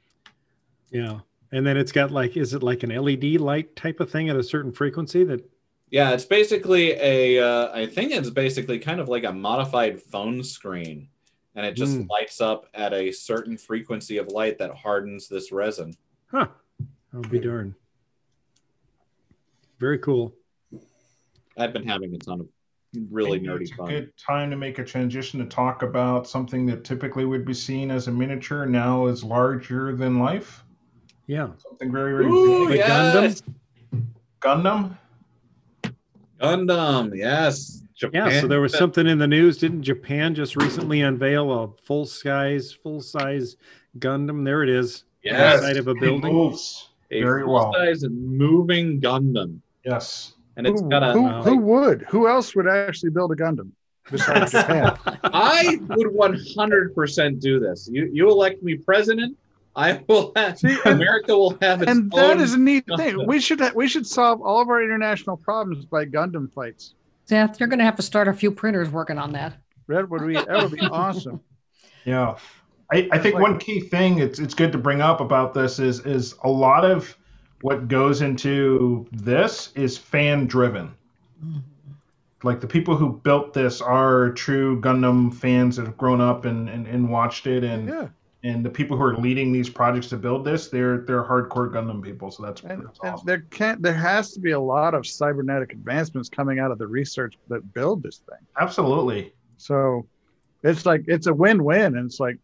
yeah. 0.91 1.21
And 1.53 1.65
then 1.65 1.77
it's 1.77 1.93
got 1.93 2.11
like, 2.11 2.37
is 2.37 2.55
it 2.55 2.63
like 2.63 2.83
an 2.83 2.91
LED 2.91 3.41
light 3.41 3.77
type 3.77 4.01
of 4.01 4.11
thing 4.11 4.29
at 4.29 4.37
a 4.37 4.43
certain 4.43 4.73
frequency 4.73 5.23
that? 5.25 5.49
Yeah, 5.91 6.11
it's 6.11 6.25
basically 6.25 6.91
a. 6.93 7.39
Uh, 7.39 7.73
I 7.73 7.87
think 7.87 8.11
it's 8.13 8.31
basically 8.31 8.81
kind 8.81 8.99
of 8.99 9.09
like 9.09 9.23
a 9.23 9.33
modified 9.33 10.03
phone 10.03 10.43
screen, 10.43 11.09
and 11.55 11.65
it 11.65 11.75
just 11.77 11.97
Mm. 11.97 12.09
lights 12.11 12.41
up 12.41 12.67
at 12.75 12.93
a 12.93 13.13
certain 13.13 13.57
frequency 13.57 14.17
of 14.19 14.27
light 14.29 14.59
that 14.59 14.75
hardens 14.75 15.29
this 15.29 15.53
resin. 15.53 15.95
Huh. 16.33 16.49
I'll 17.15 17.21
be 17.23 17.39
darned. 17.39 17.75
Very 19.79 19.99
cool. 19.99 20.35
I've 21.57 21.73
been 21.73 21.87
having 21.87 22.15
a 22.15 22.19
ton 22.19 22.41
of 22.41 22.49
really 23.11 23.39
Maybe 23.39 23.49
nerdy 23.49 23.61
it's 23.63 23.73
a 23.73 23.77
fun. 23.77 23.89
good 23.89 24.13
time 24.17 24.51
to 24.51 24.57
make 24.57 24.79
a 24.79 24.85
transition 24.85 25.41
to 25.41 25.47
talk 25.47 25.83
about 25.83 26.27
something 26.27 26.67
that 26.67 26.85
typically 26.85 27.25
would 27.25 27.45
be 27.45 27.55
seen 27.55 27.91
as 27.91 28.09
a 28.09 28.13
miniature 28.13 28.67
now 28.67 29.07
is 29.07 29.23
larger 29.25 29.95
than 29.95 30.19
life. 30.19 30.65
Yeah. 31.27 31.49
Something 31.59 31.91
very, 31.93 32.13
very 32.13 32.27
Ooh, 32.27 32.69
big. 32.69 32.79
Like 32.81 32.89
yes! 32.89 33.43
Gundam. 34.41 34.97
Gundam, 36.41 37.17
yes. 37.17 37.83
Yeah. 38.13 38.41
So 38.41 38.47
there 38.47 38.61
was 38.61 38.75
something 38.77 39.07
in 39.07 39.19
the 39.19 39.27
news. 39.27 39.57
Didn't 39.59 39.83
Japan 39.83 40.35
just 40.35 40.55
recently 40.57 41.01
unveil 41.01 41.51
a 41.53 41.69
full 41.85 42.05
size, 42.05 42.73
full 42.73 43.01
size 43.01 43.57
Gundam? 43.99 44.45
There 44.45 44.63
it 44.63 44.69
is. 44.69 45.05
Yes. 45.23 45.61
Side 45.63 45.79
of 45.79 45.89
a 45.89 45.93
It 45.93 46.01
building. 46.01 46.33
moves. 46.33 46.91
a 47.11 47.23
Very 47.23 47.45
well. 47.45 47.73
full-size 47.73 48.05
moving 48.11 49.01
Gundam, 49.01 49.61
Yes. 49.85 50.35
And 50.57 50.67
it's 50.67 50.81
who, 50.81 50.89
got 50.89 51.03
a. 51.03 51.13
who, 51.13 51.23
Wow. 51.23 51.43
who 51.43 51.57
would? 51.59 52.03
Who 52.09 52.29
else 52.29 52.55
would 52.55 52.69
actually 52.69 53.11
build 53.11 53.33
a 53.33 53.37
Gundam 53.37 53.71
besides 54.11 54.53
Japan? 54.53 54.97
I 55.25 55.79
would 55.91 56.13
one 56.13 56.39
hundred 56.57 56.95
percent 56.95 57.41
do 57.41 57.59
this. 57.61 57.89
You 57.91 58.09
you 58.13 58.29
elect 58.31 58.63
me 58.63 58.75
president, 58.77 59.37
I 59.75 60.03
will 60.09 60.33
have 60.37 60.59
See, 60.59 60.77
and, 60.85 60.95
America 60.95 61.37
will 61.37 61.57
have 61.61 61.83
its 61.83 61.91
and 61.91 62.11
that 62.13 62.37
own. 62.37 62.41
is 62.41 62.55
a 62.55 62.59
neat 62.59 62.87
Gundam. 62.87 62.97
thing. 62.97 63.27
We 63.27 63.41
should 63.41 63.61
we 63.75 63.89
should 63.89 64.07
solve 64.07 64.41
all 64.43 64.61
of 64.61 64.69
our 64.69 64.83
international 64.83 65.37
problems 65.37 65.85
by 65.85 66.05
Gundam 66.07 66.53
fights. 66.53 66.95
Seth, 67.27 67.59
you're 67.59 67.69
going 67.69 67.81
to 67.81 67.85
have 67.85 67.97
to 67.97 68.03
start 68.03 68.29
a 68.29 68.33
few 68.33 68.53
printers 68.53 68.89
working 68.89 69.19
on 69.19 69.33
that. 69.33 69.55
That 69.89 70.09
would 70.09 70.27
be 70.27 70.35
that 70.35 70.49
would 70.63 70.73
be 70.73 70.81
awesome. 70.93 71.41
Yeah. 72.05 72.37
I, 72.93 73.09
I 73.11 73.19
think 73.19 73.35
like- 73.35 73.43
one 73.43 73.59
key 73.59 73.81
thing 73.81 74.21
it's 74.21 74.39
it's 74.39 74.55
good 74.55 74.71
to 74.73 74.79
bring 74.79 75.01
up 75.01 75.21
about 75.21 75.53
this 75.55 75.81
is 75.81 76.07
is 76.07 76.37
a 76.45 76.49
lot 76.49 76.85
of 76.85 77.17
what 77.63 77.89
goes 77.89 78.23
into 78.23 79.07
this 79.13 79.73
is 79.75 79.97
fan 79.97 80.47
driven. 80.47 80.95
Like 82.43 82.61
the 82.61 82.67
people 82.67 82.97
who 82.97 83.13
built 83.13 83.53
this 83.53 83.81
are 83.81 84.31
true 84.33 84.81
Gundam 84.81 85.35
fans 85.35 85.77
that 85.77 85.87
have 85.87 85.97
grown 85.97 86.21
up 86.21 86.45
and, 86.45 86.69
and, 86.69 86.87
and 86.87 87.11
watched 87.11 87.47
it 87.47 87.65
and 87.65 87.89
Yeah, 87.89 88.09
and 88.47 88.65
the 88.65 88.71
people 88.71 88.97
who 88.97 89.03
are 89.03 89.17
leading 89.17 89.53
these 89.53 89.69
projects 89.69 90.09
to 90.11 90.17
build 90.17 90.45
this, 90.45 90.69
they're 90.69 90.99
they're 90.99 91.25
hardcore 91.25 91.73
Gundam 91.73 92.03
people. 92.03 92.31
So 92.31 92.45
that's, 92.45 92.63
and, 92.63 92.85
that's 92.85 93.01
awesome. 93.03 93.27
there 93.27 93.41
can't 93.51 93.83
there 93.83 93.95
has 93.95 94.33
to 94.35 94.41
be 94.41 94.53
a 94.53 94.61
lot 94.61 94.95
of 94.95 95.05
cybernetic 95.05 95.73
advancements 95.73 96.29
coming 96.29 96.61
out 96.61 96.71
of 96.71 96.79
the 96.79 96.87
research 96.87 97.35
that 97.49 97.75
build 97.75 98.03
this 98.03 98.19
thing. 98.19 98.39
Absolutely. 98.59 99.33
So 99.57 100.07
it's 100.63 100.87
like 100.87 101.05
it's 101.09 101.27
a 101.27 101.35
win-win, 101.35 101.97
and 101.97 102.07
it's 102.07 102.21
like, 102.21 102.39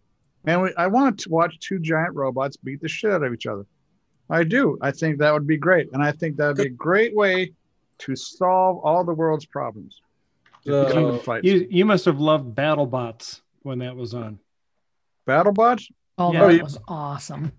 man, 0.45 0.63
we, 0.63 0.75
I 0.77 0.89
want 0.89 1.21
to 1.21 1.31
watch 1.31 1.59
two 1.61 1.79
giant 1.79 2.15
robots 2.15 2.57
beat 2.57 2.81
the 2.81 2.89
shit 2.89 3.13
out 3.13 3.23
of 3.23 3.33
each 3.33 3.47
other. 3.47 3.65
I 4.33 4.45
do. 4.45 4.79
I 4.81 4.91
think 4.91 5.19
that 5.19 5.33
would 5.33 5.47
be 5.47 5.59
great, 5.59 5.91
and 5.93 6.03
I 6.03 6.11
think 6.11 6.39
that 6.39 6.49
would 6.49 6.57
be 6.57 6.63
a 6.65 6.71
great 6.71 7.15
way 7.15 7.53
to 7.99 8.17
solve 8.17 8.79
all 8.83 9.05
the 9.05 9.13
world's 9.13 9.45
problems. 9.45 10.01
So- 10.65 10.87
Gundam 10.87 11.23
fights. 11.23 11.45
You 11.47 11.67
you 11.71 11.85
must 11.85 12.07
have 12.07 12.19
loved 12.19 12.57
BattleBots 12.57 13.43
when 13.63 13.81
that 13.81 13.95
was 13.95 14.15
on. 14.15 14.39
BattleBots? 15.29 15.85
Oh, 16.19 16.33
Yeah. 16.33 16.47
that 16.47 16.61
oh, 16.61 16.65
was 16.65 16.79
awesome. 16.89 17.53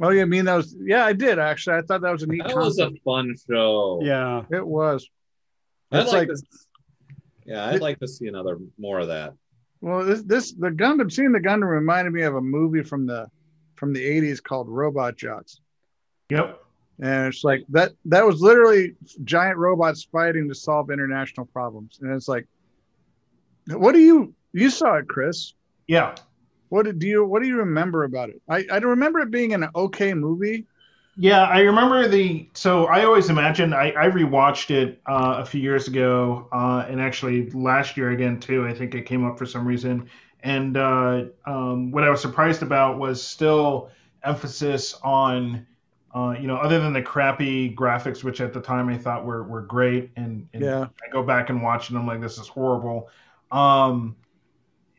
Oh, 0.00 0.10
you 0.10 0.24
mean 0.26 0.44
that 0.44 0.54
was? 0.54 0.76
Yeah, 0.78 1.04
I 1.04 1.12
did 1.12 1.38
actually. 1.38 1.76
I 1.76 1.82
thought 1.82 2.00
that 2.02 2.12
was 2.12 2.22
a 2.22 2.26
neat 2.26 2.44
That 2.46 2.56
was 2.56 2.78
a 2.78 2.90
fun 3.04 3.34
show. 3.50 4.00
Yeah. 4.02 4.44
It 4.50 4.66
was. 4.66 5.08
I'd 5.90 6.06
like, 6.06 6.12
like- 6.12 6.28
to. 6.28 6.42
Yeah, 7.44 7.66
I'd 7.66 7.80
like 7.80 7.98
to 7.98 8.08
see 8.08 8.28
another 8.28 8.58
more 8.78 9.00
of 9.00 9.08
that. 9.08 9.34
Well, 9.80 10.04
this 10.04 10.22
this 10.22 10.52
the 10.52 10.70
Gundam 10.70 11.10
seeing 11.10 11.32
the 11.32 11.40
Gundam 11.40 11.68
reminded 11.68 12.12
me 12.12 12.22
of 12.22 12.36
a 12.36 12.40
movie 12.40 12.84
from 12.84 13.06
the 13.06 13.26
from 13.74 13.92
the 13.92 14.00
80s 14.00 14.40
called 14.40 14.68
Robot 14.68 15.16
Jox. 15.16 15.60
Yep. 16.32 16.60
And 17.00 17.28
it's 17.28 17.44
like 17.44 17.64
that 17.70 17.92
that 18.06 18.24
was 18.26 18.40
literally 18.40 18.96
giant 19.24 19.58
robots 19.58 20.04
fighting 20.10 20.48
to 20.48 20.54
solve 20.54 20.90
international 20.90 21.46
problems. 21.46 21.98
And 22.00 22.12
it's 22.14 22.28
like 22.28 22.46
What 23.68 23.92
do 23.92 24.00
you 24.00 24.34
you 24.52 24.70
saw 24.70 24.96
it, 24.96 25.08
Chris? 25.08 25.54
Yeah. 25.88 26.14
What 26.70 26.84
did 26.86 26.98
do 26.98 27.06
you 27.06 27.24
what 27.26 27.42
do 27.42 27.48
you 27.48 27.58
remember 27.58 28.04
about 28.04 28.30
it? 28.30 28.42
I 28.48 28.64
I 28.72 28.78
remember 28.78 29.20
it 29.20 29.30
being 29.30 29.54
an 29.54 29.68
okay 29.74 30.14
movie. 30.14 30.66
Yeah, 31.16 31.42
I 31.42 31.60
remember 31.60 32.08
the. 32.08 32.48
So 32.54 32.86
I 32.86 33.04
always 33.04 33.28
imagined. 33.28 33.74
I, 33.74 33.90
I 33.90 34.08
rewatched 34.08 34.70
it 34.70 35.00
uh, 35.06 35.36
a 35.40 35.44
few 35.46 35.60
years 35.60 35.88
ago, 35.88 36.48
uh, 36.52 36.86
and 36.88 37.00
actually 37.00 37.50
last 37.50 37.96
year 37.98 38.10
again 38.12 38.40
too. 38.40 38.66
I 38.66 38.74
think 38.74 38.94
it 38.94 39.02
came 39.06 39.26
up 39.26 39.38
for 39.38 39.46
some 39.46 39.66
reason. 39.66 40.08
And 40.42 40.76
uh, 40.76 41.24
um, 41.46 41.92
what 41.92 42.04
I 42.04 42.10
was 42.10 42.22
surprised 42.22 42.62
about 42.62 42.98
was 42.98 43.22
still 43.22 43.90
emphasis 44.24 44.94
on, 45.04 45.66
uh, 46.14 46.34
you 46.38 46.46
know, 46.46 46.56
other 46.56 46.78
than 46.80 46.92
the 46.92 47.02
crappy 47.02 47.74
graphics, 47.74 48.22
which 48.22 48.40
at 48.40 48.52
the 48.52 48.60
time 48.60 48.88
I 48.88 48.98
thought 48.98 49.24
were 49.24 49.44
were 49.44 49.62
great, 49.62 50.10
and, 50.16 50.48
and 50.52 50.62
Yeah. 50.62 50.88
I 51.02 51.10
go 51.10 51.22
back 51.22 51.50
and 51.50 51.62
watch 51.62 51.90
it, 51.90 51.96
I'm 51.96 52.06
like, 52.06 52.20
this 52.20 52.38
is 52.38 52.48
horrible. 52.48 53.08
Um, 53.50 54.16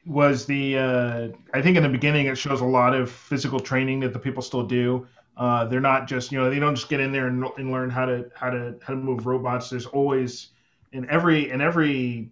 was 0.06 0.46
the 0.46 0.78
uh, 0.78 1.28
I 1.54 1.62
think 1.62 1.78
in 1.78 1.84
the 1.84 1.90
beginning 1.90 2.28
it 2.28 2.38
shows 2.38 2.62
a 2.62 2.66
lot 2.66 2.94
of 2.94 3.10
physical 3.10 3.60
training 3.60 4.02
that 4.02 4.14
the 4.14 4.20
people 4.20 4.42
still 4.42 4.64
do. 4.64 5.08
Uh, 5.38 5.66
they're 5.66 5.80
not 5.82 6.08
just 6.08 6.32
you 6.32 6.38
know 6.40 6.50
they 6.50 6.60
don't 6.60 6.76
just 6.76 6.90
get 6.90 7.00
in 7.00 7.12
there 7.12 7.28
and, 7.28 7.44
and 7.58 7.72
learn 7.72 7.90
how 7.90 8.06
to 8.06 8.30
how 8.36 8.50
to 8.50 8.76
how 8.82 8.94
to 8.94 9.00
move 9.00 9.26
robots. 9.26 9.70
There's 9.70 9.86
always 9.86 10.50
in 10.92 11.10
every 11.10 11.50
in 11.52 11.62
every 11.62 12.32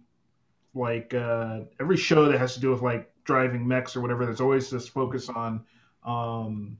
like 0.74 1.14
uh, 1.14 1.60
every 1.80 1.96
show 1.96 2.26
that 2.30 2.38
has 2.38 2.54
to 2.54 2.60
do 2.60 2.70
with 2.70 2.82
like 2.82 3.10
driving 3.24 3.66
mechs 3.66 3.96
or 3.96 4.00
whatever. 4.00 4.24
There's 4.26 4.40
always 4.40 4.70
this 4.70 4.88
focus 4.88 5.28
on 5.28 5.64
um, 6.04 6.78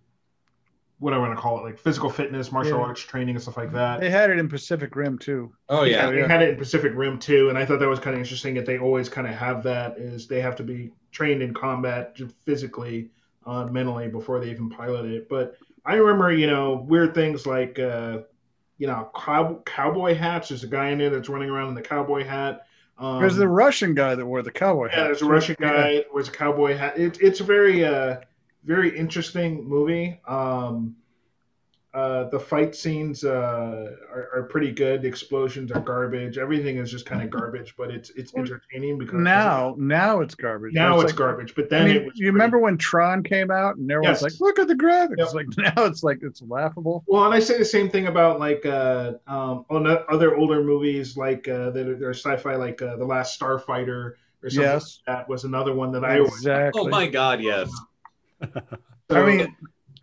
what 1.03 1.13
I 1.13 1.19
want 1.19 1.35
to 1.35 1.41
call 1.41 1.59
it, 1.59 1.63
like 1.65 1.79
physical 1.79 2.09
fitness, 2.09 2.53
martial 2.53 2.79
Yeah. 2.79 2.85
arts 2.85 3.01
training, 3.01 3.35
and 3.35 3.43
stuff 3.43 3.57
like 3.57 3.73
that. 3.73 4.01
They 4.01 4.09
had 4.09 4.31
it 4.31 4.39
in 4.39 4.49
Pacific 4.49 4.95
Rim 4.95 5.19
too. 5.19 5.53
Oh 5.69 5.83
yeah. 5.83 6.09
They 6.11 6.23
had 6.23 6.43
it 6.43 6.51
in 6.51 6.57
Pacific 6.57 6.93
Rim 6.95 7.19
too, 7.19 7.49
and 7.49 7.59
I 7.59 7.67
thought 7.67 7.81
that 7.81 7.89
was 7.89 7.99
kind 7.99 8.15
of 8.15 8.21
interesting 8.21 8.55
that 8.55 8.67
they 8.67 8.79
always 8.79 9.09
kind 9.09 9.27
of 9.27 9.35
have 9.35 9.65
that 9.65 9.99
is 9.99 10.29
they 10.29 10.41
have 10.41 10.55
to 10.57 10.63
be 10.63 10.93
trained 11.11 11.43
in 11.43 11.53
combat 11.53 12.17
physically, 12.45 13.11
uh, 13.47 13.67
mentally 13.67 14.07
before 14.09 14.39
they 14.39 14.51
even 14.51 14.71
pilot 14.71 15.07
it. 15.07 15.29
But 15.29 15.57
I 15.85 15.95
remember, 15.97 16.31
you 16.33 16.47
know, 16.47 16.75
weird 16.89 17.15
things 17.17 17.47
like, 17.47 17.81
uh, 17.81 18.21
you 18.79 18.87
know, 18.87 19.11
cow- 19.15 19.61
cowboy 19.67 20.15
hats. 20.15 20.51
There's 20.51 20.63
a 20.63 20.69
guy 20.69 20.91
in 20.91 20.99
there 20.99 21.11
that's 21.11 21.29
running 21.29 21.51
around 21.51 21.69
in 21.71 21.75
the 21.75 21.83
cowboy 21.83 22.25
hat. 22.25 22.67
Um, 22.99 23.19
There's 23.21 23.35
the 23.37 23.49
Russian 23.49 23.95
guy 23.95 24.15
that 24.15 24.25
wore 24.25 24.43
the 24.43 24.53
cowboy 24.53 24.89
hat. 24.89 24.99
yeah, 24.99 25.05
there's 25.05 25.23
a 25.23 25.25
too. 25.25 25.31
Russian 25.31 25.57
Yeah. 25.59 25.73
guy 25.73 25.95
that 25.97 26.15
wears 26.15 26.29
a 26.29 26.31
cowboy 26.33 26.77
hat. 26.77 26.97
It, 26.97 27.19
it's 27.21 27.41
very, 27.41 27.85
uh, 27.85 28.19
very 28.65 28.97
interesting 28.97 29.69
movie. 29.69 30.21
Um, 30.27 30.97
uh, 31.95 32.25
the 32.31 32.41
fight 32.41 32.75
scenes 32.75 33.23
uh, 33.23 33.95
are, 34.11 34.29
are 34.35 34.43
pretty 34.45 34.71
good. 34.73 35.03
The 35.03 35.09
explosions 35.09 35.71
are 35.73 35.81
garbage. 35.81 36.39
Everything 36.39 36.79
is 36.79 36.91
just 36.91 37.05
kind 37.05 37.21
of 37.23 37.29
garbage, 37.29 37.75
but 37.77 37.91
it's 37.91 38.09
it's 38.17 38.35
entertaining 38.35 38.97
because 38.97 39.21
Now, 39.21 39.75
now 39.77 40.21
it's 40.23 40.35
garbage. 40.35 40.73
now 40.73 40.95
But 40.97 41.01
it's 41.03 41.13
like- 41.13 41.19
garbage. 41.19 41.55
But 41.55 41.67
I 41.67 41.69
then 41.69 41.85
mean, 41.85 41.97
it 41.97 42.05
was 42.07 42.13
you 42.15 42.21
pretty- 42.23 42.31
remember 42.31 42.59
when 42.61 42.79
Tron 42.79 43.23
came 43.23 43.51
out 43.51 43.77
and 43.77 43.91
everyone's 43.93 44.23
Yes. 44.23 44.41
like, 44.41 44.41
"Look 44.41 44.59
at 44.59 44.69
the 44.69 44.75
graphics!" 44.75 45.19
Yep. 45.19 45.35
Like 45.35 45.47
now, 45.77 45.85
it's 45.85 46.03
like 46.03 46.21
it's 46.23 46.41
laughable. 46.41 47.05
Well, 47.07 47.27
and 47.27 47.35
I 47.35 47.41
say 47.41 47.59
the 47.59 47.65
same 47.67 47.91
thing 47.91 48.07
about 48.07 48.41
like 48.41 48.65
uh, 48.65 49.13
um, 49.27 49.67
on 49.69 49.87
other 50.09 50.35
older 50.35 50.65
movies 50.65 51.19
like 51.19 51.47
uh, 51.47 51.73
that 51.73 51.87
are, 51.87 51.97
that 51.97 52.07
are 52.07 52.15
sci-fi, 52.15 52.55
like 52.57 52.81
uh, 52.81 52.97
the 52.97 53.05
Last 53.05 53.39
Starfighter 53.39 54.15
or 54.43 54.49
something. 54.49 54.63
Yes, 54.63 55.03
That 55.07 55.29
was 55.29 55.45
another 55.45 55.75
one 55.75 55.93
that 55.93 56.07
I 56.07 56.17
always. 56.21 56.33
exactly. 56.33 56.81
Oh 56.81 56.89
my 56.89 57.07
God, 57.07 57.43
yes. 57.43 57.71
I 59.11 59.27
mean, 59.27 59.57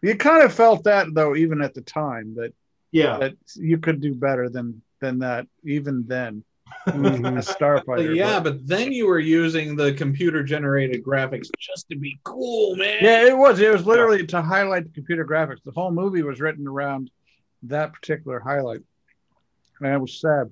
you 0.04 0.16
kind 0.16 0.44
of 0.44 0.54
felt 0.54 0.84
that 0.86 1.08
though, 1.14 1.36
even 1.36 1.62
at 1.62 1.74
the 1.74 1.82
time, 1.82 2.36
that 2.36 2.54
yeah, 2.92 3.18
that 3.18 3.34
you 3.56 3.78
could 3.78 4.02
do 4.02 4.14
better 4.16 4.50
than 4.50 4.82
than 5.02 5.20
that, 5.20 5.48
even 5.64 6.06
then. 6.08 6.44
Mhm. 6.88 7.38
A 7.38 7.42
Starfighter. 7.42 8.16
yeah, 8.16 8.40
but- 8.40 8.58
but 8.58 8.68
then 8.68 8.92
you 8.92 9.08
were 9.08 9.20
using 9.20 9.76
the 9.76 9.92
computer 9.94 10.44
generated 10.44 11.04
graphics 11.04 11.50
just 11.58 11.90
to 11.90 11.98
be 11.98 12.20
cool, 12.24 12.76
man. 12.76 12.98
yeah, 13.02 13.26
it 13.26 13.36
was. 13.38 13.60
It 13.60 13.72
was 13.72 13.86
literally 13.88 14.26
to 14.28 14.42
highlight 14.42 14.84
the 14.86 14.92
computer 14.92 15.26
graphics. 15.26 15.64
The 15.66 15.72
whole 15.72 15.92
movie 15.92 16.22
was 16.22 16.40
written 16.40 16.68
around 16.68 17.10
that 17.64 17.94
particular 17.94 18.40
highlight, 18.40 18.82
and 19.82 19.94
it 19.94 19.98
was 20.00 20.20
sad. 20.22 20.52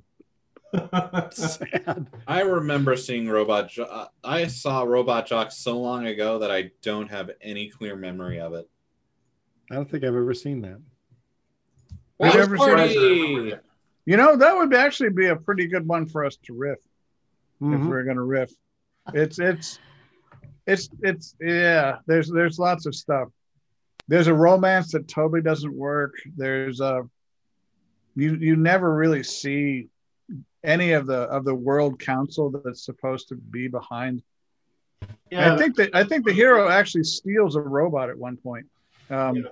Sad. 1.32 2.08
I 2.28 2.42
remember 2.42 2.96
seeing 2.96 3.30
Robot. 3.30 3.70
Jo- 3.70 3.84
uh, 3.84 4.08
I 4.24 4.48
saw 4.48 4.84
Robot 4.84 5.26
Jock 5.28 5.52
so 5.52 5.80
long 5.80 6.08
ago 6.08 6.40
that 6.40 6.52
I 6.52 6.72
don't 6.82 7.10
have 7.10 7.32
any 7.42 7.70
clear 7.70 7.96
memory 7.96 8.40
of 8.40 8.54
it. 8.54 8.70
I 9.72 9.76
don't 9.76 9.90
think 9.90 10.04
I've 10.04 10.16
ever 10.16 10.34
seen 10.34 10.62
that. 10.62 10.80
Watch 12.20 12.36
never 12.36 12.58
seen 12.58 12.68
party! 12.68 13.54
You 14.06 14.18
know, 14.18 14.36
that 14.36 14.56
would 14.56 14.74
actually 14.74 15.10
be 15.10 15.28
a 15.28 15.36
pretty 15.36 15.68
good 15.68 15.86
one 15.88 16.06
for 16.08 16.26
us 16.26 16.38
to 16.46 16.54
riff. 16.54 16.80
if 17.60 17.68
Mhm. 17.68 17.90
we're 17.90 18.04
gonna 18.04 18.24
riff. 18.24 18.52
It's 19.14 19.40
it's 19.40 19.80
it's 20.68 20.90
it's 21.02 21.36
yeah. 21.42 21.98
There's 22.06 22.30
there's 22.30 22.60
lots 22.60 22.86
of 22.86 22.94
stuff. 22.94 23.30
There's 24.08 24.28
a 24.28 24.34
romance 24.34 24.92
that 24.92 25.08
totally 25.08 25.42
doesn't 25.42 25.74
work. 25.74 26.14
There's 26.36 26.82
a 26.82 27.08
you 28.16 28.36
you 28.36 28.56
never 28.56 28.94
really 28.96 29.24
see 29.24 29.90
any 30.68 30.92
of 30.92 31.08
the 31.08 31.22
of 31.22 31.46
the 31.46 31.56
world 31.56 31.98
council 32.00 32.52
that's 32.64 32.84
supposed 32.86 33.30
to 33.30 33.36
be 33.36 33.68
behind. 33.68 34.22
yeah. 35.32 35.54
I 35.54 35.58
think 35.58 35.76
that 35.78 35.96
I 35.96 36.04
think 36.04 36.26
the 36.26 36.34
hero 36.34 36.70
actually 36.70 37.06
steals 37.06 37.56
a 37.56 37.62
robot 37.62 38.10
at 38.10 38.18
one 38.18 38.38
point. 38.38 38.68
Um, 39.10 39.38
Yeah. 39.38 39.44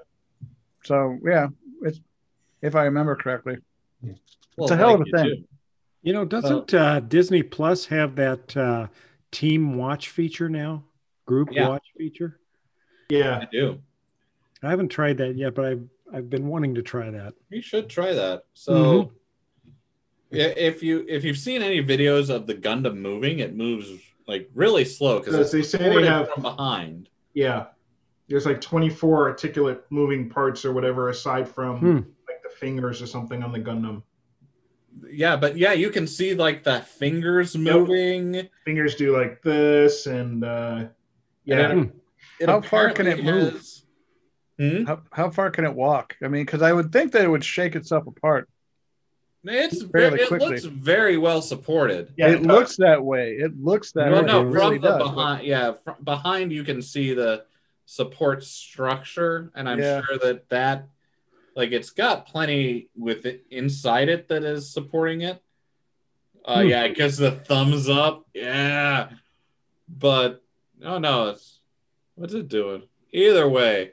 So 0.84 1.18
yeah, 1.26 1.48
it's 1.82 2.00
if 2.62 2.76
I 2.76 2.84
remember 2.84 3.16
correctly. 3.16 3.58
Well, 4.58 4.72
a 4.72 4.76
hell 4.76 4.94
of 4.96 5.02
a 5.02 5.06
you, 5.06 5.12
thing. 5.12 5.26
too. 5.26 5.44
You 6.04 6.14
know, 6.14 6.26
doesn't 6.26 6.74
uh, 6.74 7.00
Disney 7.00 7.42
Plus 7.42 7.86
have 7.88 8.16
that 8.18 8.56
uh, 8.56 8.88
team 9.32 9.76
watch 9.76 10.10
feature 10.10 10.50
now? 10.50 10.84
Group 11.26 11.50
Yeah. 11.52 11.70
watch 11.70 11.86
feature? 11.98 12.40
yeah. 13.10 13.40
I 13.42 13.46
do. 13.52 13.80
I 14.62 14.70
haven't 14.70 14.90
tried 14.90 15.18
that 15.18 15.36
yet, 15.36 15.56
but 15.56 15.66
I've 15.66 15.84
I've 16.14 16.30
been 16.30 16.48
wanting 16.48 16.76
to 16.76 16.84
try 16.84 17.10
that. 17.10 17.34
You 17.50 17.62
should 17.62 17.90
try 17.90 18.14
that. 18.14 18.44
So, 18.54 18.74
Mhm. 18.74 19.12
Yeah, 20.32 20.46
if 20.56 20.82
you 20.84 21.06
if 21.08 21.24
you've 21.24 21.38
seen 21.38 21.62
any 21.62 21.84
videos 21.84 22.30
of 22.30 22.48
the 22.48 22.56
Gundam 22.56 22.98
moving, 22.98 23.40
it 23.40 23.56
moves 23.56 23.90
like 24.28 24.50
really 24.54 24.86
slow 24.86 25.20
because 25.20 25.34
Because 25.36 25.52
they 25.52 25.62
say 25.62 25.78
they 25.78 26.06
have 26.06 26.30
from 26.32 26.44
behind. 26.44 27.10
yeah. 27.34 27.68
There's 28.28 28.48
like 28.48 28.60
24 28.60 29.30
articulate 29.30 29.84
moving 29.92 30.30
parts 30.32 30.66
or 30.66 30.74
whatever 30.74 31.10
aside 31.10 31.48
from 31.48 31.78
Hmm. 31.80 31.96
like 32.28 32.42
the 32.44 32.50
fingers 32.60 33.00
or 33.02 33.06
something 33.06 33.44
on 33.44 33.52
the 33.52 33.60
Gundam. 33.60 34.02
Yeah, 35.12 35.36
but 35.36 35.58
yeah, 35.58 35.74
you 35.74 35.92
can 35.92 36.08
see 36.08 36.34
like 36.34 36.64
the 36.64 36.80
fingers 36.82 37.54
Yep. 37.56 37.74
moving. 37.76 38.50
Fingers 38.66 38.96
do 38.96 39.16
like 39.16 39.42
this 39.44 40.08
and 40.08 40.44
uh 40.44 40.86
yeah. 41.44 41.70
And 41.72 41.92
It 42.40 42.50
How 42.50 42.62
far 42.62 42.92
can 42.92 43.06
it 43.08 43.24
move? 43.24 43.54
has- 43.54 43.82
Hmm? 44.58 44.86
How, 44.86 45.02
how 45.12 45.30
far 45.32 45.52
can 45.52 45.66
it 45.66 45.74
walk? 45.76 46.16
I 46.24 46.30
mean, 46.30 46.46
because 46.46 46.62
I 46.62 46.72
would 46.72 46.92
think 46.94 47.12
that 47.12 47.26
it 47.26 47.28
would 47.28 47.44
shake 47.44 47.76
itself 47.76 48.08
apart. 48.08 48.48
It's 49.48 49.82
very, 49.82 50.22
it 50.22 50.28
quickly. 50.28 50.50
looks 50.50 50.64
very 50.64 51.18
well 51.18 51.42
supported. 51.42 52.14
Yeah, 52.18 52.30
it 52.30 52.42
looks 52.44 52.78
that 52.78 53.04
way. 53.04 53.34
It 53.34 53.62
looks 53.62 53.92
that 53.94 54.10
no, 54.10 54.22
way. 54.22 54.26
no, 54.26 54.40
it 54.42 54.44
from 54.46 54.52
really 54.54 54.78
the 54.80 54.98
does. 54.98 55.10
behind, 55.10 55.46
yeah, 55.46 55.74
fr- 55.84 56.02
behind 56.04 56.52
you 56.52 56.64
can 56.64 56.82
see 56.82 57.14
the 57.14 57.46
support 57.86 58.44
structure, 58.44 59.52
and 59.56 59.70
I'm 59.70 59.80
Yeah. 59.80 60.02
sure 60.04 60.18
that 60.20 60.50
that, 60.50 60.88
like, 61.56 61.72
it's 61.72 61.92
got 61.92 62.26
plenty 62.28 62.90
with 62.96 63.26
it 63.26 63.46
inside 63.52 64.10
it 64.10 64.28
that 64.30 64.44
is 64.44 64.68
supporting 64.72 65.22
it. 65.22 65.42
Uh, 66.44 66.62
Hmm. 66.62 66.68
yeah, 66.70 66.84
it 66.84 66.96
gives 66.96 67.18
the 67.18 67.32
thumbs 67.32 67.90
up, 67.90 68.26
yeah, 68.34 69.10
but 69.90 70.44
oh 70.84 70.98
no, 71.00 71.30
it's 71.30 71.60
what's 72.16 72.34
it 72.36 72.48
doing? 72.48 72.84
Either 73.12 73.48
way, 73.50 73.92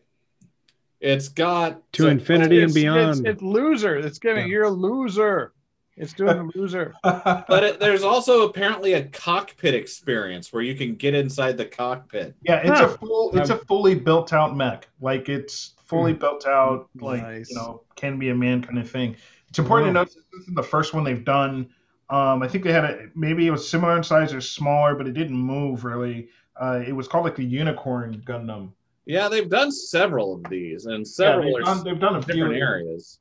it's 1.02 1.28
got 1.28 1.80
To 1.94 2.02
so- 2.04 2.08
infinity 2.08 2.56
and 2.62 2.70
It's- 2.70 2.74
beyond. 2.74 3.10
It's, 3.10 3.20
it's 3.20 3.42
loser. 3.42 3.96
It's 3.96 4.18
giving 4.18 4.46
Yeah. 4.46 4.52
you're 4.52 4.64
a 4.64 4.70
loser. 4.70 5.52
It's 5.96 6.14
doing 6.14 6.38
a 6.38 6.48
loser. 6.58 6.94
But 7.04 7.64
it, 7.64 7.80
there's 7.80 8.02
also 8.02 8.48
apparently 8.48 8.94
a 8.94 9.04
cockpit 9.04 9.74
experience 9.74 10.50
where 10.52 10.62
you 10.62 10.74
can 10.74 10.94
get 10.94 11.14
inside 11.14 11.58
the 11.58 11.66
cockpit. 11.66 12.34
yeah, 12.42 12.60
it's 12.64 12.80
Huh. 12.80 12.86
a 12.86 12.88
full 12.98 13.36
it's 13.38 13.50
a 13.50 13.58
fully 13.58 13.94
built 13.94 14.32
out 14.32 14.56
mech. 14.56 14.88
Like 15.02 15.28
it's 15.28 15.74
fully 15.84 16.14
built 16.14 16.46
out 16.46 16.88
like 16.98 17.22
Nice. 17.22 17.50
you 17.50 17.56
know, 17.56 17.82
can 17.96 18.18
be 18.18 18.30
a 18.30 18.34
man 18.34 18.62
kind 18.62 18.78
of 18.78 18.90
thing. 18.90 19.16
It's 19.50 19.58
important 19.58 19.88
to 19.88 19.92
Wow. 19.92 20.00
note 20.04 20.08
this 20.14 20.40
isn't 20.40 20.54
the 20.56 20.62
first 20.62 20.94
one 20.94 21.04
they've 21.04 21.24
done. 21.24 21.68
Um, 22.08 22.42
I 22.42 22.48
think 22.48 22.64
they 22.64 22.72
had 22.72 22.84
a 22.84 23.08
maybe 23.14 23.46
it 23.46 23.50
was 23.50 23.68
similar 23.68 23.94
in 23.96 24.02
size 24.02 24.32
or 24.32 24.40
smaller, 24.40 24.94
but 24.94 25.06
it 25.06 25.12
didn't 25.12 25.36
move 25.36 25.84
really. 25.84 26.28
Uh, 26.58 26.82
it 26.86 26.92
was 26.92 27.06
called 27.06 27.24
like 27.24 27.36
the 27.36 27.44
Unicorn 27.44 28.22
Gundam. 28.26 28.70
Yeah, 29.06 29.28
they've 29.28 29.48
done 29.48 29.72
several 29.72 30.34
of 30.36 30.44
these, 30.50 30.86
and 30.86 30.98
Yeah, 30.98 31.04
several 31.12 31.44
they've, 31.46 31.54
are 31.56 31.74
done, 31.74 31.84
they've 31.84 31.98
done 32.00 32.16
a 32.16 32.22
few, 32.22 32.34
different 32.34 32.56
areas. 32.62 33.18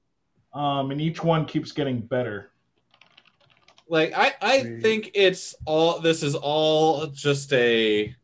um, 0.53 0.91
and 0.91 1.02
each 1.02 1.24
one 1.24 1.45
keeps 1.45 1.72
getting 1.72 1.99
better. 2.02 2.52
Like 3.90 4.14
I, 4.16 4.34
I 4.41 4.60
Sweet. 4.62 4.82
think 4.82 5.12
it's 5.16 5.53
all. 5.66 5.99
This 5.99 6.24
is 6.24 6.36
all 6.36 7.08
just 7.08 7.52
a. 7.52 8.16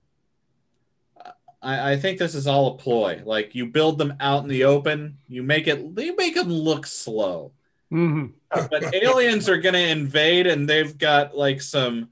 I, 1.61 1.93
I 1.93 1.97
think 1.97 2.19
this 2.19 2.35
is 2.35 2.47
all 2.47 2.75
a 2.75 2.77
ploy. 2.77 3.21
Like 3.25 3.53
you 3.55 3.65
build 3.65 3.97
them 3.97 4.13
out 4.21 4.43
in 4.43 4.49
the 4.49 4.63
open, 4.63 5.17
you 5.27 5.43
make 5.43 5.67
it. 5.67 5.79
You 5.79 6.15
make 6.15 6.35
them 6.35 6.49
look 6.51 6.85
slow. 6.85 7.51
Mhm. 7.91 8.33
but 8.51 8.93
aliens 8.93 9.47
are 9.49 9.57
going 9.57 9.73
to 9.73 9.79
invade 9.89 10.45
and 10.45 10.67
they've 10.69 10.97
got 10.97 11.35
like 11.37 11.61
some 11.61 12.09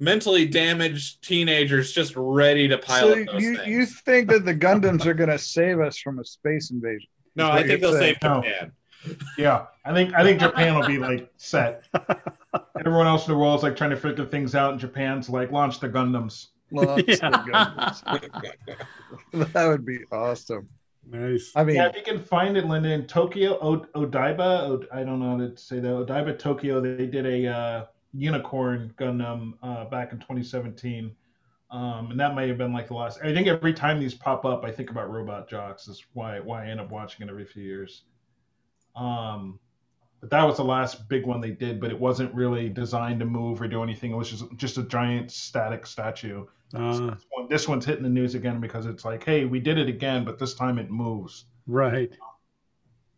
mentally 0.00 0.46
damaged 0.46 1.22
teenagers 1.22 1.92
just 1.92 2.14
ready 2.16 2.66
to 2.66 2.74
So 2.76 2.80
pilot 2.80 3.28
those 3.30 3.42
you, 3.42 3.56
things. 3.56 3.68
you 3.68 3.86
think 3.86 4.28
that 4.30 4.44
the 4.44 4.54
Gundams 4.54 5.06
are 5.06 5.14
going 5.14 5.30
to 5.30 5.38
save 5.38 5.78
us 5.78 5.98
from 5.98 6.18
a 6.18 6.24
space 6.24 6.70
invasion? 6.70 7.08
no, 7.36 7.50
I 7.50 7.64
think 7.64 7.80
they'll 7.82 7.92
saying. 7.92 8.16
save 8.20 8.22
No. 8.30 8.42
Japan. 8.42 8.72
Yeah, 9.38 9.66
I 9.84 9.94
think 9.94 10.12
I 10.14 10.22
think 10.22 10.40
Japan 10.40 10.74
will 10.78 10.86
be 10.86 10.98
like 10.98 11.30
set. 11.38 11.84
Everyone 12.78 13.06
else 13.06 13.26
in 13.26 13.32
the 13.32 13.38
world 13.38 13.58
is 13.58 13.62
like 13.62 13.74
trying 13.76 13.90
to 13.90 13.96
figure 13.96 14.26
things 14.26 14.54
out, 14.54 14.72
and 14.72 14.80
Japan's 14.80 15.30
like 15.30 15.50
launch 15.50 15.80
the 15.80 15.88
Gundams. 15.88 16.48
Launch 16.70 17.06
the 17.06 17.12
Gundams. 17.16 18.02
that 19.52 19.66
would 19.68 19.86
be 19.86 20.00
awesome. 20.12 20.68
Nice. 21.10 21.50
I 21.56 21.64
mean, 21.64 21.76
Yeah, 21.76 21.88
if 21.88 21.96
you 21.96 22.02
can 22.02 22.22
find 22.22 22.58
it, 22.58 22.66
Linda, 22.66 22.90
in 22.92 23.06
Tokyo, 23.06 23.58
o- 23.62 23.86
Odaiba, 23.98 24.38
o- 24.68 24.84
I 24.92 25.02
don't 25.02 25.18
know 25.18 25.30
how 25.30 25.38
to 25.48 25.56
say 25.56 25.80
that. 25.80 25.88
Odaiba, 25.88 26.38
Tokyo, 26.38 26.80
they 26.82 27.06
did 27.06 27.24
a 27.26 27.46
uh, 27.46 27.84
unicorn 28.12 28.92
Gundam 28.98 29.54
uh, 29.62 29.84
back 29.86 30.12
in 30.12 30.18
2017. 30.18 31.14
Um, 31.70 32.10
and 32.10 32.18
that 32.18 32.34
may 32.34 32.48
have 32.48 32.58
been 32.58 32.72
like 32.72 32.88
the 32.88 32.94
last. 32.94 33.20
I 33.22 33.32
think 33.32 33.46
every 33.46 33.72
time 33.72 34.00
these 34.00 34.14
pop 34.14 34.44
up, 34.44 34.64
I 34.64 34.72
think 34.72 34.90
about 34.90 35.10
Robot 35.10 35.48
Jox. 35.48 35.86
Is 35.86 36.04
why 36.14 36.40
why 36.40 36.64
I 36.64 36.68
end 36.68 36.80
up 36.80 36.90
watching 36.90 37.26
it 37.26 37.30
every 37.30 37.44
few 37.44 37.62
years. 37.62 38.02
Um, 38.96 39.60
but 40.20 40.30
that 40.30 40.42
was 40.42 40.56
the 40.56 40.64
last 40.64 41.08
big 41.08 41.24
one 41.26 41.40
they 41.40 41.52
did, 41.52 41.80
but 41.80 41.90
it 41.90 41.98
wasn't 41.98 42.34
really 42.34 42.68
designed 42.68 43.20
to 43.20 43.26
move 43.26 43.62
or 43.62 43.68
do 43.68 43.82
anything. 43.84 44.10
It 44.10 44.16
was 44.16 44.30
just 44.30 44.44
just 44.56 44.78
a 44.78 44.82
giant 44.82 45.30
static 45.30 45.86
statue. 45.86 46.44
Uh, 46.74 46.92
This, 47.14 47.26
one, 47.30 47.48
this 47.48 47.68
one's 47.68 47.84
hitting 47.84 48.02
the 48.02 48.10
news 48.10 48.34
again 48.34 48.60
because 48.60 48.86
it's 48.86 49.04
like, 49.04 49.24
hey, 49.24 49.44
we 49.44 49.60
did 49.60 49.78
it 49.78 49.88
again, 49.88 50.24
but 50.24 50.38
this 50.38 50.54
time 50.54 50.78
it 50.78 50.90
moves. 50.90 51.44
right. 51.66 52.12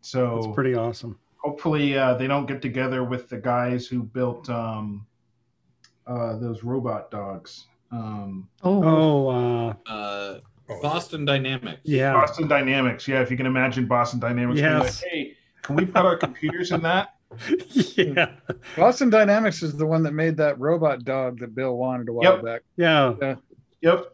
So 0.01 0.37
it's 0.37 0.53
pretty 0.53 0.75
awesome. 0.75 1.17
Hopefully 1.43 1.97
uh, 1.97 2.13
they 2.15 2.27
don't 2.27 2.45
get 2.47 2.61
together 2.61 3.03
with 3.03 3.29
the 3.29 3.37
guys 3.37 3.85
who 3.87 4.03
built 4.03 4.49
um, 4.49 5.05
uh, 6.07 6.37
those 6.37 6.63
robot 6.63 7.11
dogs. 7.11 7.65
Um, 7.91 8.47
Oh, 8.63 8.83
Oh, 8.83 9.27
uh, 9.29 9.73
Uh, 9.91 10.39
Boston 10.81 11.25
Dynamics. 11.25 11.81
yeah. 11.83 12.13
Boston 12.13 12.47
Dynamics, 12.47 13.07
yeah. 13.07 13.21
If 13.21 13.29
you 13.29 13.37
can 13.37 13.45
imagine 13.45 13.85
Boston 13.85 14.19
Dynamics, 14.19 14.61
being 14.61 14.79
like, 14.79 14.93
hey, 14.95 15.37
can 15.61 15.75
we 15.75 15.85
put 15.85 16.05
our 16.05 16.15
computers 16.17 16.71
in 16.71 16.81
that? 16.83 17.15
yeah. 17.97 18.31
Boston 18.77 19.09
Dynamics 19.09 19.61
is 19.61 19.75
the 19.75 19.85
one 19.85 20.03
that 20.03 20.13
made 20.13 20.37
that 20.37 20.59
robot 20.59 21.03
dog 21.03 21.39
that 21.39 21.53
Bill 21.53 21.75
wanted 21.75 22.07
a 22.09 22.13
while 22.13 22.35
Yep. 22.35 22.43
back. 22.45 22.61
Yeah. 22.77 23.35
Yep. 23.81 24.13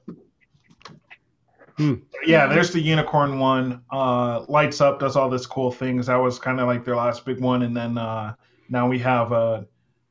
Hmm. 1.79 1.93
Yeah, 2.25 2.47
there's 2.47 2.71
the 2.71 2.81
unicorn 2.81 3.39
one. 3.39 3.81
Uh, 3.89 4.43
lights 4.49 4.81
up, 4.81 4.99
does 4.99 5.15
all 5.15 5.29
this 5.29 5.45
cool 5.45 5.71
things. 5.71 6.07
That 6.07 6.17
was 6.17 6.37
kind 6.37 6.59
of 6.59 6.67
like 6.67 6.83
their 6.83 6.97
last 6.97 7.25
big 7.25 7.39
one, 7.39 7.61
and 7.63 7.75
then 7.75 7.97
uh, 7.97 8.35
now 8.67 8.85
we 8.89 8.99
have 8.99 9.31
a 9.31 9.65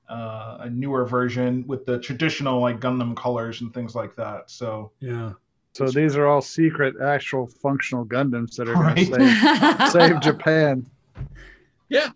uh, 0.08 0.56
a 0.60 0.70
newer 0.70 1.04
version 1.04 1.66
with 1.66 1.84
the 1.84 1.98
traditional 2.00 2.58
like 2.62 2.80
Gundam 2.80 3.14
colors 3.14 3.60
and 3.60 3.74
things 3.74 3.94
like 3.94 4.16
that. 4.16 4.50
So 4.50 4.92
Yeah. 5.00 5.34
So 5.74 5.86
these 5.88 6.16
are 6.16 6.26
all 6.26 6.40
secret, 6.40 6.94
actual 7.02 7.46
functional 7.46 8.06
Gundams 8.06 8.56
that 8.56 8.68
are 8.70 8.74
going 8.74 8.86
Right. 8.86 9.12
to 9.12 9.90
save, 9.92 9.92
save 10.12 10.20
Japan. 10.22 10.86
Uh, 11.94 12.08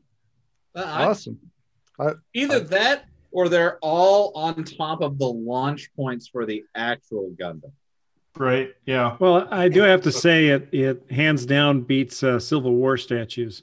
I- 0.75 1.05
Awesome. 1.05 1.39
either 2.33 2.61
that 2.61 3.05
or 3.31 3.49
they're 3.51 3.79
all 3.83 4.33
on 4.35 4.65
top 4.65 5.03
of 5.03 5.19
the 5.19 5.27
launch 5.29 5.91
points 5.95 6.27
for 6.29 6.47
the 6.47 6.65
actual 6.75 7.31
Gundam. 7.39 7.73
Right, 8.37 8.71
yeah. 8.87 9.17
Well, 9.21 9.47
I 9.51 9.69
do 9.69 9.81
have 9.83 10.03
to 10.03 10.13
say 10.13 10.49
it, 10.49 10.69
it 10.73 11.05
hands 11.11 11.47
down 11.47 11.83
beats 11.83 12.23
uh, 12.23 12.39
Civil 12.39 12.75
War 12.75 12.97
statues. 12.97 13.63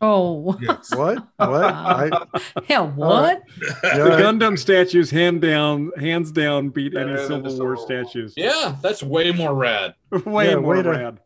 oh, 0.00 0.56
Yes. 0.60 0.94
What? 0.96 1.18
What? 1.36 1.64
I, 1.64 2.10
yeah. 2.68 2.80
What? 2.80 3.42
The 3.82 4.16
Gundam 4.20 4.58
statues, 4.58 5.10
hand 5.10 5.40
down, 5.42 5.90
hands 5.98 6.32
down, 6.32 6.68
beat 6.70 6.94
any 6.96 7.06
Better 7.14 7.28
than 7.28 7.42
the 7.42 7.50
Civil 7.50 7.66
War 7.66 7.76
Civil 7.76 7.86
statues. 7.86 8.34
Yeah, 8.36 8.76
that's 8.82 9.02
way 9.02 9.30
more 9.32 9.54
rad. 9.54 9.94
Way 10.24 10.50
Yeah, 10.50 10.56
more 10.56 10.76
way 10.76 10.82
to- 10.82 10.90
rad. 10.90 11.20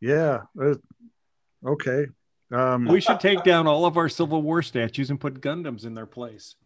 yeah. 0.00 0.40
uh, 0.60 0.74
okay. 1.66 2.06
Um, 2.52 2.86
We 2.86 3.00
should 3.00 3.20
take 3.20 3.44
down 3.44 3.66
all 3.68 3.84
of 3.86 3.96
our 3.96 4.08
Civil 4.08 4.42
War 4.42 4.60
statues 4.62 5.10
and 5.10 5.20
put 5.20 5.40
Gundams 5.40 5.84
in 5.84 5.94
their 5.94 6.06
place. 6.06 6.56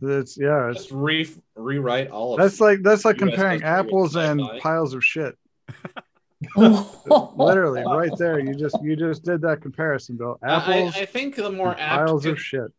That's 0.00 0.36
yeah. 0.38 0.70
It's, 0.70 0.80
Just 0.82 0.92
re- 0.92 1.34
rewrite 1.56 2.10
all 2.10 2.34
of 2.34 2.40
that's 2.40 2.60
like 2.60 2.82
that's 2.82 3.04
like 3.04 3.16
US 3.16 3.28
comparing 3.30 3.62
apples 3.62 4.16
and 4.16 4.40
piles 4.60 4.94
of 4.94 5.04
shit. 5.04 5.36
Literally, 6.56 7.82
right 7.84 8.10
there. 8.18 8.38
You 8.40 8.54
just 8.54 8.76
you 8.82 8.96
just 8.96 9.24
did 9.24 9.42
that 9.42 9.60
comparison, 9.62 10.16
Bill. 10.16 10.38
Apples, 10.42 10.96
I, 10.96 11.00
I 11.02 11.06
think 11.06 11.36
the 11.36 11.50
more 11.50 11.70
apt 11.78 12.06
piles 12.06 12.26
of 12.26 12.40
shit. 12.40 12.70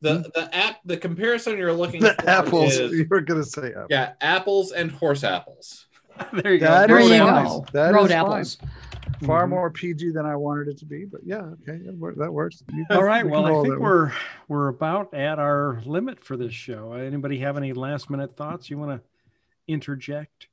the 0.00 0.30
the 0.34 0.48
app 0.54 0.76
the 0.84 0.96
comparison 0.96 1.58
you're 1.58 1.72
looking 1.72 2.00
The 2.00 2.14
for 2.14 2.28
apples. 2.28 2.74
is 2.78 2.92
You 2.98 3.06
were 3.10 3.20
gonna 3.20 3.44
say 3.44 3.70
apples. 3.70 3.86
yeah 3.90 4.12
apples 4.20 4.72
and 4.72 4.90
horse 4.90 5.24
apples. 5.24 5.83
there 6.32 6.54
you 6.54 6.60
That 6.60 6.88
go. 6.88 6.94
There 6.94 7.02
is 7.02 7.10
you 7.10 7.18
fine. 7.18 7.44
go. 7.44 7.66
That 7.72 7.94
Road 7.94 8.04
is 8.06 8.10
fine. 8.12 8.20
apples. 8.20 8.58
Far 9.24 9.46
Mhm. 9.46 9.50
more 9.50 9.70
PG 9.70 10.10
than 10.10 10.26
I 10.26 10.34
wanted 10.36 10.68
it 10.68 10.78
to 10.78 10.84
be, 10.86 11.04
but 11.04 11.20
yeah, 11.24 11.42
okay, 11.68 11.78
that, 12.16 12.32
works. 12.32 12.62
Can- 12.68 12.86
All 12.90 13.04
right. 13.04 13.24
we 13.24 13.30
Well, 13.30 13.46
I 13.46 13.62
think 13.62 13.78
we're 13.78 14.12
we're 14.48 14.68
about 14.68 15.14
at 15.14 15.38
our 15.38 15.80
limit 15.86 16.22
for 16.24 16.36
this 16.36 16.52
show. 16.52 16.92
Anybody 16.92 17.38
have 17.38 17.56
any 17.56 17.72
last 17.72 18.10
minute 18.10 18.36
thoughts 18.36 18.68
you 18.70 18.78
want 18.78 18.90
to 19.00 19.06
interject? 19.68 20.48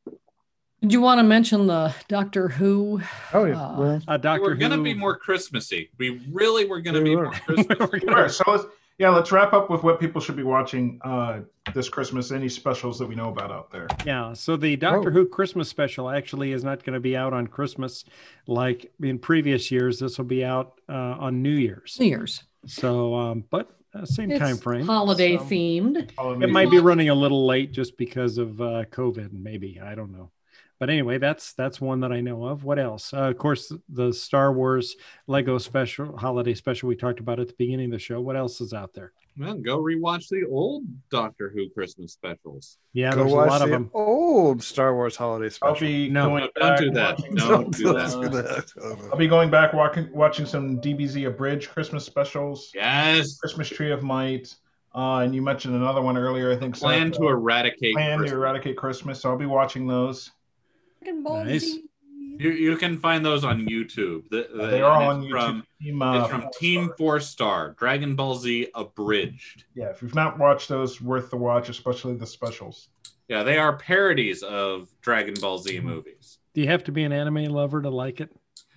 Did 0.81 0.93
you 0.93 1.01
want 1.01 1.19
to 1.19 1.23
mention 1.23 1.67
the 1.67 1.93
Doctor 2.07 2.47
Who? 2.49 3.01
Oh 3.33 3.45
yeah. 3.45 3.61
uh, 3.61 3.79
well, 3.79 4.01
Uh, 4.07 4.17
Doctor 4.17 4.41
we're 4.43 4.55
gonna 4.55 4.81
be 4.81 4.93
more 4.93 5.15
Christmassy. 5.15 5.89
We 5.97 6.21
really 6.31 6.65
were 6.65 6.81
gonna 6.81 6.99
We 6.99 7.11
be 7.11 7.15
were. 7.15 7.23
more 7.25 7.33
Christmassy. 7.33 7.79
We're 7.91 7.99
gonna- 7.99 8.29
so 8.29 8.43
let's 8.47 8.65
yeah, 9.01 9.09
let's 9.09 9.31
wrap 9.31 9.51
up 9.51 9.71
with 9.71 9.81
what 9.81 9.99
people 9.99 10.21
should 10.21 10.35
be 10.35 10.43
watching 10.43 10.99
uh, 11.03 11.39
this 11.73 11.89
Christmas. 11.89 12.31
Any 12.31 12.47
specials 12.47 12.99
that 12.99 13.07
we 13.07 13.15
know 13.15 13.29
about 13.29 13.51
out 13.51 13.71
there? 13.71 13.87
Yeah, 14.05 14.33
so 14.33 14.55
the 14.55 14.75
Doctor 14.75 15.09
Oh. 15.09 15.11
Who 15.11 15.27
Christmas 15.27 15.67
special 15.67 16.07
actually 16.07 16.51
is 16.51 16.63
not 16.63 16.83
going 16.83 16.93
to 16.93 16.99
be 16.99 17.17
out 17.17 17.33
on 17.33 17.47
Christmas 17.47 18.05
like 18.45 18.91
in 19.01 19.17
previous 19.17 19.71
years. 19.71 19.97
This 19.97 20.19
will 20.19 20.25
be 20.25 20.45
out 20.45 20.79
uh, 20.87 20.93
on 20.93 21.41
New 21.41 21.49
Year's. 21.49 21.97
New 21.99 22.05
Year's. 22.05 22.43
So, 22.67 23.15
um, 23.15 23.43
but 23.49 23.75
uh, 23.95 24.05
same 24.05 24.29
It's 24.29 24.39
time 24.39 24.57
frame. 24.57 24.85
holiday 24.85 25.37
So 25.37 25.45
themed. 25.45 26.11
It 26.43 26.51
might 26.51 26.69
be 26.69 26.77
running 26.77 27.09
a 27.09 27.15
little 27.15 27.47
late 27.47 27.71
just 27.71 27.97
because 27.97 28.37
of 28.37 28.61
uh, 28.61 28.85
COVID, 28.91 29.33
maybe. 29.33 29.81
I 29.83 29.95
don't 29.95 30.11
know. 30.11 30.29
But 30.81 30.89
anyway, 30.89 31.19
that's 31.19 31.53
that's 31.53 31.79
one 31.79 31.99
that 31.99 32.11
I 32.11 32.21
know 32.21 32.43
of. 32.43 32.63
What 32.63 32.79
else? 32.79 33.13
Uh, 33.13 33.25
of 33.29 33.37
course, 33.37 33.71
the 33.87 34.11
Star 34.11 34.51
Wars 34.51 34.95
Lego 35.27 35.59
special, 35.59 36.17
holiday 36.17 36.55
special 36.55 36.89
we 36.89 36.95
talked 36.95 37.19
about 37.19 37.39
at 37.39 37.49
the 37.49 37.53
beginning 37.55 37.85
of 37.85 37.91
the 37.91 37.99
show. 37.99 38.19
What 38.19 38.35
else 38.35 38.59
is 38.61 38.73
out 38.73 38.91
there? 38.95 39.13
Well, 39.37 39.53
go 39.53 39.77
rewatch 39.79 40.27
the 40.29 40.47
old 40.49 40.85
Doctor 41.11 41.51
Who 41.53 41.69
Christmas 41.69 42.13
specials. 42.13 42.79
Yeah, 42.93 43.11
go 43.11 43.17
there's 43.17 43.31
a 43.31 43.35
watch 43.35 43.49
lot 43.51 43.61
of 43.61 43.67
the 43.69 43.75
them. 43.75 43.91
old 43.93 44.63
Star 44.63 44.95
Wars 44.95 45.15
holiday 45.15 45.45
I'll 45.61 45.75
special. 45.75 45.87
be 45.87 46.09
No, 46.09 46.29
going 46.29 46.41
don't 46.41 46.55
back 46.55 46.79
do 46.79 46.89
that. 46.89 47.19
watching 47.19 47.33
No. 47.35 47.41
some- 47.43 47.61
Don't 47.61 47.77
do 47.77 47.83
that. 47.93 48.21
do 48.23 48.29
that. 48.29 49.07
I'll 49.11 49.17
be 49.17 49.27
going 49.27 49.51
back 49.51 49.73
watching 49.73 50.11
watching 50.11 50.47
some 50.47 50.81
DBZ 50.81 51.27
abridged 51.27 51.69
Christmas 51.69 52.03
specials. 52.05 52.71
Yes. 52.73 53.37
Christmas 53.37 53.69
Tree 53.69 53.91
of 53.91 54.01
Might. 54.01 54.55
Uh, 54.95 55.19
and 55.19 55.35
you 55.35 55.43
mentioned 55.43 55.75
another 55.75 56.01
one 56.01 56.17
earlier. 56.17 56.51
I 56.51 56.55
think 56.55 56.75
Plan 56.75 57.13
Seth, 57.13 57.21
to 57.21 57.27
uh, 57.27 57.31
eradicate. 57.33 57.93
Plan 57.93 58.17
to 58.23 58.33
eradicate 58.33 58.77
Christmas. 58.77 59.21
So 59.21 59.29
I'll 59.29 59.37
be 59.37 59.45
watching 59.45 59.85
those. 59.85 60.31
Nice. 61.03 61.77
You, 62.37 62.51
you 62.51 62.77
can 62.77 62.97
find 62.97 63.23
those 63.25 63.43
on 63.43 63.67
YouTube. 63.67 64.29
The, 64.29 64.47
the- 64.53 64.67
they 64.67 64.81
are 64.81 65.01
and 65.01 65.09
on 65.09 65.23
it's 65.23 65.31
YouTube. 65.31 65.45
From, 65.45 65.63
Team, 65.81 66.01
uh, 66.01 66.19
it's 66.21 66.29
from 66.29 66.45
Team 66.59 66.91
Four 66.97 67.19
Star, 67.19 67.75
Dragon 67.77 68.15
Ball 68.15 68.35
Z 68.35 68.67
Abridged. 68.75 69.65
Yeah, 69.75 69.89
if 69.89 70.01
you've 70.01 70.15
not 70.15 70.39
watched 70.39 70.69
those, 70.69 71.01
worth 71.01 71.29
the 71.29 71.37
watch, 71.37 71.69
especially 71.69 72.15
the 72.15 72.27
specials. 72.27 72.89
Yeah, 73.27 73.43
they 73.43 73.57
are 73.57 73.77
parodies 73.77 74.43
of 74.43 74.89
Dragon 75.01 75.35
Ball 75.39 75.57
Z 75.59 75.79
movies. 75.81 76.39
Do 76.53 76.61
you 76.61 76.67
have 76.67 76.83
to 76.85 76.91
be 76.91 77.03
an 77.03 77.11
anime 77.13 77.45
lover 77.45 77.81
to 77.81 77.89
like 77.89 78.19
it? 78.21 78.29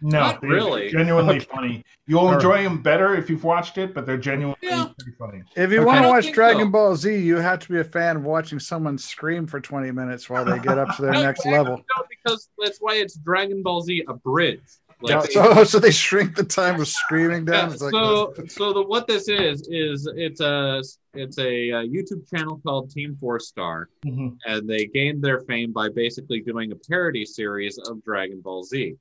No, 0.03 0.19
Not 0.21 0.43
really. 0.43 0.91
Genuinely 0.91 1.37
Okay. 1.37 1.47
funny. 1.51 1.85
You'll 2.07 2.27
All 2.27 2.35
enjoy 2.35 2.63
them 2.63 2.83
better 2.83 3.15
if 3.15 3.31
you've 3.31 3.45
watched 3.45 3.79
it, 3.79 3.95
but 3.95 4.05
they're 4.05 4.19
genuinely 4.19 4.59
Yeah. 4.63 4.89
pretty 4.99 5.17
funny. 5.19 5.43
If 5.57 5.71
you 5.71 5.79
Okay. 5.79 5.85
want 5.87 6.03
to 6.03 6.09
watch 6.09 6.31
Dragon 6.33 6.67
so. 6.67 6.71
Ball 6.71 6.97
Z, 6.97 7.17
you 7.17 7.37
have 7.37 7.61
to 7.61 7.69
be 7.73 7.79
a 7.81 7.85
fan 7.85 8.17
of 8.17 8.25
watching 8.25 8.59
someone 8.59 8.99
scream 8.99 9.47
for 9.47 9.61
20 9.61 9.91
minutes 9.93 10.29
while 10.29 10.45
they 10.45 10.59
get 10.59 10.79
up 10.79 10.95
to 10.97 11.03
their 11.03 11.13
next 11.13 11.41
actually, 11.41 11.53
level. 11.53 11.77
No, 11.77 12.05
because 12.25 12.49
that's 12.59 12.79
why 12.79 12.95
it's 12.97 13.17
Dragon 13.17 13.63
Ball 13.63 13.83
Z 13.83 14.05
Abridged. 14.09 14.61
Like, 15.03 15.11
Yeah, 15.11 15.21
they- 15.23 15.33
so, 15.33 15.65
so 15.65 15.79
they 15.79 15.91
shrink 15.91 16.35
the 16.37 16.45
time 16.45 16.81
of 16.81 16.89
screaming 16.89 17.45
down. 17.45 17.71
Yeah, 17.71 17.77
like 17.77 17.91
so 17.93 18.33
so 18.49 18.73
the 18.73 18.83
what 18.83 19.07
this 19.07 19.29
is 19.29 19.67
is 19.69 20.09
it's 20.17 20.41
a 20.41 20.83
it's 21.15 21.39
a, 21.39 21.73
uh 21.73 21.83
YouTube 21.83 22.29
channel 22.31 22.61
called 22.65 22.91
Team 22.91 23.17
Four 23.21 23.39
Star, 23.41 23.89
Mhm. 24.07 24.37
and 24.47 24.69
they 24.69 24.87
gained 24.87 25.23
their 25.23 25.41
fame 25.41 25.73
by 25.73 25.89
basically 25.89 26.41
doing 26.41 26.73
a 26.73 26.77
parody 26.77 27.25
series 27.25 27.79
of 27.79 28.03
Dragon 28.05 28.41
Ball 28.41 28.63
Z, 28.65 28.95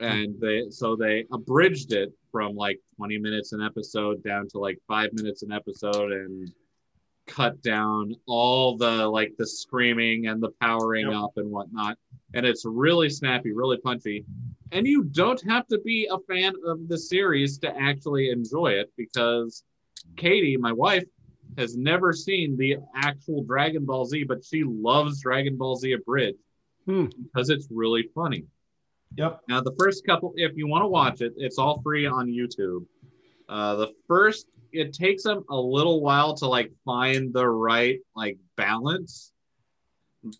and 0.00 0.34
they 0.40 0.64
so 0.70 0.96
they 0.96 1.26
abridged 1.32 1.92
it 1.92 2.12
from 2.32 2.56
like 2.56 2.80
20 2.96 3.18
minutes 3.18 3.52
an 3.52 3.62
episode 3.62 4.22
down 4.24 4.48
to 4.48 4.58
like 4.58 4.78
five 4.88 5.12
minutes 5.12 5.42
an 5.44 5.52
episode 5.52 6.10
and 6.12 6.52
cut 7.26 7.60
down 7.62 8.14
all 8.26 8.76
the 8.76 9.06
like 9.08 9.32
the 9.38 9.46
screaming 9.46 10.26
and 10.26 10.42
the 10.42 10.50
powering 10.60 11.06
Yep. 11.06 11.14
up 11.22 11.30
and 11.36 11.50
whatnot 11.50 11.96
and 12.34 12.44
it's 12.44 12.64
really 12.66 13.08
snappy 13.08 13.52
really 13.52 13.78
punchy 13.78 14.24
and 14.72 14.86
you 14.86 15.04
don't 15.04 15.40
have 15.48 15.66
to 15.68 15.78
be 15.80 16.06
a 16.10 16.18
fan 16.30 16.52
of 16.66 16.86
the 16.88 16.98
series 16.98 17.58
to 17.58 17.74
actually 17.80 18.30
enjoy 18.30 18.68
it 18.72 18.92
because 18.96 19.64
Katie, 20.16 20.56
my 20.58 20.72
wife, 20.72 21.04
has 21.56 21.76
never 21.76 22.12
seen 22.12 22.56
the 22.58 22.76
actual 22.96 23.42
Dragon 23.44 23.84
Ball 23.86 24.04
Z, 24.04 24.24
but 24.24 24.44
she 24.44 24.64
loves 24.64 25.22
Dragon 25.22 25.56
Ball 25.56 25.76
Z 25.76 25.92
Abridged 25.92 26.38
Hmm. 26.84 27.06
because 27.22 27.48
it's 27.48 27.68
really 27.70 28.08
funny. 28.14 28.44
Yep. 29.16 29.40
Now, 29.48 29.60
the 29.62 29.74
first 29.78 30.04
couple, 30.04 30.34
if 30.36 30.56
you 30.56 30.66
want 30.66 30.82
to 30.82 30.88
watch 30.88 31.20
it, 31.22 31.32
it's 31.36 31.56
all 31.58 31.80
free 31.82 32.04
on 32.06 32.26
YouTube. 32.26 32.84
Uh, 33.48 33.76
the 33.76 33.92
first, 34.08 34.46
it 34.74 34.92
takes 34.92 35.22
them 35.22 35.44
a 35.48 35.56
little 35.56 36.00
while 36.00 36.34
to 36.34 36.46
like 36.46 36.72
find 36.84 37.32
the 37.32 37.48
right 37.48 38.00
like 38.14 38.38
balance, 38.56 39.32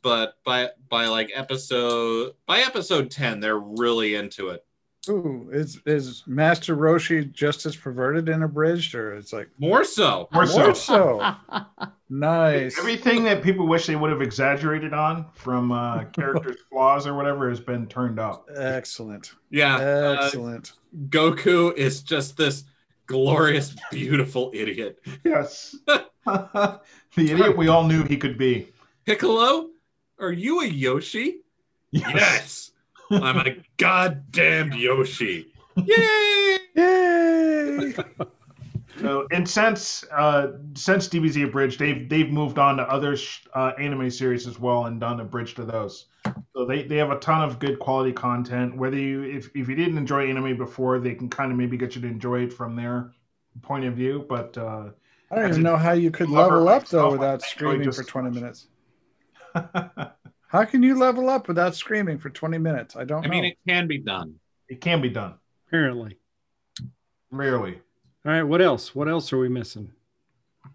but 0.03 0.35
by 0.45 0.71
by 0.89 1.07
like 1.07 1.31
episode 1.35 2.35
by 2.47 2.61
episode 2.61 3.11
ten, 3.11 3.41
they're 3.41 3.59
really 3.59 4.15
into 4.15 4.49
it. 4.49 4.65
Ooh, 5.09 5.51
is 5.53 5.81
is 5.87 6.23
Master 6.27 6.77
Roshi 6.77 7.31
just 7.31 7.67
as 7.67 7.77
perverted 7.77 8.29
and 8.29 8.43
abridged, 8.43 8.95
or 8.95 9.15
it's 9.15 9.33
like 9.33 9.49
More 9.59 9.85
so. 9.85 10.29
More 10.33 10.47
so. 10.47 10.59
more 10.59 10.75
so? 10.75 11.35
nice. 12.09 12.79
Everything 12.79 13.25
that 13.25 13.43
people 13.43 13.67
wish 13.67 13.87
they 13.87 13.97
would 13.97 14.11
have 14.11 14.23
exaggerated 14.23 14.95
on 14.95 15.27
from 15.35 15.73
uh, 15.73 16.05
characters' 16.13 16.57
flaws 16.71 17.07
or 17.07 17.15
whatever 17.15 17.49
has 17.51 17.61
been 17.61 17.87
turned 17.87 18.19
up. 18.19 18.49
Excellent. 18.57 19.33
Yeah. 19.51 19.77
uh, 19.77 20.17
Excellent. 20.23 20.73
Goku 21.09 21.77
is 21.77 22.03
just 22.03 22.37
this 22.37 22.65
glorious, 23.07 23.75
beautiful 23.91 24.51
idiot. 24.55 24.99
Yes. 25.25 25.77
the 25.87 26.81
idiot 27.17 27.57
we 27.57 27.69
all 27.69 27.85
knew 27.87 28.05
he 28.05 28.17
could 28.17 28.39
be. 28.39 28.73
Piccolo, 29.05 29.71
are 30.19 30.33
you 30.33 30.61
a 30.61 30.67
Yoshi? 30.67 31.41
Yes. 31.91 32.73
I'm 33.11 33.39
a 33.39 33.57
goddamn 33.77 34.73
Yoshi. 34.73 35.53
Yay! 35.77 36.59
Yay! 36.75 37.95
So, 39.05 39.27
and 39.31 39.49
since 39.49 40.03
uh, 40.11 40.53
since 40.75 41.09
DBZ 41.09 41.45
Abridged, 41.45 41.79
they've 41.79 42.09
they've 42.09 42.31
moved 42.31 42.59
on 42.59 42.79
to 42.79 42.85
other 42.85 43.17
sh- 43.17 43.45
uh, 43.53 43.73
anime 43.79 44.11
series 44.11 44.47
as 44.47 44.59
well 44.59 44.87
and 44.87 44.99
done 44.99 45.21
a 45.21 45.25
bridge 45.25 45.55
to 45.55 45.65
those. 45.65 46.07
So 46.55 46.65
they, 46.65 46.85
they 46.85 46.97
have 46.97 47.11
a 47.11 47.19
ton 47.19 47.47
of 47.47 47.59
good 47.59 47.79
quality 47.79 48.13
content. 48.13 48.77
Whether 48.77 48.97
you 48.97 49.23
if, 49.23 49.51
if 49.55 49.69
you 49.69 49.75
didn't 49.75 49.99
enjoy 49.99 50.31
anime 50.31 50.57
before, 50.57 50.99
they 51.01 51.15
can 51.15 51.29
kind 51.29 51.53
of 51.53 51.59
maybe 51.59 51.77
get 51.77 51.95
you 51.95 52.01
to 52.01 52.09
enjoy 52.09 52.45
it 52.45 52.53
from 52.53 52.77
their 52.77 53.13
point 53.61 53.85
of 53.85 53.95
view. 53.95 54.25
But 54.27 54.57
uh, 54.57 54.91
I 55.31 55.35
don't 55.35 55.51
even 55.51 55.63
know 55.63 55.77
how 55.77 55.93
you 55.93 56.11
could 56.11 56.31
level 56.31 56.69
up 56.69 56.89
though 56.89 57.13
without 57.13 57.43
I 57.43 57.47
screaming 57.47 57.93
for 57.93 58.05
20 58.05 58.31
minutes. 58.31 58.69
How 60.49 60.65
can 60.65 60.85
you 60.85 60.97
level 60.97 61.29
up 61.29 61.49
without 61.49 61.75
screaming 61.75 62.19
for 62.19 62.31
20 62.31 62.59
minutes? 62.59 62.95
I 62.95 63.05
don't 63.05 63.25
I 63.25 63.29
mean, 63.29 63.45
it 63.45 63.59
can 63.67 63.89
be 63.89 63.99
done. 63.99 64.37
it 64.69 64.81
can 64.81 65.01
be 65.01 65.09
done. 65.09 65.35
Apparently. 65.67 66.17
Rarely. 67.33 67.81
All 68.27 68.33
right. 68.33 68.43
What 68.43 68.63
else? 68.63 68.95
What 68.95 69.09
else 69.09 69.33
are 69.33 69.39
we 69.39 69.49
missing 69.49 69.91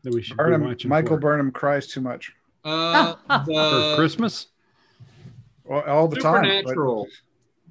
that 0.03 0.13
we 0.13 0.21
should 0.21 0.37
be 0.37 0.43
Burnham, 0.43 0.63
watching 0.65 0.89
Michael 0.89 1.17
for? 1.17 1.19
Burnham 1.21 1.51
cries 1.51 1.87
too 1.87 2.01
much 2.01 2.31
Uh, 2.63 3.15
for 3.45 3.95
Christmas? 3.95 4.47
all, 5.69 5.81
all 5.81 6.07
the 6.07 6.17
time. 6.17 6.43
but- 6.43 6.49
Supernatural. 6.49 7.07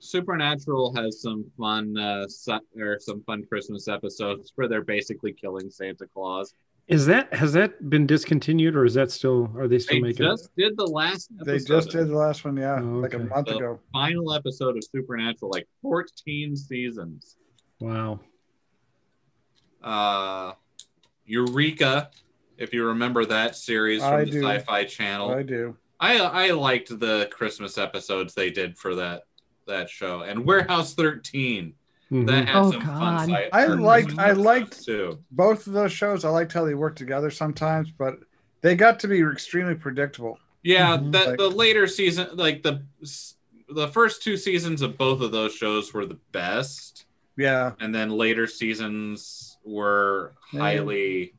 Supernatural 0.00 0.94
has 0.94 1.20
some 1.20 1.44
fun, 1.58 1.96
uh, 1.98 2.26
su- 2.28 2.60
or 2.80 2.98
some 3.00 3.20
fun 3.24 3.44
Christmas 3.48 3.88
episodes 3.88 4.52
where 4.54 4.68
they're 4.68 4.84
basically 4.84 5.32
killing 5.32 5.68
Santa 5.70 6.06
Claus. 6.06 6.54
Is 6.86 7.04
that 7.06 7.34
has 7.34 7.52
that 7.54 7.90
been 7.90 8.06
discontinued 8.06 8.76
or 8.76 8.84
is 8.84 8.94
that 8.94 9.10
still 9.10 9.50
are 9.56 9.66
they 9.68 9.78
still 9.80 9.96
They 9.96 10.00
making 10.02 10.24
just 10.24 10.54
did 10.56 10.76
the 10.76 10.86
last. 10.86 11.30
They 11.44 11.58
just 11.58 11.88
of 11.88 11.92
did 11.92 12.08
the 12.08 12.16
last 12.16 12.44
one, 12.44 12.56
yeah, 12.56 12.78
Oh, 12.80 12.84
like 13.00 13.12
a 13.14 13.18
month 13.18 13.48
the 13.48 13.56
ago. 13.56 13.80
final 13.92 14.32
episode 14.32 14.76
of 14.76 14.84
Supernatural, 14.84 15.50
like 15.50 15.66
14 15.82 16.54
seasons. 16.56 17.36
Wow. 17.80 18.20
Uh, 19.82 20.52
Eureka, 21.26 22.10
if 22.56 22.72
you 22.72 22.84
remember 22.86 23.24
that 23.24 23.56
series 23.56 24.02
from 24.02 24.12
I 24.14 24.24
the 24.24 24.30
do. 24.30 24.42
Sci-Fi 24.42 24.84
Channel. 24.84 25.30
I 25.30 25.42
do. 25.42 25.76
I 26.00 26.18
I 26.18 26.50
liked 26.52 26.98
the 27.00 27.28
Christmas 27.32 27.76
episodes 27.78 28.34
they 28.34 28.50
did 28.50 28.76
for 28.78 28.94
that 28.96 29.24
that 29.66 29.90
show, 29.90 30.20
and 30.22 30.44
Warehouse 30.46 30.94
13 30.94 31.74
Mhm. 32.10 32.26
that 32.26 32.48
had 32.48 32.56
Oh, 32.56 32.70
some 32.72 32.80
fun. 32.80 32.88
God. 32.98 33.28
sci- 33.28 33.48
I 33.52 33.66
liked- 33.66 34.18
I 34.18 34.32
liked- 34.32 34.82
too. 34.84 35.18
Both 35.30 35.66
of 35.66 35.74
those 35.74 35.92
shows, 35.92 36.24
I 36.24 36.30
liked 36.30 36.52
how 36.54 36.64
they 36.64 36.72
worked 36.74 36.96
together 36.96 37.30
sometimes, 37.30 37.90
but 37.90 38.18
they 38.62 38.74
got 38.74 38.98
to 39.00 39.08
be 39.08 39.20
extremely 39.20 39.74
predictable. 39.74 40.38
Yeah, 40.62 40.96
Mhm. 40.96 41.12
that 41.12 41.26
Like- 41.28 41.38
the 41.38 41.50
later 41.50 41.86
season, 41.86 42.28
like 42.34 42.62
the 42.62 42.82
the 43.70 43.88
first 43.88 44.22
two 44.22 44.38
seasons 44.38 44.80
of 44.80 44.96
both 44.96 45.20
of 45.20 45.30
those 45.30 45.54
shows 45.54 45.92
were 45.92 46.06
the 46.06 46.18
best, 46.32 47.04
Yeah. 47.36 47.72
and 47.80 47.94
then 47.94 48.08
later 48.08 48.46
seasons 48.46 49.47
were 49.68 50.34
highly. 50.52 51.34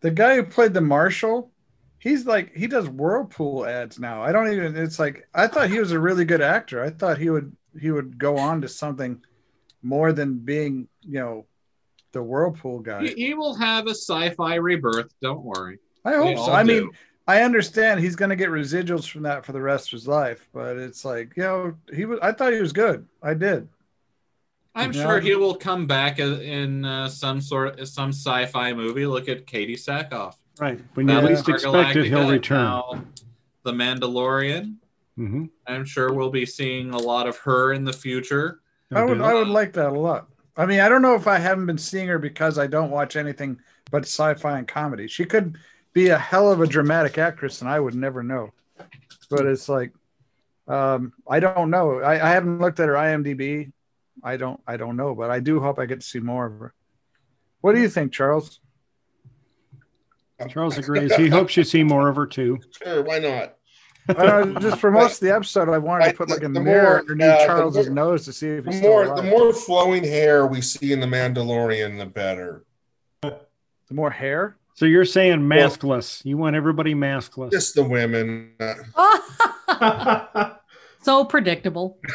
The 0.00 0.10
guy 0.10 0.36
who 0.36 0.44
played 0.44 0.74
the 0.74 0.80
Marshal, 0.80 1.50
he's 1.98 2.26
like 2.26 2.54
he 2.54 2.66
does 2.66 2.88
Whirlpool 2.88 3.66
ads 3.66 3.98
now. 3.98 4.22
I 4.22 4.32
don't 4.32 4.52
even 4.52 4.76
it's 4.76 4.98
like 4.98 5.28
I 5.34 5.46
thought 5.46 5.70
he 5.70 5.80
was 5.80 5.92
a 5.92 6.00
really 6.00 6.24
good 6.24 6.40
actor. 6.42 6.82
I 6.82 6.90
thought 6.90 7.18
he 7.18 7.30
would 7.30 7.54
he 7.78 7.90
would 7.90 8.18
go 8.18 8.38
on 8.38 8.62
to 8.62 8.68
something 8.68 9.22
more 9.82 10.12
than 10.12 10.38
being, 10.38 10.88
you 11.02 11.20
know, 11.20 11.46
the 12.12 12.22
Whirlpool 12.22 12.80
guy. 12.80 13.02
He, 13.02 13.14
he 13.14 13.34
will 13.34 13.54
have 13.54 13.86
a 13.86 13.90
sci-fi 13.94 14.56
rebirth. 14.56 15.12
Don't 15.20 15.42
worry. 15.44 15.78
I 16.04 16.16
They 16.22 16.34
hope 16.34 16.38
so. 16.46 16.52
I 16.52 16.62
do. 16.62 16.82
mean, 16.82 16.90
I 17.26 17.42
understand 17.42 18.00
he's 18.00 18.16
going 18.16 18.30
to 18.30 18.36
get 18.36 18.48
residuals 18.48 19.08
from 19.08 19.22
that 19.22 19.44
for 19.44 19.52
the 19.52 19.60
rest 19.60 19.88
of 19.88 19.92
his 19.92 20.08
life, 20.08 20.48
but 20.52 20.76
it's 20.78 21.04
like, 21.04 21.36
you 21.36 21.42
know, 21.42 21.74
he 21.92 22.04
was 22.06 22.18
I 22.22 22.32
thought 22.32 22.52
he 22.52 22.60
was 22.60 22.72
good. 22.72 23.06
I 23.22 23.34
did. 23.34 23.68
I'm 24.78 24.92
Yeah. 24.92 25.02
sure 25.02 25.20
he 25.20 25.34
will 25.34 25.54
come 25.54 25.86
back 25.86 26.18
in- 26.18 26.40
in 26.40 26.84
uh, 26.84 27.08
some 27.08 27.40
sort 27.40 27.86
some 27.88 28.10
sci-fi 28.10 28.72
movie. 28.72 29.06
Look 29.06 29.28
at 29.28 29.46
Katee 29.46 29.74
Sackhoff. 29.76 30.34
Right. 30.60 30.80
When 30.94 31.08
you 31.08 31.20
least 31.20 31.44
Battlestar 31.46 31.54
expect 31.54 31.96
it, 31.96 32.06
he'll 32.06 32.30
return. 32.30 32.58
now 32.64 33.04
The 33.64 33.72
Mandalorian. 33.72 34.76
hmm 35.16 35.44
I'm 35.66 35.84
sure 35.84 36.12
we'll 36.12 36.30
be 36.30 36.46
seeing 36.46 36.90
a 36.92 36.98
lot 36.98 37.26
of 37.26 37.36
her 37.38 37.72
in 37.72 37.84
the 37.84 37.92
future. 37.92 38.60
I 38.94 39.04
would 39.04 39.20
I 39.20 39.34
would 39.34 39.48
like 39.48 39.72
that 39.74 39.88
a 39.88 39.98
lot. 39.98 40.28
I 40.56 40.64
mean, 40.66 40.80
I 40.80 40.88
don't 40.88 41.02
know 41.02 41.14
if 41.14 41.26
I 41.26 41.38
haven't 41.38 41.66
been 41.66 41.78
seeing 41.78 42.08
her 42.08 42.18
because 42.18 42.58
I 42.58 42.66
don't 42.66 42.90
watch 42.90 43.14
anything 43.16 43.60
but 43.90 44.02
sci-fi 44.04 44.58
and 44.58 44.66
comedy. 44.66 45.06
She 45.08 45.24
could 45.24 45.56
be 45.92 46.08
a 46.08 46.18
hell 46.18 46.50
of 46.50 46.60
a 46.60 46.66
dramatic 46.66 47.18
actress, 47.18 47.60
and 47.60 47.70
I 47.70 47.78
would 47.80 47.94
never 47.94 48.22
know. 48.22 48.52
But 49.30 49.46
it's 49.46 49.68
like, 49.68 49.92
um, 50.66 51.12
I 51.28 51.40
don't 51.40 51.70
know. 51.70 52.00
I, 52.00 52.14
I 52.14 52.30
haven't 52.30 52.58
looked 52.60 52.80
at 52.80 52.88
her 52.88 52.94
IMDb. 52.94 53.72
I 54.22 54.36
don't. 54.36 54.60
I 54.66 54.76
don't 54.76 54.96
know, 54.96 55.14
but 55.14 55.30
I 55.30 55.40
do 55.40 55.60
hope 55.60 55.78
I 55.78 55.86
get 55.86 56.00
to 56.00 56.06
see 56.06 56.20
more 56.20 56.46
of 56.46 56.58
her. 56.58 56.74
What 57.60 57.74
do 57.74 57.80
you 57.80 57.88
think, 57.88 58.12
Charles? 58.12 58.60
Charles 60.48 60.78
agrees. 60.78 61.14
He 61.16 61.28
hopes 61.28 61.56
you 61.56 61.64
see 61.64 61.82
more 61.82 62.08
of 62.08 62.16
her 62.16 62.26
too. 62.26 62.58
Sure, 62.82 63.02
why 63.02 63.18
not? 63.18 63.54
Uh, 64.08 64.58
just 64.60 64.78
for 64.78 64.90
most 64.90 65.14
of 65.20 65.28
the 65.28 65.34
episode, 65.34 65.68
I 65.68 65.78
wanted 65.78 66.06
to 66.10 66.14
put 66.14 66.30
like 66.30 66.42
a 66.42 66.48
the 66.48 66.60
mirror 66.60 66.82
more, 66.82 66.98
underneath 67.00 67.26
uh, 67.28 67.46
Charles's 67.46 67.86
more- 67.88 67.94
nose 67.94 68.24
to 68.24 68.32
see 68.32 68.48
if 68.48 68.64
The 68.64 68.70
he's 68.70 68.78
still 68.80 68.90
more 68.90 69.04
alive. 69.04 69.16
the 69.16 69.22
more 69.30 69.52
flowing 69.52 70.02
hair 70.04 70.46
we 70.46 70.60
see 70.62 70.92
in 70.92 71.00
the 71.00 71.06
Mandalorian, 71.06 71.98
the 71.98 72.06
better. 72.06 72.64
the 73.22 73.34
more 73.90 74.10
hair. 74.10 74.56
So 74.74 74.86
you're 74.86 75.04
saying 75.04 75.40
maskless. 75.40 76.24
You 76.24 76.36
want 76.38 76.54
everybody 76.56 76.94
maskless. 76.94 77.50
Just 77.50 77.74
the 77.74 77.82
women. 77.84 78.52
so 81.02 81.24
predictable. 81.24 81.98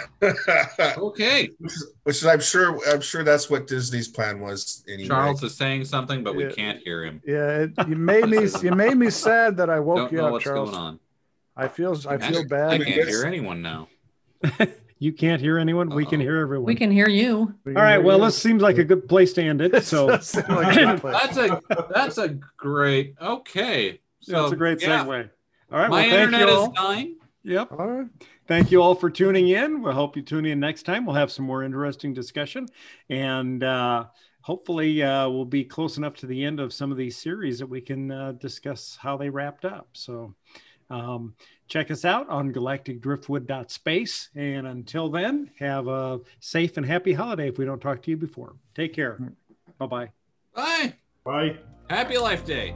Okay, 0.98 1.50
Which 2.04 2.16
is, 2.18 2.26
I'm 2.26 2.40
sure, 2.40 2.80
I'm 2.90 3.02
sure 3.02 3.24
that's 3.24 3.50
what 3.50 3.68
Disney's 3.68 4.08
plan 4.08 4.40
was. 4.40 4.84
Anyway. 4.88 5.08
Charles 5.08 5.44
is 5.44 5.56
saying 5.56 5.86
something, 5.86 6.24
but 6.24 6.36
we 6.36 6.52
can't 6.52 6.80
hear 6.80 7.04
him. 7.04 7.22
Yeah, 7.26 7.66
it, 7.66 7.72
you 7.88 7.96
made 7.96 8.28
me. 8.30 8.48
You 8.62 8.72
made 8.72 8.96
me 8.96 9.10
sad 9.10 9.58
that 9.58 9.70
I 9.70 9.80
woke 9.80 9.98
Don't 9.98 10.12
you 10.12 10.18
know 10.20 10.28
up, 10.28 10.32
what's 10.34 10.44
Charles. 10.46 10.72
going 10.72 10.82
on. 10.82 11.00
I 11.56 11.68
feel. 11.68 11.92
I 12.08 12.18
feel 12.18 12.40
I 12.40 12.46
bad. 12.46 12.70
I 12.72 12.78
can't 12.78 12.90
Yes. 12.90 13.08
hear 13.10 13.26
anyone 13.26 13.62
now. 13.62 13.88
you 15.00 15.14
can't 15.14 15.42
hear 15.42 15.58
anyone. 15.58 15.90
We 15.90 16.06
can 16.06 16.20
hear 16.20 16.38
everyone. 16.38 16.66
We 16.66 16.76
can 16.76 16.92
hear 16.92 17.08
you. 17.10 17.54
We 17.66 17.76
All 17.76 17.82
right. 17.82 17.98
Well, 17.98 18.18
hear 18.18 18.28
this 18.28 18.42
seems 18.42 18.62
like 18.62 18.78
a 18.78 18.84
good 18.84 19.08
place 19.08 19.34
to 19.34 19.44
end 19.44 19.62
it. 19.62 19.84
So 19.84 20.08
That 20.08 20.24
seemed 20.24 20.50
like 20.50 20.78
a 20.78 20.86
good 20.86 21.02
place. 21.02 21.14
That's 21.22 21.38
a 21.38 21.62
that's 21.94 22.18
a 22.18 22.30
great. 22.58 23.16
Okay, 23.22 24.00
so 24.22 24.42
that's 24.42 24.54
a 24.54 24.56
great 24.56 24.82
yeah, 24.82 25.06
segue. 25.06 25.30
All 25.72 25.80
right. 25.80 25.90
My 25.90 26.02
well, 26.02 26.10
thank 26.10 26.14
internet 26.14 26.40
you 26.42 26.48
is 26.48 26.54
all. 26.54 26.72
dying. 26.72 27.16
Yep. 27.44 27.72
All 27.74 27.88
right. 27.88 28.08
Thank 28.48 28.72
you 28.72 28.82
all 28.82 28.96
for 28.96 29.10
tuning 29.10 29.48
in. 29.48 29.82
We'll 29.82 29.94
hope 29.94 30.16
you 30.16 30.22
tune 30.22 30.46
in 30.46 30.60
next 30.60 30.84
time. 30.84 31.06
We'll 31.06 31.16
have 31.16 31.32
some 31.32 31.46
more 31.46 31.64
interesting 31.64 32.14
discussion, 32.14 32.68
and 33.10 33.64
uh, 33.64 34.06
hopefully, 34.42 35.02
uh, 35.02 35.30
we'll 35.30 35.46
be 35.46 35.64
close 35.64 35.98
enough 35.98 36.16
to 36.16 36.26
the 36.26 36.44
end 36.44 36.60
of 36.60 36.74
some 36.74 36.92
of 36.92 36.98
these 36.98 37.18
series 37.18 37.60
that 37.60 37.68
we 37.68 37.82
can 37.82 38.12
uh, 38.12 38.34
discuss 38.34 38.98
how 39.02 39.18
they 39.18 39.30
wrapped 39.30 39.66
up. 39.66 39.88
So, 39.94 40.36
um, 40.90 41.36
check 41.68 41.90
us 41.90 42.06
out 42.06 42.30
on 42.30 42.54
galacticdriftwood.space. 42.54 44.30
And 44.36 44.68
until 44.68 45.10
then, 45.10 45.50
have 45.60 45.88
a 45.88 46.20
safe 46.40 46.78
and 46.78 46.86
happy 46.86 47.14
holiday. 47.14 47.48
If 47.48 47.58
we 47.58 47.66
don't 47.66 47.82
talk 47.82 48.02
to 48.04 48.12
you 48.12 48.18
before, 48.18 48.56
take 48.76 48.94
care. 48.94 49.18
Bye 49.80 49.88
bye. 49.88 50.10
Bye. 50.54 50.94
Bye. 51.24 51.58
Happy 51.90 52.18
Life 52.18 52.46
Day. 52.46 52.76